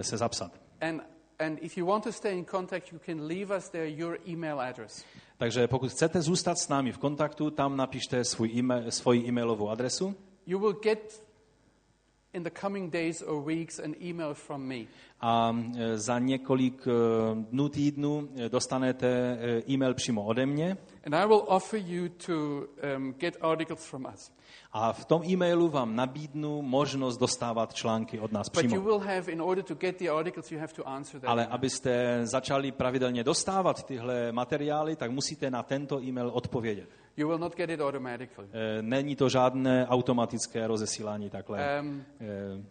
se 0.00 0.16
zapsat. 0.16 0.60
And, 0.80 1.00
and 1.38 1.58
if 1.62 1.78
you 1.78 1.86
want 1.86 2.04
to 2.04 2.12
stay 2.12 2.38
in 2.38 2.44
contact, 2.44 2.92
you 2.92 2.98
can 3.06 3.26
leave 3.26 3.56
us 3.56 3.68
there 3.68 3.90
your 3.90 4.18
email 4.28 4.60
address. 4.60 5.04
Takže 5.42 5.68
pokud 5.68 5.90
chcete 5.90 6.22
zůstat 6.22 6.58
s 6.58 6.68
námi 6.68 6.92
v 6.92 6.98
kontaktu, 6.98 7.50
tam 7.50 7.76
napište 7.76 8.24
svůj 8.24 8.50
e-mail, 8.50 8.90
svoji 8.90 9.28
e-mailovou 9.28 9.70
adresu 9.70 10.14
You 10.46 10.58
will 10.58 10.72
get 10.72 11.22
in 12.32 12.42
the 12.42 12.50
coming 12.60 12.92
days 12.92 13.22
or 13.22 13.44
weeks 13.44 13.78
an 13.78 13.94
email 14.10 14.34
from 14.34 14.62
me. 14.62 14.84
a 15.20 15.56
eh, 15.78 15.98
za 15.98 16.18
několik 16.18 16.86
eh, 16.86 16.90
dnů, 17.50 17.68
týdnů 17.68 18.28
eh, 18.36 18.48
dostanete 18.48 19.38
e-mail 19.68 19.94
přímo 19.94 20.24
ode 20.24 20.46
mě 20.46 20.76
And 21.06 21.14
I 21.14 21.26
will 21.26 21.44
offer 21.46 21.80
you 21.86 22.08
to 22.08 22.34
um, 22.96 23.14
get 23.18 23.36
articles 23.40 23.84
from 23.84 24.06
us. 24.14 24.32
A 24.72 24.92
v 24.92 25.04
tom 25.04 25.22
e-mailu 25.24 25.68
vám 25.68 25.96
nabídnu 25.96 26.62
možnost 26.62 27.16
dostávat 27.18 27.74
články 27.74 28.20
od 28.20 28.32
nás 28.32 28.48
přímo. 28.48 28.84
Ale 31.26 31.46
abyste 31.46 32.20
začali 32.26 32.72
pravidelně 32.72 33.24
dostávat 33.24 33.82
tyhle 33.82 34.32
materiály, 34.32 34.96
tak 34.96 35.10
musíte 35.10 35.50
na 35.50 35.62
tento 35.62 36.02
e-mail 36.02 36.30
odpovědět. 36.34 36.88
You 37.16 37.28
will 37.28 37.38
not 37.38 37.56
get 37.56 37.70
it 37.70 37.80
automatically. 37.80 38.48
Eh, 38.52 38.82
Není 38.82 39.16
to 39.16 39.28
žádné 39.28 39.86
automatické 39.86 40.66
rozesílání 40.66 41.30
takhle. 41.30 41.80
Um, 41.80 42.04
Eh, 42.20 42.64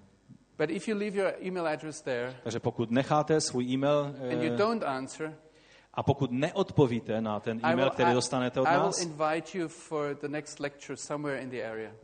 but 0.57 0.69
if 0.69 0.87
you 0.87 0.97
leave 0.97 1.17
your 1.17 1.33
email 1.47 1.67
address 1.67 2.01
there 2.01 2.35
Takže 2.43 2.59
pokud 2.59 2.91
necháte 2.91 3.41
svůj 3.41 3.65
e-mail 3.65 4.15
and 4.31 4.43
you 4.43 4.53
eh, 4.53 4.57
don't 4.57 4.83
answer, 4.83 5.35
a 5.93 6.03
pokud 6.03 6.31
neodpovíte 6.31 7.21
na 7.21 7.39
ten 7.39 7.59
e-mail, 7.63 7.89
který 7.89 8.13
dostanete 8.13 8.61
od 8.61 8.63
nás, 8.63 9.07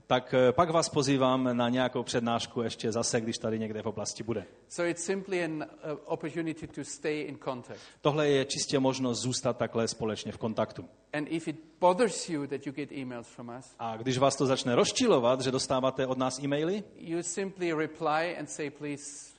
tak 0.07 0.33
eh, 0.33 0.51
pak 0.51 0.69
vás 0.69 0.89
pozývám 0.89 1.57
na 1.57 1.69
nějakou 1.69 2.03
přednášku 2.03 2.61
ještě 2.61 2.91
zase, 2.91 3.21
když 3.21 3.37
tady 3.37 3.59
někde 3.59 3.81
v 3.81 3.85
oblasti 3.85 4.23
bude. 4.23 4.45
Uh. 4.79 4.85
Tohle 8.01 8.29
je 8.29 8.45
čistě 8.45 8.79
možnost 8.79 9.21
zůstat 9.21 9.57
takhle 9.57 9.87
společně 9.87 10.31
v 10.31 10.37
kontaktu. 10.37 10.85
A 13.79 13.97
když 13.97 14.17
vás 14.17 14.35
to 14.35 14.45
začne 14.45 14.75
rozčilovat, 14.75 15.41
že 15.41 15.51
dostáváte 15.51 16.07
od 16.07 16.17
nás 16.17 16.39
e-maily, 16.39 16.83
you 16.95 17.23
simply 17.23 17.73
reply 17.73 18.37
and 18.37 18.47
say, 18.47 18.69
please 18.69 19.36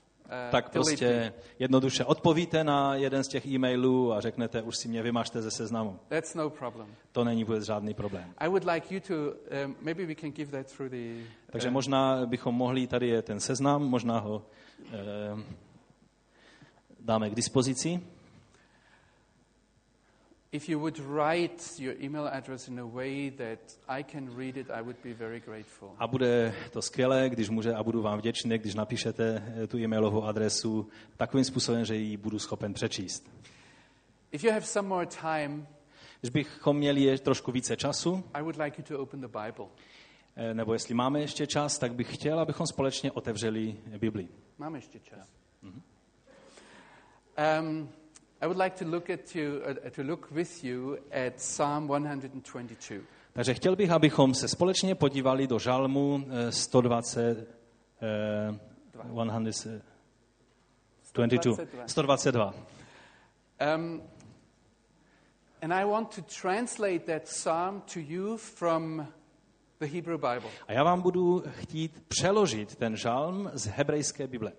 tak 0.50 0.70
delete 0.72 0.72
me. 0.72 0.74
prostě 0.74 1.32
jednoduše 1.58 2.04
odpovíte 2.04 2.64
na 2.64 2.94
jeden 2.94 3.24
z 3.24 3.28
těch 3.28 3.46
e-mailů 3.46 4.12
a 4.12 4.20
řeknete, 4.20 4.62
už 4.62 4.76
si 4.76 4.88
mě 4.88 5.02
vymažte 5.02 5.42
ze 5.42 5.50
seznamu. 5.50 5.98
That's 6.08 6.34
no 6.34 6.50
problem. 6.50 6.88
To 7.12 7.24
není 7.24 7.44
vůbec 7.44 7.64
žádný 7.64 7.94
problém. 7.94 8.34
I 8.38 8.48
would 8.48 8.64
like 8.64 8.94
you 8.94 9.00
to, 9.00 9.14
um, 9.14 9.76
maybe 9.80 10.06
we 10.06 10.14
can 10.14 10.30
give 10.30 10.50
that 10.50 10.72
through 10.76 10.90
the. 10.90 11.24
Takže 11.50 11.68
uh, 11.68 11.74
možná 11.74 12.26
bychom 12.26 12.54
mohli, 12.54 12.86
tady 12.86 13.08
je 13.08 13.22
ten 13.22 13.40
seznam, 13.40 13.82
možná 13.82 14.18
ho 14.18 14.42
eh, 14.92 15.42
dáme 17.00 17.30
k 17.30 17.34
dispozici. 17.34 18.00
If 20.52 20.68
you 20.68 20.78
would 20.78 20.98
write 20.98 21.62
your 21.78 21.94
email 22.02 22.26
address 22.32 22.68
in 22.68 22.78
a 22.80 22.84
way 22.86 23.30
that 23.30 23.58
I 23.88 24.04
can 24.04 24.36
read 24.36 24.56
it, 24.56 24.70
I 24.70 24.82
would 24.82 24.96
be 25.04 25.14
very 25.14 25.40
grateful. 25.40 25.90
A 25.98 26.06
bude 26.06 26.54
to 26.72 26.82
skvělé, 26.82 27.28
když 27.28 27.48
může, 27.50 27.74
a 27.74 27.82
budu 27.82 28.02
vám 28.02 28.18
vděčný, 28.18 28.58
když 28.58 28.74
napíšete 28.74 29.52
eh, 29.62 29.66
tu 29.66 29.78
e-mailovou 29.78 30.24
adresu 30.24 30.88
takovým 31.16 31.44
způsobem, 31.44 31.84
že 31.84 31.96
ji 31.96 32.16
budu 32.16 32.38
schopen 32.38 32.74
přečíst. 32.74 33.30
If 34.32 34.44
you 34.44 34.50
have 34.52 34.66
some 34.66 34.88
more 34.88 35.06
time, 35.06 35.66
Když 36.20 36.30
bychom 36.30 36.76
měli 36.76 37.00
je 37.02 37.18
trošku 37.18 37.52
více 37.52 37.76
času, 37.76 38.24
I 38.34 38.42
would 38.42 38.56
like 38.56 38.80
you 38.82 38.84
to 38.88 39.02
open 39.02 39.20
the 39.20 39.26
Bible. 39.28 39.66
eh, 40.36 40.54
nebo 40.54 40.72
jestli 40.72 40.94
máme 40.94 41.20
ještě 41.20 41.46
čas, 41.46 41.78
tak 41.78 41.94
bych 41.94 42.14
chtěl, 42.14 42.40
abychom 42.40 42.66
společně 42.66 43.12
otevřeli 43.12 43.76
Bibli. 43.98 44.28
Máme 44.58 44.78
ještě 44.78 44.98
čas. 44.98 45.28
Um, 47.60 47.88
I 48.40 48.46
would 48.46 48.58
like 48.58 48.76
to 48.84 48.90
look 48.90 49.10
at 49.10 49.34
you, 49.34 49.62
uh, 49.66 49.90
to 49.90 50.02
look 50.02 50.30
with 50.30 50.64
you 50.64 50.98
at 51.10 51.40
Psalm 51.40 51.88
122. 51.88 53.00
Takže 53.32 53.54
chtěl 53.54 53.76
bych, 53.76 53.90
abychom 53.90 54.34
se 54.34 54.48
společně 54.48 54.94
podívali 54.94 55.46
do 55.46 55.58
žalmu 55.58 56.24
eh, 56.30 56.52
120, 56.52 57.46
eh, 58.02 58.58
100, 61.02 61.26
22, 61.26 61.56
122. 61.86 62.54
Um, 63.74 64.02
and 65.62 65.72
I 65.72 65.84
want 65.84 66.14
to 66.14 66.22
translate 66.42 66.98
that 66.98 67.28
psalm 67.28 67.82
to 67.94 68.00
you 68.00 68.36
from 68.36 69.06
the 69.80 69.86
Hebrew 69.86 70.18
Bible. 70.18 70.50
A 70.68 70.72
já 70.72 70.84
vám 70.84 71.02
budu 71.02 71.42
chtít 71.48 72.04
přeložit 72.08 72.76
ten 72.76 72.96
žalm 72.96 73.50
z 73.52 73.66
hebrejské 73.66 74.26
Bible. 74.26 74.52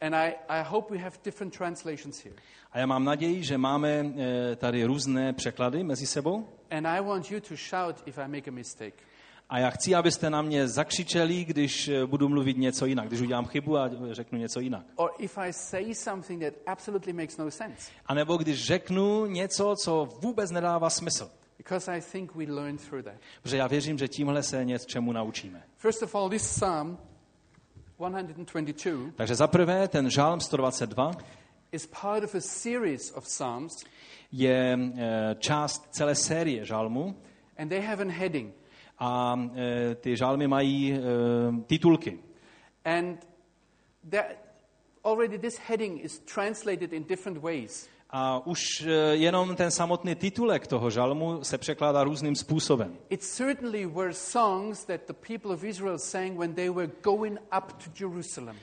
And 0.00 0.14
I, 0.14 0.34
I 0.48 0.62
hope 0.64 0.94
we 0.94 0.98
have 0.98 1.16
different 1.24 1.56
translations 1.56 2.24
here. 2.24 2.36
A 2.72 2.78
já 2.78 2.86
mám 2.86 3.04
naději, 3.04 3.42
že 3.42 3.58
máme 3.58 3.90
eh, 3.90 4.56
tady 4.56 4.84
různé 4.84 5.32
překlady 5.32 5.82
mezi 5.82 6.06
sebou. 6.06 6.48
And 6.70 6.86
I 6.86 7.00
want 7.00 7.30
you 7.30 7.40
to 7.40 7.54
shout 7.70 8.02
if 8.06 8.18
I 8.18 8.28
make 8.28 8.50
a 8.50 8.52
mistake. 8.52 9.04
A 9.48 9.58
já 9.58 9.70
chci, 9.70 9.94
abyste 9.94 10.30
na 10.30 10.42
mě 10.42 10.68
zakřičeli, 10.68 11.44
když 11.44 11.88
eh, 11.88 12.06
budu 12.06 12.28
mluvit 12.28 12.56
něco 12.56 12.86
jinak, 12.86 13.08
když 13.08 13.20
udělám 13.20 13.46
chybu 13.46 13.78
a 13.78 13.90
řeknu 14.10 14.38
něco 14.38 14.60
jinak. 14.60 14.86
Or 14.96 15.10
if 15.18 15.38
I 15.38 15.52
say 15.52 15.94
something 15.94 16.42
that 16.42 16.54
absolutely 16.66 17.12
makes 17.12 17.36
no 17.36 17.50
sense. 17.50 17.90
A 18.06 18.14
nebo 18.14 18.36
když 18.36 18.64
řeknu 18.64 19.26
něco, 19.26 19.74
co 19.84 20.08
vůbec 20.20 20.50
nedává 20.50 20.90
smysl. 20.90 21.30
Because 21.56 21.92
I 21.92 22.00
think 22.00 22.34
we 22.34 22.44
learn 22.44 22.76
through 22.76 23.04
that. 23.04 23.14
Protože 23.42 23.56
já 23.56 23.66
věřím, 23.66 23.98
že 23.98 24.08
tímhle 24.08 24.42
se 24.42 24.64
něčemu 24.64 25.12
naučíme. 25.12 25.62
First 25.76 26.02
of 26.02 26.14
all, 26.14 26.30
this 26.30 26.42
psalm, 26.42 26.98
122, 27.98 29.12
Takže 29.16 29.34
za 29.34 29.46
prvé, 29.46 29.88
ten 29.88 30.10
žálm 30.10 30.40
122 30.40 31.12
is 31.72 31.86
part 31.86 32.24
of 32.24 32.34
a 32.34 32.40
series 32.40 33.12
of 33.12 33.24
psalms, 33.24 33.84
je 34.32 34.78
eh, 34.78 35.34
část 35.38 35.88
celé 35.90 36.14
série 36.14 36.64
žalmu 36.64 37.14
and 37.58 37.68
they 37.68 37.80
have 37.80 38.02
a 38.02 38.10
heading. 38.10 38.52
a 38.98 39.36
e, 39.54 39.94
ty 39.94 40.16
žálmy 40.16 40.48
mají 40.48 40.92
e, 40.92 40.98
titulky. 41.66 42.18
And 42.84 43.18
that, 44.10 44.26
already 45.04 45.38
this 45.38 45.58
heading 45.58 46.00
is 46.00 46.18
translated 46.18 46.92
in 46.92 47.04
different 47.04 47.42
ways. 47.42 47.88
A 48.16 48.46
už 48.46 48.80
e, 48.80 48.90
jenom 49.16 49.56
ten 49.56 49.70
samotný 49.70 50.14
titulek 50.14 50.66
toho 50.66 50.90
žalmu 50.90 51.44
se 51.44 51.58
překládá 51.58 52.04
různým 52.04 52.36
způsobem. 52.36 52.96
It 53.08 53.22
certainly 53.22 53.86
were 53.86 54.12
songs 54.12 54.84
that 54.84 55.00
the 55.06 55.12
people 55.12 55.54
of 55.54 55.64
Israel 55.64 55.98
sang 55.98 56.38
when 56.38 56.54
they 56.54 56.70
were 56.70 56.92
going 57.02 57.38
up 57.58 57.72
to 57.72 57.90
Jerusalem. 58.00 58.56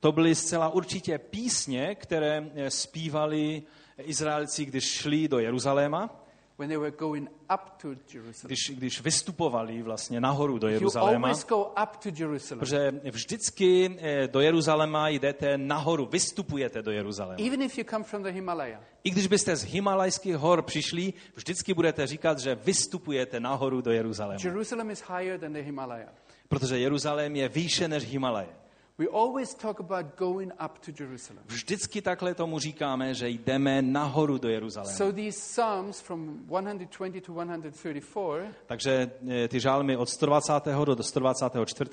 To 0.00 0.12
byly 0.12 0.34
zcela 0.34 0.68
určitě 0.68 1.18
písně, 1.18 1.94
které 1.94 2.50
e, 2.54 2.70
zpívali 2.70 3.62
Izraelci, 3.98 4.64
když 4.64 4.84
šli 4.84 5.28
do 5.28 5.38
Jeruzaléma, 5.38 6.25
When 6.58 6.68
they 6.68 6.78
were 6.78 6.90
going 6.90 7.28
up 7.54 7.82
to 7.82 7.88
Jerusalem. 7.88 8.46
když, 8.46 8.70
když 8.76 9.00
vystupovali 9.00 9.82
vlastně 9.82 10.20
nahoru 10.20 10.58
do 10.58 10.68
Jeruzaléma. 10.68 11.28
always 11.28 11.46
go 11.46 11.64
up 11.82 11.96
to 12.02 12.08
Jerusalem. 12.16 12.58
Protože 12.58 12.92
vždycky 13.10 13.96
eh, 13.98 14.28
do 14.28 14.40
Jeruzaléma 14.40 15.08
jdete 15.08 15.58
nahoru, 15.58 16.06
vystupujete 16.06 16.82
do 16.82 16.90
Jeruzaléma. 16.90 17.46
Even 17.46 17.62
if 17.62 17.78
you 17.78 17.84
come 17.90 18.04
from 18.04 18.22
the 18.22 18.30
Himalaya. 18.30 18.80
I 19.04 19.10
když 19.10 19.26
byste 19.26 19.56
z 19.56 19.64
Himalajských 19.64 20.36
hor 20.36 20.62
přišli, 20.62 21.12
vždycky 21.34 21.74
budete 21.74 22.06
říkat, 22.06 22.38
že 22.38 22.54
vystupujete 22.54 23.40
nahoru 23.40 23.80
do 23.80 23.92
Jeruzaléma. 23.92 24.40
Jerusalem 24.44 24.90
is 24.90 25.02
higher 25.08 25.40
than 25.40 25.52
the 25.52 25.60
Himalaya. 25.60 26.08
Protože 26.48 26.78
Jeruzalém 26.78 27.36
je 27.36 27.48
výše 27.48 27.88
než 27.88 28.04
Himalaje. 28.04 28.48
We 28.98 29.08
always 29.08 29.54
talk 29.54 29.80
about 29.80 30.06
going 30.18 30.52
up 30.64 30.78
to 30.78 30.92
Jerusalem. 31.02 31.42
Vždycky 31.46 32.02
takhle 32.02 32.34
tomu 32.34 32.58
říkáme, 32.58 33.14
že 33.14 33.28
jdeme 33.28 33.82
nahoru 33.82 34.38
do 34.38 34.48
Jeruzaléma. 34.48 34.96
So 34.96 35.16
these 35.16 35.38
psalms 35.40 36.00
from 36.00 36.44
120 36.48 37.20
to 37.20 37.32
134, 37.32 38.48
Takže 38.66 39.10
eh, 39.28 39.48
ty 39.48 39.60
žálmy 39.60 39.96
od 39.96 40.08
120. 40.08 40.64
do 40.84 41.02
124. 41.02 41.90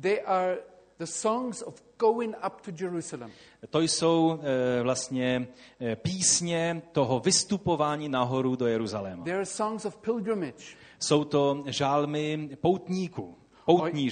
they 0.00 0.20
are 0.26 0.58
the 0.98 1.06
songs 1.06 1.62
of 1.62 1.82
going 1.98 2.34
up 2.46 2.60
to 2.60 2.84
Jerusalem. 2.84 3.30
To 3.70 3.80
jsou 3.80 4.38
eh, 4.42 4.82
vlastně 4.82 5.48
eh, 5.80 5.96
písně 5.96 6.82
toho 6.92 7.20
vystupování 7.20 8.08
nahoru 8.08 8.56
do 8.56 8.66
Jeruzaléma. 8.66 9.24
They 9.24 9.34
are 9.34 9.46
songs 9.46 9.84
of 9.84 9.96
pilgrimage. 9.96 10.76
Jsou 10.98 11.24
to 11.24 11.62
žálmy 11.66 12.48
poutníků, 12.60 13.37
poutní 13.68 14.10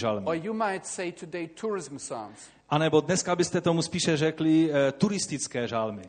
psalms. 1.98 2.40
A 2.68 2.78
nebo 2.78 3.00
dneska 3.00 3.36
byste 3.36 3.60
tomu 3.60 3.82
spíše 3.82 4.16
řekli 4.16 4.70
eh, 4.72 4.92
turistické 4.92 5.68
žálmy. 5.68 6.02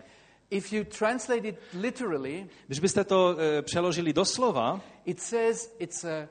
If 0.49 0.74
you 0.74 0.84
translate 0.84 1.48
it 1.48 1.60
literally, 1.74 2.49
Když 2.68 2.80
byste 2.80 3.03
to 3.03 3.38
eh, 3.40 3.61
přeložili 3.61 4.14
do 4.14 4.26
slova, 4.26 4.82
it 5.06 5.22
says 5.22 5.76
it's 5.80 6.06
a, 6.06 6.28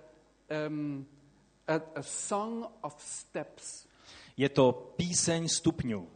um, 0.69 1.07
a, 1.69 1.75
a 1.75 2.03
song 2.03 2.65
of 2.81 2.95
steps. 2.99 3.87
je 4.37 4.49
to 4.49 4.73
píseň 4.97 5.49
stupňů. 5.49 6.09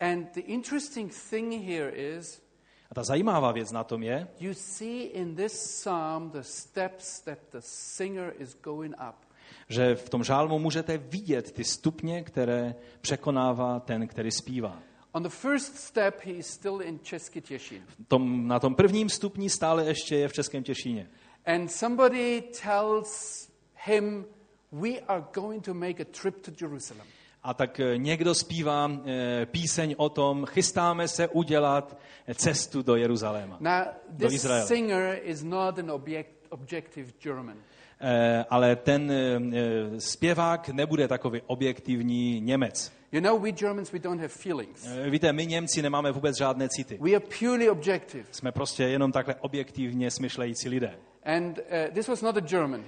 And 0.00 0.32
the 0.34 0.40
interesting 0.40 1.12
thing 1.30 1.52
here 1.64 1.90
is 1.90 2.42
A 2.90 2.94
ta 2.94 3.02
zajímavá 3.02 3.52
věc 3.52 3.72
na 3.72 3.84
tom 3.84 4.02
je, 4.02 4.28
you 4.40 4.54
see 4.54 5.02
in 5.02 5.36
this 5.36 5.52
psalm 5.52 6.30
the 6.30 6.40
steps 6.40 7.20
that 7.20 7.38
the 7.52 7.60
singer 7.60 8.34
is 8.38 8.54
going 8.54 8.94
up. 9.08 9.29
Že 9.70 9.94
v 9.94 10.08
tom 10.08 10.24
žálmu 10.24 10.58
můžete 10.58 10.98
vidět 10.98 11.52
ty 11.52 11.64
stupně, 11.64 12.22
které 12.22 12.74
překonává 13.00 13.80
ten, 13.80 14.08
který 14.08 14.30
zpívá. 14.30 14.78
On 15.12 15.22
the 15.22 15.28
first 15.28 15.76
step, 15.76 16.20
he 16.24 16.32
is 16.32 16.46
still 16.46 16.82
in 16.82 16.98
Český 17.02 17.40
Těšín. 17.40 17.82
Tom, 18.08 18.48
na 18.48 18.58
tom 18.60 18.74
prvním 18.74 19.08
stupni 19.08 19.50
stále 19.50 19.84
ještě 19.84 20.16
je 20.16 20.28
v 20.28 20.32
Českém 20.32 20.62
Těšíně. 20.62 21.08
And 21.46 21.68
somebody 21.68 22.42
tells 22.62 23.48
him, 23.84 24.24
We 24.72 24.90
are 25.08 25.24
going 25.34 25.64
to 25.64 25.74
make 25.74 26.02
a 26.02 26.06
trip 26.22 26.46
to 26.46 26.50
Jerusalem. 26.60 27.06
A 27.42 27.54
tak 27.54 27.80
eh, 27.80 27.98
někdo 27.98 28.34
zpívá 28.34 28.90
eh, 28.90 29.46
píseň 29.46 29.94
o 29.98 30.08
tom, 30.08 30.46
chystáme 30.46 31.08
se 31.08 31.28
udělat 31.28 31.98
cestu 32.34 32.82
do 32.82 32.96
Jeruzaléma. 32.96 33.56
Now, 33.60 33.94
Do 34.08 34.28
this 34.28 34.34
Izraele. 34.34 34.66
singer 34.66 35.18
is 35.22 35.42
not 35.42 35.78
an 35.78 35.90
object, 35.90 36.30
objective 36.48 37.12
German. 37.22 37.56
Eh, 38.02 38.44
Ale 38.50 38.76
ten 38.76 39.10
eh, 39.12 40.00
zpěvák 40.00 40.68
nebude 40.68 41.08
takový 41.08 41.40
objektivní 41.46 42.40
Němec. 42.40 42.92
You 43.12 43.20
know, 43.20 43.40
we 43.40 43.52
Germans, 43.52 43.92
we 43.92 43.98
don't 43.98 44.20
have 44.20 44.28
feelings. 44.28 44.86
Eh, 44.86 45.10
Víte, 45.10 45.32
my 45.32 45.46
Němci 45.46 45.82
nemáme 45.82 46.12
vůbec 46.12 46.36
žádné 46.38 46.68
city. 46.68 46.98
We 47.00 47.10
are 47.10 47.24
purely 47.38 47.70
objective. 47.70 48.24
Jsme 48.30 48.52
prostě 48.52 48.84
jenom 48.84 49.12
takhle 49.12 49.34
objektivně 49.40 50.10
smyšlející 50.10 50.68
lidé. 50.68 50.94
And 51.24 51.58
uh, 51.58 51.94
this 51.94 52.08
was 52.08 52.22
not 52.22 52.36
a 52.36 52.40
German, 52.40 52.84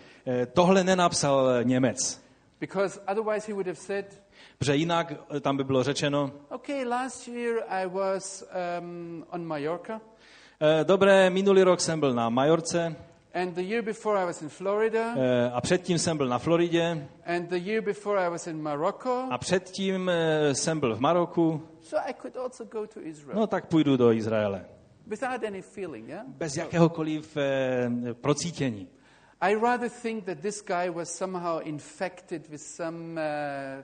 Tohle 0.53 0.85
nenapsal 0.85 1.65
Němec, 1.65 2.23
because 2.61 3.01
otherwise 3.09 3.47
he 3.47 3.53
would 3.53 3.67
have 3.67 3.77
said, 3.77 4.23
protože 4.59 4.77
jinak 4.77 5.13
tam 5.41 5.57
by 5.57 5.65
bylo 5.65 5.83
řečeno, 5.83 6.31
Okay, 6.49 6.85
last 6.85 7.29
year 7.29 7.63
I 7.69 7.87
was 7.89 8.45
um, 8.81 9.25
on 9.31 9.45
Mallorca, 9.45 10.01
dobré, 10.85 11.31
minulý 11.31 11.63
rok 11.63 11.81
jsem 11.81 12.01
byl 12.01 12.15
na 12.15 12.29
Majorce 12.29 12.97
and 13.35 13.55
the 13.55 13.63
year 13.63 13.83
before 13.83 14.23
I 14.23 14.25
was 14.25 14.43
in 14.43 14.49
Florida, 14.49 15.15
eh, 15.17 15.51
a 15.53 15.61
předtím 15.61 15.99
jsem 15.99 16.17
byl 16.17 16.29
na 16.29 16.39
Floridě 16.39 17.09
and 17.27 17.49
the 17.49 17.57
year 17.57 17.83
before 17.83 18.27
I 18.27 18.31
was 18.31 18.47
in 18.47 18.63
Morocco. 18.63 19.29
a 19.31 19.39
předtím 19.39 20.09
eh, 20.09 20.55
jsem 20.55 20.81
byl 20.81 20.97
v 20.97 21.01
Maroku, 21.01 21.69
So 21.81 22.11
I 22.11 22.15
could 22.15 22.37
also 22.37 22.65
go 22.65 22.87
to 22.87 23.01
Israel 23.01 23.41
no 23.41 23.47
tak 23.47 23.67
půjdu 23.67 23.97
do 23.97 24.13
Izraele. 24.13 24.65
without 25.07 25.45
any 25.45 25.63
feeling, 25.63 26.09
yeah? 26.09 26.27
Bez 26.27 26.57
jakéhokoliv 26.57 27.37
eh, 27.37 27.91
procítění. 28.21 28.89
I 29.41 29.55
rather 29.55 29.91
think 29.91 30.25
that 30.25 30.39
this 30.39 30.63
guy 30.63 30.91
was 30.91 31.09
somehow 31.19 31.61
infected 31.65 32.49
with 32.49 32.61
some 32.63 33.21
uh, 33.21 33.83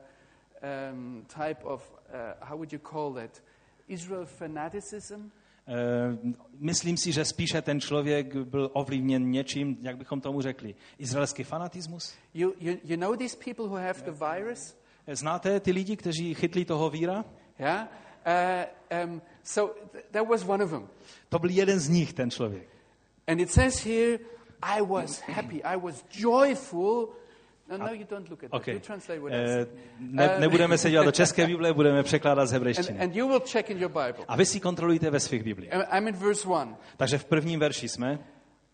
um, 0.92 1.24
type 1.26 1.64
of, 1.64 1.82
uh, 2.12 2.46
how 2.48 2.56
would 2.56 2.72
you 2.72 2.78
call 2.78 3.18
it, 3.18 3.42
Israel 3.88 4.24
fanaticism. 4.26 5.32
Eh, 5.68 6.18
Myslím 6.60 6.96
si, 6.96 7.12
že 7.12 7.24
spíše 7.24 7.62
ten 7.62 7.80
člověk 7.80 8.36
byl 8.36 8.70
ovlivněn 8.72 9.30
něčím, 9.30 9.76
jak 9.80 9.96
bychom 9.96 10.20
tomu 10.20 10.40
řekli, 10.40 10.74
izraelský 10.98 11.44
fanatismus. 11.44 12.14
You, 12.34 12.52
you, 12.60 12.76
you 12.84 12.96
know 12.96 13.16
these 13.16 13.36
people 13.44 13.64
who 13.66 13.76
have 13.76 14.02
the 14.04 14.10
virus? 14.10 14.76
Eh, 15.06 15.16
Znáte 15.16 15.60
ty 15.60 15.70
lidi, 15.72 15.96
kteří 15.96 16.34
chytli 16.34 16.64
toho 16.64 16.90
víra? 16.90 17.24
Yeah? 17.58 17.88
Uh, 18.26 19.04
um, 19.10 19.22
so 19.42 19.74
th- 19.92 20.02
that 20.10 20.28
was 20.28 20.44
one 20.48 20.64
of 20.64 20.70
them. 20.70 20.88
To 21.28 21.38
byl 21.38 21.50
jeden 21.50 21.78
z 21.80 21.88
nich, 21.88 22.12
ten 22.12 22.30
člověk. 22.30 22.68
And 23.26 23.40
it 23.40 23.50
says 23.52 23.84
here, 23.84 24.18
I 24.62 24.82
was 24.82 25.20
happy, 25.20 25.62
I 25.62 25.76
was 25.80 26.04
joyful. 26.12 27.08
No, 27.68 27.78
no, 27.78 27.86
you 27.92 28.04
don't 28.10 28.28
look 28.30 28.44
at 28.44 28.50
that. 28.50 28.60
Okay. 28.60 28.74
You 28.74 28.80
translate 28.80 29.20
what 29.20 29.32
I 29.32 29.36
Eh. 29.36 29.66
Ne, 29.98 30.36
nebudeme 30.38 30.78
se 30.78 30.90
dělat 30.90 31.04
do 31.04 31.12
české 31.12 31.46
Bible, 31.46 31.72
budeme 31.72 32.02
překládat 32.02 32.46
z 32.46 32.52
And, 32.52 32.54
hebrejštiny. 32.54 32.98
and 33.00 33.16
you 33.16 33.28
will 33.28 33.40
check 33.40 33.70
in 33.70 33.78
your 33.78 33.90
Bible. 33.90 34.24
A 34.28 34.36
vy 34.36 34.46
si 34.46 34.60
kontrolujte 34.60 35.10
ve 35.10 35.20
svých 35.20 35.42
Biblích. 35.42 35.70
I'm- 35.70 35.98
I'm 35.98 36.08
in 36.08 36.14
verse 36.14 36.48
1. 36.48 36.78
Takže 36.96 37.18
v 37.18 37.24
prvním 37.24 37.60
verši 37.60 37.88
jsme. 37.88 38.18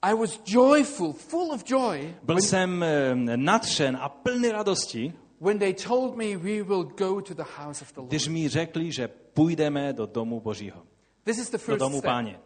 I 0.03 0.15
was 0.15 0.41
joyful, 0.47 1.13
full 1.13 1.53
of 1.53 1.63
joy, 1.67 2.15
Byl 2.23 2.41
jsem 2.41 2.83
eh, 2.83 3.15
nadšen 3.37 3.99
a 4.01 4.09
plný 4.09 4.49
radosti, 4.49 5.13
when 5.41 5.59
they 5.59 5.75
told 5.75 6.17
me 6.17 6.37
we 6.37 6.63
will 6.63 6.85
go 6.85 7.21
to 7.21 7.35
the 7.35 7.45
house 7.57 7.83
of 7.85 7.93
the 7.93 8.01
Lord. 8.01 8.11
když 8.11 8.29
mi 8.29 8.49
řekli, 8.49 8.93
že 8.93 9.09
půjdeme 9.09 9.93
do 9.93 10.07
domu 10.07 10.41
Božího, 10.41 10.83
This 11.25 11.39
is 11.39 11.51
the 11.51 11.57
do 11.57 11.59
first 11.59 11.79
domu 11.81 11.99
step. 11.99 12.05
páně. 12.11 12.39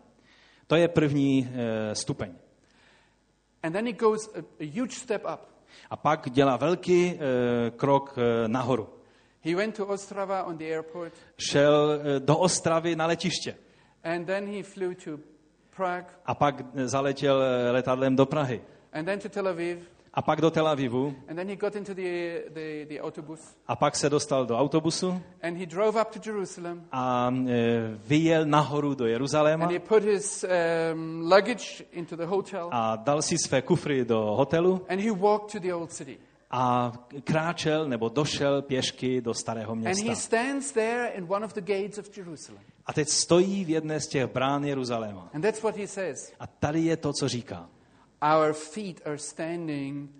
To 0.66 0.76
je 0.76 0.88
první 0.88 1.48
eh, 1.54 1.94
stupeň. 1.94 2.34
And 3.62 3.72
then 3.72 3.86
he 3.86 3.92
goes 3.92 4.28
a, 4.34 4.38
a 4.60 4.80
huge 4.80 4.94
step 4.94 5.22
up. 5.34 5.40
A 5.90 5.97
pak 5.97 6.31
dělá 6.31 6.57
velký 6.57 7.12
eh, 7.12 7.19
krok 7.70 8.15
eh, 8.19 8.49
nahoru. 8.49 8.89
He 9.45 9.57
went 9.57 9.77
to 9.77 9.86
Ostrava 9.86 10.45
on 10.45 10.59
the 10.59 10.65
airport, 10.65 11.12
Šel 11.39 11.90
eh, 11.93 12.20
do 12.20 12.39
Ostravy 12.39 12.97
na 12.97 13.07
letiště 13.07 13.55
and 14.05 14.27
then 14.27 14.47
he 14.47 14.62
flew 14.62 14.95
to 14.95 15.19
Prague, 15.77 16.07
a 16.27 16.35
pak 16.35 16.55
zaletěl 16.85 17.43
letadlem 17.70 18.16
do 18.16 18.27
Prahy. 18.27 18.61
and 18.93 19.07
then 19.07 19.19
to 19.19 19.28
Tel 19.28 19.45
Aviv, 19.45 19.78
A 20.19 20.23
pak 20.23 20.40
do 20.40 20.51
Tel 20.51 20.66
Avivu 20.69 21.15
and 21.28 21.36
then 21.39 21.49
he 21.49 21.57
got 21.57 21.77
into 21.77 21.95
the, 21.95 22.43
the, 22.55 22.86
the 22.89 23.01
autobus, 23.01 23.39
a 23.69 23.77
pak 23.77 23.97
se 23.97 24.11
dostal 24.11 24.47
do 24.47 24.57
autobusu 24.57 25.23
and 25.43 25.57
he 25.57 25.66
drove 25.66 26.01
up 26.01 26.11
to 26.11 26.19
Jerusalem, 26.19 26.82
a 26.93 27.31
eh, 27.49 27.97
vyjel 28.07 28.45
nahoru 28.47 28.95
do 28.95 29.05
Jeruzaléma 29.07 29.65
and 29.65 29.73
he 29.73 29.78
put 29.78 30.03
his 30.03 30.45
um, 30.45 31.23
luggage 31.31 31.85
into 31.93 32.16
the 32.16 32.27
hotel, 32.27 32.69
a 32.73 32.97
dal 32.97 33.23
si 33.23 33.39
své 33.39 33.62
kufry 33.62 34.05
do 34.05 34.19
hotelu 34.19 34.85
and 34.89 35.01
he 35.01 35.11
walked 35.11 35.53
to 35.53 35.61
the 35.61 35.73
old 35.73 35.93
city. 35.93 36.19
a 36.51 36.93
kráčel 37.24 37.89
nebo 37.89 38.09
došel 38.09 38.62
pěšky 38.62 39.20
do 39.20 39.35
starého 39.35 39.73
And 39.73 39.85
he 39.85 39.95
města. 39.95 40.15
stands 40.15 40.73
there 40.73 41.12
in 41.15 41.27
one 41.28 41.45
of 41.47 41.53
the 41.55 41.61
gates 41.61 41.99
of 41.99 42.16
Jerusalem. 42.16 42.62
A 42.86 42.93
teď 42.93 43.09
stojí 43.09 43.65
v 43.65 43.70
jedné 43.70 44.01
z 44.01 44.07
těch 44.09 44.27
brán 44.27 44.65
Jeruzaléma. 44.65 45.31
And 45.35 45.43
that's 45.43 45.62
what 45.62 45.77
he 45.77 45.86
says. 45.86 46.32
A 46.40 46.47
tady 46.47 46.81
je 46.81 46.97
to, 46.97 47.12
co 47.12 47.28
říká. 47.28 47.69
Our 48.23 48.53
feet 48.53 49.01
are 49.07 49.19
standing 49.19 50.11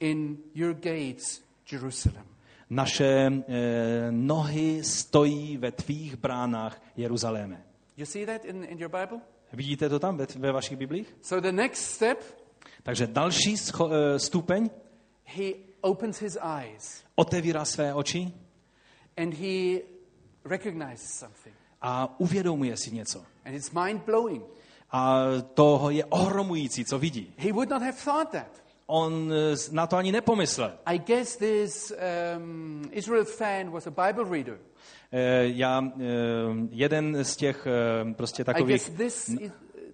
in 0.00 0.38
your 0.54 0.74
gates, 0.74 1.42
Jerusalem. 1.72 2.26
Naše 2.70 3.26
eh, 3.48 4.06
nohy 4.10 4.84
stojí 4.84 5.56
ve 5.56 5.72
tvých 5.72 6.16
bránách 6.16 6.82
Jeruzaléme. 6.96 7.64
You 7.96 8.06
see 8.06 8.26
that 8.26 8.44
in, 8.44 8.64
in 8.64 8.78
your 8.78 8.90
Bible? 8.90 9.18
Vidíte 9.52 9.88
to 9.88 9.98
tam 9.98 10.16
ve, 10.16 10.26
ve 10.36 10.52
vašich 10.52 10.78
biblích? 10.78 11.16
So 11.22 11.48
the 11.48 11.52
next 11.52 11.80
step 11.80 12.18
Takže 12.82 13.06
další 13.06 13.56
scho, 13.56 13.90
eh, 13.92 14.18
stupeň 14.18 14.70
he 15.24 15.52
opens 15.80 16.20
his 16.22 16.38
eyes 16.60 17.04
otevírá 17.14 17.64
své 17.64 17.94
oči 17.94 18.32
and 19.16 19.34
he 19.34 19.80
recognizes 20.44 21.18
something. 21.18 21.54
a 21.80 22.20
uvědomuje 22.20 22.76
si 22.76 22.90
něco. 22.90 23.24
And 23.44 23.54
it's 23.54 23.70
mind 23.70 24.02
blowing. 24.04 24.42
A 24.92 25.26
to 25.54 25.86
je 25.90 26.04
ohromující, 26.04 26.84
co 26.84 26.98
vidí. 26.98 27.34
He 27.38 27.52
would 27.52 27.68
not 27.70 27.82
have 27.82 27.96
thought 28.04 28.30
that. 28.30 28.62
On 28.86 29.32
eh, 29.32 29.56
na 29.72 29.86
to 29.86 29.96
ani 29.96 30.12
nepomyslel. 30.12 30.72
I 30.86 30.98
guess 30.98 31.36
this 31.36 31.92
um, 32.36 32.88
Israel 32.92 33.24
fan 33.24 33.70
was 33.70 33.86
a 33.86 33.90
Bible 33.90 34.24
reader. 34.24 34.58
Eh, 35.12 35.44
Já, 35.46 35.82
eh, 35.84 36.02
jeden 36.70 37.24
z 37.24 37.36
těch 37.36 37.66
prostě 38.16 38.42
I 38.42 38.44
guess 38.44 38.54
takových, 38.54 38.90
this, 38.90 39.28
is, 39.28 39.50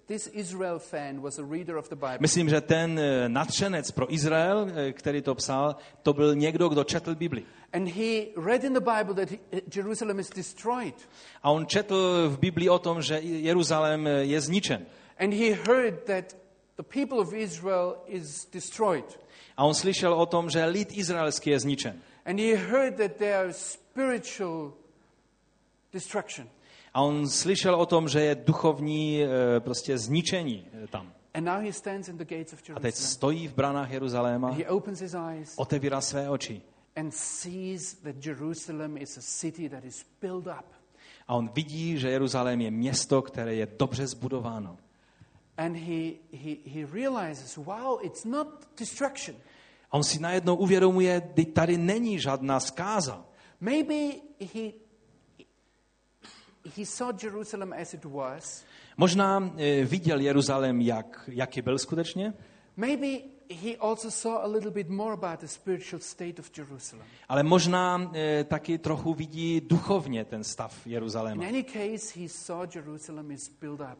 this 0.07 0.27
Israel 0.27 0.79
fan 0.79 1.21
was 1.21 1.39
a 1.39 1.43
reader 1.43 1.77
of 1.77 1.89
the 1.89 1.95
Bible. 1.95 2.17
myslím, 2.19 2.49
že 2.49 2.61
ten 2.61 2.99
eh, 2.99 3.29
nadšenec 3.29 3.91
pro 3.91 4.13
Izrael, 4.13 4.67
eh, 4.75 4.93
který 4.93 5.21
to 5.21 5.35
psal, 5.35 5.75
to 6.03 6.13
byl 6.13 6.35
někdo, 6.35 6.69
kdo 6.69 6.83
četl 6.83 7.15
Bibli. 7.15 7.45
And 7.73 7.87
he 7.87 8.25
read 8.37 8.63
in 8.63 8.73
the 8.73 8.79
Bible 8.79 9.25
that 9.25 9.39
Jerusalem 9.75 10.19
is 10.19 10.29
destroyed. 10.29 10.95
A 11.43 11.51
on 11.51 11.65
četl 11.65 12.29
v 12.29 12.39
Biblii 12.39 12.69
o 12.69 12.79
tom, 12.79 13.01
že 13.01 13.19
Jeruzalém 13.19 14.07
eh, 14.07 14.11
je 14.23 14.41
zničen. 14.41 14.85
And 15.19 15.33
he 15.33 15.53
heard 15.53 16.03
that 16.05 16.35
the 16.75 16.83
people 16.83 17.19
of 17.19 17.33
Israel 17.33 17.95
is 18.07 18.45
destroyed. 18.53 19.05
A 19.57 19.65
on 19.65 19.73
slyšel 19.73 20.13
o 20.13 20.25
tom, 20.25 20.49
že 20.49 20.65
lid 20.65 20.97
izraelský 20.97 21.49
je 21.49 21.59
zničen. 21.59 22.01
And 22.25 22.39
he 22.39 22.55
heard 22.55 22.97
that 22.97 23.17
there 23.17 23.49
is 23.49 23.57
spiritual 23.57 24.73
destruction. 25.93 26.47
A 26.97 27.01
on 27.01 27.29
slyšel 27.29 27.75
o 27.75 27.85
tom, 27.85 28.09
že 28.09 28.21
je 28.21 28.35
duchovní 28.35 29.23
eh, 29.23 29.59
prostě 29.59 29.97
zničení 29.97 30.65
eh, 30.83 30.87
tam. 30.87 31.13
A 32.75 32.79
teď 32.79 32.95
stojí 32.95 33.47
v 33.47 33.53
branách 33.53 33.91
Jeruzaléma, 33.91 34.57
otevírá 35.57 36.01
své 36.01 36.29
oči 36.29 36.61
a 41.27 41.35
on 41.35 41.49
vidí, 41.53 41.97
že 41.97 42.09
Jeruzalém 42.09 42.61
je 42.61 42.71
město, 42.71 43.21
které 43.21 43.55
je 43.55 43.67
dobře 43.79 44.07
zbudováno. 44.07 44.77
And 45.57 45.75
he, 45.75 46.11
he, 46.33 46.55
he 46.65 46.87
realizes, 46.93 47.57
wow, 47.57 47.99
it's 48.01 48.25
not 48.25 48.47
destruction. 48.79 49.35
A 49.91 49.93
on 49.93 50.03
si 50.03 50.19
najednou 50.19 50.55
uvědomuje, 50.55 51.21
kdy 51.33 51.45
tady 51.45 51.77
není 51.77 52.19
žádná 52.19 52.59
zkáza. 52.59 53.25
Maybe 53.61 53.93
he, 54.53 54.61
he 54.61 54.71
saw 54.71 54.73
Jerusalem 54.73 55.45
as 55.45 55.45
it 55.45 56.45
was. 56.45 56.56
Možná 58.97 59.51
eh, 59.57 59.85
viděl 59.85 60.19
Jeruzalém, 60.19 60.81
jak, 60.81 61.29
jaký 61.33 61.61
byl 61.61 61.77
skutečně, 61.79 62.33
Maybe 62.77 63.07
he 63.63 63.75
also 63.79 64.11
saw 64.11 64.35
a 64.43 64.47
little 64.47 64.71
bit 64.71 64.89
more 64.89 65.13
about 65.13 65.39
the 65.39 65.47
spiritual 65.47 65.99
state 66.01 66.39
of 66.39 66.51
Jerusalem. 66.57 67.05
ale 67.29 67.43
možná 67.43 68.11
eh, 68.13 68.43
taky 68.43 68.77
trochu 68.77 69.13
vidí 69.13 69.61
duchovně 69.61 70.25
ten 70.25 70.43
stav 70.43 70.85
In 70.85 70.91
Jeruzaléma. 70.91 71.45
any 71.47 71.63
case, 71.63 72.19
he 72.19 72.29
saw 72.29 72.67
Jerusalem 72.75 73.31
is 73.31 73.49
built 73.61 73.79
up. 73.79 73.99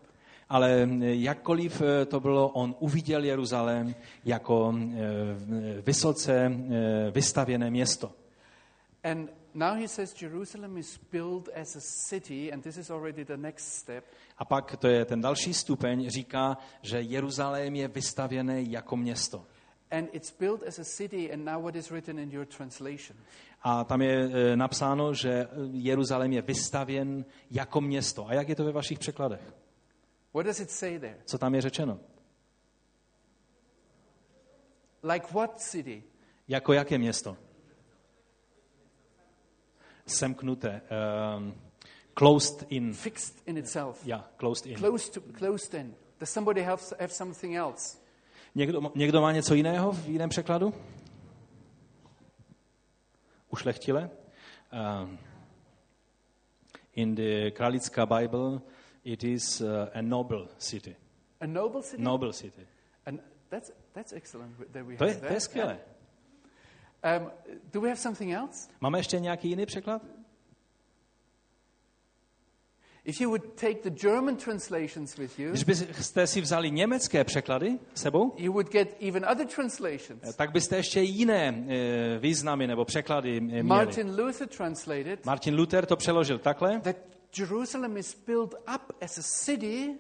Ale 0.49 0.81
eh, 1.02 1.15
jakkoliv 1.15 1.81
eh, 1.81 2.06
to 2.06 2.19
bylo, 2.19 2.49
on 2.49 2.76
uviděl 2.80 3.23
Jeruzalém 3.23 3.95
jako 4.26 4.73
vysoce 5.85 6.52
vystavěné 7.11 7.72
město. 7.72 8.11
And 9.03 9.30
now 9.57 9.75
he 9.75 9.88
says 9.88 10.13
Jerusalem 10.21 10.77
is 10.77 10.99
built 11.11 11.49
as 11.53 11.75
a 11.75 11.81
city, 11.81 12.51
and 12.51 12.63
this 12.63 12.77
is 12.77 12.91
already 12.91 13.23
the 13.23 13.38
next 13.38 13.73
step. 13.73 14.03
A 14.38 14.45
pak 14.45 14.77
to 14.77 14.88
je 14.88 15.05
ten 15.05 15.21
další 15.21 15.53
stupeň, 15.53 16.09
říká, 16.09 16.57
že 16.81 17.01
Jeruzalém 17.01 17.75
je 17.75 17.88
vystavěné 17.88 18.61
jako 18.61 18.97
město. 18.97 19.45
And 19.91 20.09
it's 20.11 20.35
built 20.39 20.63
as 20.63 20.79
a 20.79 20.84
city, 20.84 21.34
and 21.34 21.45
now 21.45 21.63
what 21.63 21.75
is 21.75 21.91
written 21.91 22.19
in 22.19 22.31
your 22.31 22.45
translation? 22.45 23.17
A 23.61 23.84
tam 23.84 24.01
je 24.01 24.29
eh, 24.34 24.55
napsáno, 24.55 25.13
že 25.13 25.47
Jeruzalém 25.71 26.34
je 26.34 26.41
vystavěn 26.41 27.25
jako 27.51 27.81
město. 27.81 28.27
A 28.27 28.34
jak 28.34 28.49
je 28.49 28.55
to 28.55 28.65
ve 28.65 28.71
vašich 28.71 28.99
překladech? 28.99 29.53
What 30.34 30.45
does 30.45 30.59
it 30.59 30.71
say 30.71 30.99
there? 30.99 31.17
Co 31.25 31.38
tam 31.38 31.55
je 31.55 31.61
řečeno? 31.61 31.99
Like 35.03 35.27
what 35.34 35.59
city? 35.59 36.03
Jako 36.47 36.73
jaké 36.73 36.97
město? 36.97 37.38
Semknuté. 40.07 40.81
Um, 41.38 41.53
closed 42.13 42.65
in. 42.69 42.93
Fixed 42.93 43.41
in 43.47 43.57
itself. 43.57 44.05
Ja, 44.05 44.25
closed 44.38 44.65
in. 44.65 44.75
Close 44.77 45.11
to, 45.11 45.21
closed 45.21 45.73
in. 45.73 45.95
Does 46.19 46.29
somebody 46.29 46.61
have, 46.61 46.81
have 46.99 47.13
something 47.13 47.55
else? 47.55 47.97
Někdo, 48.55 48.91
někdo 48.95 49.21
má 49.21 49.31
něco 49.31 49.53
jiného 49.55 49.91
v 49.91 50.07
jiném 50.07 50.29
překladu? 50.29 50.73
Ušlechtile? 53.49 54.09
Um, 55.03 55.19
in 56.95 57.15
the 57.15 57.51
Kralická 57.51 58.05
Bible 58.05 58.61
it 59.03 59.23
is 59.23 59.61
uh, 59.61 59.67
a 59.93 60.01
noble 60.01 60.47
city. 60.57 60.95
A 61.41 61.47
noble 61.47 61.84
city? 61.84 62.03
Noble 62.03 62.34
city. 62.34 62.67
And 63.05 63.19
that's, 63.49 63.71
that's 63.93 64.13
excellent 64.13 64.57
that 64.71 64.85
we 64.85 64.97
To 64.97 65.05
je, 65.05 65.11
have 65.11 65.19
to 65.19 65.25
je 65.25 65.31
that. 65.34 65.41
skvělé. 65.43 65.79
Um, 67.03 67.32
do 67.74 67.82
we 67.82 67.90
have 67.90 67.99
something 67.99 68.34
else? 68.34 68.69
Máme 68.82 68.99
ještě 68.99 69.19
nějaký 69.19 69.49
jiný 69.49 69.65
překlad? 69.65 70.02
If 73.06 73.22
you 73.22 73.30
would 73.30 73.53
take 73.56 73.90
the 73.90 73.90
German 73.90 74.36
translations 74.36 75.18
with 75.18 75.40
you, 75.40 75.49
Když 75.52 75.64
byste 75.64 76.28
si 76.28 76.41
vzali 76.41 76.72
německé 76.72 77.24
překlady 77.24 77.80
sebou, 77.94 78.34
you 78.38 78.53
would 78.53 78.72
get 78.72 78.95
even 79.02 79.26
other 79.32 79.48
translations. 79.48 80.36
tak 80.36 80.52
byste 80.52 80.76
ještě 80.76 81.02
jiné 81.02 81.65
eh, 81.68 82.19
významy 82.19 82.68
nebo 82.68 82.86
překlady 82.86 83.38
eh, 83.38 83.41
měli. 83.41 83.64
Martin 83.64 84.19
Luther 84.19 84.48
translated 84.48 85.26
Martin 85.26 85.56
Luther 85.56 85.86
to 85.86 85.95
přeložil 85.95 86.40
takhle, 86.40 86.80
that 86.80 86.95
Jerusalem 87.38 87.98
is 87.98 88.15
built 88.26 88.53
up 88.53 88.94
as 89.02 89.18
a 89.18 89.22
city 89.24 89.98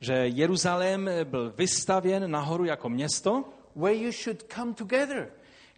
že 0.00 0.12
Jeruzalém 0.14 1.10
byl 1.24 1.52
vystavěn 1.56 2.30
nahoru 2.30 2.64
jako 2.64 2.88
město, 2.88 3.44
where 3.76 3.96
you 3.96 4.12
should 4.12 4.42
come 4.54 4.74
together. 4.74 5.32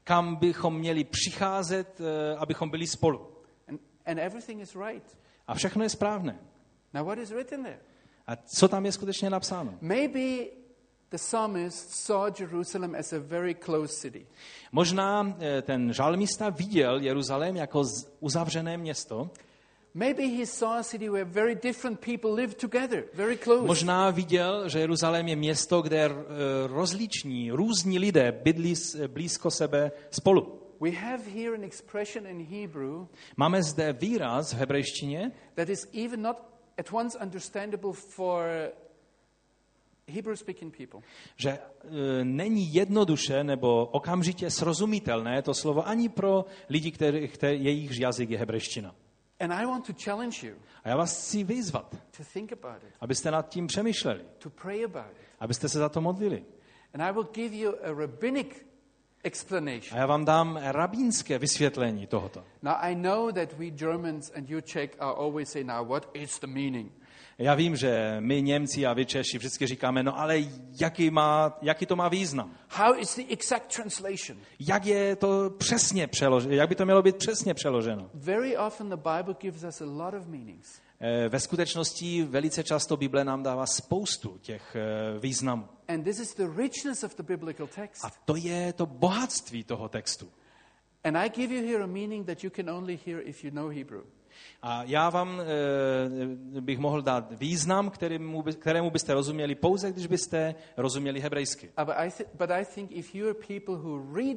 Kam 0.08 0.36
bychom 0.36 0.78
měli 0.78 1.04
přicházet, 1.04 2.00
eh, 2.00 2.36
abychom 2.36 2.70
byli 2.70 2.86
spolu. 2.86 3.28
And, 3.68 3.80
and 4.06 4.18
everything 4.18 4.62
is 4.62 4.76
right. 4.86 5.18
A 5.46 5.54
všechno 5.54 5.82
je 5.82 5.88
správné. 5.88 6.38
Now, 6.94 7.06
what 7.06 7.18
is 7.18 7.30
written 7.30 7.62
there? 7.62 7.78
A 8.26 8.36
co 8.36 8.68
tam 8.68 8.86
je 8.86 8.92
skutečně 8.92 9.30
napsáno? 9.30 9.74
Maybe 9.80 10.44
the 11.10 11.16
psalmist 11.16 11.90
saw 11.90 12.32
Jerusalem 12.40 12.94
as 12.94 13.12
a 13.12 13.18
very 13.18 13.54
close 13.54 13.94
city. 14.00 14.26
Možná 14.72 15.36
eh, 15.40 15.62
ten 15.62 15.92
žalmista 15.92 16.50
viděl 16.50 17.00
Jeruzalém 17.00 17.56
jako 17.56 17.84
uzavřené 18.20 18.76
město, 18.76 19.30
možná 23.66 24.10
viděl, 24.10 24.68
že 24.68 24.78
Jeruzalém 24.78 25.28
je 25.28 25.36
město, 25.36 25.82
kde 25.82 26.04
eh, 26.04 26.12
rozliční, 26.66 27.50
různí 27.52 27.98
lidé 27.98 28.32
bydlí 28.32 28.76
s- 28.76 29.06
blízko 29.06 29.50
sebe 29.50 29.92
spolu. 30.10 30.62
We 30.80 30.90
have 30.90 31.22
here 31.34 31.54
an 31.54 31.64
expression 31.64 32.26
in 32.26 32.46
Hebrew 32.46 33.06
Máme 33.36 33.62
zde 33.62 33.92
výraz 33.92 34.52
v 34.52 34.56
hebrejštině, 34.56 35.32
that 35.54 35.68
is 35.68 35.88
even 36.04 36.22
not 36.22 36.36
at 36.78 36.92
once 36.92 37.18
understandable 37.18 37.92
for 37.92 38.44
Hebrew 40.08 40.36
speaking 40.36 40.76
people. 40.76 41.00
že 41.36 41.50
e, 41.50 41.58
není 42.24 42.74
jednoduše 42.74 43.44
nebo 43.44 43.86
okamžitě 43.86 44.50
srozumitelné 44.50 45.42
to 45.42 45.54
slovo 45.54 45.88
ani 45.88 46.08
pro 46.08 46.44
lidi, 46.68 46.90
který, 46.90 47.28
který, 47.28 47.64
jejichž 47.64 47.98
jazyk 47.98 48.30
je 48.30 48.38
hebrejština. 48.38 48.94
And 49.40 49.52
I 49.52 49.66
want 49.66 49.86
to 49.86 49.92
challenge 50.04 50.46
you 50.46 50.54
A 50.84 50.88
já 50.88 50.96
vás 50.96 51.16
chci 51.16 51.44
vyzvat, 51.44 51.96
to 52.16 52.22
think 52.32 52.52
about 52.52 52.82
it, 52.82 52.94
abyste 53.00 53.30
nad 53.30 53.48
tím 53.48 53.66
přemýšleli, 53.66 54.24
to 54.38 54.50
pray 54.50 54.84
about 54.84 55.12
it. 55.12 55.26
abyste 55.40 55.68
se 55.68 55.78
za 55.78 55.88
to 55.88 56.00
modlili. 56.00 56.44
And 56.94 57.02
I 57.02 57.12
will 57.12 57.28
give 57.32 57.56
you 57.56 57.74
a 57.84 57.92
rabbinic 57.92 58.46
explanation. 59.24 59.92
A 59.92 59.96
já 59.96 60.06
vám 60.06 60.24
dám 60.24 60.60
rabínské 60.62 61.38
vysvětlení 61.38 62.06
tohoto. 62.06 62.44
Now, 62.62 62.74
I 62.78 62.94
know 62.94 63.32
that 63.32 63.52
we 63.52 63.70
Germans 63.70 64.32
and 64.36 64.50
you 64.50 64.60
Czech 64.60 64.90
are 64.98 65.16
always 65.16 65.50
saying, 65.50 65.68
now, 65.68 65.88
what 65.88 66.10
is 66.14 66.38
the 66.38 66.46
meaning? 66.46 66.92
Já 67.40 67.54
vím, 67.54 67.76
že 67.76 68.16
my 68.20 68.42
Němci 68.42 68.86
a 68.86 68.92
vy 68.92 69.06
Češi 69.06 69.38
vždycky 69.38 69.66
říkáme, 69.66 70.02
no 70.02 70.18
ale 70.18 70.38
jaký, 70.80 71.10
má, 71.10 71.58
jaký 71.62 71.86
to 71.86 71.96
má 71.96 72.08
význam? 72.08 72.54
How 72.68 72.94
is 72.98 73.16
the 73.16 73.22
exact 73.28 73.74
translation? 73.76 74.38
Jak 74.60 74.86
je 74.86 75.16
to 75.16 75.50
přesně 75.50 76.06
přeloženo? 76.06 76.54
Jak 76.54 76.68
by 76.68 76.74
to 76.74 76.84
mělo 76.84 77.02
být 77.02 77.16
přesně 77.16 77.54
přeloženo? 77.54 78.10
Very 78.14 78.56
often 78.56 78.88
the 78.88 78.96
Bible 78.96 79.34
gives 79.40 79.64
us 79.64 79.80
a 79.80 79.84
lot 79.84 80.14
of 80.14 80.26
meanings. 80.26 80.80
Eh, 81.00 81.28
Ve 81.28 81.40
skutečnosti 81.40 82.22
velice 82.22 82.64
často 82.64 82.96
Bible 82.96 83.24
nám 83.24 83.42
dává 83.42 83.66
spoustu 83.66 84.38
těch 84.42 84.76
eh, 84.76 85.18
významů. 85.18 85.68
And 85.88 86.02
this 86.02 86.20
is 86.20 86.34
the 86.34 86.48
richness 86.56 87.04
of 87.04 87.16
the 87.16 87.22
biblical 87.22 87.66
text. 87.66 88.04
A 88.04 88.10
to 88.24 88.36
je 88.36 88.72
to 88.72 88.86
bohatství 88.86 89.64
toho 89.64 89.88
textu. 89.88 90.28
And 91.04 91.16
I 91.16 91.28
give 91.28 91.54
you 91.54 91.66
here 91.66 91.84
a 91.84 91.86
meaning 91.86 92.26
that 92.26 92.44
you 92.44 92.50
can 92.50 92.70
only 92.70 92.98
hear 93.06 93.20
if 93.28 93.44
you 93.44 93.50
know 93.50 93.68
Hebrew. 93.68 94.02
A 94.62 94.82
já 94.84 95.10
vám 95.10 95.40
e, 95.40 96.60
bych 96.60 96.78
mohl 96.78 97.02
dát 97.02 97.32
význam, 97.32 97.90
kterému, 97.90 98.42
by, 98.42 98.52
kterému 98.52 98.90
byste 98.90 99.14
rozuměli 99.14 99.54
pouze, 99.54 99.92
když 99.92 100.06
byste 100.06 100.54
rozuměli 100.76 101.20
hebrejsky. 101.20 101.70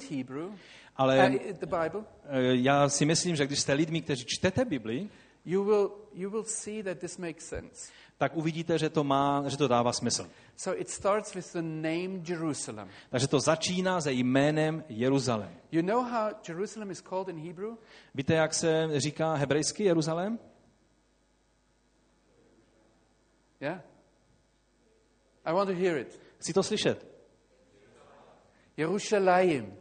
Hebrew, 0.09 0.51
Ale 0.95 1.29
uh, 1.29 1.35
the 1.35 1.65
Bible, 1.65 2.03
e, 2.29 2.55
já 2.55 2.89
si 2.89 3.05
myslím, 3.05 3.35
že 3.35 3.47
když 3.47 3.59
jste 3.59 3.73
lidmi, 3.73 4.01
kteří 4.01 4.23
čtete 4.27 4.65
Bibli, 4.65 5.09
you 5.45 5.63
will, 5.63 5.91
you 6.13 6.29
will 6.29 6.43
see 6.43 6.83
that 6.83 6.97
this 6.99 7.17
makes 7.17 7.45
sense. 7.45 7.91
Tak 8.21 8.37
uvidíte, 8.37 8.77
že 8.77 8.89
to, 8.89 9.03
má, 9.03 9.43
že 9.47 9.57
to 9.57 9.67
dává 9.67 9.93
smysl. 9.93 10.29
So 10.55 10.81
it 10.81 10.89
starts 10.89 11.33
with 11.33 11.53
the 11.53 11.61
name 11.61 12.21
Jerusalem. 12.27 12.89
Takže 13.09 13.27
to 13.27 13.39
začíná 13.39 14.01
se 14.01 14.11
jménem 14.11 14.83
Jeruzalém. 14.89 15.57
You 15.71 15.81
know 15.81 16.03
how 16.03 16.29
Jerusalem 16.47 16.91
is 16.91 17.01
called 17.01 17.27
in 17.27 17.47
Hebrew? 17.47 17.77
Víte, 18.15 18.33
jak 18.33 18.53
se 18.53 18.87
říká 18.99 19.33
hebrejsky 19.33 19.83
Jeruzalém? 19.83 20.39
Yeah? 23.59 23.81
I 25.45 25.53
want 25.53 25.69
to 25.69 25.75
hear 25.75 25.97
it. 25.97 26.19
Chci 26.39 26.53
to 26.53 26.63
slyšet. 26.63 27.07
Yerushalayim. 28.77 29.73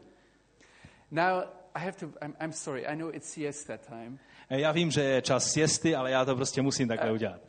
Now, 1.11 1.43
I 1.75 1.79
have 1.79 1.97
to, 1.97 2.07
I'm, 2.23 2.35
I'm 2.41 2.53
sorry, 2.53 2.87
I 2.87 2.97
know 2.97 3.11
it's 3.15 3.33
siesta 3.33 3.77
time. 3.77 4.19
E, 4.51 4.61
Já 4.61 4.73
vím, 4.73 4.91
že 4.91 5.03
je 5.03 5.23
čas 5.23 5.53
siesty, 5.53 5.95
ale 5.95 6.11
já 6.11 6.25
to 6.25 6.37
prostě 6.37 6.63
musím 6.63 6.89
takhle 6.89 7.13
udělat. 7.13 7.41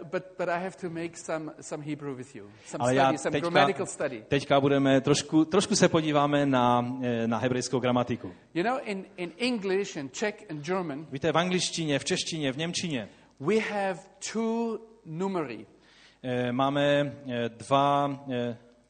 Uh, 0.00 0.08
but, 0.08 0.22
but 0.38 0.48
I 0.48 0.62
have 0.62 0.76
to 0.80 0.90
make 0.90 1.16
some, 1.16 1.52
some 1.60 1.84
Hebrew 1.84 2.16
with 2.16 2.34
you. 2.36 2.50
Some 2.66 2.82
Ale 2.82 2.94
já 2.94 3.04
study, 3.04 3.18
some 3.18 3.32
teďka, 3.32 3.48
grammatical 3.50 3.86
study. 3.86 4.24
teďka 4.28 4.60
budeme 4.60 5.00
trošku, 5.00 5.44
trošku 5.44 5.76
se 5.76 5.88
podíváme 5.88 6.46
na, 6.46 6.80
na 7.26 7.38
hebrejskou 7.38 7.78
gramatiku. 7.80 8.32
You 8.54 8.64
know, 8.64 8.78
in, 8.84 9.04
in 9.16 9.32
English 9.38 9.96
and 9.96 10.12
Czech 10.12 10.34
and 10.50 10.60
German, 10.64 11.06
Víte, 11.10 11.32
v 11.32 11.38
angličtině, 11.38 11.98
v 11.98 12.04
češtině, 12.04 12.52
v 12.52 12.56
němčině 12.56 13.08
we 13.40 13.58
have 13.58 13.98
two 14.32 14.78
numeri. 15.04 15.66
e, 16.22 16.52
máme 16.52 17.12
dva 17.48 18.20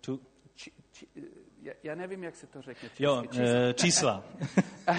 tu, 0.01 0.21
Či, 0.55 0.71
či, 0.93 1.07
já, 1.83 1.95
nevím, 1.95 2.25
jak 2.25 2.37
se 2.37 2.47
to 2.47 2.63
řekne. 2.63 2.89
jo, 2.99 3.23
česky, 3.23 3.39
čísla. 3.39 3.69
e, 3.69 3.75
čísla. 3.75 4.25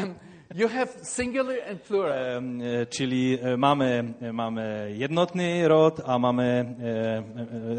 Um, 0.03 0.15
you 0.56 0.68
have 0.68 0.90
singular 1.03 1.56
and 1.69 1.80
plural. 1.88 2.14
Ehm, 2.14 2.61
e, 2.61 2.86
Čili 2.86 3.40
e, 3.41 3.57
máme, 3.57 4.15
e, 4.22 4.32
máme 4.32 4.86
jednotný 4.88 5.68
rod 5.68 5.99
a 6.06 6.18
máme 6.18 6.76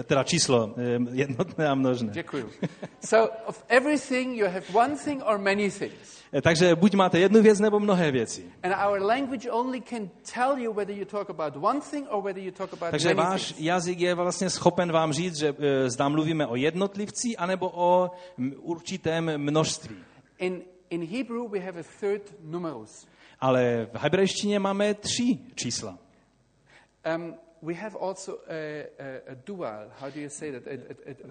teda 0.04 0.24
číslo 0.24 0.74
jednotné 1.12 1.68
a 1.68 1.74
množné. 1.74 2.12
Děkuju. 2.12 2.50
So 3.00 3.32
of 3.46 3.64
everything 3.68 4.36
you 4.36 4.46
have 4.46 4.64
one 4.72 4.96
thing 4.96 5.22
or 5.26 5.38
many 5.38 5.70
things. 5.70 6.18
Takže 6.42 6.74
buď 6.74 6.94
máte 6.94 7.18
jednu 7.18 7.42
věc 7.42 7.60
nebo 7.60 7.80
mnohé 7.80 8.10
věci. 8.10 8.44
And 8.62 8.74
our 8.88 9.00
language 9.02 9.50
only 9.50 9.80
can 9.80 10.10
tell 10.34 10.58
you 10.58 10.72
whether 10.72 10.96
you 10.96 11.04
talk 11.04 11.30
about 11.30 11.56
one 11.56 11.80
thing 11.90 12.06
or 12.10 12.22
whether 12.22 12.42
you 12.42 12.52
talk 12.52 12.72
about 12.72 12.90
Takže 12.90 13.08
many 13.08 13.28
váš 13.28 13.46
things. 13.52 13.60
jazyk 13.60 14.00
je 14.00 14.14
vlastně 14.14 14.50
schopen 14.50 14.92
vám 14.92 15.12
říct, 15.12 15.36
že 15.38 15.54
zda 15.86 16.08
mluvíme 16.08 16.46
o 16.46 16.56
jednotlivci 16.56 17.36
anebo 17.36 17.70
o 17.74 18.10
určitém 18.62 19.32
množství. 19.38 19.96
In, 20.38 20.62
in 20.90 21.06
Hebrew 21.06 21.48
we 21.48 21.60
have 21.60 21.80
a 21.80 21.82
third 22.00 22.34
numerus. 22.40 23.06
Ale 23.40 23.88
v 23.92 23.98
hebrejštině 23.98 24.58
máme 24.58 24.94
tři 24.94 25.38
čísla. 25.54 25.98
Um, 27.16 27.34
we 27.62 27.74
have 27.74 27.96
also 28.00 28.38
a, 28.48 28.52
a, 28.52 29.32
a 29.32 29.34
dual. 29.46 29.90
How 29.98 30.10
do 30.10 30.20
you 30.20 30.28
say 30.28 30.52
that? 30.52 30.62
A, 30.66 30.70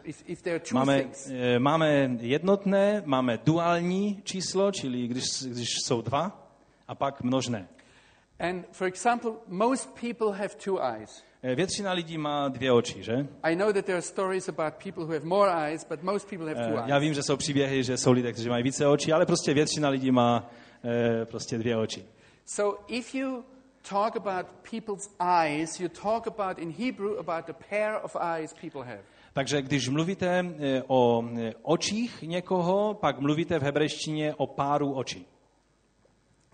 if, 0.04 0.24
if 0.26 0.42
there 0.42 0.56
are 0.56 0.60
two 0.60 0.76
Máme, 0.76 1.02
things. 1.02 1.30
e, 1.30 1.60
máme 1.60 2.18
jednotné, 2.20 3.02
máme 3.06 3.38
duální 3.46 4.22
číslo, 4.24 4.72
čili 4.72 5.08
když, 5.08 5.24
když 5.44 5.70
jsou 5.84 6.02
dva, 6.02 6.50
a 6.88 6.96
pak 6.96 7.22
množné. 7.22 7.68
And 8.40 8.66
for 8.72 8.88
example, 8.88 9.32
most 9.48 9.90
people 10.02 10.32
have 10.34 10.50
two 10.50 10.80
eyes. 10.80 11.24
E, 11.44 11.56
Většina 11.56 11.92
lidí 11.92 12.18
má 12.18 12.48
dvě 12.48 12.72
oči, 12.72 13.04
že? 13.04 13.28
I 13.44 13.56
know 13.56 13.74
that 13.74 13.86
there 13.86 13.98
are 13.98 14.02
stories 14.02 14.50
about 14.50 14.74
people 14.84 15.04
who 15.04 15.14
have 15.14 15.26
more 15.26 15.52
eyes, 15.52 15.86
but 15.90 16.04
most 16.04 16.30
people 16.30 16.48
have 16.48 16.68
two 16.68 16.78
E, 16.78 16.80
eyes. 16.80 16.90
Já 16.90 16.98
vím, 16.98 17.14
že 17.14 17.24
jsou 17.24 17.38
příběhy, 17.38 17.84
že 17.84 17.98
jsou 17.98 18.12
lidé, 18.12 18.34
kteří 18.34 18.50
mají 18.50 18.64
více 18.64 18.88
očí, 18.88 19.14
ale 19.14 19.26
prostě 19.26 19.54
většina 19.54 19.90
lidí 19.90 20.12
má 20.12 20.50
e, 21.22 21.26
prostě 21.26 21.58
dvě 21.58 21.78
oči. 21.78 22.06
So 22.46 22.84
if 22.88 23.16
you 23.16 23.44
talk 23.90 24.16
about 24.16 24.46
people's 24.72 25.10
eyes, 25.20 25.80
you 25.80 25.90
talk 25.90 26.28
about 26.28 26.60
in 26.60 26.72
Hebrew 26.72 27.20
about 27.20 27.46
the 27.46 27.66
pair 27.70 28.00
of 28.04 28.16
eyes 28.36 28.54
people 28.54 28.84
have. 28.84 29.02
Takže 29.34 29.62
když 29.62 29.90
mluvíte 29.90 30.46
o 30.88 31.24
očích 31.62 32.22
někoho, 32.22 32.94
pak 32.94 33.20
mluvíte 33.20 33.60
v 33.60 33.64
hebrejštině 33.64 34.36
o 34.36 34.48
páru 34.48 34.94
očí. 34.94 35.26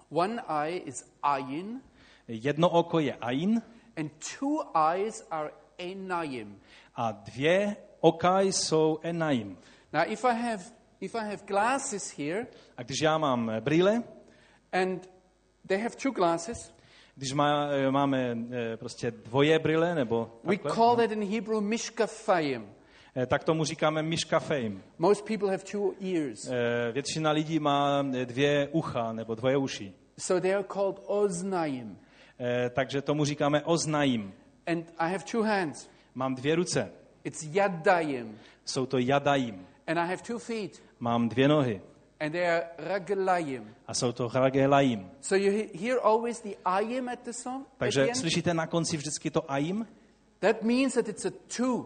One 0.10 0.42
eye 0.64 0.78
is 0.80 1.06
ayin, 1.24 1.82
Jedno 2.28 2.70
oko 2.70 3.00
je 3.00 3.14
ain 3.14 3.62
and 3.98 4.12
two 4.40 4.58
eyes 4.76 5.28
are 5.32 5.52
enayim. 5.78 6.60
a 6.96 7.12
dvě 7.12 7.76
oka 8.00 8.40
jsou 8.42 9.00
enaim. 9.02 9.58
Now, 9.94 10.04
if 10.08 10.26
I 10.26 10.34
have 10.34 10.64
if 11.02 11.16
I 11.16 11.20
have 11.20 11.38
glasses 11.46 12.18
here, 12.18 12.48
A 12.78 12.84
když 12.84 13.02
já 13.02 13.18
mám 13.18 13.50
e, 13.50 13.62
brýle, 13.62 14.04
and 14.72 15.10
they 15.68 15.78
have 15.78 15.96
two 15.96 16.12
glasses, 16.12 16.74
když 17.16 17.34
má, 17.34 17.68
e, 17.72 17.92
máme 17.92 18.38
e, 18.52 18.78
prostě 18.78 19.12
dvoje 19.12 19.60
brýle, 19.60 19.96
nebo 19.96 20.40
we 20.44 20.58
takhle, 20.58 20.72
call 20.76 20.96
that 20.96 21.12
in 21.12 21.24
Hebrew 21.34 21.62
mishkafayim. 21.62 22.70
tak 23.28 23.44
tomu 23.44 23.64
říkáme 23.66 24.04
miškafejm. 24.04 24.84
Most 24.98 25.26
people 25.26 25.50
have 25.52 25.64
two 25.72 25.94
ears, 26.02 26.50
Většina 26.92 27.32
lidí 27.32 27.60
má 27.60 28.02
dvě 28.26 28.68
ucha 28.72 29.14
nebo 29.14 29.36
dvoje 29.36 29.58
uši. 29.58 29.94
so 30.18 30.42
they 30.42 30.54
are 30.56 30.64
called 30.74 31.00
oznayim. 31.06 32.00
E, 32.40 32.70
Takže 32.70 33.02
tomu 33.02 33.26
říkáme 33.26 33.62
oznajím. 33.64 34.34
And 34.68 34.86
I 34.98 35.12
have 35.12 35.24
two 35.32 35.44
hands. 35.44 35.90
Mám 36.16 36.36
dvě 36.36 36.56
ruce, 36.56 36.92
It's 37.24 37.44
yadayim. 37.44 38.40
jsou 38.66 38.86
to 38.86 38.98
jadajím. 38.98 39.68
And 39.88 39.98
I 39.98 40.08
have 40.08 40.18
two 40.28 40.40
feet, 40.40 40.82
Mám 41.00 41.30
dvě 41.30 41.48
nohy 41.48 41.82
and 42.20 42.32
they 42.32 42.48
are 42.50 42.64
raglayim. 42.78 43.76
a 43.88 43.94
jsou 43.94 44.12
to 44.12 44.30
hragelajím. 44.30 45.12
So 45.22 45.46
you 45.46 45.52
he- 45.58 45.78
hear 45.88 46.00
always 46.04 46.42
the 46.42 46.56
ayim 46.66 47.10
at 47.10 47.20
the 47.24 47.32
song. 47.32 47.62
at 47.62 47.78
Takže 47.78 48.02
the 48.02 48.08
end? 48.08 48.18
slyšíte 48.18 48.54
na 48.54 48.68
konci 48.68 48.98
vždycky 48.98 49.32
to 49.32 49.52
ajím? 49.52 49.88
That 50.40 50.62
means 50.64 50.94
that 50.94 51.08
it's 51.08 51.26
a 51.26 51.32
two. 51.58 51.86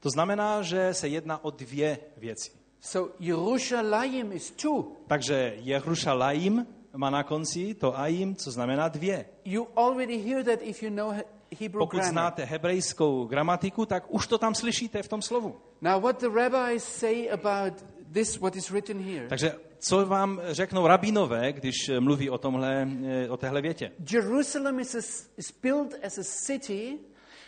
To 0.00 0.10
znamená, 0.10 0.62
že 0.62 0.94
se 0.94 1.08
jedná 1.08 1.44
o 1.44 1.50
dvě 1.50 1.98
věci. 2.16 2.50
So 2.80 3.12
Yerushalayim 3.20 4.32
is 4.32 4.50
two. 4.50 4.84
Takže 5.06 5.54
Jerušalajím 5.56 6.66
má 6.96 7.10
na 7.10 7.22
konci 7.22 7.74
to 7.74 7.98
ajím, 7.98 8.36
co 8.36 8.50
znamená 8.50 8.88
dvě. 8.88 9.26
You 9.44 9.66
already 9.76 10.18
hear 10.18 10.44
that 10.44 10.58
if 10.62 10.82
you 10.82 10.90
know 10.90 11.10
He- 11.12 11.24
Hebrew 11.60 11.78
Pokud 11.78 12.02
znáte 12.02 12.44
hebrejskou 12.44 13.24
gramatiku, 13.24 13.86
tak 13.86 14.04
už 14.08 14.26
to 14.26 14.38
tam 14.38 14.54
slyšíte 14.54 15.02
v 15.02 15.08
tom 15.08 15.22
slovu. 15.22 15.56
Now, 15.80 16.02
what 16.02 16.20
the 16.20 16.28
rabbis 16.28 16.84
say 16.84 17.30
about 17.30 17.84
this, 18.12 18.38
what 18.38 18.56
is 18.56 18.70
written 18.70 19.02
here, 19.02 19.28
Takže 19.28 19.52
co 19.78 20.06
vám 20.06 20.40
řeknou 20.44 20.86
rabínové, 20.86 21.52
když 21.52 21.74
mluví 22.00 22.30
o, 22.30 22.38
tomhle, 22.38 22.88
eh, 23.06 23.30
o 23.30 23.36
téhle 23.36 23.62
větě? 23.62 23.92
Jerusalem 24.12 24.80
is, 24.80 24.94
a, 24.94 24.98
is 25.36 25.54
built 25.62 25.94
as 26.04 26.18
a 26.18 26.22
city 26.24 26.98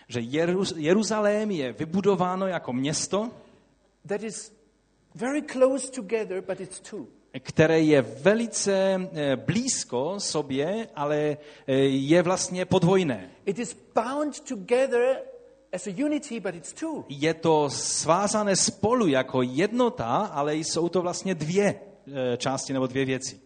Že 0.09 0.21
Jeruz, 0.21 0.75
Jeruzalém 0.77 1.51
je 1.51 1.73
vybudováno 1.73 2.47
jako 2.47 2.73
město, 2.73 3.31
that 4.07 4.23
is 4.23 4.53
very 5.15 5.43
close 5.43 5.91
together, 5.93 6.41
but 6.49 6.61
it's 6.61 6.81
two. 6.81 7.07
Které 7.39 7.81
je 7.81 8.03
velice 8.03 9.09
eh, 9.13 9.37
blízko 9.37 10.15
sobě, 10.19 10.89
ale 10.95 11.37
eh, 11.67 11.75
je 11.83 12.23
vlastně 12.23 12.65
podvojné. 12.65 13.31
It 13.47 13.59
is 13.59 13.77
bound 13.95 14.41
together 14.41 15.17
as 15.73 15.87
a 15.87 15.91
unity, 16.05 16.41
but 16.41 16.55
it's 16.55 16.73
two. 16.73 17.05
Je 17.09 17.35
to 17.35 17.71
svázané 17.71 18.57
spolu 18.57 19.07
jako 19.07 19.43
jednota, 19.43 20.07
ale 20.07 20.57
jsou 20.57 20.89
to 20.89 21.03
vlastně 21.03 21.35
dvě 21.35 21.75
eh, 21.75 22.37
části 22.37 22.73
nebo 22.73 22.87
dvě 22.87 23.05
věci. 23.05 23.41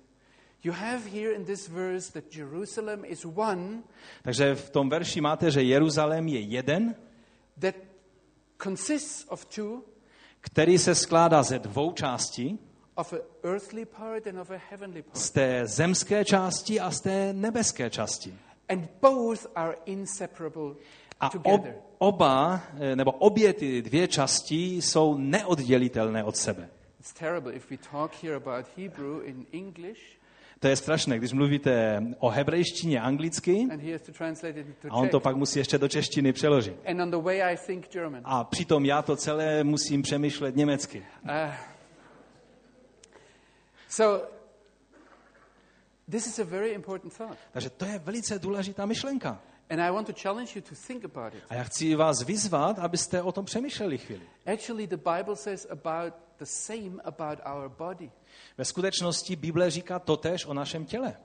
You 0.64 0.72
have 0.72 1.10
here 1.10 1.32
in 1.32 1.44
this 1.44 1.68
verse 1.68 2.12
that 2.12 2.36
Jerusalem 2.36 3.04
is 3.04 3.24
one 3.24 3.82
Takže 4.22 4.54
v 4.54 4.70
tom 4.70 4.88
verši 4.88 5.20
máte, 5.20 5.50
že 5.50 5.62
Jeruzalém 5.62 6.28
je 6.28 6.40
jeden, 6.40 6.94
that 7.60 7.74
consists 8.62 9.26
of 9.28 9.44
two, 9.44 9.82
který 10.40 10.78
se 10.78 10.94
skládá 10.94 11.42
ze 11.42 11.58
dvou 11.58 11.92
částí, 11.92 12.58
of 12.96 13.12
an 13.12 13.18
earthly 13.42 13.84
part 13.84 14.26
and 14.26 14.38
of 14.38 14.50
a 14.50 14.60
heavenly 14.70 15.02
part. 15.02 15.16
z 15.16 15.30
té 15.30 15.62
zemské 15.66 16.24
části 16.24 16.80
a 16.80 16.90
z 16.90 17.00
té 17.00 17.32
nebeské 17.32 17.90
části. 17.90 18.34
And 18.68 18.90
both 19.00 19.46
are 19.54 19.76
inseparable 19.86 20.74
A 21.20 21.30
ob, 21.44 21.66
oba, 21.98 22.62
eh, 22.78 22.96
nebo 22.96 23.12
obě 23.12 23.52
ty 23.52 23.82
dvě 23.82 24.08
části 24.08 24.82
jsou 24.82 25.18
neoddělitelné 25.18 26.24
od 26.24 26.36
sebe. 26.36 26.68
It's 27.00 27.12
terrible 27.12 27.52
if 27.52 27.70
we 27.70 27.76
talk 27.90 28.12
here 28.22 28.36
about 28.36 28.66
Hebrew 28.76 29.24
in 29.24 29.46
English 29.52 30.00
To 30.64 30.68
je 30.68 30.76
strašné, 30.76 31.18
když 31.18 31.32
mluvíte 31.32 32.02
o 32.18 32.28
hebrejštině 32.28 33.00
anglicky 33.00 33.68
a 34.90 34.96
on 34.96 35.08
to 35.08 35.20
pak 35.20 35.36
musí 35.36 35.58
ještě 35.58 35.78
do 35.78 35.88
češtiny 35.88 36.32
přeložit. 36.32 36.76
And 36.86 37.00
on 37.00 37.10
the 37.10 37.16
way 37.16 37.42
I 37.42 37.56
think 37.66 37.88
German. 37.92 38.20
A 38.24 38.44
přitom 38.44 38.84
já 38.84 39.02
to 39.02 39.16
celé 39.16 39.64
musím 39.64 40.02
přemýšlet 40.02 40.56
německy. 40.56 41.02
Uh, 41.24 41.30
so 43.96 44.34
This 46.10 46.26
is 46.26 46.38
a 46.38 46.44
very 46.44 46.74
important 46.74 47.16
thought. 47.16 47.38
Takže 47.52 47.70
to 47.70 47.84
je 47.84 47.98
velice 47.98 48.38
důležitá 48.38 48.86
myšlenka. 48.86 49.40
And 49.70 49.80
I 49.80 49.90
want 49.90 50.06
to 50.06 50.12
challenge 50.22 50.50
you 50.54 50.62
to 50.62 50.74
think 50.86 51.04
about 51.04 51.34
it. 51.34 51.42
A 51.48 51.54
já 51.54 51.64
chci 51.64 51.94
vás 51.94 52.22
vyzvat, 52.22 52.78
abyste 52.78 53.22
o 53.22 53.32
tom 53.32 53.44
přemýšleli 53.44 53.98
chvíli. 53.98 54.22
Actually, 54.46 54.86
the 54.86 54.96
Bible 54.96 55.36
says 55.36 55.66
about 55.70 56.14
the 56.38 56.44
same 56.44 57.02
about 57.04 57.38
our 57.54 57.68
body. 57.68 58.10
Ve 58.58 58.64
skutečnosti 58.64 59.36
Bible 59.36 59.70
říká 59.70 59.98
totéž 59.98 60.46
o 60.46 60.54
našem 60.54 60.84
těle. 60.84 61.16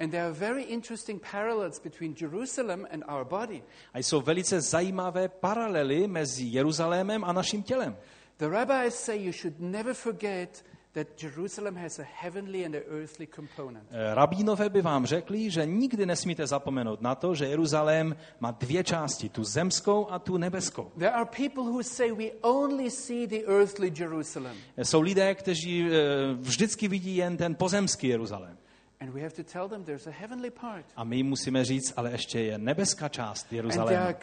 And 0.00 0.10
there 0.10 0.24
are 0.24 0.32
very 0.32 0.62
interesting 0.62 1.26
parallels 1.30 1.80
between 1.80 2.14
Jerusalem 2.20 2.86
and 2.90 3.04
our 3.08 3.24
body. 3.24 3.62
A 3.94 3.98
jsou 3.98 4.20
velice 4.20 4.60
zajímavé 4.60 5.28
paralely 5.28 6.06
mezi 6.06 6.44
Jeruzalémem 6.44 7.24
a 7.24 7.32
naším 7.32 7.62
tělem. 7.62 7.96
The 8.36 8.48
rabbis 8.48 8.94
say 8.94 9.24
you 9.24 9.32
should 9.32 9.60
never 9.60 9.94
forget 9.94 10.64
that 10.94 11.06
Jerusalem 11.22 11.76
has 11.76 11.98
a 11.98 12.06
heavenly 12.22 12.64
and 12.66 12.74
a 12.74 12.78
earthly 12.88 13.26
component. 13.26 13.84
Eh, 13.90 14.14
Rabínové 14.14 14.68
by 14.68 14.82
vám 14.82 15.06
řekli, 15.06 15.50
že 15.50 15.66
nikdy 15.66 16.06
nesmíte 16.06 16.46
zapomenout 16.46 17.00
na 17.00 17.14
to, 17.14 17.34
že 17.34 17.46
Jeruzalém 17.46 18.16
má 18.40 18.50
dvě 18.50 18.84
části, 18.84 19.28
tu 19.28 19.44
zemskou 19.44 20.10
a 20.10 20.18
tu 20.18 20.36
nebeskou. 20.36 20.92
There 20.98 21.10
are 21.10 21.24
people 21.36 21.62
who 21.64 21.82
say 21.82 22.12
we 22.12 22.30
only 22.42 22.90
see 22.90 23.26
the 23.26 23.44
earthly 23.46 23.92
Jerusalem. 23.98 24.56
Eh, 24.76 24.84
Jsou 24.84 25.00
lidé, 25.00 25.34
kteří 25.34 25.86
eh, 25.86 25.94
vždycky 26.34 26.88
vidí 26.88 27.16
jen 27.16 27.36
ten 27.36 27.54
pozemský 27.54 28.08
Jeruzalém. 28.08 28.56
And 29.04 29.14
we 29.14 29.20
have 29.20 29.34
to 29.34 29.42
tell 29.42 29.68
them 29.68 29.84
there's 29.84 30.06
a 30.06 30.10
heavenly 30.10 30.50
part. 30.50 30.84
A 30.96 31.04
my 31.04 31.16
jim 31.16 31.26
musíme 31.26 31.64
říct, 31.64 31.92
ale 31.96 32.10
ještě 32.10 32.40
je 32.40 32.58
nebeská 32.58 33.08
část 33.08 33.52
Jeruzaléma. 33.52 34.14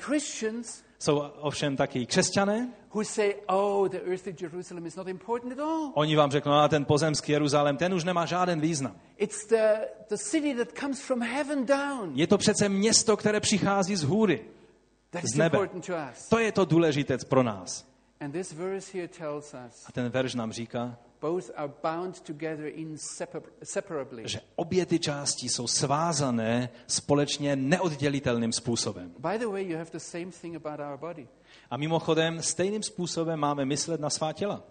Jsou 0.99 1.19
ovšem 1.19 1.77
taky 1.77 2.05
křesťané, 2.05 2.73
who 2.93 3.03
say, 3.03 3.35
oh, 3.47 3.89
the 3.89 3.97
earthly 3.97 4.35
Jerusalem 4.41 4.85
is 4.85 4.95
not 4.95 5.07
important 5.07 5.53
at 5.53 5.59
all. 5.59 5.91
oni 5.93 6.15
vám 6.15 6.31
řeknou, 6.31 6.51
a 6.51 6.67
ten 6.67 6.85
pozemský 6.85 7.31
Jeruzalém, 7.31 7.77
ten 7.77 7.93
už 7.93 8.03
nemá 8.03 8.25
žádný 8.25 8.61
význam. 8.61 8.95
It's 9.17 9.47
the, 9.47 9.85
the 10.09 10.17
city 10.17 10.53
that 10.53 10.67
comes 10.79 11.01
from 11.01 11.21
heaven 11.21 11.65
down. 11.65 12.11
Je 12.13 12.27
to 12.27 12.37
přece 12.37 12.69
město, 12.69 13.17
které 13.17 13.39
přichází 13.39 13.95
z 13.95 14.03
hůry. 14.03 14.45
Z 15.23 15.35
nebe. 15.35 15.69
to 16.29 16.39
je 16.39 16.51
to 16.51 16.65
důležité 16.65 17.17
pro 17.29 17.43
nás. 17.43 17.85
And 18.19 18.31
this 18.31 18.53
verse 18.53 18.97
here 18.97 19.07
tells 19.07 19.55
us 19.67 19.85
A 19.85 19.91
ten 19.91 20.09
verš 20.09 20.35
nám 20.35 20.51
říká, 20.51 20.97
both 21.21 21.51
are 21.55 21.71
bound 21.83 22.21
together 22.21 22.71
inseparably. 22.73 24.23
že 24.27 24.41
obě 24.55 24.85
ty 24.85 24.99
části 24.99 25.49
jsou 25.49 25.67
svázané 25.67 26.69
společně 26.87 27.55
neoddělitelným 27.55 28.51
způsobem. 28.51 29.13
By 29.19 29.37
the 29.39 29.47
way, 29.47 29.63
you 29.63 29.77
have 29.77 29.89
the 29.91 29.99
same 29.99 30.31
thing 30.41 30.55
about 30.55 30.79
our 30.79 30.97
body. 30.97 31.27
A 31.69 31.77
mimochodem, 31.77 32.41
stejným 32.41 32.83
způsobem 32.83 33.39
máme 33.39 33.65
myslet 33.65 34.01
na 34.01 34.09
svá 34.09 34.33
těla. 34.33 34.63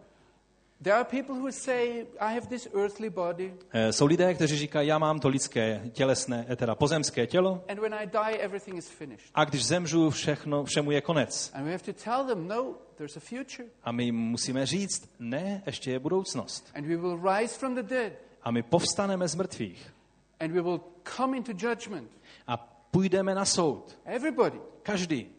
Jsou 3.90 4.06
lidé, 4.06 4.34
kteří 4.34 4.56
říkají, 4.56 4.88
já 4.88 4.98
mám 4.98 5.20
to 5.20 5.28
lidské, 5.28 5.82
tělesné, 5.92 6.46
eh, 6.48 6.56
teda 6.56 6.74
pozemské 6.74 7.26
tělo 7.26 7.64
and 7.68 7.78
when 7.78 7.94
I 7.94 8.06
die, 8.06 8.38
everything 8.38 8.76
is 8.78 8.88
finished. 8.88 9.30
a 9.34 9.44
když 9.44 9.66
zemřu, 9.66 10.10
všechno, 10.10 10.64
všemu 10.64 10.90
je 10.90 11.00
konec. 11.00 11.50
And 11.54 11.64
we 11.64 11.72
have 11.72 11.84
to 11.84 11.92
tell 12.04 12.24
them, 12.24 12.48
no, 12.48 12.74
there's 12.96 13.16
a 13.16 13.20
future. 13.20 13.68
A 13.82 13.92
my 13.92 14.04
jim 14.04 14.16
musíme 14.16 14.66
říct, 14.66 15.10
ne, 15.18 15.62
ještě 15.66 15.90
je 15.90 15.98
budoucnost. 15.98 16.70
And 16.74 16.86
we 16.86 16.96
will 16.96 17.20
rise 17.32 17.58
from 17.58 17.74
the 17.74 17.82
dead, 17.82 18.12
A 18.42 18.50
my 18.50 18.62
povstaneme 18.62 19.28
z 19.28 19.34
mrtvých 19.34 19.94
and 20.40 20.52
we 20.52 20.62
will 20.62 20.80
come 21.16 21.36
into 21.36 21.52
judgment. 21.52 22.10
a 22.46 22.56
půjdeme 22.90 23.34
na 23.34 23.44
soud. 23.44 23.98
Everybody. 24.04 24.60
Každý. 24.82 25.30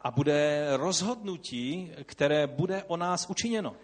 A, 0.00 0.10
bude 0.10 0.66
rozhodnutí, 0.76 1.92
které 2.04 2.46
bude 2.46 2.84
o 2.86 2.96
nás 2.96 3.30
učiněno. 3.30 3.76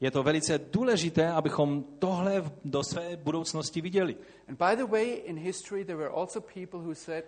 Je 0.00 0.10
to 0.10 0.22
velice 0.22 0.58
důležité, 0.58 1.28
abychom 1.28 1.84
tohle 1.98 2.44
do 2.64 2.82
své 2.82 3.16
budoucnosti 3.16 3.80
viděli. 3.80 4.16
And 4.48 4.58
by 4.58 4.76
the 4.76 4.84
way, 4.84 5.22
in 5.24 5.38
history, 5.38 5.84
there 5.84 5.98
were 5.98 6.10
also 6.10 6.40
people 6.40 6.80
who 6.80 6.94
said, 6.94 7.24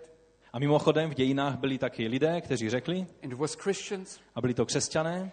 A 0.53 0.59
mimochodem 0.59 1.09
v 1.09 1.13
dějinách 1.13 1.57
byli 1.59 1.77
taky 1.77 2.07
lidé, 2.07 2.41
kteří 2.41 2.69
řekli, 2.69 3.07
a 4.35 4.41
byli 4.41 4.53
to 4.53 4.65
křesťané, 4.65 5.31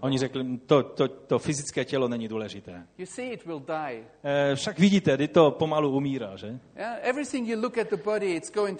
oni 0.00 0.18
řekli, 0.18 0.58
to, 0.66 0.82
to, 0.82 1.08
to 1.08 1.38
fyzické 1.38 1.84
tělo 1.84 2.08
není 2.08 2.28
důležité. 2.28 2.86
You 2.98 3.06
see, 3.06 3.32
it 3.32 3.46
will 3.46 3.60
die. 3.60 4.04
E, 4.24 4.54
však 4.54 4.78
vidíte, 4.78 5.16
kdy 5.16 5.28
to 5.28 5.50
pomalu 5.50 5.90
umírá, 5.96 6.36
že? 6.36 6.58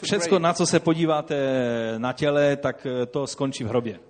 Všecko, 0.03 0.31
break. 0.31 0.43
na 0.43 0.53
co 0.53 0.67
se 0.67 0.81
podíváte 0.81 1.37
na 1.99 2.13
těle, 2.13 2.57
tak 2.57 2.87
eh, 2.87 3.07
to 3.07 3.27
skončí 3.27 3.65
v 3.65 3.69
hrobě. 3.69 4.01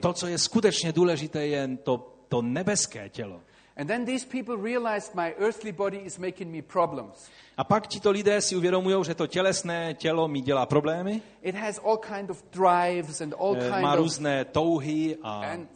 To, 0.00 0.12
co 0.12 0.26
je 0.26 0.38
skutečně 0.38 0.92
důležité, 0.92 1.46
je 1.46 1.68
to, 1.82 2.14
to 2.28 2.42
nebeské 2.42 3.08
tělo. 3.08 3.40
And 3.76 3.88
then 3.88 4.04
these 4.04 4.26
people 4.26 4.56
realized 4.56 5.14
my 5.14 5.34
earthly 5.38 5.72
body 5.72 5.96
is 5.96 6.18
making 6.18 6.52
me 6.52 6.62
problems. 6.62 7.30
A 7.56 7.64
pak 7.64 7.86
tito 7.86 8.10
lidé 8.10 8.40
si 8.40 8.56
uvědomují, 8.56 9.04
že 9.04 9.14
to 9.14 9.26
tělesné 9.26 9.94
tělo 9.94 10.28
mi 10.28 10.40
dělá 10.40 10.66
problémy, 10.66 11.22
It 11.42 11.54
has 11.54 11.80
all 11.84 11.96
kind 11.96 12.30
of 12.30 12.42
drives 12.52 13.20
and 13.20 13.34
all 13.38 13.56
eh, 13.56 13.70
kind 13.70 13.82
má 13.82 13.96
různé 13.96 14.44
touhy 14.44 15.16
a 15.22 15.40
and 15.52 15.68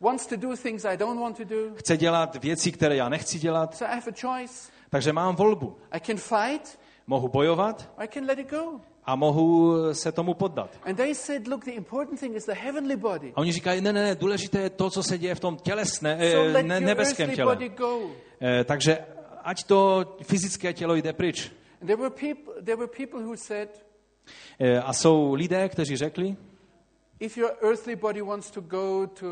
wants 0.00 0.26
to 0.26 0.36
do 0.36 0.56
things 0.56 0.84
I 0.84 0.96
don't 0.96 1.20
want 1.20 1.36
to 1.36 1.44
do. 1.44 1.74
chce 1.74 1.96
dělat 1.96 2.36
věci, 2.36 2.72
které 2.72 2.96
já 2.96 3.08
nechci 3.08 3.38
dělat. 3.38 3.76
So 3.76 3.92
I 3.92 3.94
have 3.94 4.12
a 4.12 4.14
choice. 4.20 4.72
Takže 4.90 5.12
mám 5.12 5.36
volbu. 5.36 5.76
I 5.92 6.00
can 6.00 6.16
fight, 6.16 6.78
Mohu 7.06 7.28
bojovat 7.28 7.90
I 7.98 8.08
can 8.08 8.24
let 8.26 8.38
it 8.38 8.50
go. 8.50 8.80
A 9.06 9.16
mohu 9.16 9.74
se 9.94 10.12
tomu 10.12 10.34
poddat. 10.34 10.70
And 10.84 10.96
they 10.96 11.14
said, 11.14 11.48
look, 11.48 11.64
the 11.64 11.70
important 11.70 12.20
thing 12.20 12.36
is 12.36 12.44
the 12.44 12.54
heavenly 12.54 12.96
body. 12.96 13.32
A 13.34 13.38
oni 13.40 13.52
říkají, 13.52 13.80
ne, 13.80 13.92
ne, 13.92 14.02
ne, 14.02 14.14
důležité 14.14 14.60
je 14.60 14.70
to, 14.70 14.90
co 14.90 15.02
se 15.02 15.18
děje 15.18 15.34
v 15.34 15.40
tom 15.40 15.56
tělesné, 15.56 16.18
So 16.30 16.48
eh, 16.48 16.52
let 16.52 16.66
ne, 16.66 16.80
nebeském 16.80 17.30
těle. 17.30 17.58
Eh, 18.40 18.64
takže 18.64 18.98
ať 19.42 19.64
to 19.64 20.04
fyzické 20.22 20.72
tělo 20.72 20.94
jde 20.94 21.12
pryč. 21.12 21.52
And 21.80 21.86
there 21.86 22.02
were 22.02 22.10
people, 22.10 22.54
there 22.64 22.76
were 22.76 22.90
people 22.96 23.20
who 23.20 23.36
said, 23.36 23.68
Eh, 24.58 24.78
A 24.80 24.92
jsou 24.92 25.34
lidé, 25.34 25.68
kteří 25.68 25.96
řekli, 25.96 26.36
if 27.20 27.36
your 27.36 27.50
earthly 27.62 27.96
body 27.96 28.22
wants 28.22 28.50
to 28.50 28.60
go 28.60 29.06
to 29.06 29.26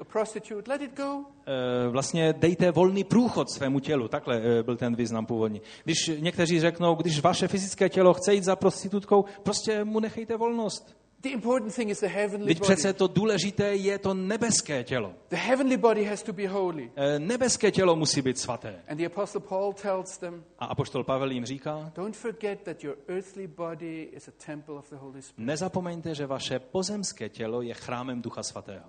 a 0.00 0.04
prostitute, 0.04 0.68
let 0.70 0.82
it 0.82 0.96
go. 0.96 1.24
eh, 1.46 1.88
vlastně 1.90 2.32
dejte 2.32 2.70
volný 2.70 3.04
průchod 3.04 3.50
svému 3.50 3.80
tělu. 3.80 4.08
Takhle 4.08 4.40
eh, 4.42 4.62
byl 4.62 4.76
ten 4.76 4.96
význam 4.96 5.26
původní. 5.26 5.60
Když 5.84 6.10
někteří 6.18 6.60
řeknou, 6.60 6.94
když 6.94 7.20
vaše 7.20 7.48
fyzické 7.48 7.88
tělo 7.88 8.14
chce 8.14 8.34
jít 8.34 8.44
za 8.44 8.56
prostitutkou, 8.56 9.24
prostě 9.42 9.84
mu 9.84 10.00
nechejte 10.00 10.36
volnost. 10.36 10.96
The 11.22 11.28
important 11.28 11.74
thing 11.74 11.90
is 11.90 12.00
the 12.00 12.06
heavenly 12.06 12.46
Teď 12.46 12.58
body. 12.58 12.74
přece 12.74 12.92
to 12.92 13.06
důležité 13.06 13.74
je 13.74 13.98
to 13.98 14.14
nebeské 14.14 14.84
tělo. 14.84 15.14
The 15.28 15.36
heavenly 15.36 15.76
body 15.76 16.04
has 16.04 16.22
to 16.22 16.32
be 16.32 16.48
holy. 16.48 16.90
Eh, 16.96 17.18
Nebeské 17.18 17.70
tělo 17.70 17.96
musí 17.96 18.22
být 18.22 18.38
svaté. 18.38 18.82
And 18.88 18.96
the 18.96 19.06
Apostle 19.06 19.40
Paul 19.40 19.72
tells 19.72 20.18
them, 20.18 20.44
A 20.58 20.66
apoštol 20.66 21.04
Pavel 21.04 21.30
jim 21.30 21.44
říká, 21.44 21.92
don't 21.94 22.16
forget 22.16 22.62
that 22.62 22.84
your 22.84 22.96
earthly 23.08 23.46
body 23.46 24.02
is 24.12 24.28
a 24.28 24.32
temple 24.46 24.74
of 24.74 24.90
the 24.90 24.96
Holy 24.96 25.22
Spirit. 25.22 25.46
nezapomeňte, 25.46 26.14
že 26.14 26.26
vaše 26.26 26.58
pozemské 26.58 27.28
tělo 27.28 27.62
je 27.62 27.74
chrámem 27.74 28.22
Ducha 28.22 28.42
Svatého. 28.42 28.84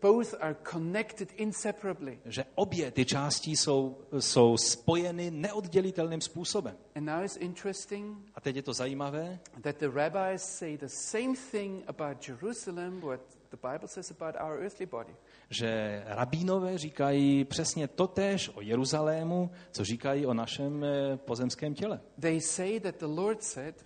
Both 0.00 0.34
are 0.40 0.56
connected 0.72 1.28
inseparably. 1.36 2.18
Že 2.24 2.44
obě 2.54 2.90
ty 2.90 3.04
části 3.04 3.50
jsou, 3.50 3.98
jsou 4.18 4.56
spojeny 4.56 5.30
neoddělitelným 5.30 6.20
způsobem. 6.20 6.76
And 6.94 7.04
now 7.04 7.24
it's 7.24 7.36
interesting 7.36 8.18
A 8.34 8.40
teď 8.40 8.56
je 8.56 8.62
to 8.62 8.72
zajímavé, 8.72 9.38
that 9.62 9.76
the 9.76 9.88
rabbis 9.94 10.42
say 10.42 10.76
the 10.78 10.86
same 10.88 11.34
thing 11.50 11.84
about 11.86 12.28
Jerusalem, 12.28 13.00
what 13.00 13.20
the 13.50 13.56
Bible 13.72 13.88
says 13.88 14.10
about 14.10 14.34
our 14.40 14.62
earthly 14.62 14.86
body. 14.86 15.12
že 15.50 16.02
rabínové 16.06 16.78
říkají 16.78 17.44
přesně 17.44 17.88
totéž 17.88 18.50
o 18.54 18.60
Jeruzalému, 18.60 19.50
co 19.70 19.84
říkají 19.84 20.26
o 20.26 20.34
našem 20.34 20.84
eh, 20.84 21.16
pozemském 21.16 21.74
těle. 21.74 22.00
They 22.20 22.40
say 22.40 22.80
that 22.80 22.94
the 22.98 23.06
Lord 23.06 23.42
said, 23.42 23.84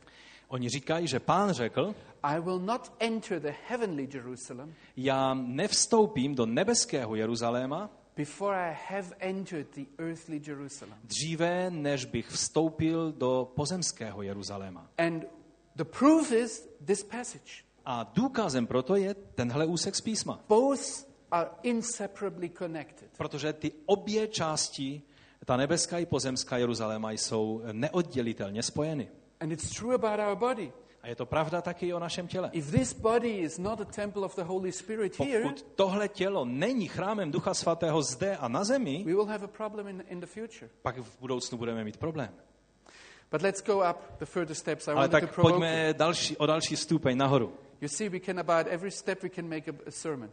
Oni 0.53 0.69
říkají, 0.69 1.07
že 1.07 1.21
pán 1.21 1.53
řekl, 1.53 1.95
I 2.23 2.41
will 2.41 2.59
not 2.59 2.93
enter 2.99 3.41
the 3.41 3.53
heavenly 3.69 4.09
Jerusalem 4.15 4.75
já 4.97 5.35
nevstoupím 5.35 6.35
do 6.35 6.47
nebeského 6.47 7.15
Jeruzaléma 7.15 7.91
before 8.17 8.71
I 8.71 8.77
have 8.89 9.09
entered 9.21 9.67
the 9.75 9.85
earthly 9.99 10.43
Jerusalem. 10.47 10.95
dříve, 11.05 11.71
než 11.71 12.05
bych 12.05 12.29
vstoupil 12.29 13.13
do 13.13 13.53
pozemského 13.55 14.23
Jeruzaléma. 14.23 14.91
And 14.99 15.25
the 15.77 15.85
proof 15.85 16.33
is 16.33 16.69
this 16.85 17.03
passage. 17.03 17.65
A 17.85 18.11
důkazem 18.15 18.67
proto 18.67 18.97
je 18.97 19.15
tenhle 19.15 19.67
úsek 19.67 19.95
z 19.95 20.01
písma. 20.01 20.45
Both 20.49 21.07
are 21.31 21.51
inseparably 21.63 22.51
connected. 22.51 23.11
Protože 23.17 23.53
ty 23.53 23.73
obě 23.87 24.29
části, 24.29 25.03
ta 25.45 25.57
nebeská 25.57 25.99
i 25.99 26.07
pozemská 26.07 26.57
Jeruzaléma, 26.57 27.11
jsou 27.11 27.63
neoddělitelně 27.73 28.63
spojeny. 28.63 29.09
And 29.43 29.53
it's 29.53 29.75
true 29.75 29.95
about 29.95 30.21
our 30.21 30.37
body. 30.37 30.73
A 31.03 31.09
je 31.09 31.17
to 31.17 31.27
pravda 31.27 31.63
taky 31.63 31.95
o 31.95 31.99
našem 31.99 32.29
těle. 32.29 32.51
If 32.53 32.71
this 32.71 32.93
body 32.93 33.29
is 33.29 33.59
not 33.59 33.81
a 33.81 33.85
temple 33.85 34.23
of 34.23 34.37
the 34.37 34.43
Holy 34.43 34.73
Spirit 34.73 35.19
here, 35.19 35.43
Pokud 35.43 35.63
tohle 35.75 36.09
tělo 36.09 36.45
není 36.45 36.89
chrámem 36.89 37.31
Ducha 37.31 37.55
Svatého 37.55 38.03
zde 38.03 38.37
a 38.37 38.49
na 38.49 38.65
zemi, 38.65 39.03
we 39.07 39.13
will 39.13 39.27
have 39.27 39.45
a 39.45 39.49
problem 39.49 39.89
in, 39.89 40.05
in 40.09 40.21
the 40.21 40.27
future. 40.27 40.71
pak 40.83 40.99
v 40.99 41.21
budoucnu 41.21 41.59
budeme 41.59 41.85
mít 41.85 41.97
problém. 41.97 42.31
But 43.31 43.43
let's 43.43 43.63
go 43.63 43.91
up 43.91 43.97
the 44.19 44.25
further 44.25 44.55
steps. 44.55 44.89
I 44.89 44.91
Ale 44.91 45.09
to 45.09 45.13
tak 45.13 45.35
provoke 45.35 45.55
you. 45.55 45.61
pojďme 45.61 45.95
další, 45.95 46.37
o 46.37 46.47
další 46.47 46.77
stupeň 46.77 47.17
nahoru. 47.19 47.53
You 47.81 47.89
see, 47.89 48.09
we 48.09 48.21
can 48.21 48.39
about 48.41 48.67
every 48.67 48.91
step 48.91 49.23
we 49.23 49.29
can 49.29 49.49
make 49.49 49.71
a, 49.71 49.75
a 49.87 49.91
sermon. 49.91 50.31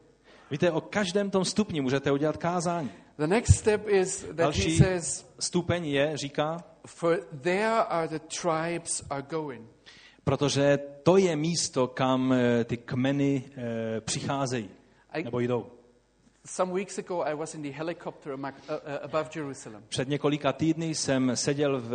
Víte, 0.51 0.71
o 0.71 0.81
každém 0.81 1.29
tom 1.29 1.45
stupni 1.45 1.81
můžete 1.81 2.11
udělat 2.11 2.37
kázání. 2.37 2.91
The 3.19 3.27
next 3.27 3.55
step 3.55 3.87
is 3.87 4.21
that 4.21 4.29
he 4.29 4.33
Další 4.35 4.77
says, 4.77 5.25
stupeň 5.39 5.85
je, 5.85 6.17
říká, 6.17 6.63
For 6.87 7.19
there 7.41 7.83
are 7.83 8.07
the 8.07 8.19
tribes 8.41 9.03
are 9.09 9.21
going. 9.21 9.67
protože 10.23 10.79
to 11.03 11.17
je 11.17 11.35
místo, 11.35 11.87
kam 11.87 12.33
eh, 12.33 12.63
ty 12.63 12.77
kmeny 12.77 13.43
eh, 13.57 14.01
přicházejí 14.01 14.69
I- 15.13 15.23
nebo 15.23 15.39
jdou. 15.39 15.65
Some 16.45 16.73
weeks 16.73 16.99
ago, 16.99 17.21
I 17.25 17.35
was 17.35 17.55
in 17.55 17.61
the 17.61 17.69
helicopter 17.71 18.33
uh, 18.33 18.39
uh, 18.39 18.49
above 19.03 19.29
Jerusalem. 19.35 19.83
Před 19.89 20.07
několika 20.07 20.53
týdny 20.53 20.95
jsem 20.95 21.35
seděl 21.35 21.81
v, 21.81 21.93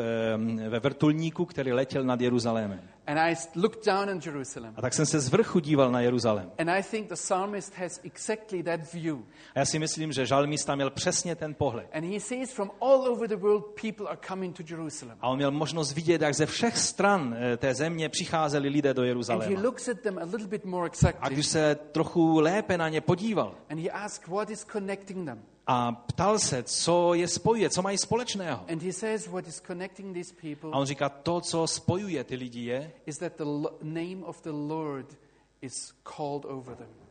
eh, 0.64 0.68
ve 0.68 0.80
vrtulníku, 0.80 1.44
který 1.44 1.72
letěl 1.72 2.05
nad 2.05 2.20
Jeruzalémem. 2.20 2.80
And 3.06 3.18
I 3.18 3.35
looked 3.55 3.86
down 3.86 4.09
on 4.10 4.20
Jerusalem. 4.26 4.74
A 4.76 4.81
tak 4.82 4.94
jsem 4.94 5.06
se 5.06 5.20
z 5.20 5.28
vrchu 5.28 5.59
díval 5.60 5.90
na 5.90 6.01
Jeruzalém. 6.01 6.51
And 6.59 6.70
I 6.70 6.82
think 6.82 7.09
the 7.09 7.14
psalmist 7.14 7.74
has 7.74 8.01
exactly 8.05 8.62
that 8.62 8.93
view. 8.93 9.16
A 9.55 9.59
já 9.59 9.64
si 9.64 9.78
myslím, 9.78 10.12
že 10.12 10.26
žalmista 10.26 10.74
měl 10.74 10.90
přesně 10.90 11.36
ten 11.36 11.55
pohled. 11.55 11.86
And 11.93 12.05
he 12.05 12.20
says, 12.20 12.52
From 12.52 12.70
all 12.81 13.09
over 13.09 13.28
the 13.28 13.36
world, 13.36 13.64
people 13.81 14.06
are 14.06 14.18
coming 14.28 14.56
to 14.56 14.62
Jerusalem. 14.70 15.18
A 15.20 15.28
on 15.28 15.36
měl 15.36 15.51
možnost 15.51 15.93
vidět, 15.93 16.22
jak 16.22 16.35
ze 16.35 16.47
všech 16.47 16.78
stran 16.78 17.36
eh, 17.39 17.56
té 17.56 17.74
země 17.74 18.09
přicházeli 18.09 18.68
lidé 18.68 18.94
do 18.94 19.02
And 19.02 19.05
he 19.05 19.09
Jeruzaléma. 19.10 19.60
looks 19.62 19.89
at 19.89 20.01
them 20.01 20.18
a 20.18 20.24
little 20.24 20.47
bit 20.47 20.64
more 20.64 20.85
A 20.85 20.86
exactly. 20.86 21.35
když 21.35 21.47
se 21.47 21.74
trochu 21.74 22.40
lépe 22.40 22.78
na 22.78 22.89
ně 22.89 23.01
podíval 23.01 23.55
And 23.70 23.78
he 23.81 23.90
asks, 23.90 24.28
What 24.28 24.51
is 24.51 24.64
connecting 24.72 25.26
them? 25.26 25.43
A 25.66 25.93
ptal 25.93 26.39
se, 26.39 26.62
co 26.62 27.15
je 27.15 27.28
spojuje, 27.28 27.70
co 27.70 27.82
mají 27.82 27.99
společného. 27.99 28.65
And 28.73 28.82
he 28.82 28.93
says, 28.93 29.27
What 29.27 29.49
is 29.49 29.61
connecting 29.61 30.15
these 30.15 30.35
people 30.35 30.70
A 30.73 30.78
on 30.78 30.86
říká, 30.86 31.09
to, 31.09 31.41
co 31.41 31.66
spojuje 31.66 32.24
ty 32.24 32.36
lidi 32.36 32.65
je, 32.65 32.93
is 33.07 33.19
that 33.19 33.32
the 33.36 33.69
name 33.82 34.24
of 34.24 34.43
the 34.43 34.53
Lord 34.53 35.19
is 35.62 35.95
called 36.05 36.45
over 36.45 36.77
them. 36.77 37.05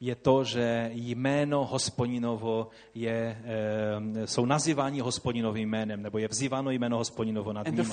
je 0.00 0.14
to, 0.14 0.44
že 0.44 0.90
jméno 0.92 1.64
hospodinovo 1.64 2.68
je, 2.94 3.42
eh, 3.44 4.26
jsou 4.26 4.44
nazýváni 4.44 5.00
hospodinovým 5.00 5.68
jménem, 5.68 6.02
nebo 6.02 6.18
je 6.18 6.28
vzýváno 6.28 6.70
jméno 6.70 6.96
hospodinovo 6.96 7.52
nad 7.52 7.66
nimi. 7.66 7.84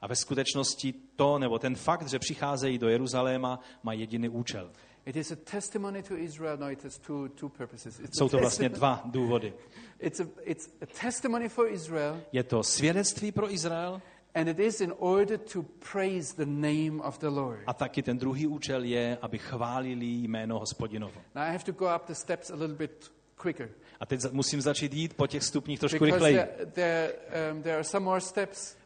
A 0.00 0.06
ve 0.06 0.16
skutečnosti 0.16 0.94
to, 1.16 1.38
nebo 1.38 1.58
ten 1.58 1.74
fakt, 1.74 2.08
že 2.08 2.18
přicházejí 2.18 2.78
do 2.78 2.88
Jeruzaléma, 2.88 3.60
má 3.82 3.92
jediný 3.92 4.28
účel. 4.28 4.70
It 5.10 5.16
is 5.16 5.32
a 5.32 5.36
testimony 5.36 6.02
to 6.02 6.16
Israel. 6.16 6.56
No, 6.56 6.66
it 6.66 6.82
has 6.82 6.98
two, 6.98 7.28
two 7.28 7.48
purposes. 7.48 7.98
It's 7.98 8.18
Jsou 8.18 8.28
to 8.28 8.38
vlastně 8.38 8.68
dva 8.68 9.02
důvody. 9.04 9.52
It's 10.00 10.20
a, 10.20 10.26
it's 10.42 10.68
a 10.80 10.86
testimony 10.86 11.48
for 11.48 11.68
Israel, 11.68 12.20
Je 12.32 12.42
to 12.42 12.62
svědectví 12.62 13.32
pro 13.32 13.52
Izrael 13.52 14.00
and 14.34 14.48
it 14.48 14.58
is 14.60 14.80
in 14.80 14.92
order 14.98 15.38
to 15.38 15.62
praise 15.92 16.36
the 16.36 16.46
name 16.46 17.00
of 17.02 17.18
the 17.18 17.26
Lord. 17.28 17.60
a 17.66 17.72
taky 17.74 18.02
ten 18.02 18.18
druhý 18.18 18.46
účel 18.46 18.84
je, 18.84 19.18
aby 19.22 19.38
chválili 19.38 20.06
jméno 20.06 20.58
hospodinovo. 20.58 21.20
Now, 21.34 21.44
I 21.44 21.52
have 21.52 21.64
to 21.64 21.72
go 21.72 21.96
up 21.96 22.06
the 22.06 22.14
steps 22.14 22.50
a 22.50 22.54
little 22.54 22.76
bit 22.76 23.12
quicker. 23.36 23.68
A 24.00 24.06
teď 24.06 24.20
musím 24.32 24.60
začít 24.60 24.94
jít 24.94 25.14
po 25.14 25.26
těch 25.26 25.42
stupních 25.42 25.80
trošku 25.80 26.04
rychleji, 26.04 26.38
um, 26.38 27.62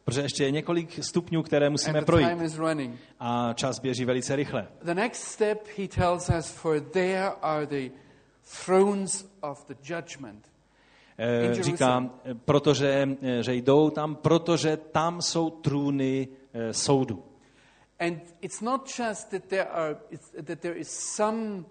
protože 0.05 0.21
ještě 0.21 0.43
je 0.43 0.51
několik 0.51 1.03
stupňů, 1.03 1.43
které 1.43 1.69
musíme 1.69 2.01
projít 2.01 2.27
a 3.19 3.53
čas 3.53 3.79
běží 3.79 4.05
velice 4.05 4.35
rychle. 4.35 4.67
The 4.83 4.93
next 4.93 5.23
step, 5.23 5.67
he 5.77 5.87
tells 5.87 6.29
us, 6.39 6.47
for 6.47 6.79
there 6.81 7.29
are 7.41 7.65
the 7.65 7.89
thrones 8.65 9.25
of 9.41 9.65
the 9.67 9.75
judgment. 9.83 10.45
Eh. 11.17 11.63
Říká, 11.63 12.09
eh, 12.23 12.33
protože, 12.33 13.09
eh, 13.21 13.43
že 13.43 13.55
jdou 13.55 13.89
tam, 13.89 14.15
protože 14.15 14.77
tam 14.77 15.21
jsou 15.21 15.49
trůny 15.49 16.27
soudu. 16.71 17.23
And 17.99 18.19
it's 18.41 18.61
not 18.61 18.99
just 18.99 19.29
that 19.29 19.43
there, 19.45 19.65
are, 19.65 19.97
it's, 20.09 20.31
that 20.45 20.59
there 20.59 20.75
is 20.75 20.89
some 20.89 21.65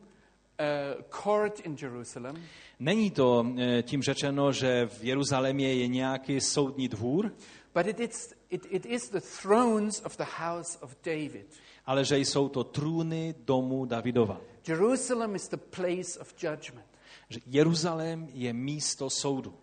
Není 2.78 3.10
to 3.10 3.46
tím 3.82 4.02
řečeno, 4.02 4.52
že 4.52 4.86
v 4.86 5.04
Jeruzalémě 5.04 5.74
je 5.74 5.88
nějaký 5.88 6.40
soudní 6.40 6.88
dvůr, 6.88 7.32
but 7.74 7.86
it 7.86 8.00
is, 8.00 8.34
it, 8.50 8.66
it 8.70 8.86
is 8.86 9.10
the 9.10 9.20
thrones 9.42 10.02
of 10.04 10.16
the 10.16 10.26
house 10.38 10.78
of 10.80 10.96
David. 11.04 11.46
ale 11.86 12.04
že 12.04 12.18
jsou 12.18 12.48
to 12.48 12.64
trůny 12.64 13.34
domu 13.38 13.84
Davidova. 13.84 14.40
Jerusalem 14.68 15.34
is 15.34 15.48
the 15.48 15.56
place 15.56 16.18
of 16.20 16.34
judgment. 16.42 16.86
Jeruzalém 17.46 18.28
je 18.32 18.52
místo 18.52 19.10
soudu. 19.10 19.54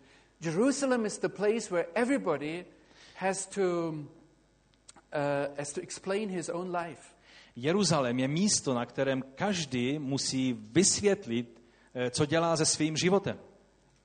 Jerusalem 0.42 1.06
is 1.06 1.18
the 1.18 1.30
place 1.30 1.70
where 1.70 1.88
everybody 1.94 2.66
has 3.16 3.46
to, 3.46 3.90
uh, 3.90 5.58
has 5.58 5.74
to 5.74 5.82
explain 5.82 6.30
his 6.30 6.50
own 6.50 6.76
life. 6.76 7.16
Jeruzalém 7.56 8.20
je 8.20 8.28
místo, 8.28 8.74
na 8.74 8.86
kterém 8.86 9.24
každý 9.36 10.00
musí 10.00 10.54
vysvětlit, 10.72 11.62
eh, 11.94 12.10
co 12.10 12.26
dělá 12.26 12.58
se 12.58 12.66
svým 12.66 12.98
životem. 12.98 13.40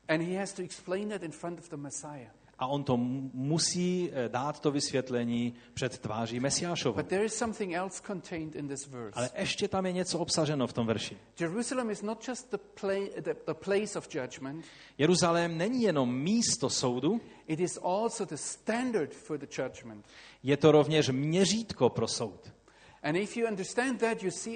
And 0.09 0.21
he 0.23 0.39
has 0.39 0.53
to 0.53 0.63
explain 0.63 1.09
that 1.09 1.23
in 1.23 1.33
front 1.33 1.59
of 1.59 1.69
the 1.71 1.77
Messiah. 1.77 2.31
A 2.59 2.67
on 2.67 2.85
to 2.85 2.97
mu- 2.97 3.31
musí 3.35 4.11
eh, 4.13 4.29
dát 4.29 4.61
to 4.61 4.71
vysvětlení 4.71 5.55
před 5.75 5.99
tváří 5.99 6.41
Mesiášovou. 6.41 6.97
But 6.97 7.07
there 7.07 7.25
is 7.25 7.35
something 7.35 7.75
else 7.75 8.03
contained 8.07 8.55
in 8.57 8.69
this 8.69 8.87
verse. 8.87 9.13
Ale 9.15 9.31
ještě 9.39 9.69
tam 9.69 9.87
je 9.87 9.93
něco 9.93 10.19
obsaženo 10.19 10.67
v 10.67 10.73
tom 10.73 10.87
verši. 10.87 11.17
Jerusalem 11.41 11.91
is 11.91 12.03
not 12.03 12.29
just 12.29 12.51
the, 12.51 12.57
pla- 12.81 13.21
the, 13.21 13.35
the 13.47 13.55
place 13.55 13.99
of 13.99 14.09
judgment, 14.15 14.65
Jeruzalém 14.99 15.59
není 15.59 15.83
jenom 15.83 16.15
místo 16.15 16.71
soudu, 16.71 17.21
it 17.47 17.61
is 17.61 17.79
also 17.83 18.25
the 18.25 18.37
standard 18.37 19.15
for 19.15 19.39
the 19.39 19.63
judgment. 19.63 20.07
je 20.43 20.57
to 20.57 20.73
rovněž 20.73 21.09
měřítko 21.09 21.89
pro 21.89 22.09
soud. 22.09 22.53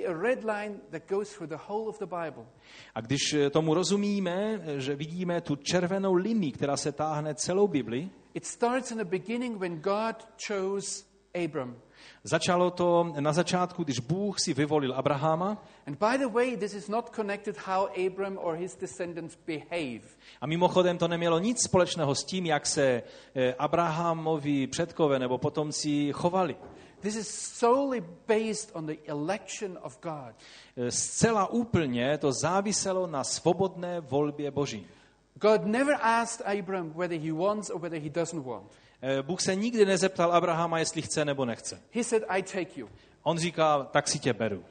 A 0.06 0.12
red 0.12 0.44
line 0.44 0.80
that 0.90 1.08
goes 1.08 1.32
through 1.32 1.48
the 1.48 1.60
whole 1.68 1.88
of 1.88 1.98
the 1.98 2.06
Bible. 2.06 2.46
A 2.94 3.00
když 3.00 3.32
eh, 3.32 3.50
tomu 3.50 3.74
rozumíme, 3.74 4.60
eh, 4.62 4.80
že 4.80 4.96
vidíme 4.96 5.40
tu 5.40 5.56
červenou 5.56 6.14
linii, 6.14 6.52
která 6.52 6.76
se 6.76 6.92
táhne 6.92 7.34
celou 7.34 7.68
Bibli, 7.68 8.10
It 8.34 8.46
starts 8.46 8.90
in 8.90 8.98
the 8.98 9.04
beginning 9.04 9.58
when 9.58 9.80
God 9.80 10.28
chose 10.46 11.04
Abram. 11.44 11.76
začalo 12.24 12.70
to 12.70 13.12
na 13.20 13.32
začátku, 13.32 13.84
když 13.84 14.00
Bůh 14.00 14.40
si 14.40 14.54
vyvolil 14.54 14.94
Abrahama. 14.94 15.62
And 15.86 15.98
by 15.98 16.18
the 16.18 16.26
way, 16.26 16.56
this 16.56 16.74
is 16.74 16.88
not 16.88 17.10
connected 17.10 17.56
how 17.66 17.88
Abram 18.06 18.38
or 18.42 18.54
his 18.54 18.76
descendants 18.76 19.38
behave. 19.46 20.00
A 20.40 20.46
mimochodem 20.46 20.98
to 20.98 21.08
nemělo 21.08 21.38
nic 21.38 21.62
společného 21.62 22.14
s 22.14 22.24
tím, 22.24 22.46
jak 22.46 22.66
se 22.66 23.02
eh, 23.34 23.54
Abrahamovi 23.58 24.66
předkové 24.66 25.18
nebo 25.18 25.38
potomci 25.38 26.12
chovali. 26.12 26.56
This 27.00 27.16
is 27.16 27.28
solely 27.28 28.04
based 28.28 28.70
on 28.74 28.86
the 28.86 28.94
election 29.06 29.78
of 29.82 29.98
God. 30.02 30.34
Eh, 30.76 30.90
Zcela 30.90 31.46
úplně 31.46 32.18
to 32.18 32.32
záviselo 32.32 33.06
na 33.06 33.24
svobodné 33.24 34.00
volbě 34.00 34.50
Boží. 34.50 34.86
God 35.34 35.64
never 35.64 35.96
asked 36.00 36.46
Abram 36.58 36.90
whether 36.92 37.18
he 37.20 37.32
wants 37.32 37.70
or 37.70 37.80
whether 37.80 38.02
he 38.02 38.10
doesn't 38.10 38.44
want. 38.46 38.72
Eh, 39.02 39.22
Bůh 39.22 39.40
se 39.40 39.54
nikdy 39.54 39.84
nezeptal 39.86 40.32
Abrahama, 40.32 40.78
jestli 40.78 41.02
chce 41.02 41.24
nebo 41.24 41.44
nechce. 41.44 41.82
He 41.92 42.04
said, 42.04 42.22
I 42.28 42.42
take 42.42 42.80
you. 42.80 42.88
On 43.22 43.38
říká, 43.38 43.84
tak 43.84 44.08
si 44.08 44.18
tě 44.18 44.32
beru. 44.32 44.64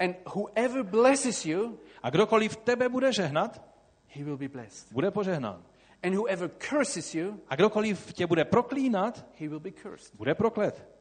And 0.00 0.16
whoever 0.34 0.82
blesses 0.82 1.46
you, 1.46 1.78
A 2.02 2.10
kdokoliv 2.10 2.56
tebe 2.56 2.88
bude 2.88 3.12
žehnat, 3.12 3.62
he 4.08 4.24
will 4.24 4.36
be 4.36 4.48
blessed. 4.48 4.92
bude 4.92 5.10
požehnán. 5.10 5.62
And 6.02 6.14
whoever 6.14 6.50
curses 6.70 7.14
you, 7.14 7.40
A 7.48 7.56
kdokoliv 7.56 8.12
tě 8.12 8.26
bude 8.26 8.44
proklínat, 8.44 9.26
he 9.40 9.48
will 9.48 9.60
be 9.60 9.70
cursed. 9.82 10.14
bude 10.16 10.34
proklet. 10.34 10.95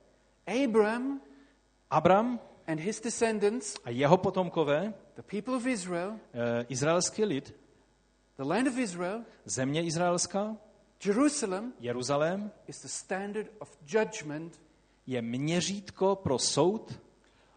Abram 0.47 1.21
Abram 1.89 2.39
and 2.67 2.79
his 2.79 2.99
descendants, 2.99 3.75
a 3.85 3.91
jeho 3.91 4.17
potomkové, 4.17 4.93
the 5.15 5.21
people 5.21 5.55
of 5.55 5.65
Israel, 5.67 6.19
eh, 6.33 6.65
izraelský 6.69 7.25
lid, 7.25 7.53
the 8.37 8.43
land 8.43 8.67
of 8.67 8.77
Israel, 8.77 9.23
země 9.45 9.83
izraelská, 9.83 10.57
Jerusalem 11.05 11.73
Jeruzalém, 11.79 12.51
is 12.67 12.81
the 12.81 12.87
standard 12.87 13.47
of 13.59 13.77
judgment 13.85 14.59
je 15.07 15.21
měřítko 15.21 16.15
pro 16.15 16.39
soud, 16.39 16.99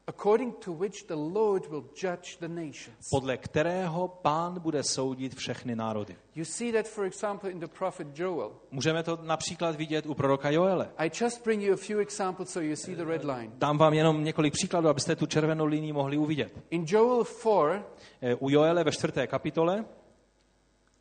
according 0.08 0.54
to 0.64 0.72
which 0.72 1.06
the 1.06 1.14
Lord 1.14 1.66
will 1.66 1.84
judge 1.94 2.36
the 2.40 2.48
nations. 2.48 3.08
podle 3.10 3.36
kterého 3.36 4.08
pán 4.08 4.60
bude 4.60 4.82
soudit 4.82 5.34
všechny 5.34 5.76
národy. 5.76 6.16
You 6.34 6.44
see 6.44 6.72
that, 6.72 6.86
for 6.88 7.04
example, 7.04 7.50
in 7.50 7.60
the 7.60 7.66
prophet 7.66 8.18
Joel. 8.18 8.52
Můžeme 8.70 9.02
to 9.02 9.18
například 9.22 9.76
vidět 9.76 10.06
u 10.06 10.14
proroka 10.14 10.50
Joele. 10.50 10.90
I 10.98 11.10
just 11.20 11.44
bring 11.44 11.62
you 11.62 11.74
a 11.74 11.76
few 11.76 11.98
examples 12.00 12.50
so 12.50 12.68
you 12.68 12.76
see 12.76 12.96
the 12.96 13.04
red 13.04 13.24
line. 13.24 13.50
Dám 13.54 13.78
vám 13.78 13.94
jenom 13.94 14.24
několik 14.24 14.52
příkladů, 14.52 14.88
abyste 14.88 15.16
tu 15.16 15.26
červenou 15.26 15.64
linii 15.66 15.92
mohli 15.92 16.16
uvidět. 16.18 16.52
In 16.70 16.84
Joel 16.88 17.24
4, 17.24 17.84
Eh, 18.22 18.34
U 18.34 18.50
Joele 18.50 18.84
ve 18.84 18.92
čtvrté 18.92 19.26
kapitole 19.26 19.84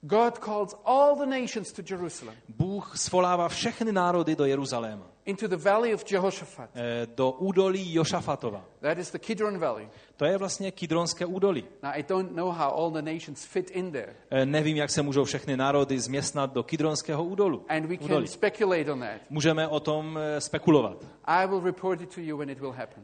God 0.01 0.37
calls 0.39 0.75
all 0.85 1.15
the 1.15 1.25
nations 1.41 1.71
to 1.71 1.81
Jerusalem. 1.89 2.35
Bůh 2.49 2.97
svolává 2.97 3.49
všechny 3.49 3.91
národy 3.91 4.35
do 4.35 4.45
Jeruzaléma. 4.45 5.05
Into 5.27 5.47
the 5.47 5.55
valley 5.55 5.93
of 5.93 6.03
Jehoshaphat. 6.11 6.69
eh, 6.75 7.07
do 7.15 7.31
údolí 7.31 7.93
Jošafatova. 7.93 8.65
That 8.81 8.97
is 8.97 9.11
the 9.11 9.19
Kidron 9.19 9.57
Valley. 9.59 9.89
To 10.17 10.25
je 10.25 10.37
vlastně 10.37 10.71
Kidronské 10.71 11.25
údolí. 11.25 11.63
Now, 11.83 11.91
I 11.95 12.03
don't 12.03 12.31
know 12.35 12.51
how 12.51 12.71
all 12.71 12.91
the 12.91 13.01
nations 13.01 13.45
fit 13.45 13.69
in 13.71 13.91
there. 13.91 14.13
Eh, 14.29 14.45
Nevím, 14.45 14.77
jak 14.77 14.89
se 14.89 15.01
můžou 15.01 15.23
všechny 15.23 15.57
národy 15.57 15.99
změstnat 15.99 16.53
do 16.53 16.63
Kidronského 16.63 17.23
údolu. 17.23 17.65
And 17.69 17.85
we 17.85 17.97
can 17.97 18.05
údolí. 18.05 18.27
speculate 18.27 18.91
on 18.91 18.99
that. 18.99 19.21
Můžeme 19.29 19.67
o 19.67 19.79
tom 19.79 20.19
eh, 20.21 20.41
spekulovat. 20.41 21.05
I 21.25 21.47
will 21.47 21.61
report 21.61 22.01
it 22.01 22.15
to 22.15 22.21
you 22.21 22.37
when 22.37 22.49
it 22.49 22.59
will 22.59 22.71
happen. 22.71 23.03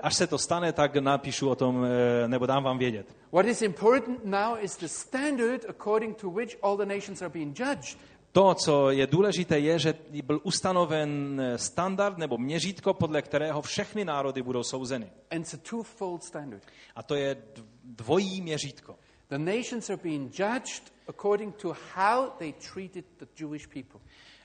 Až 0.00 0.14
se 0.16 0.26
to 0.26 0.38
stane, 0.38 0.72
tak 0.72 0.96
napíšu 0.96 1.48
o 1.50 1.54
tom, 1.54 1.86
nebo 2.26 2.46
dám 2.46 2.64
vám 2.64 2.78
vědět. 2.78 3.16
What 3.32 3.46
is 3.46 3.62
important 3.62 4.24
now 4.24 4.56
is 4.60 4.76
the 4.76 4.86
standard 4.88 5.64
according 5.68 6.16
to 6.16 6.30
which 6.30 6.56
all 6.62 6.76
the 6.76 6.86
nations 6.86 7.22
are 7.22 7.28
being 7.30 7.58
judged. 7.60 7.98
To, 8.32 8.54
co 8.54 8.90
je 8.90 9.06
důležité, 9.06 9.58
je, 9.58 9.78
že 9.78 9.94
byl 10.24 10.40
ustanoven 10.42 11.40
eh, 11.40 11.58
standard 11.58 12.18
nebo 12.18 12.38
měřítko, 12.38 12.94
podle 12.94 13.22
kterého 13.22 13.62
všechny 13.62 14.04
národy 14.04 14.42
budou 14.42 14.62
souzeny. 14.62 15.10
A 16.96 17.02
to 17.02 17.14
je 17.14 17.34
dv- 17.34 17.64
dvojí 17.84 18.40
měřítko. 18.40 18.96
The 19.30 19.38
nations 19.38 19.90
are 19.90 20.00
being 20.02 20.38
judged 20.38 20.82
according 21.08 21.56
to 21.56 21.74
how 21.94 22.30
they 22.38 22.52
treated 22.72 23.04
the 23.18 23.26
Jewish 23.40 23.66
people. 23.66 24.00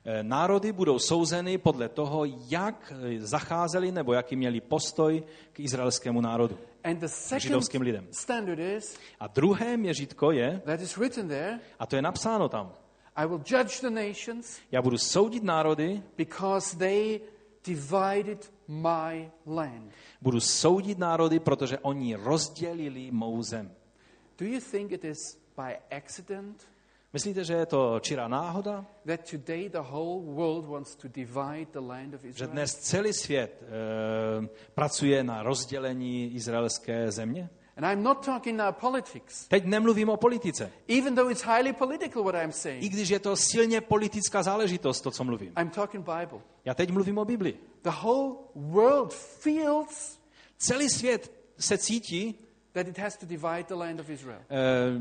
Eh, 0.06 0.24
Národy 0.24 0.72
budou 0.72 1.00
souzeny 1.00 1.58
podle 1.58 1.90
toho, 1.90 2.26
jak 2.26 2.94
eh, 2.96 3.20
zacházeli 3.22 3.92
nebo 3.92 4.14
jaký 4.14 4.36
měli 4.36 4.62
postoj 4.62 5.24
k 5.54 5.60
izraelskému 5.60 6.22
národu. 6.22 6.58
And 6.84 7.00
the 7.00 7.08
second 7.08 7.42
židovským 7.42 7.82
lidem. 7.82 8.08
standard 8.12 8.60
is, 8.60 8.98
A 9.20 9.28
druhé 9.28 9.78
měřítko 9.78 10.32
je, 10.32 10.62
that 10.66 10.82
is 10.82 10.98
written 10.98 11.28
there, 11.28 11.60
a 11.80 11.86
to 11.86 11.96
je 11.96 12.02
napsáno 12.02 12.50
tam, 12.50 12.74
I 13.16 13.26
will 13.26 13.42
judge 13.46 13.82
the 13.82 13.90
nations 13.90 14.60
já 14.72 14.82
budu 14.82 14.98
soudit 14.98 15.44
národy, 15.44 16.04
because 16.18 16.78
they 16.78 17.22
divided 17.68 18.52
my 18.68 19.32
land. 19.46 19.92
budu 20.22 20.40
soudit 20.40 20.98
národy, 20.98 21.40
protože 21.40 21.80
oni 21.80 22.16
rozdělili 22.16 23.12
mou 23.12 23.44
zem. 23.44 23.72
Do 24.40 24.46
you 24.46 24.60
think 24.72 24.92
it 24.92 25.04
is 25.06 25.38
by 25.58 25.78
accident 25.98 26.68
Myslíte, 27.14 27.44
že 27.44 27.54
je 27.54 27.66
to 27.66 28.00
čirá 28.00 28.28
náhoda, 28.28 28.86
that 29.06 29.32
today 29.32 29.70
the 29.70 29.80
whole 29.80 30.22
world 30.22 30.66
wants 30.66 30.96
to 30.96 31.08
divide 31.08 31.68
the 31.72 31.80
land 31.80 32.14
of 32.14 32.22
že 32.22 32.30
Israel? 32.30 32.52
dnes 32.52 32.76
celý 32.76 33.14
svět 33.14 33.64
e, 33.64 34.48
pracuje 34.74 35.24
na 35.24 35.44
rozdělení 35.44 36.36
izraelské 36.36 37.12
země? 37.12 37.50
And 37.78 37.86
I'm 37.86 38.04
not 38.04 38.26
talking 38.26 38.58
now 38.58 38.72
politics, 38.72 39.48
Teď 39.48 39.66
nemluvím 39.66 40.10
o 40.10 40.18
politice, 40.18 40.72
even 40.88 41.16
though 41.16 41.32
it's 41.32 41.44
highly 41.44 41.74
political 41.74 42.24
what 42.24 42.36
I'm 42.36 42.50
i 42.50 42.54
saying. 42.54 42.84
když 42.84 43.10
je 43.10 43.20
to 43.20 43.36
silně 43.36 43.82
politická 43.82 44.44
záležitost, 44.44 45.02
to, 45.02 45.12
co 45.12 45.24
mluvím. 45.24 45.54
I'm 45.60 45.70
talking 45.70 46.06
Bible. 46.06 46.40
Já 46.66 46.74
teď 46.74 46.92
mluvím 46.92 47.18
o 47.18 47.26
Biblii. 47.26 47.60
The 47.84 47.90
whole 48.02 48.36
world 48.56 49.14
feels 49.14 50.20
Celý 50.58 50.90
svět 50.90 51.32
se 51.60 51.78
cítí 51.78 52.36
that 52.74 52.88
it 52.88 52.98
has 52.98 53.18
to 53.18 53.26
divide 53.26 53.64
the 53.68 53.74
land 53.76 54.00
of 54.00 54.10
Israel. 54.10 54.40
e, 54.50 54.56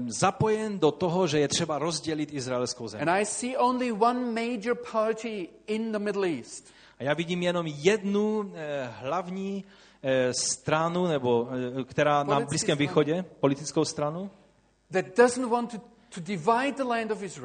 zapojen 0.07 0.79
do 0.79 0.91
toho, 0.91 1.27
že 1.27 1.39
je 1.39 1.49
třeba 1.49 1.79
rozdělit 1.79 2.33
izraelskou 2.33 2.89
zem. 2.89 3.01
And 3.01 3.09
I 3.09 3.27
see 3.27 3.57
only 3.59 3.93
one 3.93 4.21
major 4.47 4.77
party 4.93 5.49
in 5.67 5.93
the 5.93 5.99
Middle 5.99 6.29
East. 6.29 6.67
A 6.99 7.03
já 7.03 7.15
vidím 7.15 7.43
jenom 7.43 7.67
jednu 7.67 8.53
eh, 8.55 8.91
hlavní 9.01 9.65
stranu, 10.33 11.07
nebo, 11.07 11.49
eh, 11.81 11.85
která 11.85 12.23
na 12.23 12.41
Blízkém 12.41 12.79
východě, 12.79 13.25
politickou 13.41 13.85
stranu, 13.85 14.31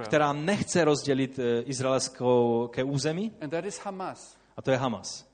která 0.03 0.33
nechce 0.33 0.85
rozdělit 0.85 1.39
eh, 1.39 1.61
izraelskou 1.61 2.67
ke 2.73 2.83
území, 2.83 3.31
a 4.57 4.61
to 4.61 4.71
je 4.71 4.77
Hamas. 4.77 5.29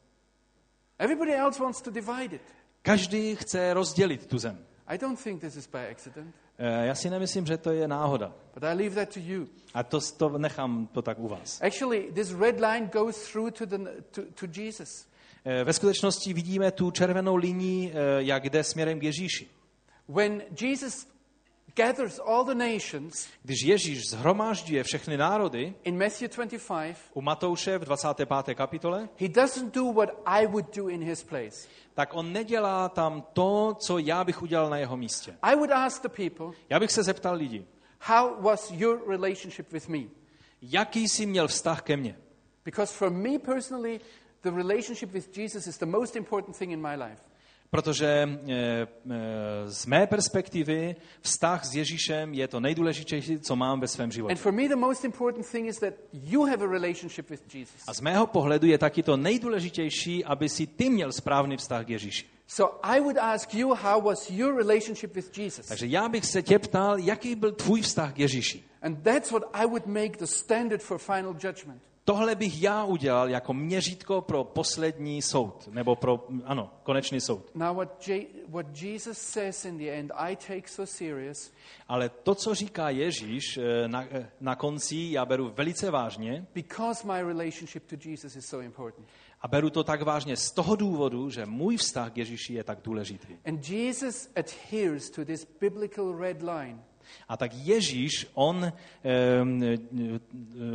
Everybody 0.99 1.35
else 1.35 1.64
wants 1.64 1.81
to 1.81 1.91
divide 1.91 2.35
it. 2.35 2.41
Každý 2.81 3.35
chce 3.35 3.73
rozdělit 3.73 4.26
tu 4.26 4.38
zem. 4.38 4.57
I 4.88 4.97
don't 4.97 5.23
think 5.23 5.41
this 5.41 5.56
is 5.56 5.68
by 5.68 5.88
accident, 5.91 6.35
Eh, 6.57 6.85
Já 6.88 6.95
si 6.95 7.10
nemyslím, 7.10 7.45
že 7.45 7.57
to 7.57 7.72
je 7.72 7.88
náhoda. 7.88 8.34
but 8.53 8.64
I 8.64 8.73
leave 8.73 8.95
that 8.95 9.14
to 9.14 9.19
you. 9.19 9.47
A 9.73 9.84
to, 9.84 9.99
to 10.18 10.38
nechám 10.38 10.88
to 10.88 11.02
tak 11.02 11.19
u 11.19 11.27
vás. 11.27 11.61
Actually, 11.61 12.11
this 12.14 12.31
red 12.31 12.60
line 12.60 12.89
goes 12.93 13.31
through 13.31 13.52
to, 13.53 13.65
the, 13.65 13.77
to, 14.11 14.22
to 14.22 14.45
Jesus. 14.61 15.07
Eh, 15.46 15.64
Ve 15.64 15.74
skutečnosti 15.74 16.34
vidíme 16.34 16.72
tu 16.72 16.92
červenou 16.92 17.36
linii, 17.36 17.92
eh, 17.92 17.94
jak 18.18 18.50
jde 18.50 18.64
směrem 18.64 19.00
k 19.00 19.04
Ježíši. 19.04 19.48
When 20.10 20.44
Jesus 20.62 21.08
gathers 21.76 22.20
all 22.26 22.44
the 22.46 22.54
nations 22.56 23.28
Když 23.44 23.62
Ježíš 23.66 24.10
zhromážďuje 24.10 24.84
všechny 24.84 25.18
národy, 25.18 25.74
in 25.84 25.98
Matthew 25.98 26.30
25, 26.36 26.96
u 27.14 27.22
Matouše 27.22 27.78
v 27.78 27.86
25. 27.86 28.56
kapitole, 28.56 29.10
he 29.20 29.28
doesn't 29.28 29.74
do 29.74 29.92
what 29.94 30.10
I 30.26 30.48
would 30.48 30.76
do 30.76 30.88
in 30.90 31.04
his 31.04 31.24
place. 31.24 31.68
tak 31.94 32.10
on 32.14 32.34
nedělá 32.34 32.90
tam 32.90 33.24
to, 33.34 33.78
co 33.80 33.98
já 33.98 34.24
bych 34.24 34.42
udělal 34.42 34.70
na 34.70 34.78
jeho 34.78 34.98
místě. 34.98 35.38
I 35.42 35.56
would 35.56 35.72
ask 35.72 36.02
the 36.02 36.10
people, 36.10 36.58
Já 36.70 36.80
bych 36.80 36.92
se 36.92 37.04
zeptal 37.04 37.36
lidí, 37.36 37.66
how 38.02 38.42
was 38.42 38.72
your 38.72 39.10
relationship 39.10 39.72
with 39.72 39.88
me? 39.88 40.00
jaký 40.62 41.08
jsi 41.10 41.26
měl 41.26 41.48
vztah 41.48 41.82
ke 41.82 41.98
mně? 41.98 42.18
Because 42.66 42.94
for 42.94 43.10
me 43.12 43.40
personally, 43.40 44.00
the 44.46 44.52
relationship 44.52 45.14
with 45.14 45.38
Jesus 45.38 45.68
is 45.68 45.78
the 45.78 45.86
most 45.86 46.16
important 46.16 46.58
thing 46.58 46.72
in 46.72 46.82
my 46.82 46.96
life. 46.96 47.22
Protože 47.70 48.30
eh, 48.48 48.88
eh, 49.12 49.72
z 49.72 49.86
mé 49.86 50.08
perspektivy 50.08 50.96
vztah 51.22 51.66
s 51.66 51.76
Ježíšem 51.76 52.34
je 52.34 52.48
to 52.48 52.60
nejdůležitější, 52.60 53.40
co 53.40 53.56
mám 53.56 53.80
ve 53.80 53.88
svém 53.88 54.12
životě. 54.12 54.36
a 57.88 57.94
z 57.94 58.02
mého 58.02 58.28
pohledu 58.28 58.68
je 58.68 58.78
taky 58.78 59.04
to 59.04 59.18
nejdůležitější, 59.18 60.26
aby 60.26 60.50
si 60.50 60.68
ty 60.68 60.90
měl 60.90 61.12
správný 61.12 61.58
vztah 61.58 61.86
k 61.86 61.90
Ježíši. 61.90 62.26
Takže 65.68 65.88
já 65.88 66.10
bych 66.10 66.26
se 66.26 66.42
tě 66.42 66.60
ptal, 66.60 67.00
jaký 67.00 67.36
byl 67.36 67.52
tvůj 67.52 67.82
vztah 67.82 68.14
k 68.14 68.20
Ježíši. 68.20 68.64
And 68.82 69.04
that's 69.04 69.32
what 69.32 69.44
I 69.54 69.66
would 69.66 69.86
make 69.86 70.18
the 70.20 70.26
standard 70.26 70.84
for 70.84 70.98
final 70.98 71.36
judgment. 71.44 71.82
Tohle 72.07 72.36
bych 72.36 72.61
já 72.61 72.84
udělal 72.84 73.30
jako 73.30 73.53
měřítko 73.53 74.22
pro 74.22 74.44
poslední 74.44 75.22
soud, 75.22 75.68
nebo 75.72 75.95
pro, 75.95 76.27
ano, 76.44 76.72
konečný 76.84 77.22
soud. 77.22 77.56
Now, 77.56 77.76
what, 77.77 78.07
J- 78.07 78.26
what 78.48 78.82
Jesus 78.82 79.18
says 79.18 79.65
in 79.65 79.77
the 79.77 79.90
end, 79.90 80.11
I 80.15 80.36
take 80.36 80.68
so 80.68 80.91
serious 80.91 81.52
Ale 81.88 82.10
to, 82.10 82.36
co 82.36 82.56
říká 82.56 82.90
Ježíš 82.90 83.57
eh, 83.57 83.88
na, 83.88 84.06
eh, 84.11 84.30
na 84.41 84.56
konci, 84.56 85.07
já 85.11 85.26
beru 85.26 85.52
velice 85.56 85.91
vážně 85.91 86.45
because 86.56 87.07
my 87.07 87.22
relationship 87.23 87.86
to 87.86 87.95
Jesus 88.10 88.36
is 88.36 88.45
so 88.45 88.65
important. 88.65 89.07
a 89.41 89.48
beru 89.48 89.69
to 89.69 89.84
tak 89.84 90.02
vážně 90.02 90.38
z 90.38 90.52
toho 90.52 90.76
důvodu, 90.76 91.30
že 91.30 91.45
můj 91.45 91.77
vztah 91.77 92.11
k 92.14 92.18
Ježíši 92.18 92.53
je 92.53 92.64
tak 92.64 92.80
důležitý. 92.84 93.27
And 93.45 93.69
Jesus 93.69 94.30
adheres 94.36 95.10
to 95.10 95.26
this 95.26 95.48
biblical 95.61 96.18
red 96.18 96.41
line. 96.41 96.80
A 97.28 97.38
tak 97.38 97.54
Ježíš, 97.54 98.28
on 98.34 98.74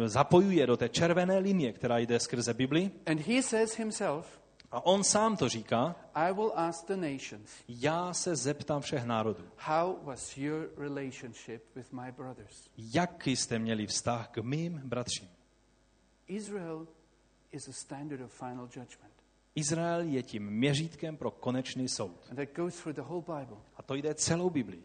zapojuje 0.06 0.66
do 0.66 0.76
té 0.76 0.88
červené 0.88 1.38
linie, 1.38 1.72
která 1.72 1.98
jde 1.98 2.20
skrze 2.20 2.54
Bibli, 2.54 2.90
And 3.06 3.20
he 3.20 3.42
says 3.42 3.76
himself, 3.76 4.40
a 4.72 4.86
on 4.86 5.04
sám 5.04 5.36
to 5.36 5.48
říká, 5.48 5.96
I 6.14 6.32
will 6.32 6.52
ask 6.54 6.86
the 6.86 6.96
nations, 6.96 7.50
já 7.68 8.14
se 8.14 8.36
zeptám 8.36 8.82
všech 8.82 9.04
národů, 9.04 9.44
how 9.56 9.96
was 10.02 10.36
your 10.38 10.68
relationship 10.76 11.62
with 11.76 11.92
my 11.92 12.12
brothers? 12.12 12.68
jaký 12.76 13.36
jste 13.36 13.58
měli 13.58 13.86
vztah 13.86 14.28
k 14.28 14.38
mým 14.38 14.80
bratřím. 14.84 15.28
Israel 16.28 16.86
is 17.52 17.68
a 17.68 17.72
standard 17.72 18.20
of 18.20 18.32
final 18.32 18.64
judgment. 18.64 19.10
Izrael 19.54 20.00
je 20.00 20.22
tím 20.22 20.50
měřítkem 20.50 21.16
pro 21.16 21.30
konečný 21.30 21.88
soud. 21.88 22.26
And 22.30 22.36
that 22.36 22.48
goes 22.56 22.80
through 22.80 22.96
the 22.96 23.02
whole 23.02 23.22
Bible. 23.22 23.56
A 23.76 23.82
to 23.82 23.94
jde 23.94 24.14
celou 24.14 24.50
Biblii. 24.50 24.82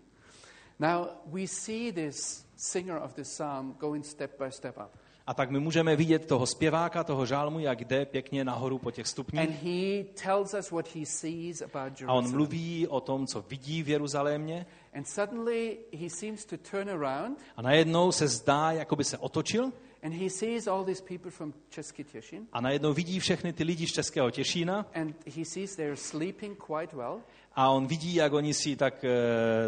Now, 0.80 1.08
we 1.26 1.48
see 1.48 1.92
this 1.92 2.46
singer 2.56 2.98
of 2.98 3.14
this 3.14 3.28
psalm 3.28 3.76
going 3.80 4.06
step 4.06 4.42
by 4.44 4.52
step 4.52 4.78
up. 4.78 4.92
A 5.28 5.34
tak 5.34 5.50
my 5.52 5.60
můžeme 5.60 5.96
vidět 5.96 6.26
toho 6.26 6.46
zpěváka, 6.46 7.04
toho 7.04 7.26
žálmu, 7.26 7.60
jak 7.60 7.86
jde 7.86 8.06
pěkně 8.06 8.44
nahoru 8.46 8.78
po 8.78 8.92
těch 8.92 9.04
And 9.06 9.10
stupních. 9.10 9.50
he 9.64 10.04
tells 10.24 10.54
us 10.60 10.72
what 10.72 10.96
he 10.96 11.06
sees 11.06 11.62
about 11.62 12.02
A 12.08 12.14
on 12.14 12.32
mluví 12.32 12.88
o 12.88 13.00
tom, 13.02 13.28
co 13.28 13.42
vidí 13.50 13.84
v 13.84 13.90
Jeruzalémě. 13.90 14.66
And 14.94 15.08
suddenly 15.08 15.78
he 16.00 16.10
seems 16.10 16.46
to 16.46 16.58
turn 16.58 16.90
around 16.90 17.38
A 17.58 17.62
najednou 17.62 18.12
se 18.12 18.28
zdá, 18.28 18.72
jako 18.72 18.96
by 18.96 19.04
se 19.04 19.18
otočil. 19.18 19.72
and 20.04 20.14
he 20.14 20.30
sees 20.30 20.68
all 20.68 20.84
these 20.86 21.04
people 21.04 21.32
from 21.32 21.54
Český 21.70 22.04
Těšin. 22.04 22.48
A 22.54 22.62
najednou 22.62 22.94
vidí 22.94 23.20
všechny 23.20 23.54
ty 23.54 23.64
lidi 23.64 23.88
z 23.88 23.92
Českého 23.94 24.32
Těšína. 24.32 24.86
And 24.94 25.16
he 25.38 25.46
sees 25.46 25.76
they're 25.76 25.96
sleeping 25.98 26.58
quite 26.64 26.96
well 26.96 27.22
A 27.56 27.70
on 27.70 27.88
vidí, 27.88 28.16
jak 28.16 28.34
oni 28.34 28.54
si 28.54 28.76
tak 28.76 29.04
e, 29.04 29.10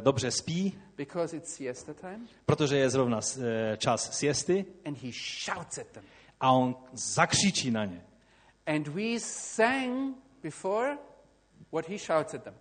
dobře 0.02 0.32
spí, 0.32 0.80
because 0.98 1.38
it's 1.38 1.54
siesta 1.54 1.94
time. 1.94 2.28
protože 2.46 2.78
je 2.78 2.90
zrovna 2.90 3.20
e, 3.42 3.78
čas 3.78 4.18
siesty. 4.18 4.66
And 4.86 4.98
he 5.04 5.12
shouts 5.46 5.78
at 5.78 5.88
them. 5.88 6.04
A 6.40 6.52
on 6.52 6.76
zakřičí 6.94 7.72
na 7.72 7.86
ně. 7.86 8.04
And 8.66 8.88
we 8.88 9.20
sang 9.20 10.16
before 10.44 10.98
what 11.72 11.88
he 11.90 11.98
shouts 11.98 12.34
at 12.34 12.44
them. 12.44 12.54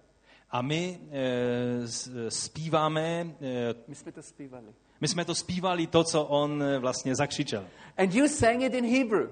A 0.50 0.62
my 0.62 0.98
e, 1.10 2.30
zpíváme, 2.30 3.26
e, 3.42 3.74
My 3.88 3.94
jsme 3.94 4.12
to 4.12 4.22
zpívali. 4.22 4.74
my 5.00 5.08
jsme 5.08 5.24
to 5.24 5.34
zpívali 5.34 5.86
to, 5.86 6.04
co 6.04 6.24
on 6.24 6.64
vlastně 6.78 7.14
zakřičel. 7.14 7.66
And 7.96 8.14
you 8.14 8.28
sang 8.28 8.62
it 8.62 8.74
in 8.74 8.84
Hebrew. 8.98 9.30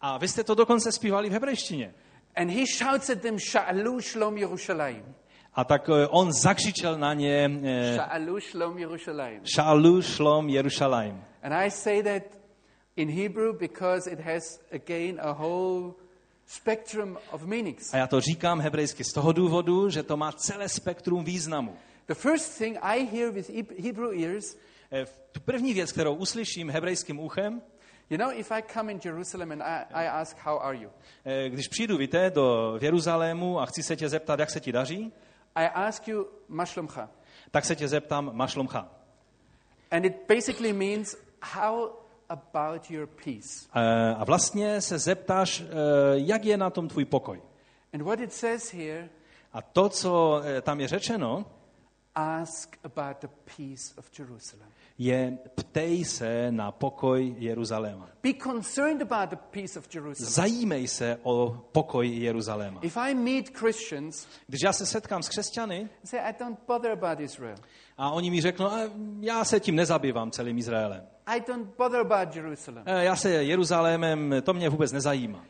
A 0.00 0.18
vy 0.18 0.28
jste 0.28 0.44
to 0.44 0.54
dokonce 0.54 0.92
zpívali 0.92 1.28
v 1.28 1.32
hebrejštině. 1.32 1.94
And 2.36 2.50
he 2.50 2.64
shouts 2.78 3.10
at 3.10 3.20
them, 3.20 3.36
Sha'alu 3.38 4.00
Shalom 4.00 4.38
Yerushalayim. 4.38 5.14
A 5.54 5.64
tak 5.64 5.88
eh, 5.88 6.06
on 6.08 6.32
zakřičel 6.32 6.98
na 6.98 7.14
ně 7.14 7.50
eh, 7.64 7.94
Sha'alu. 7.94 8.38
Šalu 9.54 10.02
šlom 10.02 10.48
Jerušalajm. 10.48 11.24
And 11.42 11.54
I 11.54 11.70
say 11.70 12.02
that 12.02 12.22
in 12.96 13.10
Hebrew 13.10 13.52
because 13.58 14.10
it 14.10 14.20
has 14.20 14.42
again 14.74 15.20
a 15.20 15.32
whole 15.32 15.92
spectrum 16.46 17.18
of 17.30 17.42
meanings. 17.42 17.94
A 17.94 17.96
já 17.96 18.06
to 18.06 18.20
říkám 18.20 18.60
hebrejsky 18.60 19.04
z 19.04 19.12
toho 19.12 19.32
důvodu, 19.32 19.90
že 19.90 20.02
to 20.02 20.16
má 20.16 20.32
celé 20.32 20.68
spektrum 20.68 21.24
významu. 21.24 21.76
The 22.06 22.14
first 22.14 22.58
thing 22.58 22.78
I 22.82 23.04
hear 23.06 23.30
with 23.32 23.50
Heb- 23.50 23.82
Hebrew 23.84 24.12
ears, 24.22 24.56
Eh, 24.94 25.06
Tu 25.32 25.40
první 25.40 25.74
věc, 25.74 25.92
kterou 25.92 26.14
uslyším 26.14 26.70
hebrejským 26.70 27.20
uchem, 27.20 27.62
you 28.10 28.18
know, 28.18 28.30
if 28.34 28.52
I 28.52 28.62
come 28.74 28.92
in 28.92 29.00
Jerusalem 29.04 29.52
and 29.52 29.62
I, 29.62 29.84
I 29.94 30.06
ask, 30.08 30.36
How 30.44 30.58
are 30.58 30.76
you? 30.76 30.90
když 31.48 31.68
přijdu, 31.68 31.96
víte, 31.96 32.30
do 32.30 32.78
Jeruzalému 32.80 33.60
a 33.60 33.66
chci 33.66 33.82
se 33.82 33.96
tě 33.96 34.08
zeptat, 34.08 34.40
jak 34.40 34.50
se 34.50 34.60
ti 34.60 34.72
daří, 34.72 35.12
I 35.56 35.64
ask 35.66 36.08
you, 36.08 36.26
Mashlomcha. 36.48 37.08
tak 37.50 37.64
se 37.64 37.76
tě 37.76 37.88
zeptám 37.88 38.30
mašlomcha. 38.36 38.88
And 39.90 40.04
it 40.04 40.16
basically 40.28 40.72
means, 40.72 41.16
How 41.42 41.88
about 42.28 42.90
your 42.90 43.06
peace? 43.06 43.66
Eh, 43.74 44.14
A 44.18 44.24
vlastně 44.24 44.80
se 44.80 44.98
zeptáš, 44.98 45.60
eh, 45.60 45.64
jak 46.14 46.44
je 46.44 46.56
na 46.56 46.70
tom 46.70 46.88
tvůj 46.88 47.04
pokoj. 47.04 47.42
And 47.94 48.02
what 48.02 48.20
it 48.20 48.32
says 48.32 48.72
here, 48.74 49.08
A 49.52 49.62
to, 49.62 49.88
co 49.88 50.40
eh, 50.44 50.60
tam 50.62 50.80
je 50.80 50.88
řečeno, 50.88 51.46
ask 52.14 52.76
about 52.84 53.16
the 53.20 53.28
peace 53.56 53.94
of 53.98 54.18
Jerusalem. 54.18 54.68
Je 54.98 55.38
ptej 55.54 56.04
se 56.04 56.46
na 56.52 56.72
pokoj 56.72 57.34
Jeruzaléma. 57.38 58.08
Be 58.22 58.32
concerned 58.34 59.02
about 59.02 59.30
the 59.30 59.36
peace 59.50 59.78
of 59.78 59.94
Jerusalem. 59.94 60.32
Zajímej 60.32 60.88
se 60.88 61.18
o 61.22 61.56
pokoj 61.72 62.08
Jeruzaléma. 62.08 62.80
If 62.82 62.96
I 62.96 63.14
meet 63.14 63.48
Christians, 63.58 64.26
Když 64.46 64.60
já 64.64 64.72
se 64.72 64.86
setkám 64.86 65.22
s 65.22 65.28
křesťany 65.28 65.88
say, 66.04 66.20
I 66.20 66.34
don't 66.38 66.58
bother 66.66 66.90
about 66.92 67.20
Israel. 67.20 67.56
a 67.98 68.10
oni 68.10 68.30
mi 68.30 68.40
řeknou, 68.40 68.66
"A 68.66 68.78
já 69.20 69.44
se 69.44 69.60
tím 69.60 69.74
nezabývám 69.76 70.30
celým 70.30 70.58
Izraelem. 70.58 71.02
I 71.26 71.40
don't 71.48 71.76
bother 71.78 72.00
about 72.00 72.36
Jerusalem. 72.36 72.82
Eh, 72.86 73.04
Já 73.04 73.16
se 73.16 73.30
Jeruzalémem, 73.30 74.34
to 74.42 74.52
mě 74.54 74.68
vůbec 74.68 74.92
nezajímá. 74.92 75.44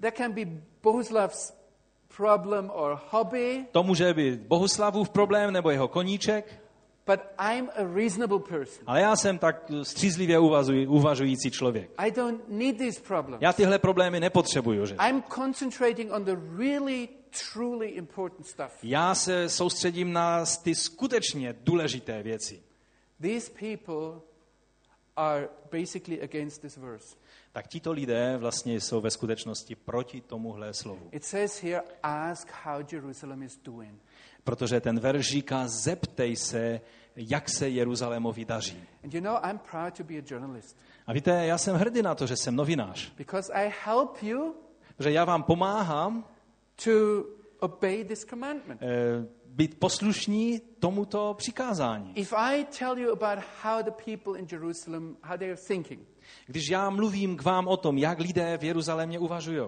That 0.00 0.14
can 0.14 0.32
be 0.32 0.42
Bohuslav's 0.82 1.52
problem 2.16 2.70
or 2.74 3.00
hobby, 3.10 3.66
To 3.72 3.82
může 3.82 4.14
být 4.14 4.40
Bohuslavův 4.40 5.10
problém 5.10 5.52
nebo 5.52 5.70
jeho 5.70 5.88
koníček, 5.88 6.60
but 7.06 7.20
I'm 7.38 7.68
a 7.76 7.94
reasonable 7.94 8.38
person. 8.38 8.84
ale 8.86 9.00
já 9.00 9.16
jsem 9.16 9.38
tak 9.38 9.70
střízlivě 9.82 10.38
uvazuj, 10.38 10.86
uvažující 10.88 11.50
člověk. 11.50 11.90
I 11.98 12.10
don't 12.10 12.48
need 12.48 12.78
these 12.78 13.00
problems. 13.00 13.42
Já 13.42 13.52
tyhle 13.52 13.78
problémy 13.78 14.20
nepotřebuju. 14.20 14.86
Že? 14.86 14.96
I'm 15.08 15.22
concentrating 15.34 16.12
on 16.12 16.24
the 16.24 16.36
really, 16.58 17.08
truly 17.52 17.88
important 17.88 18.46
stuff. 18.46 18.72
Já 18.82 19.14
se 19.14 19.48
soustředím 19.48 20.12
na 20.12 20.44
ty 20.62 20.74
skutečně 20.74 21.54
důležité 21.60 22.22
věci. 22.22 22.62
These 23.20 23.50
people 23.50 24.20
are 25.16 25.48
basically 25.72 26.22
against 26.22 26.60
this 26.62 26.76
verse. 26.76 27.16
Tak 27.52 27.66
tito 27.66 27.92
lidé 27.92 28.36
vlastně 28.36 28.80
jsou 28.80 29.00
ve 29.00 29.10
skutečnosti 29.10 29.74
proti 29.74 30.20
tomuhle 30.20 30.74
slovu. 30.74 31.08
It 31.12 31.24
says 31.24 31.62
here, 31.62 31.82
ask 32.02 32.48
how 32.64 32.84
Jerusalem 32.92 33.42
is 33.42 33.58
doing. 33.64 34.02
Protože 34.46 34.80
ten 34.80 35.00
verš 35.00 35.26
říká, 35.28 35.68
zeptej 35.68 36.36
se, 36.36 36.80
jak 37.16 37.48
se 37.48 37.68
Jeruzalémovi 37.68 38.44
daří. 38.44 38.82
And 39.04 39.14
you 39.14 39.20
know, 39.20 39.36
I'm 39.50 39.58
proud 39.70 39.96
to 39.96 40.04
be 40.04 40.14
a 40.18 40.22
journalist 40.30 40.76
A 41.06 41.12
víte, 41.12 41.46
já 41.46 41.58
jsem 41.58 41.76
hrdý 41.76 42.02
na 42.02 42.14
to, 42.14 42.26
že 42.26 42.36
jsem 42.36 42.56
novinář. 42.56 43.12
because 43.16 43.52
I 43.52 43.72
help 43.84 44.22
you 44.22 44.54
Protože 44.96 45.10
já 45.12 45.24
vám 45.24 45.42
pomáhám 45.42 46.24
to 46.84 46.90
obey 47.60 48.04
this 48.04 48.24
commandment. 48.24 48.82
eh, 48.82 49.26
být 49.46 49.78
poslušní 49.78 50.60
tomuto 50.78 51.34
přikázání. 51.38 52.12
If 52.14 52.32
I 52.36 52.64
tell 52.78 52.98
you 52.98 53.12
about 53.12 53.44
how 53.62 53.82
the 53.82 53.90
people 54.14 54.38
in 54.40 54.46
Jerusalem, 54.52 55.16
how 55.22 55.36
they're 55.38 55.56
thinking, 55.66 56.00
Když 56.46 56.68
já 56.68 56.90
mluvím 56.90 57.36
k 57.36 57.42
vám 57.42 57.68
o 57.68 57.76
tom, 57.76 57.98
jak 57.98 58.18
lidé 58.20 58.58
v 58.58 58.64
Jeruzalémě 58.64 59.18
uvažují, 59.18 59.60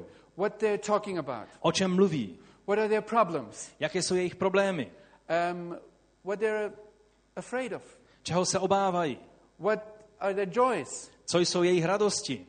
o 1.60 1.72
čem 1.72 1.94
mluví, 1.94 2.38
what 2.68 2.78
are 2.78 2.88
their 2.88 3.02
problems, 3.02 3.70
jaké 3.80 4.02
jsou 4.02 4.14
jejich 4.14 4.36
problémy, 4.36 4.92
um, 5.52 5.76
what 6.24 6.38
they're 6.38 6.72
afraid 7.36 7.72
of, 7.72 7.82
čeho 8.22 8.44
se 8.46 8.58
obávají, 8.58 9.18
what 9.58 9.78
are 10.20 10.34
their 10.34 10.48
joys, 10.52 11.10
co 11.24 11.38
jsou 11.38 11.62
jejich 11.62 11.84
radosti, 11.84 12.46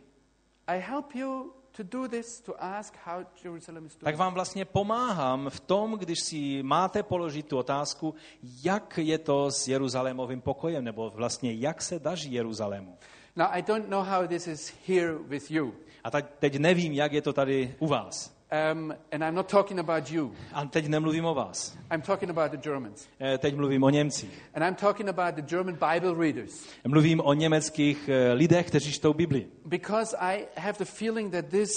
I 0.68 0.80
help 0.80 1.16
you 1.16 1.54
to 1.72 1.84
do 1.84 2.08
this, 2.08 2.42
to 2.42 2.64
ask 2.64 2.94
how 3.06 3.26
Jerusalem 3.44 3.86
is 3.86 3.96
tak 3.96 4.04
doing. 4.04 4.18
vám 4.18 4.34
vlastně 4.34 4.66
pomáhám 4.66 5.50
v 5.50 5.60
tom, 5.60 5.94
když 5.94 6.20
si 6.20 6.64
máte 6.64 7.04
položit 7.04 7.46
tu 7.48 7.58
otázku, 7.58 8.16
jak 8.64 8.98
je 8.98 9.18
to 9.18 9.52
s 9.52 9.68
Jeruzalémovým 9.68 10.42
pokojem, 10.42 10.84
nebo 10.84 11.10
vlastně 11.10 11.54
jak 11.54 11.82
se 11.82 12.00
daří 12.00 12.34
Jeruzalému. 12.34 12.98
Now, 13.36 13.48
I 13.52 13.62
don't 13.62 13.90
know 13.90 14.06
how 14.06 14.28
this 14.28 14.48
is 14.48 14.74
here 14.88 15.14
with 15.14 15.52
you, 15.52 15.74
A 16.04 16.12
tak 16.12 16.26
teď 16.40 16.56
nevím, 16.56 16.94
jak 16.94 17.14
je 17.14 17.22
to 17.22 17.34
tady 17.34 17.76
u 17.80 17.88
vás. 17.88 18.39
Um, 18.52 18.94
and 19.12 19.24
I'm 19.24 19.36
not 19.36 19.48
talking 19.50 19.80
about 19.80 20.12
you. 20.12 20.36
A 20.54 20.66
teď 20.66 20.88
nemluvím 20.88 21.26
o 21.26 21.34
vás. 21.34 21.78
I'm 21.92 22.02
talking 22.02 22.30
about 22.30 22.52
the 22.52 22.58
Germans. 22.58 23.08
Eh, 23.20 23.38
Teď 23.38 23.56
mluvím 23.56 23.84
o 23.84 23.90
Němcích. 23.90 24.42
And 24.54 24.64
I'm 24.64 24.76
talking 24.76 25.10
about 25.10 25.36
the 25.36 25.42
German 25.42 25.76
Bible 25.76 26.14
readers. 26.14 26.68
Mluvím 26.88 27.22
o 27.24 27.34
německých 27.34 28.10
eh, 28.10 28.34
lidech, 28.34 28.68
kteří 28.68 28.92
čtou 28.92 29.14
Bibli. 29.14 29.48
Because 29.66 30.18
I 30.20 30.46
have 30.58 30.78
the 30.78 30.86
feeling 30.86 31.32
that 31.32 31.46
this 31.46 31.72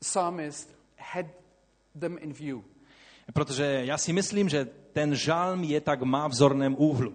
psalmist 0.00 0.74
had 0.98 1.26
them 2.00 2.18
in 2.20 2.32
view. 2.32 2.60
Protože 3.32 3.80
já 3.84 3.98
si 3.98 4.12
myslím, 4.12 4.48
že 4.48 4.68
ten 4.92 5.14
žálm 5.14 5.64
je 5.64 5.80
tak 5.80 6.02
má 6.02 6.28
v 6.28 6.34
zorném 6.34 6.76
úhlu. 6.78 7.14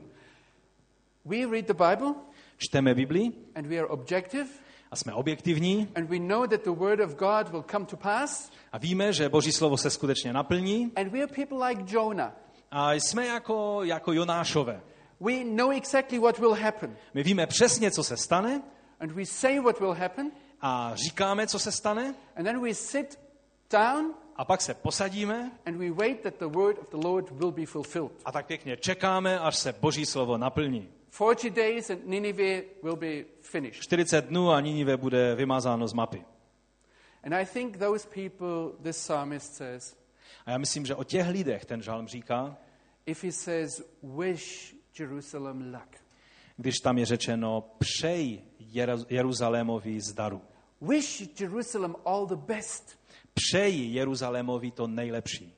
We 1.25 1.45
read 1.45 1.65
the 1.65 1.73
Bible 1.73 2.13
Čteme 2.57 2.95
Bibli 2.95 3.31
and 3.55 3.67
we 3.67 3.77
are 3.77 3.88
objective 3.88 4.45
a 4.91 4.95
jsme 4.95 5.14
objektivní. 5.14 5.88
And 5.95 6.09
we 6.09 6.19
know 6.19 6.47
that 6.47 6.64
the 6.64 6.69
word 6.69 6.99
of 6.99 7.15
God 7.15 7.49
will 7.51 7.64
come 7.72 7.85
to 7.85 7.97
pass. 7.97 8.51
A 8.72 8.77
víme, 8.77 9.14
že 9.14 9.30
Boží 9.30 9.51
slovo 9.51 9.77
se 9.77 9.89
skutečně 9.89 10.34
naplní. 10.34 10.91
And 10.95 11.11
we 11.11 11.19
are 11.23 11.34
people 11.35 11.68
like 11.68 11.84
Jonah. 11.95 12.34
a 12.72 12.93
jsme 12.93 13.26
jako, 13.26 13.84
jako 13.84 14.14
Jonášové. 14.14 14.81
We 15.19 15.43
know 15.43 15.72
exactly 15.72 16.19
what 16.19 16.39
will 16.39 16.53
happen. 16.53 16.97
My 17.14 17.23
víme 17.23 17.47
přesně, 17.47 17.91
co 17.91 18.03
se 18.03 18.18
stane. 18.18 18.61
And 18.99 19.11
we 19.11 19.26
say 19.26 19.59
what 19.59 19.80
will 19.80 19.93
happen. 19.93 20.31
A 20.61 20.91
říkáme, 20.95 21.47
co 21.47 21.59
se 21.59 21.72
stane. 21.72 22.15
And 22.35 22.45
then 22.45 22.61
we 22.61 22.73
sit 22.73 23.19
down. 23.72 24.14
A 24.35 24.45
pak 24.45 24.61
se 24.61 24.73
posadíme. 24.73 25.51
A 28.26 28.31
tak 28.31 28.45
pěkně 28.45 28.77
čekáme, 28.77 29.39
až 29.39 29.55
se 29.57 29.73
Boží 29.81 30.05
slovo 30.05 30.38
naplní. 30.38 30.89
40 31.18 31.49
days 31.49 31.89
and 31.89 32.06
Nineveh 32.06 32.64
will 32.84 32.95
be 32.95 33.26
finished. 33.41 33.84
40 33.84 34.26
dnů 34.26 34.52
a 34.52 34.61
Ninive 34.61 34.98
bude 34.98 35.35
vymazáno 35.35 35.88
z 35.88 35.94
mapy. 35.94 36.26
And 37.23 37.34
I 37.34 37.45
think 37.45 37.77
those 37.77 38.07
people, 38.07 38.84
this 38.84 38.98
psalmist 38.98 39.53
says, 39.56 39.95
A 40.45 40.52
já 40.52 40.57
myslím, 40.57 40.85
že 40.85 40.95
o 40.95 41.03
těch 41.03 41.27
lidech 41.27 41.65
ten 41.65 41.81
žálm 41.81 42.07
říká, 42.07 42.57
if 43.06 43.23
he 43.23 43.31
says, 43.31 43.81
wish 44.03 44.76
Jerusalem 44.99 45.73
luck, 45.73 45.98
když 46.57 46.76
tam 46.80 46.98
je 46.98 47.06
řečeno 47.06 47.72
přej 47.77 48.41
Jeru- 48.60 49.06
Jeruzalémovi 49.10 50.02
zdaru. 50.02 50.41
wish 50.81 51.39
Jerusalem 51.39 51.95
all 52.06 52.26
the 52.26 52.35
best 52.35 52.98
Přej 53.34 53.94
Jeruzalémovi 53.94 54.72
to 54.72 54.88
nejlepší. 54.88 55.53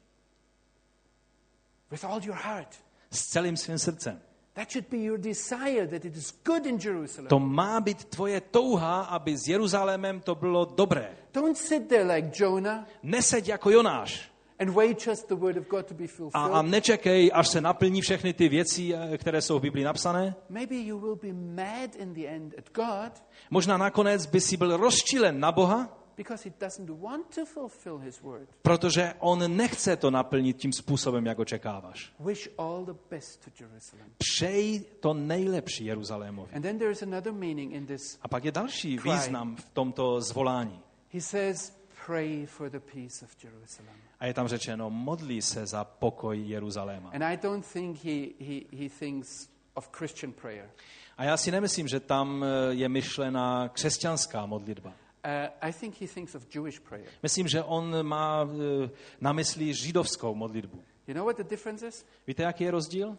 with 1.91 2.03
all 2.03 2.22
your 2.23 2.36
heart. 2.38 2.76
S 3.11 3.26
celým 3.26 3.57
svým 3.57 3.77
srdcem. 3.80 4.22
That 4.53 4.71
should 4.71 4.89
be 4.89 4.97
your 4.97 5.17
desire, 5.17 5.88
that 5.88 6.05
it 6.05 6.15
is 6.15 6.34
good 6.45 6.65
in 6.65 6.77
Jerusalem. 6.80 7.27
To 7.27 7.39
má 7.39 7.81
být 7.81 8.05
tvoje 8.05 8.41
touha, 8.41 9.01
aby 9.01 9.38
s 9.38 9.47
Jeruzalémem 9.47 10.19
to 10.19 10.35
bylo 10.35 10.65
dobré. 10.65 11.17
Don't 11.34 11.57
sit 11.57 11.88
there 11.88 12.13
like 12.15 12.43
Jonah 12.43 12.88
Neseď 13.03 13.47
jako 13.47 13.69
Jonáš 13.69 14.31
and 14.59 14.76
wait 14.76 15.07
just 15.07 15.27
the 15.27 15.35
word 15.35 15.57
of 15.57 15.67
God 15.69 15.88
to 15.88 15.93
be 15.93 16.03
a, 16.03 16.07
fulfilled. 16.07 16.53
a 16.53 16.61
nečekej, 16.61 17.31
až 17.34 17.47
se 17.47 17.61
naplní 17.61 18.01
všechny 18.01 18.34
ty 18.34 18.49
věci, 18.49 18.93
eh, 18.95 19.17
které 19.17 19.41
jsou 19.41 19.59
v 19.59 19.61
Biblii 19.61 19.85
napsané. 19.85 20.35
Maybe 20.49 20.76
you 20.76 20.99
will 20.99 21.15
be 21.15 21.34
mad 21.34 21.95
in 21.95 22.13
the 22.13 22.27
end 22.27 22.53
at 22.57 22.69
God 22.73 23.23
Možná 23.49 23.77
nakonec 23.77 24.26
by 24.26 24.41
si 24.41 24.57
byl 24.57 24.77
rozčilen 24.77 25.39
na 25.39 25.51
Boha, 25.51 25.98
because 26.19 26.49
he 26.49 26.53
doesn't 26.59 26.89
want 26.89 27.35
to 27.35 27.45
fulfill 27.45 27.97
his 27.97 28.21
word. 28.21 28.49
protože 28.61 29.13
on 29.19 29.57
nechce 29.57 29.95
to 29.95 30.11
naplnit 30.11 30.57
tím 30.57 30.73
způsobem, 30.73 31.25
jak 31.25 31.39
očekáváš. 31.39 32.13
Wish 32.19 32.49
all 32.57 32.85
the 32.85 32.93
best 33.09 33.45
to 33.45 33.51
Jerusalem. 33.63 34.05
Přej 34.17 34.79
to 34.99 35.13
nejlepší 35.13 35.85
Jeruzalémovi. 35.85 36.53
And 36.53 36.61
then 36.61 36.77
there 36.79 36.91
is 36.91 37.03
another 37.03 37.33
meaning 37.33 37.73
in 37.73 37.85
this. 37.85 38.19
A 38.21 38.27
pak 38.27 38.45
je 38.45 38.51
další 38.51 38.97
význam 38.97 39.55
v 39.55 39.69
tomto 39.73 40.21
zvolání. 40.21 40.79
He 41.13 41.21
says, 41.21 41.73
pray 42.05 42.45
for 42.45 42.69
the 42.69 42.79
peace 42.79 43.25
of 43.25 43.43
Jerusalem. 43.43 43.95
A 44.19 44.25
je 44.25 44.33
tam 44.33 44.47
řečeno, 44.47 44.89
modlí 44.89 45.41
se 45.41 45.65
za 45.65 45.83
pokoj 45.83 46.41
Jeruzaléma. 46.47 47.09
And 47.09 47.23
I 47.23 47.37
don't 47.37 47.65
think 47.73 48.03
he, 48.03 48.27
he, 48.39 48.61
he 48.83 48.89
thinks 48.99 49.49
of 49.73 49.89
Christian 49.97 50.33
prayer. 50.33 50.69
A 51.17 51.23
já 51.23 51.37
si 51.37 51.51
nemyslím, 51.51 51.87
že 51.87 51.99
tam 51.99 52.43
eh, 52.43 52.73
je 52.73 52.89
myšlena 52.89 53.69
křesťanská 53.69 54.45
modlitba. 54.45 54.93
Uh, 55.25 55.69
I 55.69 55.71
think 55.73 55.95
he 56.01 56.07
thinks 56.07 56.35
of 56.35 56.45
Jewish 56.55 56.79
prayer. 56.79 57.05
Myslím, 57.23 57.47
že 57.47 57.63
on 57.63 58.07
má 58.07 58.47
eh, 58.47 58.89
na 59.21 59.33
mysli 59.33 59.73
židovskou 59.73 60.35
modlitbu. 60.35 60.83
You 61.07 61.13
know 61.13 61.25
what 61.25 61.37
the 61.37 61.43
difference 61.43 61.87
is? 61.87 62.05
Víte, 62.27 62.43
jaký 62.43 62.63
je 62.63 62.71
rozdíl? 62.71 63.17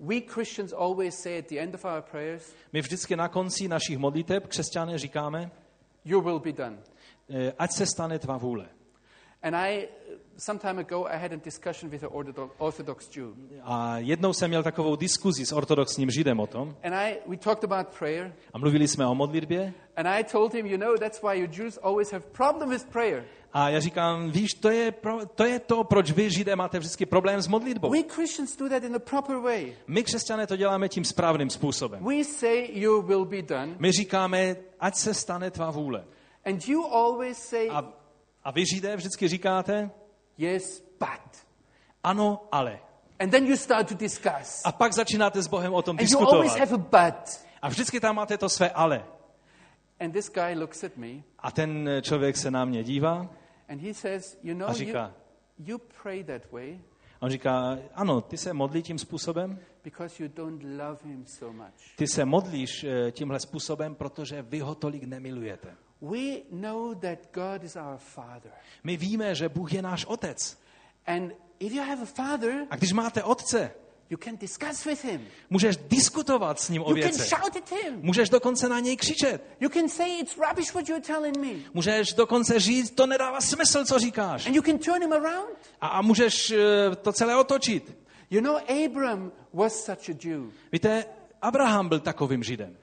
We 0.00 0.20
Christians 0.20 0.72
always 0.72 1.14
say 1.22 1.38
at 1.38 1.46
the 1.46 1.58
end 1.58 1.74
of 1.74 1.84
our 1.84 2.02
prayers, 2.02 2.54
My 2.72 2.80
vždycky 2.80 3.16
na 3.16 3.28
konci 3.28 3.68
našich 3.68 3.98
modliteb, 3.98 4.46
křesťané, 4.46 4.98
říkáme, 4.98 5.50
Your 6.04 6.24
will 6.24 6.38
be 6.38 6.52
done. 6.52 6.78
eh, 7.30 7.52
ať 7.58 7.70
se 7.72 7.86
stane 7.86 8.18
tvá 8.18 8.36
vůle. 8.36 8.68
And 9.42 9.54
I, 9.54 9.88
some 10.38 10.58
time 10.58 10.78
ago, 10.78 11.06
I 11.06 11.18
had 11.18 11.32
a 11.32 11.36
discussion 11.36 11.90
with 11.90 12.04
an 12.04 12.10
Orthodox, 12.58 13.16
Jew. 13.16 13.34
A 13.62 13.98
jednou 13.98 14.32
jsem 14.32 14.48
měl 14.48 14.62
takovou 14.62 14.96
diskuzi 14.96 15.46
s 15.46 15.52
ortodoxním 15.52 16.10
židem 16.10 16.40
o 16.40 16.46
tom 16.46 16.76
And 16.84 16.94
I, 16.94 17.16
we 17.26 17.36
talked 17.36 17.64
about 17.64 17.98
prayer. 17.98 18.34
a 18.52 18.58
mluvili 18.58 18.88
jsme 18.88 19.06
o 19.06 19.14
modlitbě 19.14 19.74
And 19.96 20.06
I 20.06 20.24
told 20.24 20.54
him, 20.54 20.66
you 20.66 20.76
know, 20.78 20.96
that's 20.98 21.22
why 21.22 21.40
you 21.40 21.48
Jews 21.52 21.78
always 21.82 22.12
have 22.12 22.24
problem 22.32 22.70
with 22.70 22.84
prayer. 22.84 23.24
a 23.52 23.68
já 23.68 23.80
říkám, 23.80 24.30
víš, 24.30 24.54
to 24.54 24.70
je, 24.70 24.92
pro, 24.92 25.26
to 25.26 25.44
je 25.44 25.58
to, 25.58 25.84
proč 25.84 26.10
vy 26.10 26.30
židé 26.30 26.56
máte 26.56 26.78
vždycky 26.78 27.06
problém 27.06 27.42
s 27.42 27.48
modlitbou. 27.48 27.90
We 27.90 28.02
Christians 28.08 28.56
do 28.56 28.68
that 28.68 28.82
in 28.84 28.94
a 28.94 28.98
proper 28.98 29.36
way. 29.36 29.72
My 29.86 30.02
křesťané 30.02 30.46
to 30.46 30.56
děláme 30.56 30.88
tím 30.88 31.04
správným 31.04 31.50
způsobem. 31.50 32.04
We 32.04 32.24
say, 32.24 32.68
your 32.72 33.04
will 33.06 33.24
be 33.24 33.42
done. 33.42 33.76
My 33.78 33.92
říkáme, 33.92 34.56
ať 34.80 34.94
se 34.96 35.14
stane 35.14 35.50
tvá 35.50 35.70
vůle. 35.70 36.04
And 36.44 36.68
you 36.68 36.84
always 36.86 37.38
say, 37.38 37.68
A, 37.70 37.92
a 38.44 38.50
vy 38.50 38.64
židé 38.74 38.96
vždycky 38.96 39.28
říkáte, 39.28 39.90
yes, 40.38 40.82
but. 40.98 41.46
ano, 42.04 42.48
ale. 42.52 42.80
And 43.18 43.30
then 43.30 43.46
you 43.46 43.56
start 43.56 43.88
to 43.88 43.94
discuss. 43.94 44.62
A 44.64 44.72
pak 44.72 44.92
začínáte 44.92 45.42
s 45.42 45.46
Bohem 45.46 45.74
o 45.74 45.82
tom 45.82 45.96
And 46.00 46.10
you 46.10 46.18
always 46.18 46.52
diskutovat. 46.52 46.70
have 46.70 46.74
a 46.74 47.12
but. 47.12 47.46
A 47.62 47.68
vždycky 47.68 48.00
tam 48.00 48.16
máte 48.16 48.38
to 48.38 48.48
své 48.48 48.70
ale. 48.70 49.04
And 50.00 50.12
this 50.12 50.30
guy 50.30 50.54
looks 50.54 50.84
at 50.84 50.96
me 50.96 51.08
A 51.38 51.50
ten 51.50 51.90
člověk 52.02 52.36
se 52.36 52.50
na 52.50 52.64
mě 52.64 52.84
dívá 52.84 53.28
and 53.68 53.80
he 53.80 53.94
says, 53.94 54.38
you 54.42 54.54
know, 54.54 54.68
a 54.68 54.72
you, 54.72 54.78
říká, 54.78 55.14
you 55.58 55.78
pray 56.02 56.24
that 56.24 56.52
way 56.52 56.80
a 57.20 57.22
on 57.22 57.30
říká, 57.30 57.78
ano, 57.94 58.20
ty 58.20 58.36
se 58.36 58.52
modlí 58.52 58.82
tím 58.82 58.98
způsobem, 58.98 59.58
because 59.84 60.22
you 60.22 60.28
don't 60.34 60.62
love 60.62 60.98
him 61.04 61.24
so 61.26 61.56
much. 61.56 61.96
ty 61.96 62.06
se 62.06 62.24
modlíš 62.24 62.84
eh, 62.84 63.12
tímhle 63.12 63.40
způsobem, 63.40 63.94
protože 63.94 64.42
vy 64.42 64.58
ho 64.58 64.74
tolik 64.74 65.02
nemilujete. 65.02 65.76
We 66.02 66.42
know 66.50 66.94
that 66.94 67.18
God 67.32 67.64
is 67.64 67.76
our 67.76 67.96
Father. 67.98 68.50
My 68.84 68.96
víme, 68.96 69.34
že 69.34 69.48
Bůh 69.48 69.72
je 69.72 69.82
náš 69.82 70.04
otec. 70.04 70.58
And 71.06 71.32
if 71.60 71.72
you 71.72 71.82
have 71.82 72.02
a 72.02 72.04
father, 72.04 72.66
A 72.70 72.76
když 72.76 72.92
máte 72.92 73.22
otce, 73.22 73.70
you 74.10 74.18
can 74.24 74.36
discuss 74.36 74.84
with 74.84 75.04
him. 75.04 75.26
můžeš 75.50 75.76
diskutovat 75.76 76.60
s 76.60 76.68
ním 76.68 76.82
o 76.82 76.90
You 76.90 76.94
can 76.96 77.10
věcech. 77.10 77.28
shout 77.28 77.56
at 77.56 77.70
him. 77.70 77.98
Můžeš 78.02 78.28
dokonce 78.28 78.68
na 78.68 78.80
něj 78.80 78.96
křičet. 78.96 79.44
You 79.60 79.68
can 79.68 79.88
say 79.88 80.20
it's 80.20 80.36
rubbish 80.48 80.74
what 80.74 80.88
you're 80.88 81.04
telling 81.06 81.36
me. 81.36 81.70
Můžeš 81.74 82.12
dokonce 82.12 82.60
říct, 82.60 82.90
to 82.90 83.06
nedává 83.06 83.40
smysl, 83.40 83.84
co 83.84 83.98
říkáš. 83.98 84.46
And 84.46 84.54
you 84.54 84.62
can 84.62 84.78
turn 84.78 85.02
him 85.02 85.12
around. 85.12 85.56
A, 85.80 85.86
a 85.88 86.02
můžeš 86.02 86.50
eh, 86.50 86.96
to 86.96 87.12
celé 87.12 87.36
otočit. 87.36 87.96
You 88.30 88.40
know, 88.40 88.56
Abram 88.84 89.32
was 89.52 89.84
such 89.84 90.08
a 90.08 90.12
Jew. 90.28 90.42
Víte, 90.72 91.04
Abraham 91.42 91.88
byl 91.88 92.00
takovým 92.00 92.42
židem. 92.42 92.76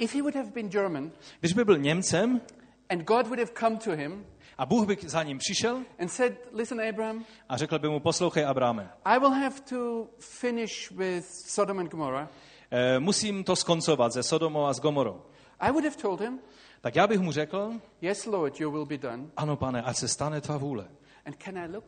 If 0.00 0.14
he 0.14 0.22
would 0.22 0.34
have 0.34 0.50
been 0.50 0.70
German 0.70 1.12
Když 1.40 1.52
by 1.52 1.64
byl 1.64 1.78
Němcem 1.78 2.40
and 2.88 3.02
God 3.04 3.26
would 3.26 3.38
have 3.38 3.50
come 3.58 3.76
to 3.76 3.90
him 3.90 4.26
a 4.58 4.66
Bůh 4.66 4.86
by 4.86 4.96
za 5.06 5.22
ním 5.22 5.38
přišel 5.38 5.82
and 5.98 6.08
said, 6.08 6.32
Listen, 6.52 6.80
Abram, 6.88 7.24
a 7.48 7.56
řekl 7.56 7.78
by 7.78 7.88
mu, 7.88 8.00
poslouchej 8.00 8.44
Abrahame, 8.46 8.90
I 9.04 9.18
will 9.18 9.30
have 9.30 9.60
to 9.70 10.08
finish 10.18 10.90
with 10.90 11.24
Sodom 11.46 11.78
and 11.78 11.90
Gomorrah. 11.90 12.28
eh, 12.70 12.98
musím 13.00 13.44
to 13.44 13.56
skoncovat 13.56 14.12
se 14.12 14.22
Sodomou 14.22 14.64
a 14.66 14.72
s 14.72 14.80
Gomorou. 14.80 15.22
I 15.60 15.70
would 15.70 15.84
have 15.84 15.96
told 15.96 16.20
him, 16.20 16.38
Tak 16.80 16.96
já 16.96 17.06
bych 17.06 17.20
mu 17.20 17.32
řekl, 17.32 17.72
Yes, 18.02 18.26
Lord, 18.26 18.60
your 18.60 18.72
will 18.72 18.86
be 18.86 18.98
done. 18.98 19.26
ano 19.36 19.56
pane, 19.56 19.82
ať 19.82 19.96
se 19.96 20.08
stane 20.08 20.40
tvá 20.40 20.56
vůle. 20.56 20.88
And 21.26 21.36
can 21.44 21.58
I 21.58 21.66
look? 21.72 21.84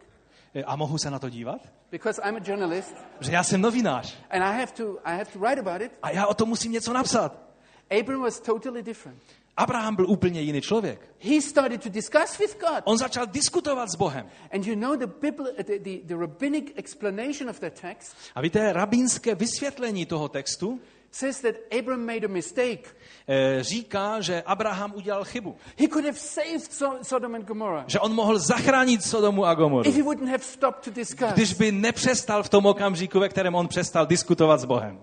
Eh, 0.54 0.64
A 0.64 0.76
mohu 0.76 0.98
se 0.98 1.10
na 1.10 1.18
to 1.18 1.28
dívat? 1.30 1.60
Because 1.90 2.22
I'm 2.28 2.36
a 2.36 2.40
journalist 2.44 2.94
Že 3.20 3.32
já 3.32 3.42
jsem 3.42 3.60
novinář 3.60 4.14
and 4.30 4.42
I 4.42 4.52
have 4.60 4.72
to, 4.72 4.98
I 5.04 5.12
have 5.18 5.24
to 5.32 5.38
write 5.38 5.60
about 5.60 5.82
it. 5.82 5.92
a 6.02 6.10
já 6.10 6.26
o 6.26 6.34
tom 6.34 6.48
musím 6.48 6.72
něco 6.72 6.92
napsat. 6.92 7.51
Abram 8.00 8.22
was 8.22 8.40
totally 8.40 8.82
different. 8.82 9.18
Abraham 9.56 9.96
byl 9.96 10.10
úplně 10.10 10.40
jiný 10.40 10.60
člověk. 10.60 11.00
He 11.20 11.40
started 11.42 11.82
to 11.82 11.88
discuss 11.88 12.38
with 12.38 12.56
God. 12.60 12.80
On 12.84 12.98
začal 12.98 13.26
diskutovat 13.26 13.90
s 13.90 13.94
Bohem. 13.94 14.26
And 14.52 14.66
you 14.66 14.74
know 14.76 14.96
the, 14.96 15.06
Bible, 15.06 15.52
the, 15.66 15.78
the, 15.78 15.98
the 16.04 16.16
rabbinic 16.16 16.72
explanation 16.76 17.50
of 17.50 17.60
that 17.60 17.80
text 17.80 18.16
A 18.34 18.40
víte, 18.40 18.72
rabínské 18.72 19.34
vysvětlení 19.34 20.06
toho 20.06 20.28
textu 20.28 20.80
says 21.10 21.40
that 21.40 21.54
Abram 21.78 22.06
made 22.06 22.26
a 22.26 22.28
mistake. 22.28 22.96
eh, 23.28 23.62
říká, 23.62 24.20
že 24.20 24.42
Abraham 24.42 24.92
udělal 24.96 25.24
chybu. 25.24 25.56
He 25.78 25.88
could 25.88 26.04
have 26.04 26.18
saved 26.18 26.72
so- 26.72 26.98
Sodom 27.04 27.34
and 27.34 27.44
Gomorrah 27.46 27.84
Že 27.88 28.00
on 28.00 28.14
mohl 28.14 28.38
zachránit 28.38 29.02
Sodomu 29.04 29.44
a 29.44 29.54
Gomoru. 29.54 29.88
if 29.88 29.96
he 29.96 30.02
wouldn't 30.02 30.30
have 30.30 30.42
stopped 30.44 30.84
to 30.84 30.90
discuss. 30.90 31.32
Když 31.32 31.54
by 31.54 31.72
nepřestal 31.72 32.42
v 32.42 32.48
tom 32.48 32.66
okamžiku, 32.66 33.20
ve 33.20 33.28
kterém 33.28 33.54
on 33.54 33.68
přestal 33.68 34.06
diskutovat 34.06 34.60
s 34.60 34.64
Bohem. 34.64 35.00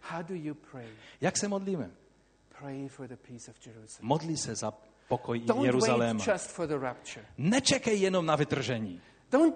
How 0.00 0.22
do 0.22 0.34
you 0.34 0.54
pray? 0.70 0.86
Jak 1.20 1.36
se 1.36 1.48
modlíme? 1.48 1.90
Pray 2.60 2.88
for 2.88 3.08
the 3.08 3.16
peace 3.16 3.50
of 3.50 3.66
Jerusalem. 3.66 4.08
Modlí 4.08 4.36
se 4.36 4.54
za 4.54 4.72
pokoj 5.08 5.42
Jeruzaléma. 5.62 6.24
Nečekej 7.38 8.00
jenom 8.00 8.26
na 8.26 8.36
vytržení. 8.36 9.00
Don't 9.32 9.54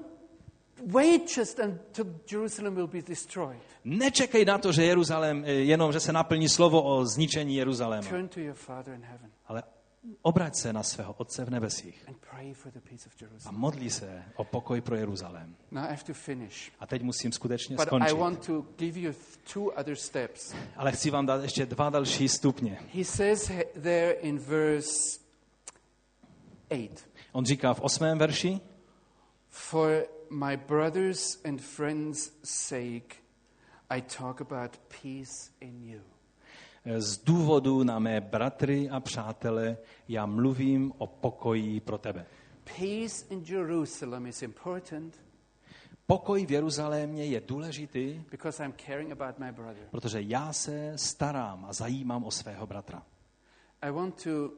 wait 0.87 1.37
just 1.37 1.59
until 1.59 2.07
Jerusalem 2.33 2.75
will 2.75 2.87
be 2.87 3.03
destroyed. 3.03 3.61
Nečekej 3.85 4.45
na 4.45 4.59
to, 4.59 4.73
že 4.73 4.85
Jeruzalém, 4.85 5.45
eh, 5.47 5.53
jenom, 5.53 5.93
že 5.93 6.01
se 6.01 6.13
naplní 6.13 6.49
slovo 6.49 6.83
o 6.83 7.05
zničení 7.05 7.57
Jeruzaléma. 7.57 8.09
Turn 8.09 8.29
to 8.29 8.41
your 8.41 8.55
Father 8.55 8.95
in 8.95 9.03
heaven 9.03 9.31
Ale 9.47 9.63
obrať 10.23 10.55
se 10.57 10.73
na 10.73 10.83
svého 10.83 11.13
Otce 11.13 11.45
v 11.45 11.51
nebesích 11.51 12.07
a 13.45 13.51
modlí 13.51 13.91
se 13.91 14.23
o 14.37 14.45
pokoj 14.45 14.81
pro 14.81 14.97
Jeruzalém. 14.97 15.57
A 16.81 16.87
teď 16.87 17.03
musím 17.03 17.33
skutečně 17.33 17.79
skončit. 17.79 18.17
Ale 20.77 20.93
chci 20.93 21.11
vám 21.11 21.27
dát 21.27 21.43
ještě 21.43 21.67
dva 21.67 21.91
další 21.91 22.29
stupně. 22.29 22.79
He 22.95 23.05
says 23.05 23.49
he- 23.49 23.65
there 23.83 24.11
in 24.13 24.39
verse 24.39 25.19
8 26.69 26.89
On 27.33 27.45
říká 27.45 27.75
v 27.75 27.81
osmém 27.81 28.19
verši, 28.19 28.61
For 29.49 30.07
my 30.31 30.57
brothers 30.57 31.39
and 31.45 31.61
friends' 31.63 32.33
sake, 32.45 33.17
I 33.91 34.03
talk 34.03 34.41
about 34.41 34.77
peace 35.03 35.51
in 35.61 35.85
you. 35.85 36.14
Z 36.99 37.19
důvodu 37.19 37.83
na 37.83 37.99
mé 37.99 38.21
bratry 38.21 38.91
a 38.91 39.01
přátele 39.01 39.77
já 40.09 40.27
mluvím 40.27 40.93
o 40.99 41.07
pokoji 41.07 41.81
pro 41.81 41.99
tebe. 41.99 42.27
Peace 42.65 43.27
in 43.31 43.45
Jerusalem 43.47 44.27
is 44.27 44.43
important 44.43 45.25
Pokoj 46.07 46.47
v 46.47 46.51
Jeruzalémě 46.51 47.25
je 47.27 47.41
důležitý, 47.41 48.25
because 48.31 48.65
I'm 48.65 48.75
caring 48.87 49.13
about 49.13 49.39
my 49.39 49.53
brother. 49.53 49.89
protože 49.91 50.23
já 50.23 50.53
se 50.53 50.93
starám 50.97 51.65
a 51.65 51.73
zajímám 51.73 52.25
o 52.25 52.31
svého 52.31 52.67
bratra. 52.67 53.03
I 53.83 53.91
want 53.91 54.23
to 54.25 54.53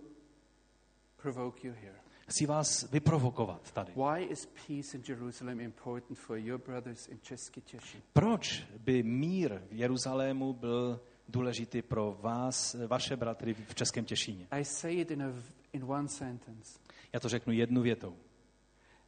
provoke 1.16 1.68
you 1.68 1.74
here. 1.82 1.96
Chci 2.28 2.46
vás 2.46 2.90
vyprovokovat 2.90 3.72
tady. 3.72 3.92
Why 3.92 4.24
is 4.24 4.46
peace 4.46 4.96
in 4.96 5.02
Jerusalem 5.08 5.60
important 5.60 6.18
for 6.18 6.38
your 6.38 6.60
brothers 6.60 7.08
in 7.08 7.18
Český 7.22 7.60
Těšin? 7.60 8.00
Proč 8.12 8.64
by 8.78 9.02
mír 9.02 9.62
v 9.70 9.72
Jeruzalému 9.72 10.52
byl 10.52 11.00
důležitý 11.28 11.82
pro 11.82 12.18
vás, 12.20 12.76
vaše 12.86 13.16
bratry 13.16 13.54
v 13.54 13.74
Českém 13.74 14.04
Těšíně? 14.04 14.46
I 14.50 14.64
say 14.64 15.00
it 15.00 15.10
in, 15.10 15.22
a, 15.22 15.32
in 15.72 15.84
one 15.84 16.08
sentence. 16.08 16.78
Já 17.12 17.20
to 17.20 17.28
řeknu 17.28 17.52
jednu 17.52 17.82
větou. 17.82 18.16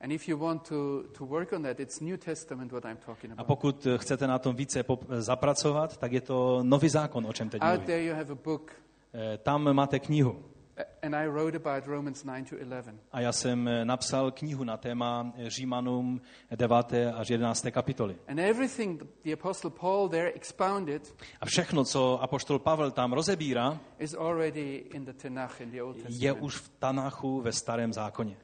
And 0.01 0.11
if 0.11 0.29
you 0.29 0.39
want 0.39 0.69
to, 0.69 1.03
to 1.19 1.27
work 1.27 1.53
on 1.53 1.63
that, 1.63 1.81
it's 1.81 2.01
New 2.01 2.17
Testament 2.19 2.73
what 2.73 2.85
I'm 2.85 2.97
talking 2.97 3.35
A 3.37 3.45
pokud 3.45 3.87
chcete 3.97 4.27
na 4.27 4.39
tom 4.39 4.57
více 4.57 4.85
zapracovat, 5.19 5.97
tak 5.97 6.13
je 6.13 6.21
to 6.21 6.61
nový 6.63 6.89
zákon, 6.89 7.27
o 7.27 7.33
čem 7.33 7.49
teď 7.51 7.63
Out 7.63 7.69
mluvím. 7.69 7.87
there 7.87 8.05
you 8.05 8.15
have 8.15 8.33
a 8.33 8.35
book, 8.35 8.73
Eh, 9.15 9.39
Tam 9.39 9.73
máte 9.75 9.99
knihu. 9.99 10.45
A- 10.79 11.07
and 11.07 11.15
I 11.15 11.27
wrote 11.27 11.57
about 11.57 11.87
Romans 11.87 12.25
9 12.25 12.45
to 12.49 12.57
11. 12.57 13.01
A 13.13 13.21
já 13.21 13.33
jsem 13.33 13.69
eh, 13.69 13.85
napsal 13.85 14.31
knihu 14.31 14.65
na 14.65 14.77
téma 14.77 15.33
eh, 15.37 15.51
Římanům 15.51 16.21
9. 16.57 16.93
až 17.15 17.31
11. 17.31 17.67
kapitoly. 17.71 18.17
And 18.29 18.39
everything 18.39 19.03
the 19.25 19.33
Apostle 19.33 19.71
Paul 19.71 20.09
there 20.09 20.33
expounded 20.33 21.15
A 21.41 21.47
všechno, 21.47 21.85
co 21.85 22.23
apoštol 22.23 22.59
Pavel 22.59 22.91
tam 22.91 23.13
rozebírá, 23.13 23.81
is 23.99 24.15
already 24.15 24.77
in 24.77 25.05
the 25.05 25.13
Tanakh, 25.13 25.61
in 25.61 25.71
the 25.71 25.83
Old 25.83 25.97
je 25.97 26.03
Testament. 26.03 26.43
už 26.43 26.57
v 26.57 26.69
Tanachu 26.69 27.41
ve 27.41 27.53
starém 27.53 27.93
zákoně. 27.93 28.37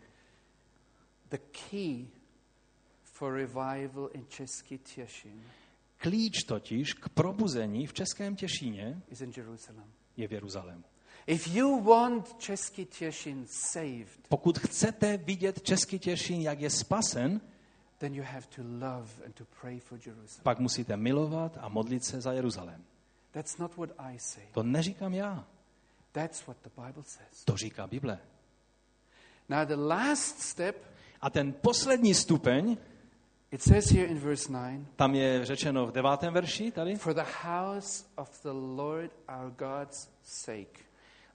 The 1.31 1.39
key 1.70 2.06
for 3.02 3.32
revival 3.35 4.11
in 4.12 4.24
Český 4.28 4.78
Těšin 4.78 5.43
Klíč 5.97 6.43
totiž 6.44 6.94
k 6.94 7.09
probuzení 7.09 7.86
v 7.86 7.93
Českém 7.93 8.36
Těšíně 8.36 9.02
is 9.09 9.20
in 9.20 9.32
Jerusalem. 9.36 9.85
je 10.16 10.28
v 10.28 10.32
Jeruzalému. 10.32 10.85
If 11.27 11.47
you 11.47 11.81
want 11.81 12.39
Český 12.39 12.85
Těšin 12.85 13.47
saved, 13.49 14.29
Pokud 14.29 14.59
chcete 14.59 15.17
vidět 15.17 15.63
Český 15.63 15.99
Těšín, 15.99 16.41
jak 16.41 16.61
je 16.61 16.71
spasen, 16.71 17.41
then 17.99 18.15
you 18.15 18.25
have 18.25 18.47
to 18.57 18.63
love 18.63 19.09
and 19.27 19.35
to 19.35 19.45
pray 19.61 19.81
for 19.81 19.99
Jerusalem. 20.07 20.43
pak 20.43 20.59
musíte 20.59 20.97
milovat 20.97 21.59
a 21.61 21.69
modlit 21.69 22.05
se 22.05 22.21
za 22.21 22.33
Jeruzalém. 22.33 22.85
That's 23.31 23.59
not 23.59 23.77
what 23.77 23.91
I 23.99 24.19
say. 24.19 24.45
To 24.53 24.63
neříkám 24.63 25.15
já. 25.15 25.45
That's 26.13 26.47
what 26.47 26.57
the 26.63 26.71
Bible 26.87 27.03
says. 27.07 27.45
To 27.45 27.57
říká 27.57 27.87
Bible. 27.87 28.19
Now, 29.49 29.67
the 29.67 29.75
last 29.77 30.41
step, 30.41 30.77
A 31.21 31.31
ten 31.31 31.53
poslední 31.53 32.15
stupeň, 32.15 32.77
it 33.51 33.63
says 33.63 33.91
here 33.91 34.07
in 34.07 34.19
verse 34.19 34.53
9 34.53 34.81
tam 34.97 35.15
je 35.15 35.45
řečeno 35.45 35.87
v 35.87 35.93
devátém 35.93 36.35
verši 36.35 36.71
tady, 36.71 36.97
For 36.97 37.15
the 37.15 37.25
house 37.43 38.05
of 38.17 38.43
the 38.43 38.51
Lord 38.83 39.11
our 39.29 39.51
God's 39.51 40.09
sake, 40.23 40.81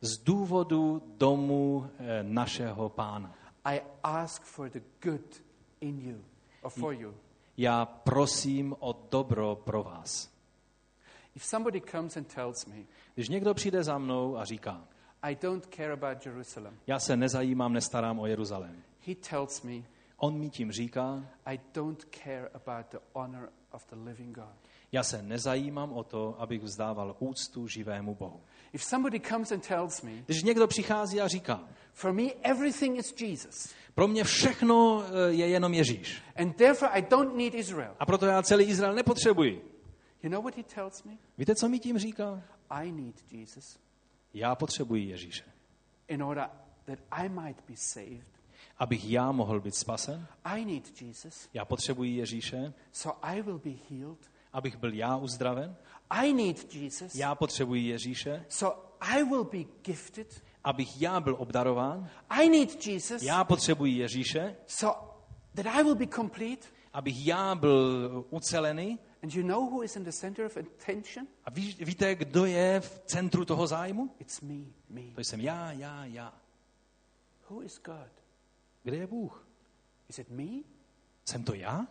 z 0.01 0.17
důvodu 0.17 1.01
domu 1.17 1.89
eh, 1.99 2.23
našeho 2.23 2.89
pána. 2.89 3.33
I 3.65 3.81
ask 4.03 4.43
for 4.43 4.69
the 4.69 4.81
good 5.03 5.41
in 5.81 5.99
you, 5.99 6.17
or 6.61 6.71
for 6.71 6.93
you. 6.93 7.13
Já 7.57 7.85
prosím 7.85 8.75
o 8.79 9.07
dobro 9.11 9.55
pro 9.55 9.83
vás. 9.83 10.29
If 11.35 11.45
somebody 11.45 11.81
comes 11.81 12.17
and 12.17 12.33
tells 12.33 12.65
me, 12.65 12.75
Když 13.15 13.29
někdo 13.29 13.53
přijde 13.53 13.83
za 13.83 13.97
mnou 13.97 14.37
a 14.37 14.45
říká, 14.45 14.87
I 15.21 15.35
don't 15.35 15.65
care 15.75 15.91
about 15.93 16.25
Jerusalem, 16.25 16.77
já 16.87 16.99
se 16.99 17.17
nezajímám, 17.17 17.73
nestarám 17.73 18.19
o 18.19 18.25
Jeruzalém. 18.27 18.83
he 19.07 19.15
tells 19.15 19.61
me, 19.61 19.83
On 20.19 20.37
mi 20.39 20.49
tím 20.49 20.71
říká, 20.71 21.25
I 21.45 21.59
don't 21.73 22.05
care 22.23 22.47
about 22.53 22.91
the 22.91 22.97
honor 23.13 23.49
of 23.71 23.85
the 23.89 23.95
living 24.09 24.35
God. 24.35 24.55
já 24.91 25.03
se 25.03 25.21
nezajímám 25.21 25.91
o 25.93 26.03
to, 26.03 26.35
abych 26.41 26.61
vzdával 26.63 27.15
úctu 27.19 27.67
živému 27.67 28.15
Bohu. 28.15 28.41
If 28.73 28.83
somebody 28.83 29.19
comes 29.19 29.51
and 29.51 29.67
tells 29.67 30.01
me, 30.01 30.11
Když 30.25 30.43
někdo 30.43 30.67
přichází 30.67 31.21
a 31.21 31.27
říká, 31.27 31.63
for 31.93 32.13
me 32.13 32.23
everything 32.41 32.97
is 32.97 33.13
Jesus, 33.21 33.73
pro 33.95 34.07
mě 34.07 34.23
všechno 34.23 35.03
eh, 35.03 35.31
je 35.33 35.47
jenom 35.47 35.73
Ježíš. 35.73 36.21
and 36.35 36.55
therefore 36.55 36.91
I 36.91 37.01
don't 37.01 37.35
need 37.37 37.53
Israel, 37.53 37.95
A 37.99 38.05
proto 38.05 38.25
já 38.25 38.41
celý 38.43 38.65
Izrael 38.65 38.95
nepotřebuji. 38.95 39.71
you 40.23 40.29
know 40.29 40.41
what 40.43 40.55
he 40.57 40.63
tells 40.63 41.03
me? 41.03 41.13
Víte, 41.37 41.55
co 41.55 41.69
mi 41.69 41.79
tím 41.79 41.97
říká? 41.97 42.41
I 42.69 42.91
need 42.91 43.15
Jesus 43.31 43.79
Já 44.33 44.55
potřebuji 44.55 45.09
Ježíše. 45.09 45.43
in 46.07 46.23
order 46.23 46.49
that 46.85 46.99
I 47.11 47.29
might 47.29 47.61
be 47.69 47.73
saved. 47.77 48.38
Abych 48.79 49.09
já 49.11 49.31
mohl 49.31 49.59
být 49.61 49.75
spasen, 49.75 50.27
I 50.43 50.65
need 50.65 51.01
Jesus 51.01 51.49
já 51.53 51.65
potřebuji 51.65 52.15
Ježíše. 52.17 52.73
so 52.91 53.25
I 53.25 53.41
will 53.41 53.59
be 53.59 53.71
healed. 53.89 54.31
Abych 54.53 54.77
byl 54.77 54.93
já 54.93 55.15
uzdraven, 55.17 55.75
I 56.09 56.33
need 56.33 56.75
Jesus 56.75 57.15
já 57.15 57.35
potřebuji 57.35 57.87
Ježíše. 57.87 58.45
so 58.49 58.81
I 59.01 59.23
will 59.23 59.43
be 59.43 59.63
gifted. 59.83 60.43
Abych 60.63 61.01
já 61.01 61.19
byl 61.19 61.35
obdarován, 61.39 62.09
I 62.29 62.49
need 62.49 62.87
Jesus 62.87 63.21
já 63.23 63.43
potřebuji 63.43 63.97
Ježíše. 63.97 64.55
so 64.67 65.09
that 65.55 65.65
I 65.65 65.83
will 65.83 65.95
be 65.95 66.07
complete. 66.07 66.67
Abych 66.93 67.27
já 67.27 67.55
byl 67.55 68.25
ucelený. 68.29 68.99
And 69.23 69.33
you 69.33 69.47
know 69.47 69.69
who 69.69 69.83
is 69.83 69.95
in 69.95 70.03
the 70.03 70.11
center 70.11 70.45
of 70.45 70.57
attention? 70.57 71.27
A 71.45 71.49
ví, 71.49 71.75
víte, 71.79 72.15
kdo 72.15 72.45
je 72.45 72.79
v 72.79 73.01
centru 73.05 73.45
toho 73.45 73.67
zájmu? 73.67 74.15
It's 74.19 74.41
me, 74.41 74.63
me. 74.89 75.01
To 75.15 75.21
jsem 75.21 75.41
já, 75.41 75.71
já, 75.71 76.05
já. 76.05 76.33
Who 77.49 77.63
is 77.63 77.81
God? 77.85 78.18
Kde 78.89 78.97
je 78.97 79.07
Bůh? 79.07 79.47
Is 80.09 80.19
it 80.19 80.29
me? 80.29 80.63
Jsem 81.25 81.43
to 81.43 81.53
já? 81.53 81.87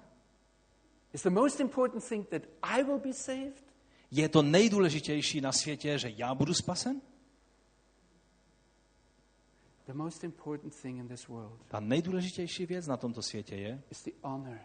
Is 1.13 1.23
the 1.23 1.31
most 1.31 1.61
important 1.61 2.09
thing 2.09 2.29
that 2.29 2.43
I 2.63 2.83
will 2.83 2.99
be 2.99 3.13
saved? 3.13 3.65
Je 4.11 4.29
to 4.29 4.43
nejdůležitější 4.43 5.41
na 5.41 5.53
světě, 5.53 5.99
že 5.99 6.11
já 6.17 6.35
budu 6.35 6.55
spasen? 6.55 7.01
The 9.87 9.95
most 9.95 10.25
important 10.25 10.81
thing 10.83 10.99
in 10.99 11.09
this 11.09 11.29
world 11.29 11.61
Ta 11.69 11.81
nejdůležitější 11.81 12.67
věc 12.67 12.87
na 12.87 12.97
tomto 12.97 13.23
světě 13.23 13.57
je, 13.57 13.83
is 13.91 14.05
the 14.05 14.11
honor 14.23 14.59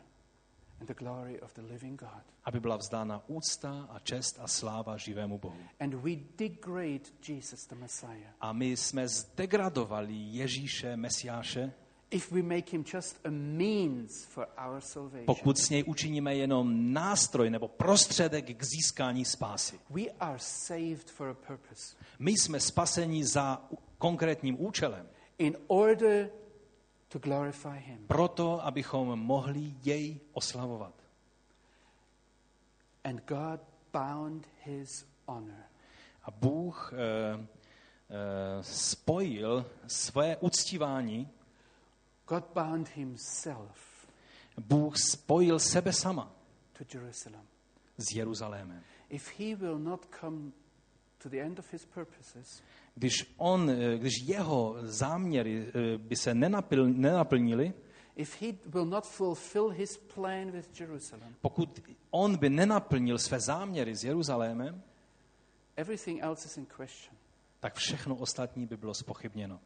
and 0.82 0.88
the 0.88 0.94
glory 0.94 1.42
of 1.42 1.54
the 1.56 1.62
living 1.62 2.00
God. 2.00 2.24
aby 2.46 2.60
byla 2.60 2.78
vzdána 2.78 3.24
úcta 3.28 3.88
a 3.90 4.00
čest 4.00 4.40
a 4.40 4.48
sláva 4.48 4.98
živému 4.98 5.38
Bohu. 5.38 5.60
And 5.80 5.94
we 5.94 6.16
degrade 6.38 7.04
Jesus 7.28 7.68
the 7.68 7.76
Messiah 7.76 8.36
A 8.42 8.54
my 8.54 8.78
jsme 8.78 9.08
zdegradovali 9.08 10.14
Ježíše 10.14 10.98
Mesiáše, 10.98 11.74
if 12.14 12.31
we 12.31 12.41
make 12.41 12.72
him 12.72 12.84
just 12.94 13.19
a 13.26 13.30
means 13.31 14.26
for 14.26 14.48
our 14.65 14.81
salvation. 14.81 15.26
pokud 15.26 15.57
s 15.57 15.69
něj 15.69 15.84
učiníme 15.88 16.35
jenom 16.35 16.94
nástroj 16.94 17.49
nebo 17.49 17.68
prostředek 17.68 18.57
k 18.57 18.64
získání 18.64 19.26
spásy. 19.26 19.80
We 19.90 20.03
are 20.19 20.40
saved 20.40 21.10
for 21.11 21.30
a 21.30 21.34
purpose 21.34 21.95
My 22.19 22.31
jsme 22.31 22.60
spaseni 22.60 23.26
za 23.26 23.61
konkrétním 23.98 24.65
účelem, 24.65 25.07
in 25.38 25.57
order 25.68 26.30
to 27.07 27.19
glorify 27.19 27.80
him. 27.80 28.07
proto, 28.07 28.65
abychom 28.65 29.19
mohli 29.19 29.73
jej 29.84 30.19
oslavovat. 30.34 30.94
And 33.03 33.26
God 33.26 33.60
bound 33.94 34.48
his 34.64 35.06
honor 35.27 35.64
A 36.23 36.31
Bůh 36.31 36.94
eh, 36.94 37.48
eh, 38.10 38.64
spojil 38.64 39.65
své 39.88 40.38
uctívání, 40.38 41.30
God 42.34 42.44
bound 42.54 42.90
himself 42.90 44.08
Bůh 44.58 44.98
spojil 44.98 45.60
sebe 45.60 45.94
sama 45.94 46.32
to 46.78 46.84
Jerusalem. 46.98 47.42
s 47.98 48.12
Jeruzalémem. 48.16 48.82
If 49.10 49.40
he 49.40 49.56
will 49.56 49.80
not 49.80 50.06
come 50.20 50.52
to 51.18 51.30
the 51.30 51.38
end 51.42 51.60
of 51.60 51.74
his 51.74 51.86
purposes, 51.86 52.62
Když, 52.96 53.34
on, 53.38 53.70
eh, 53.70 53.98
když 53.98 54.14
jeho 54.24 54.76
záměry 54.82 55.68
eh, 55.68 55.98
by 55.98 56.16
se 56.16 56.34
nenapil, 56.34 56.90
nenaplnili, 56.90 57.74
if 58.16 58.42
he 58.42 58.48
will 58.66 58.86
not 58.86 59.08
fulfill 59.08 59.70
his 59.70 59.98
plan 59.98 60.52
with 60.52 60.80
Jerusalem, 60.80 61.36
pokud 61.42 61.80
on 62.12 62.38
by 62.38 62.50
nenaplnil 62.50 63.18
své 63.18 63.40
záměry 63.40 63.96
s 63.96 64.04
Jeruzalémem, 64.04 64.84
everything 65.76 66.24
else 66.24 66.46
is 66.48 66.58
in 66.58 66.66
question. 66.66 67.18
tak 67.60 67.76
všechno 67.76 68.16
ostatní 68.16 68.66
by 68.66 68.78
bylo 68.78 68.94
spochybněno. 68.94 69.60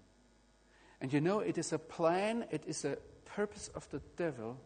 And 1.02 1.14
you 1.14 1.22
know, 1.22 1.42
it 1.46 1.58
is 1.58 1.74
a 1.74 1.78
plan, 1.78 2.46
it 2.50 2.64
is 2.68 2.86
a 2.86 2.96
purpose 3.36 3.72
of 3.76 3.88
the 3.90 4.00
devil. 4.18 4.58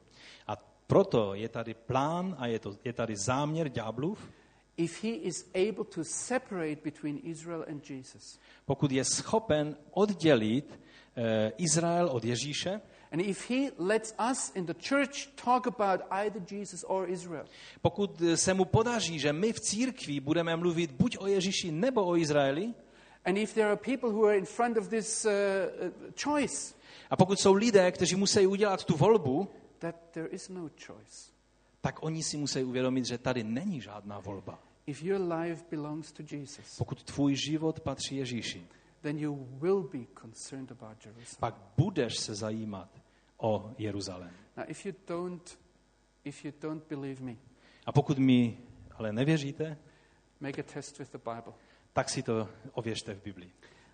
A 0.47 0.55
proto 0.87 1.33
je 1.33 1.49
tady 1.49 1.73
plán 1.73 2.35
a 2.39 2.47
je, 2.47 2.59
to, 2.59 2.77
je 2.83 2.93
tady 2.93 3.15
záměr 3.15 3.69
ďáblův, 3.69 4.19
If 4.77 5.03
he 5.03 5.09
is 5.09 5.45
able 5.53 5.85
to 5.85 6.03
separate 6.03 6.81
between 6.83 7.19
Israel 7.23 7.65
and 7.67 7.89
Jesus, 7.89 8.39
pokud 8.65 8.91
je 8.91 9.05
schopen 9.05 9.75
oddělit 9.91 10.79
eh, 11.15 11.51
Izrael 11.57 12.07
od 12.07 12.23
Ježíše, 12.23 12.81
and 13.11 13.19
if 13.19 13.49
he 13.49 13.71
lets 13.77 14.15
us 14.31 14.51
in 14.55 14.65
the 14.65 14.73
church 14.89 15.27
talk 15.43 15.67
about 15.67 16.01
either 16.11 16.41
Jesus 16.51 16.85
or 16.87 17.09
Israel, 17.09 17.45
pokud 17.81 18.21
se 18.35 18.53
mu 18.53 18.65
podaří, 18.65 19.19
že 19.19 19.33
my 19.33 19.53
v 19.53 19.59
církvi 19.59 20.19
budeme 20.19 20.55
mluvit 20.55 20.91
buď 20.91 21.17
o 21.19 21.27
Ježíši 21.27 21.71
nebo 21.71 22.05
o 22.05 22.17
Izraeli, 22.17 22.73
and 23.25 23.37
if 23.37 23.53
there 23.53 23.67
are 23.67 23.75
people 23.77 24.09
who 24.09 24.25
are 24.27 24.37
in 24.37 24.45
front 24.45 24.77
of 24.77 24.87
this 24.89 25.25
uh, 25.25 25.31
uh, 25.31 26.11
choice, 26.15 26.73
a 27.09 27.15
pokud 27.15 27.39
jsou 27.39 27.53
lidé, 27.53 27.91
kteří 27.91 28.15
musí 28.15 28.47
udělat 28.47 28.85
tu 28.85 28.97
volbu, 28.97 29.49
that 29.79 29.95
there 30.11 30.27
is 30.27 30.49
no 30.49 30.69
choice. 30.85 31.31
tak 31.81 32.03
oni 32.03 32.23
si 32.23 32.37
musí 32.37 32.63
uvědomit, 32.63 33.05
že 33.05 33.17
tady 33.17 33.43
není 33.43 33.81
žádná 33.81 34.19
volba. 34.19 34.59
If 34.87 35.03
your 35.03 35.21
life 35.31 35.65
belongs 35.71 36.11
to 36.11 36.23
Jesus, 36.31 36.77
Pokud 36.77 37.03
tvůj 37.03 37.35
život 37.35 37.79
patří 37.79 38.15
Ježíši, 38.15 38.67
then 39.01 39.17
you 39.17 39.47
will 39.61 39.83
be 39.83 40.05
concerned 40.21 40.71
about 40.71 41.05
Jerusalem. 41.05 41.37
pak 41.39 41.55
budeš 41.77 42.17
se 42.17 42.35
zajímat 42.35 42.89
o 43.37 43.71
Jeruzalém. 43.77 44.31
Now, 44.57 44.65
if 44.69 44.85
you 44.85 44.93
don't, 45.07 45.59
if 46.23 46.45
you 46.45 46.51
don't 46.61 46.83
believe 46.89 47.23
me, 47.23 47.35
A 47.85 47.91
pokud 47.91 48.17
mi 48.17 48.57
ale 48.95 49.13
nevěříte, 49.13 49.77
make 50.39 50.61
a 50.61 50.73
test 50.73 50.99
with 50.99 51.11
the 51.11 51.17
Bible. 51.17 51.53
Tak 51.93 52.09
si 52.09 52.23
to 52.23 52.47
ověřte 52.73 53.13
v 53.13 53.21
Biblii. 53.23 53.51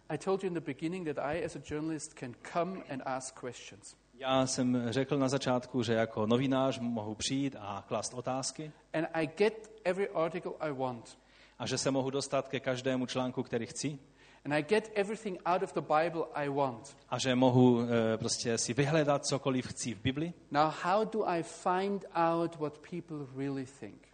I 0.10 0.18
told 0.18 0.44
you 0.44 0.48
in 0.48 0.54
the 0.54 0.60
beginning 0.62 1.08
that 1.08 1.26
I, 1.26 1.46
as 1.46 1.56
a 1.56 1.60
journalist, 1.70 2.14
can 2.20 2.36
come 2.54 2.84
and 2.90 3.02
ask 3.06 3.40
questions. 3.40 3.96
Já 4.14 4.48
jsem 4.48 4.92
řekl 4.92 5.18
na 5.18 5.30
začátku, 5.30 5.84
že 5.84 5.94
jako 5.94 6.26
novinář 6.26 6.80
mohu 6.80 7.16
přijít 7.16 7.56
a 7.60 7.84
klást 7.88 8.14
otázky 8.14 8.72
And 8.94 9.08
I 9.14 9.28
get 9.28 9.72
every 9.84 10.10
article 10.10 10.52
I 10.60 10.72
want. 10.72 11.18
a 11.60 11.68
že 11.68 11.78
se 11.78 11.92
mohu 11.92 12.10
dostat 12.10 12.48
ke 12.48 12.60
každému 12.60 13.06
článku, 13.06 13.44
který 13.44 13.66
chci 13.66 14.00
And 14.46 14.54
I 14.54 14.64
get 14.64 14.92
everything 14.96 15.38
out 15.46 15.64
of 15.64 15.74
the 15.74 15.82
Bible 15.82 16.22
I 16.34 16.50
want. 16.50 16.98
a 17.10 17.20
že 17.20 17.36
mohu 17.36 17.82
eh, 17.82 18.18
prostě 18.18 18.58
si 18.58 18.74
vyhledat 18.74 19.26
cokoliv 19.26 19.68
chci 19.68 19.94
v 19.94 20.02
Bibli. 20.02 20.34
Now, 20.52 20.72
how 20.84 21.06
do 21.06 21.28
I 21.28 21.44
find 21.44 22.06
out 22.16 22.56
what 22.56 22.78
people 22.92 23.18
really 23.38 23.66
think? 23.80 24.07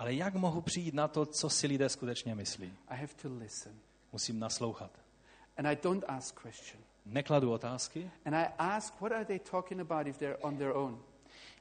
Ale 0.00 0.14
jak 0.14 0.34
mohu 0.34 0.60
přijít 0.60 0.94
na 0.94 1.08
to, 1.08 1.26
co 1.26 1.50
si 1.50 1.66
lidé 1.66 1.88
skutečně 1.88 2.34
myslí? 2.34 2.72
I 2.88 2.96
have 2.96 3.14
to 3.22 3.28
listen. 3.38 3.72
Musím 4.12 4.38
naslouchat. 4.38 4.90
And 5.56 5.66
I 5.66 5.76
don't 5.82 6.04
ask 6.08 6.40
questions. 6.42 6.84
Nekladu 7.06 7.52
otázky, 7.52 8.10
And 8.24 8.34
I 8.34 8.46
ask, 8.58 9.00
what 9.00 9.12
are 9.12 9.24
they 9.24 9.38
talking 9.38 9.80
about 9.80 10.06
if 10.06 10.18
they're 10.18 10.38
on 10.38 10.56
their 10.56 10.70
own? 10.76 11.02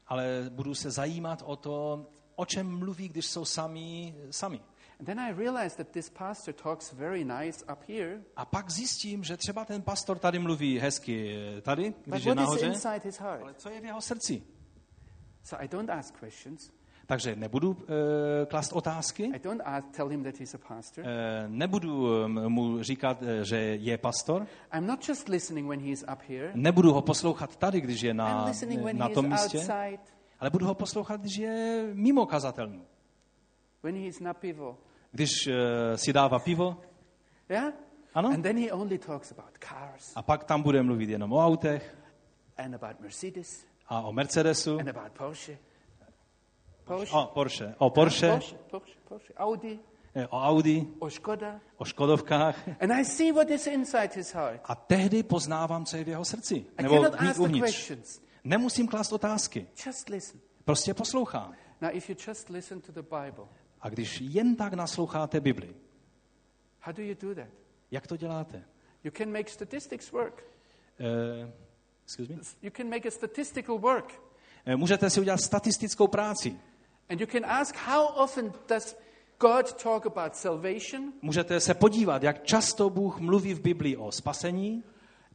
ale 0.08 0.46
budu 0.50 0.76
se 0.76 0.92
zajímat 0.92 1.44
o 1.46 1.56
to, 1.56 2.06
o 2.36 2.46
čem 2.46 2.80
mluví, 2.80 3.10
když 3.10 3.26
jsou 3.26 3.46
sami, 3.46 4.16
sami. 4.32 4.62
And 5.00 5.06
then 5.06 5.20
I 5.20 5.34
realized 5.34 5.78
that 5.78 5.88
this 5.88 6.10
pastor 6.10 6.54
talks 6.54 6.94
very 6.94 7.26
nice 7.26 7.66
up 7.74 7.80
here, 7.90 8.22
A 8.36 8.46
pak 8.46 8.70
zjistím, 8.72 9.24
že 9.24 9.38
třeba 9.38 9.66
ten 9.66 9.82
pastor 9.82 10.20
tady 10.20 10.40
mluví 10.40 10.80
hezky 10.80 11.36
eh, 11.58 11.62
tady, 11.62 11.90
but 11.90 12.06
když 12.06 12.24
je 12.26 12.34
what 12.36 12.44
is 12.44 12.48
nahoře, 12.48 12.66
inside 12.66 13.02
his 13.04 13.20
heart? 13.20 13.42
ale 13.42 13.54
co 13.54 13.70
je 13.70 13.82
v 13.82 13.86
jeho 13.86 14.02
srdci? 14.02 14.44
So 15.44 15.64
I 15.64 15.68
don't 15.68 15.90
ask 15.90 16.20
questions. 16.20 16.72
Takže 17.10 17.36
nebudu 17.36 17.72
uh, 17.72 17.78
klást 18.48 18.74
otázky, 18.74 19.24
I 19.36 19.40
don't 19.40 19.62
ask, 19.66 19.88
tell 19.92 20.08
him 20.08 20.24
that 20.24 20.38
he's 20.40 20.54
a 20.56 20.58
pastor. 20.58 21.04
uh, 21.06 21.10
nebudu 21.48 22.24
um, 22.26 22.50
mu 22.50 22.84
říkat, 22.84 23.22
uh, 23.22 23.28
že 23.42 23.58
je 23.58 23.98
pastor, 23.98 24.48
I'm 24.74 24.86
not 24.88 25.08
just 25.10 25.30
listening 25.30 25.68
when 25.70 25.80
he's 25.80 26.04
up 26.14 26.22
here. 26.30 26.52
nebudu 26.56 26.94
ho 26.94 27.02
poslouchat 27.02 27.56
tady, 27.56 27.82
když 27.82 28.02
je 28.02 28.12
I'm 28.12 28.18
na, 28.18 28.46
listening 28.46 28.84
when 28.84 28.98
na 28.98 29.10
tom 29.10 29.30
místě, 29.30 29.58
outside, 29.58 30.00
ale 30.40 30.50
budu 30.50 30.66
ho 30.66 30.74
poslouchat, 30.76 31.22
když 31.22 31.38
je 31.38 31.84
mimo 31.94 32.26
kazatelnu. 32.26 32.86
when 33.84 33.96
he's 33.96 34.20
na 34.20 34.34
pivo. 34.34 34.78
Když 35.12 35.48
uh, 35.48 35.54
si 35.96 36.14
dává 36.14 36.40
pivo, 36.40 36.78
Yeah? 37.50 37.74
ano, 38.14 38.30
And 38.30 38.42
then 38.44 38.58
he 38.58 38.72
only 38.72 38.98
talks 38.98 39.32
about 39.32 39.58
cars 39.60 40.14
a 40.16 40.22
pak 40.22 40.44
tam 40.44 40.62
bude 40.62 40.84
mluvit 40.84 41.10
jenom 41.10 41.34
o 41.34 41.40
autech 41.46 41.96
and 42.58 42.76
about 42.76 43.00
Mercedes 43.00 43.66
a 43.88 44.02
o 44.02 44.12
Mercedesu, 44.14 44.80
and 44.80 44.90
about 44.90 45.12
Porsche. 45.18 45.58
Porsche. 46.98 47.16
o 47.16 47.26
Porsche, 47.34 47.76
o 47.78 47.90
Porsche, 47.90 48.28
Porsche, 48.30 48.56
Porsche, 48.72 48.96
Porsche, 49.08 49.34
Audi, 49.38 49.80
eh, 50.16 50.28
o 50.30 50.38
Audi, 50.38 50.88
or 51.00 51.12
Skoda. 51.12 51.60
o 51.78 51.86
Škodovkách. 51.86 52.68
And 52.82 52.92
I 52.92 53.06
see 53.06 53.32
what 53.32 53.50
is 53.50 53.68
inside 53.68 54.10
his 54.16 54.34
heart. 54.34 54.62
A 54.64 54.76
tehdy 54.76 55.24
poznávám, 55.24 55.86
co 55.86 55.98
je 55.98 56.04
v 56.04 56.08
jeho 56.08 56.26
srdci. 56.26 56.66
I 56.80 56.84
Nebo 56.84 57.06
ask 57.20 57.40
uvnitř. 57.40 57.62
questions. 57.66 58.22
Nemusím 58.44 58.88
klást 58.88 59.12
otázky. 59.14 59.68
Just 59.86 60.10
listen. 60.10 60.40
Prostě 60.66 60.94
poslouchám. 60.94 61.54
Now, 61.82 61.92
if 61.94 62.10
you 62.10 62.16
just 62.28 62.50
listen 62.50 62.82
to 62.82 62.92
the 62.92 63.02
Bible, 63.02 63.46
A 63.82 63.90
když 63.90 64.22
jen 64.22 64.56
tak 64.56 64.74
nasloucháte 64.74 65.40
Bibli, 65.40 65.76
how 66.82 66.94
do 66.94 67.04
you 67.04 67.16
do 67.22 67.36
that? 67.36 67.48
jak 67.92 68.08
to 68.08 68.18
děláte? 68.18 68.64
You 69.04 69.12
can 69.18 69.32
make 69.32 69.50
statistics 69.50 70.12
work. 70.12 70.44
Uh, 71.00 71.50
excuse 72.04 72.34
me? 72.34 72.40
You 72.62 72.72
can 72.78 72.90
make 72.90 73.08
a 73.08 73.12
statistical 73.12 73.78
work. 73.80 74.22
Eh, 74.66 74.76
Můžete 74.76 75.10
si 75.10 75.20
udělat 75.20 75.38
statistickou 75.42 76.08
práci. 76.08 76.60
And 77.10 77.22
you 77.22 77.28
can 77.28 77.46
ask 77.46 77.76
how 77.76 78.06
often 78.16 78.54
does 78.68 78.96
God 79.40 79.84
talk 79.84 80.06
about 80.06 80.36
salvation 80.36 81.14
Můžete 81.22 81.60
se 81.60 81.74
podívat, 81.74 82.24
jak 82.24 82.44
často 82.44 82.90
Bůh 82.90 83.20
mluví 83.20 83.54
v 83.54 83.62
Biblii 83.62 83.98
o 83.98 84.12
spasení, 84.12 84.84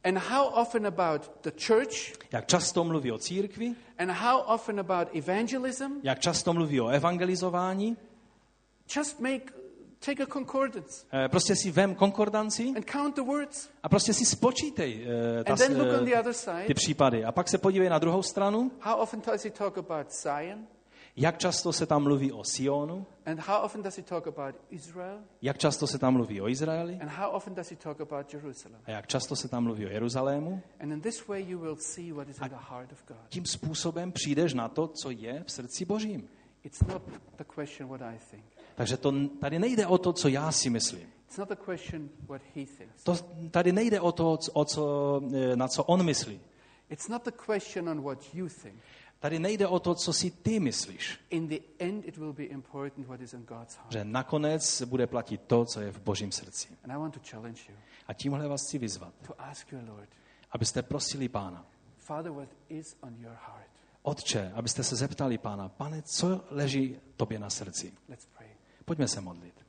and 0.03 0.17
how 0.17 0.45
often 0.47 0.87
about 0.87 1.31
the 1.41 1.51
church 1.67 2.13
jak 2.31 2.47
často 2.47 2.83
mluví 2.83 3.11
o 3.11 3.17
církvi, 3.17 3.73
and 3.97 4.11
how 4.11 4.39
often 4.39 4.79
about 4.79 5.07
evangelism. 5.15 5.91
jak 6.03 6.19
často 6.19 6.53
mluví 6.53 6.81
o 6.81 6.87
evangelizování. 6.87 7.97
Just 8.95 9.19
make 9.19 9.43
take 10.05 10.23
a 10.23 10.25
concordance 10.25 11.05
Eh, 11.25 11.29
Prostě 11.29 11.55
si 11.55 11.71
vem 11.71 11.95
konkordanci 11.95 12.73
and 12.77 12.91
count 12.91 13.15
the 13.15 13.21
words. 13.21 13.69
a 13.83 13.89
prostě 13.89 14.13
si 14.13 14.25
spočítej 14.25 15.07
eh, 15.39 15.43
ta, 15.43 15.51
And 15.53 15.57
then 15.57 15.77
look 15.77 15.87
eh, 15.93 15.99
on 15.99 16.05
the 16.05 16.19
other 16.19 16.33
ty 16.33 16.39
side. 16.39 16.73
případy. 16.73 17.25
A 17.25 17.31
pak 17.31 17.49
se 17.49 17.57
podívej 17.57 17.89
na 17.89 17.99
druhou 17.99 18.23
stranu, 18.23 18.71
How 18.79 18.95
often 19.01 19.21
does 19.25 19.43
he 19.43 19.49
talk 19.51 19.77
about 19.77 20.07
Zion? 20.11 20.67
Jak 21.17 21.37
často 21.37 21.73
se 21.73 21.85
tam 21.85 22.03
mluví 22.03 22.31
o 22.31 22.43
Sionu, 22.43 23.05
And 23.25 23.39
how 23.39 23.61
often 23.63 23.81
does 23.81 23.97
he 23.97 24.03
talk 24.03 24.27
about 24.27 24.55
Israel? 24.69 25.19
jak 25.41 25.57
často 25.57 25.87
se 25.87 25.99
tam 25.99 26.13
mluví 26.13 26.41
o 26.41 26.49
Izraeli 26.49 26.99
And 27.01 27.09
how 27.09 27.31
often 27.31 27.53
does 27.55 27.69
he 27.69 27.75
talk 27.75 28.01
about 28.01 28.33
Jerusalem? 28.33 28.79
a 28.85 28.91
jak 28.91 29.07
často 29.07 29.35
se 29.35 29.47
tam 29.47 29.63
mluví 29.63 29.85
o 29.85 29.89
Jeruzalému. 29.89 30.61
And 30.79 30.91
in 30.91 31.01
this 31.01 31.27
way 31.27 31.43
you 31.47 31.59
will 31.59 31.75
see 31.79 32.13
what 32.13 32.29
is 32.29 32.37
in 32.37 32.49
the 32.49 32.55
heart 32.69 32.91
of 32.91 33.03
God. 33.07 33.17
Tím 33.29 33.45
způsobem 33.45 34.11
přijdeš 34.11 34.53
na 34.53 34.67
to, 34.69 34.87
co 34.87 35.11
je 35.11 35.43
v 35.47 35.51
srdci 35.51 35.85
Božím. 35.85 36.29
It's 36.63 36.81
not 36.81 37.01
the 37.37 37.43
question 37.55 37.89
what 37.89 38.01
I 38.01 38.19
think. 38.31 38.43
Takže 38.75 38.97
to, 38.97 39.13
tady 39.41 39.59
nejde 39.59 39.87
o 39.87 39.97
to, 39.97 40.13
co 40.13 40.27
já 40.27 40.51
si 40.51 40.69
myslím. 40.69 41.07
It's 41.27 41.37
not 41.37 41.49
the 41.49 41.55
question 41.75 42.09
what 42.27 42.41
he 42.55 42.65
thinks. 42.65 43.03
To, 43.03 43.15
tady 43.51 43.71
nejde 43.71 44.01
o 44.01 44.11
to, 44.11 44.37
o 44.53 44.65
co, 44.65 45.21
eh, 45.35 45.55
na 45.55 45.67
co 45.67 45.83
on 45.83 46.03
myslí. 46.05 46.39
It's 46.89 47.07
not 47.07 47.23
the 47.23 47.31
question 47.31 47.89
on 47.89 48.01
what 48.03 48.33
you 48.35 48.47
think. 48.63 48.75
Tady 49.25 49.39
nejde 49.39 49.67
o 49.67 49.79
to, 49.79 49.95
co 49.95 50.13
si 50.13 50.31
ty 50.31 50.59
myslíš. 50.59 51.19
Že 53.89 54.05
nakonec 54.05 54.81
bude 54.81 55.07
platit 55.07 55.41
to, 55.47 55.65
co 55.65 55.81
je 55.81 55.91
v 55.91 55.99
Božím 55.99 56.31
srdci. 56.31 56.77
A 58.07 58.13
tímhle 58.13 58.47
vás 58.47 58.61
chci 58.61 58.77
vyzvat, 58.77 59.13
abyste 60.51 60.81
prosili 60.81 61.29
pána. 61.29 61.65
Otče, 64.01 64.51
abyste 64.55 64.83
se 64.83 64.95
zeptali 64.95 65.37
pána, 65.37 65.69
pane, 65.69 66.01
co 66.01 66.45
leží 66.49 66.99
tobě 67.17 67.39
na 67.39 67.49
srdci? 67.49 67.93
Pojďme 68.85 69.07
se 69.07 69.21
modlit. 69.21 69.64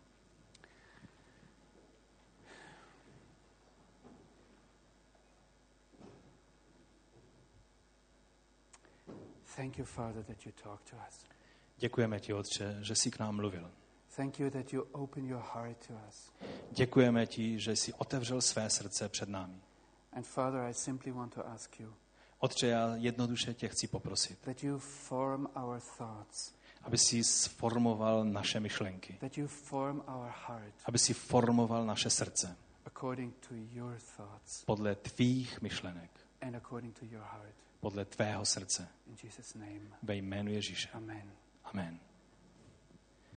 Thank 9.57 9.78
you, 9.78 9.85
Father, 9.85 10.23
that 10.23 10.47
you 10.47 10.53
talk 10.62 10.83
to 10.91 10.97
us. 11.09 11.24
Děkujeme 11.78 12.20
ti, 12.20 12.35
Otče, 12.35 12.78
že 12.81 12.95
jsi 12.95 13.11
k 13.11 13.19
nám 13.19 13.37
mluvil. 13.37 13.70
Thank 14.16 14.41
you 14.41 14.51
that 14.51 14.73
you 14.73 14.83
open 14.93 15.27
your 15.27 15.43
heart 15.55 15.87
to 15.87 15.95
us. 16.09 16.33
Děkujeme 16.70 17.27
ti, 17.27 17.59
že 17.61 17.77
jsi 17.77 17.93
otevřel 17.93 18.41
své 18.41 18.70
srdce 18.70 19.09
před 19.09 19.28
námi. 19.28 19.61
And 20.12 20.27
Father, 20.27 20.61
I 20.61 20.74
simply 20.74 21.12
want 21.12 21.35
to 21.35 21.47
ask 21.47 21.81
you 21.81 21.95
Otče, 22.39 22.66
já 22.66 22.97
jednoduše 22.97 23.55
tě 23.55 23.69
chci 23.69 23.87
poprosit, 23.87 24.39
that 24.39 24.62
you 24.62 24.78
form 24.78 25.47
our 25.62 25.81
thoughts, 25.99 26.55
aby 26.83 26.99
si 26.99 27.24
sformoval 27.24 28.24
naše 28.24 28.61
myšlenky, 28.61 29.16
that 29.20 29.39
you 29.39 29.47
form 29.47 30.03
our 30.09 30.33
heart 30.47 30.74
aby 30.85 30.99
si 30.99 31.15
formoval 31.15 31.87
naše 31.87 32.11
srdce 32.11 32.57
according 32.85 33.35
to 33.49 33.55
your 33.55 33.99
thoughts 34.16 34.65
podle 34.65 34.95
tvých 34.95 35.62
myšlenek, 35.62 36.11
and 36.41 36.57
according 36.57 36.99
to 36.99 37.05
your 37.05 37.23
heart. 37.23 37.65
Podle 37.87 38.05
tvého 38.05 38.45
srdce. 38.45 38.89
Ve 40.03 40.15
jménu 40.15 40.51
Ježíše. 40.51 40.89
amen. 40.93 41.33
Amen. 41.65 42.01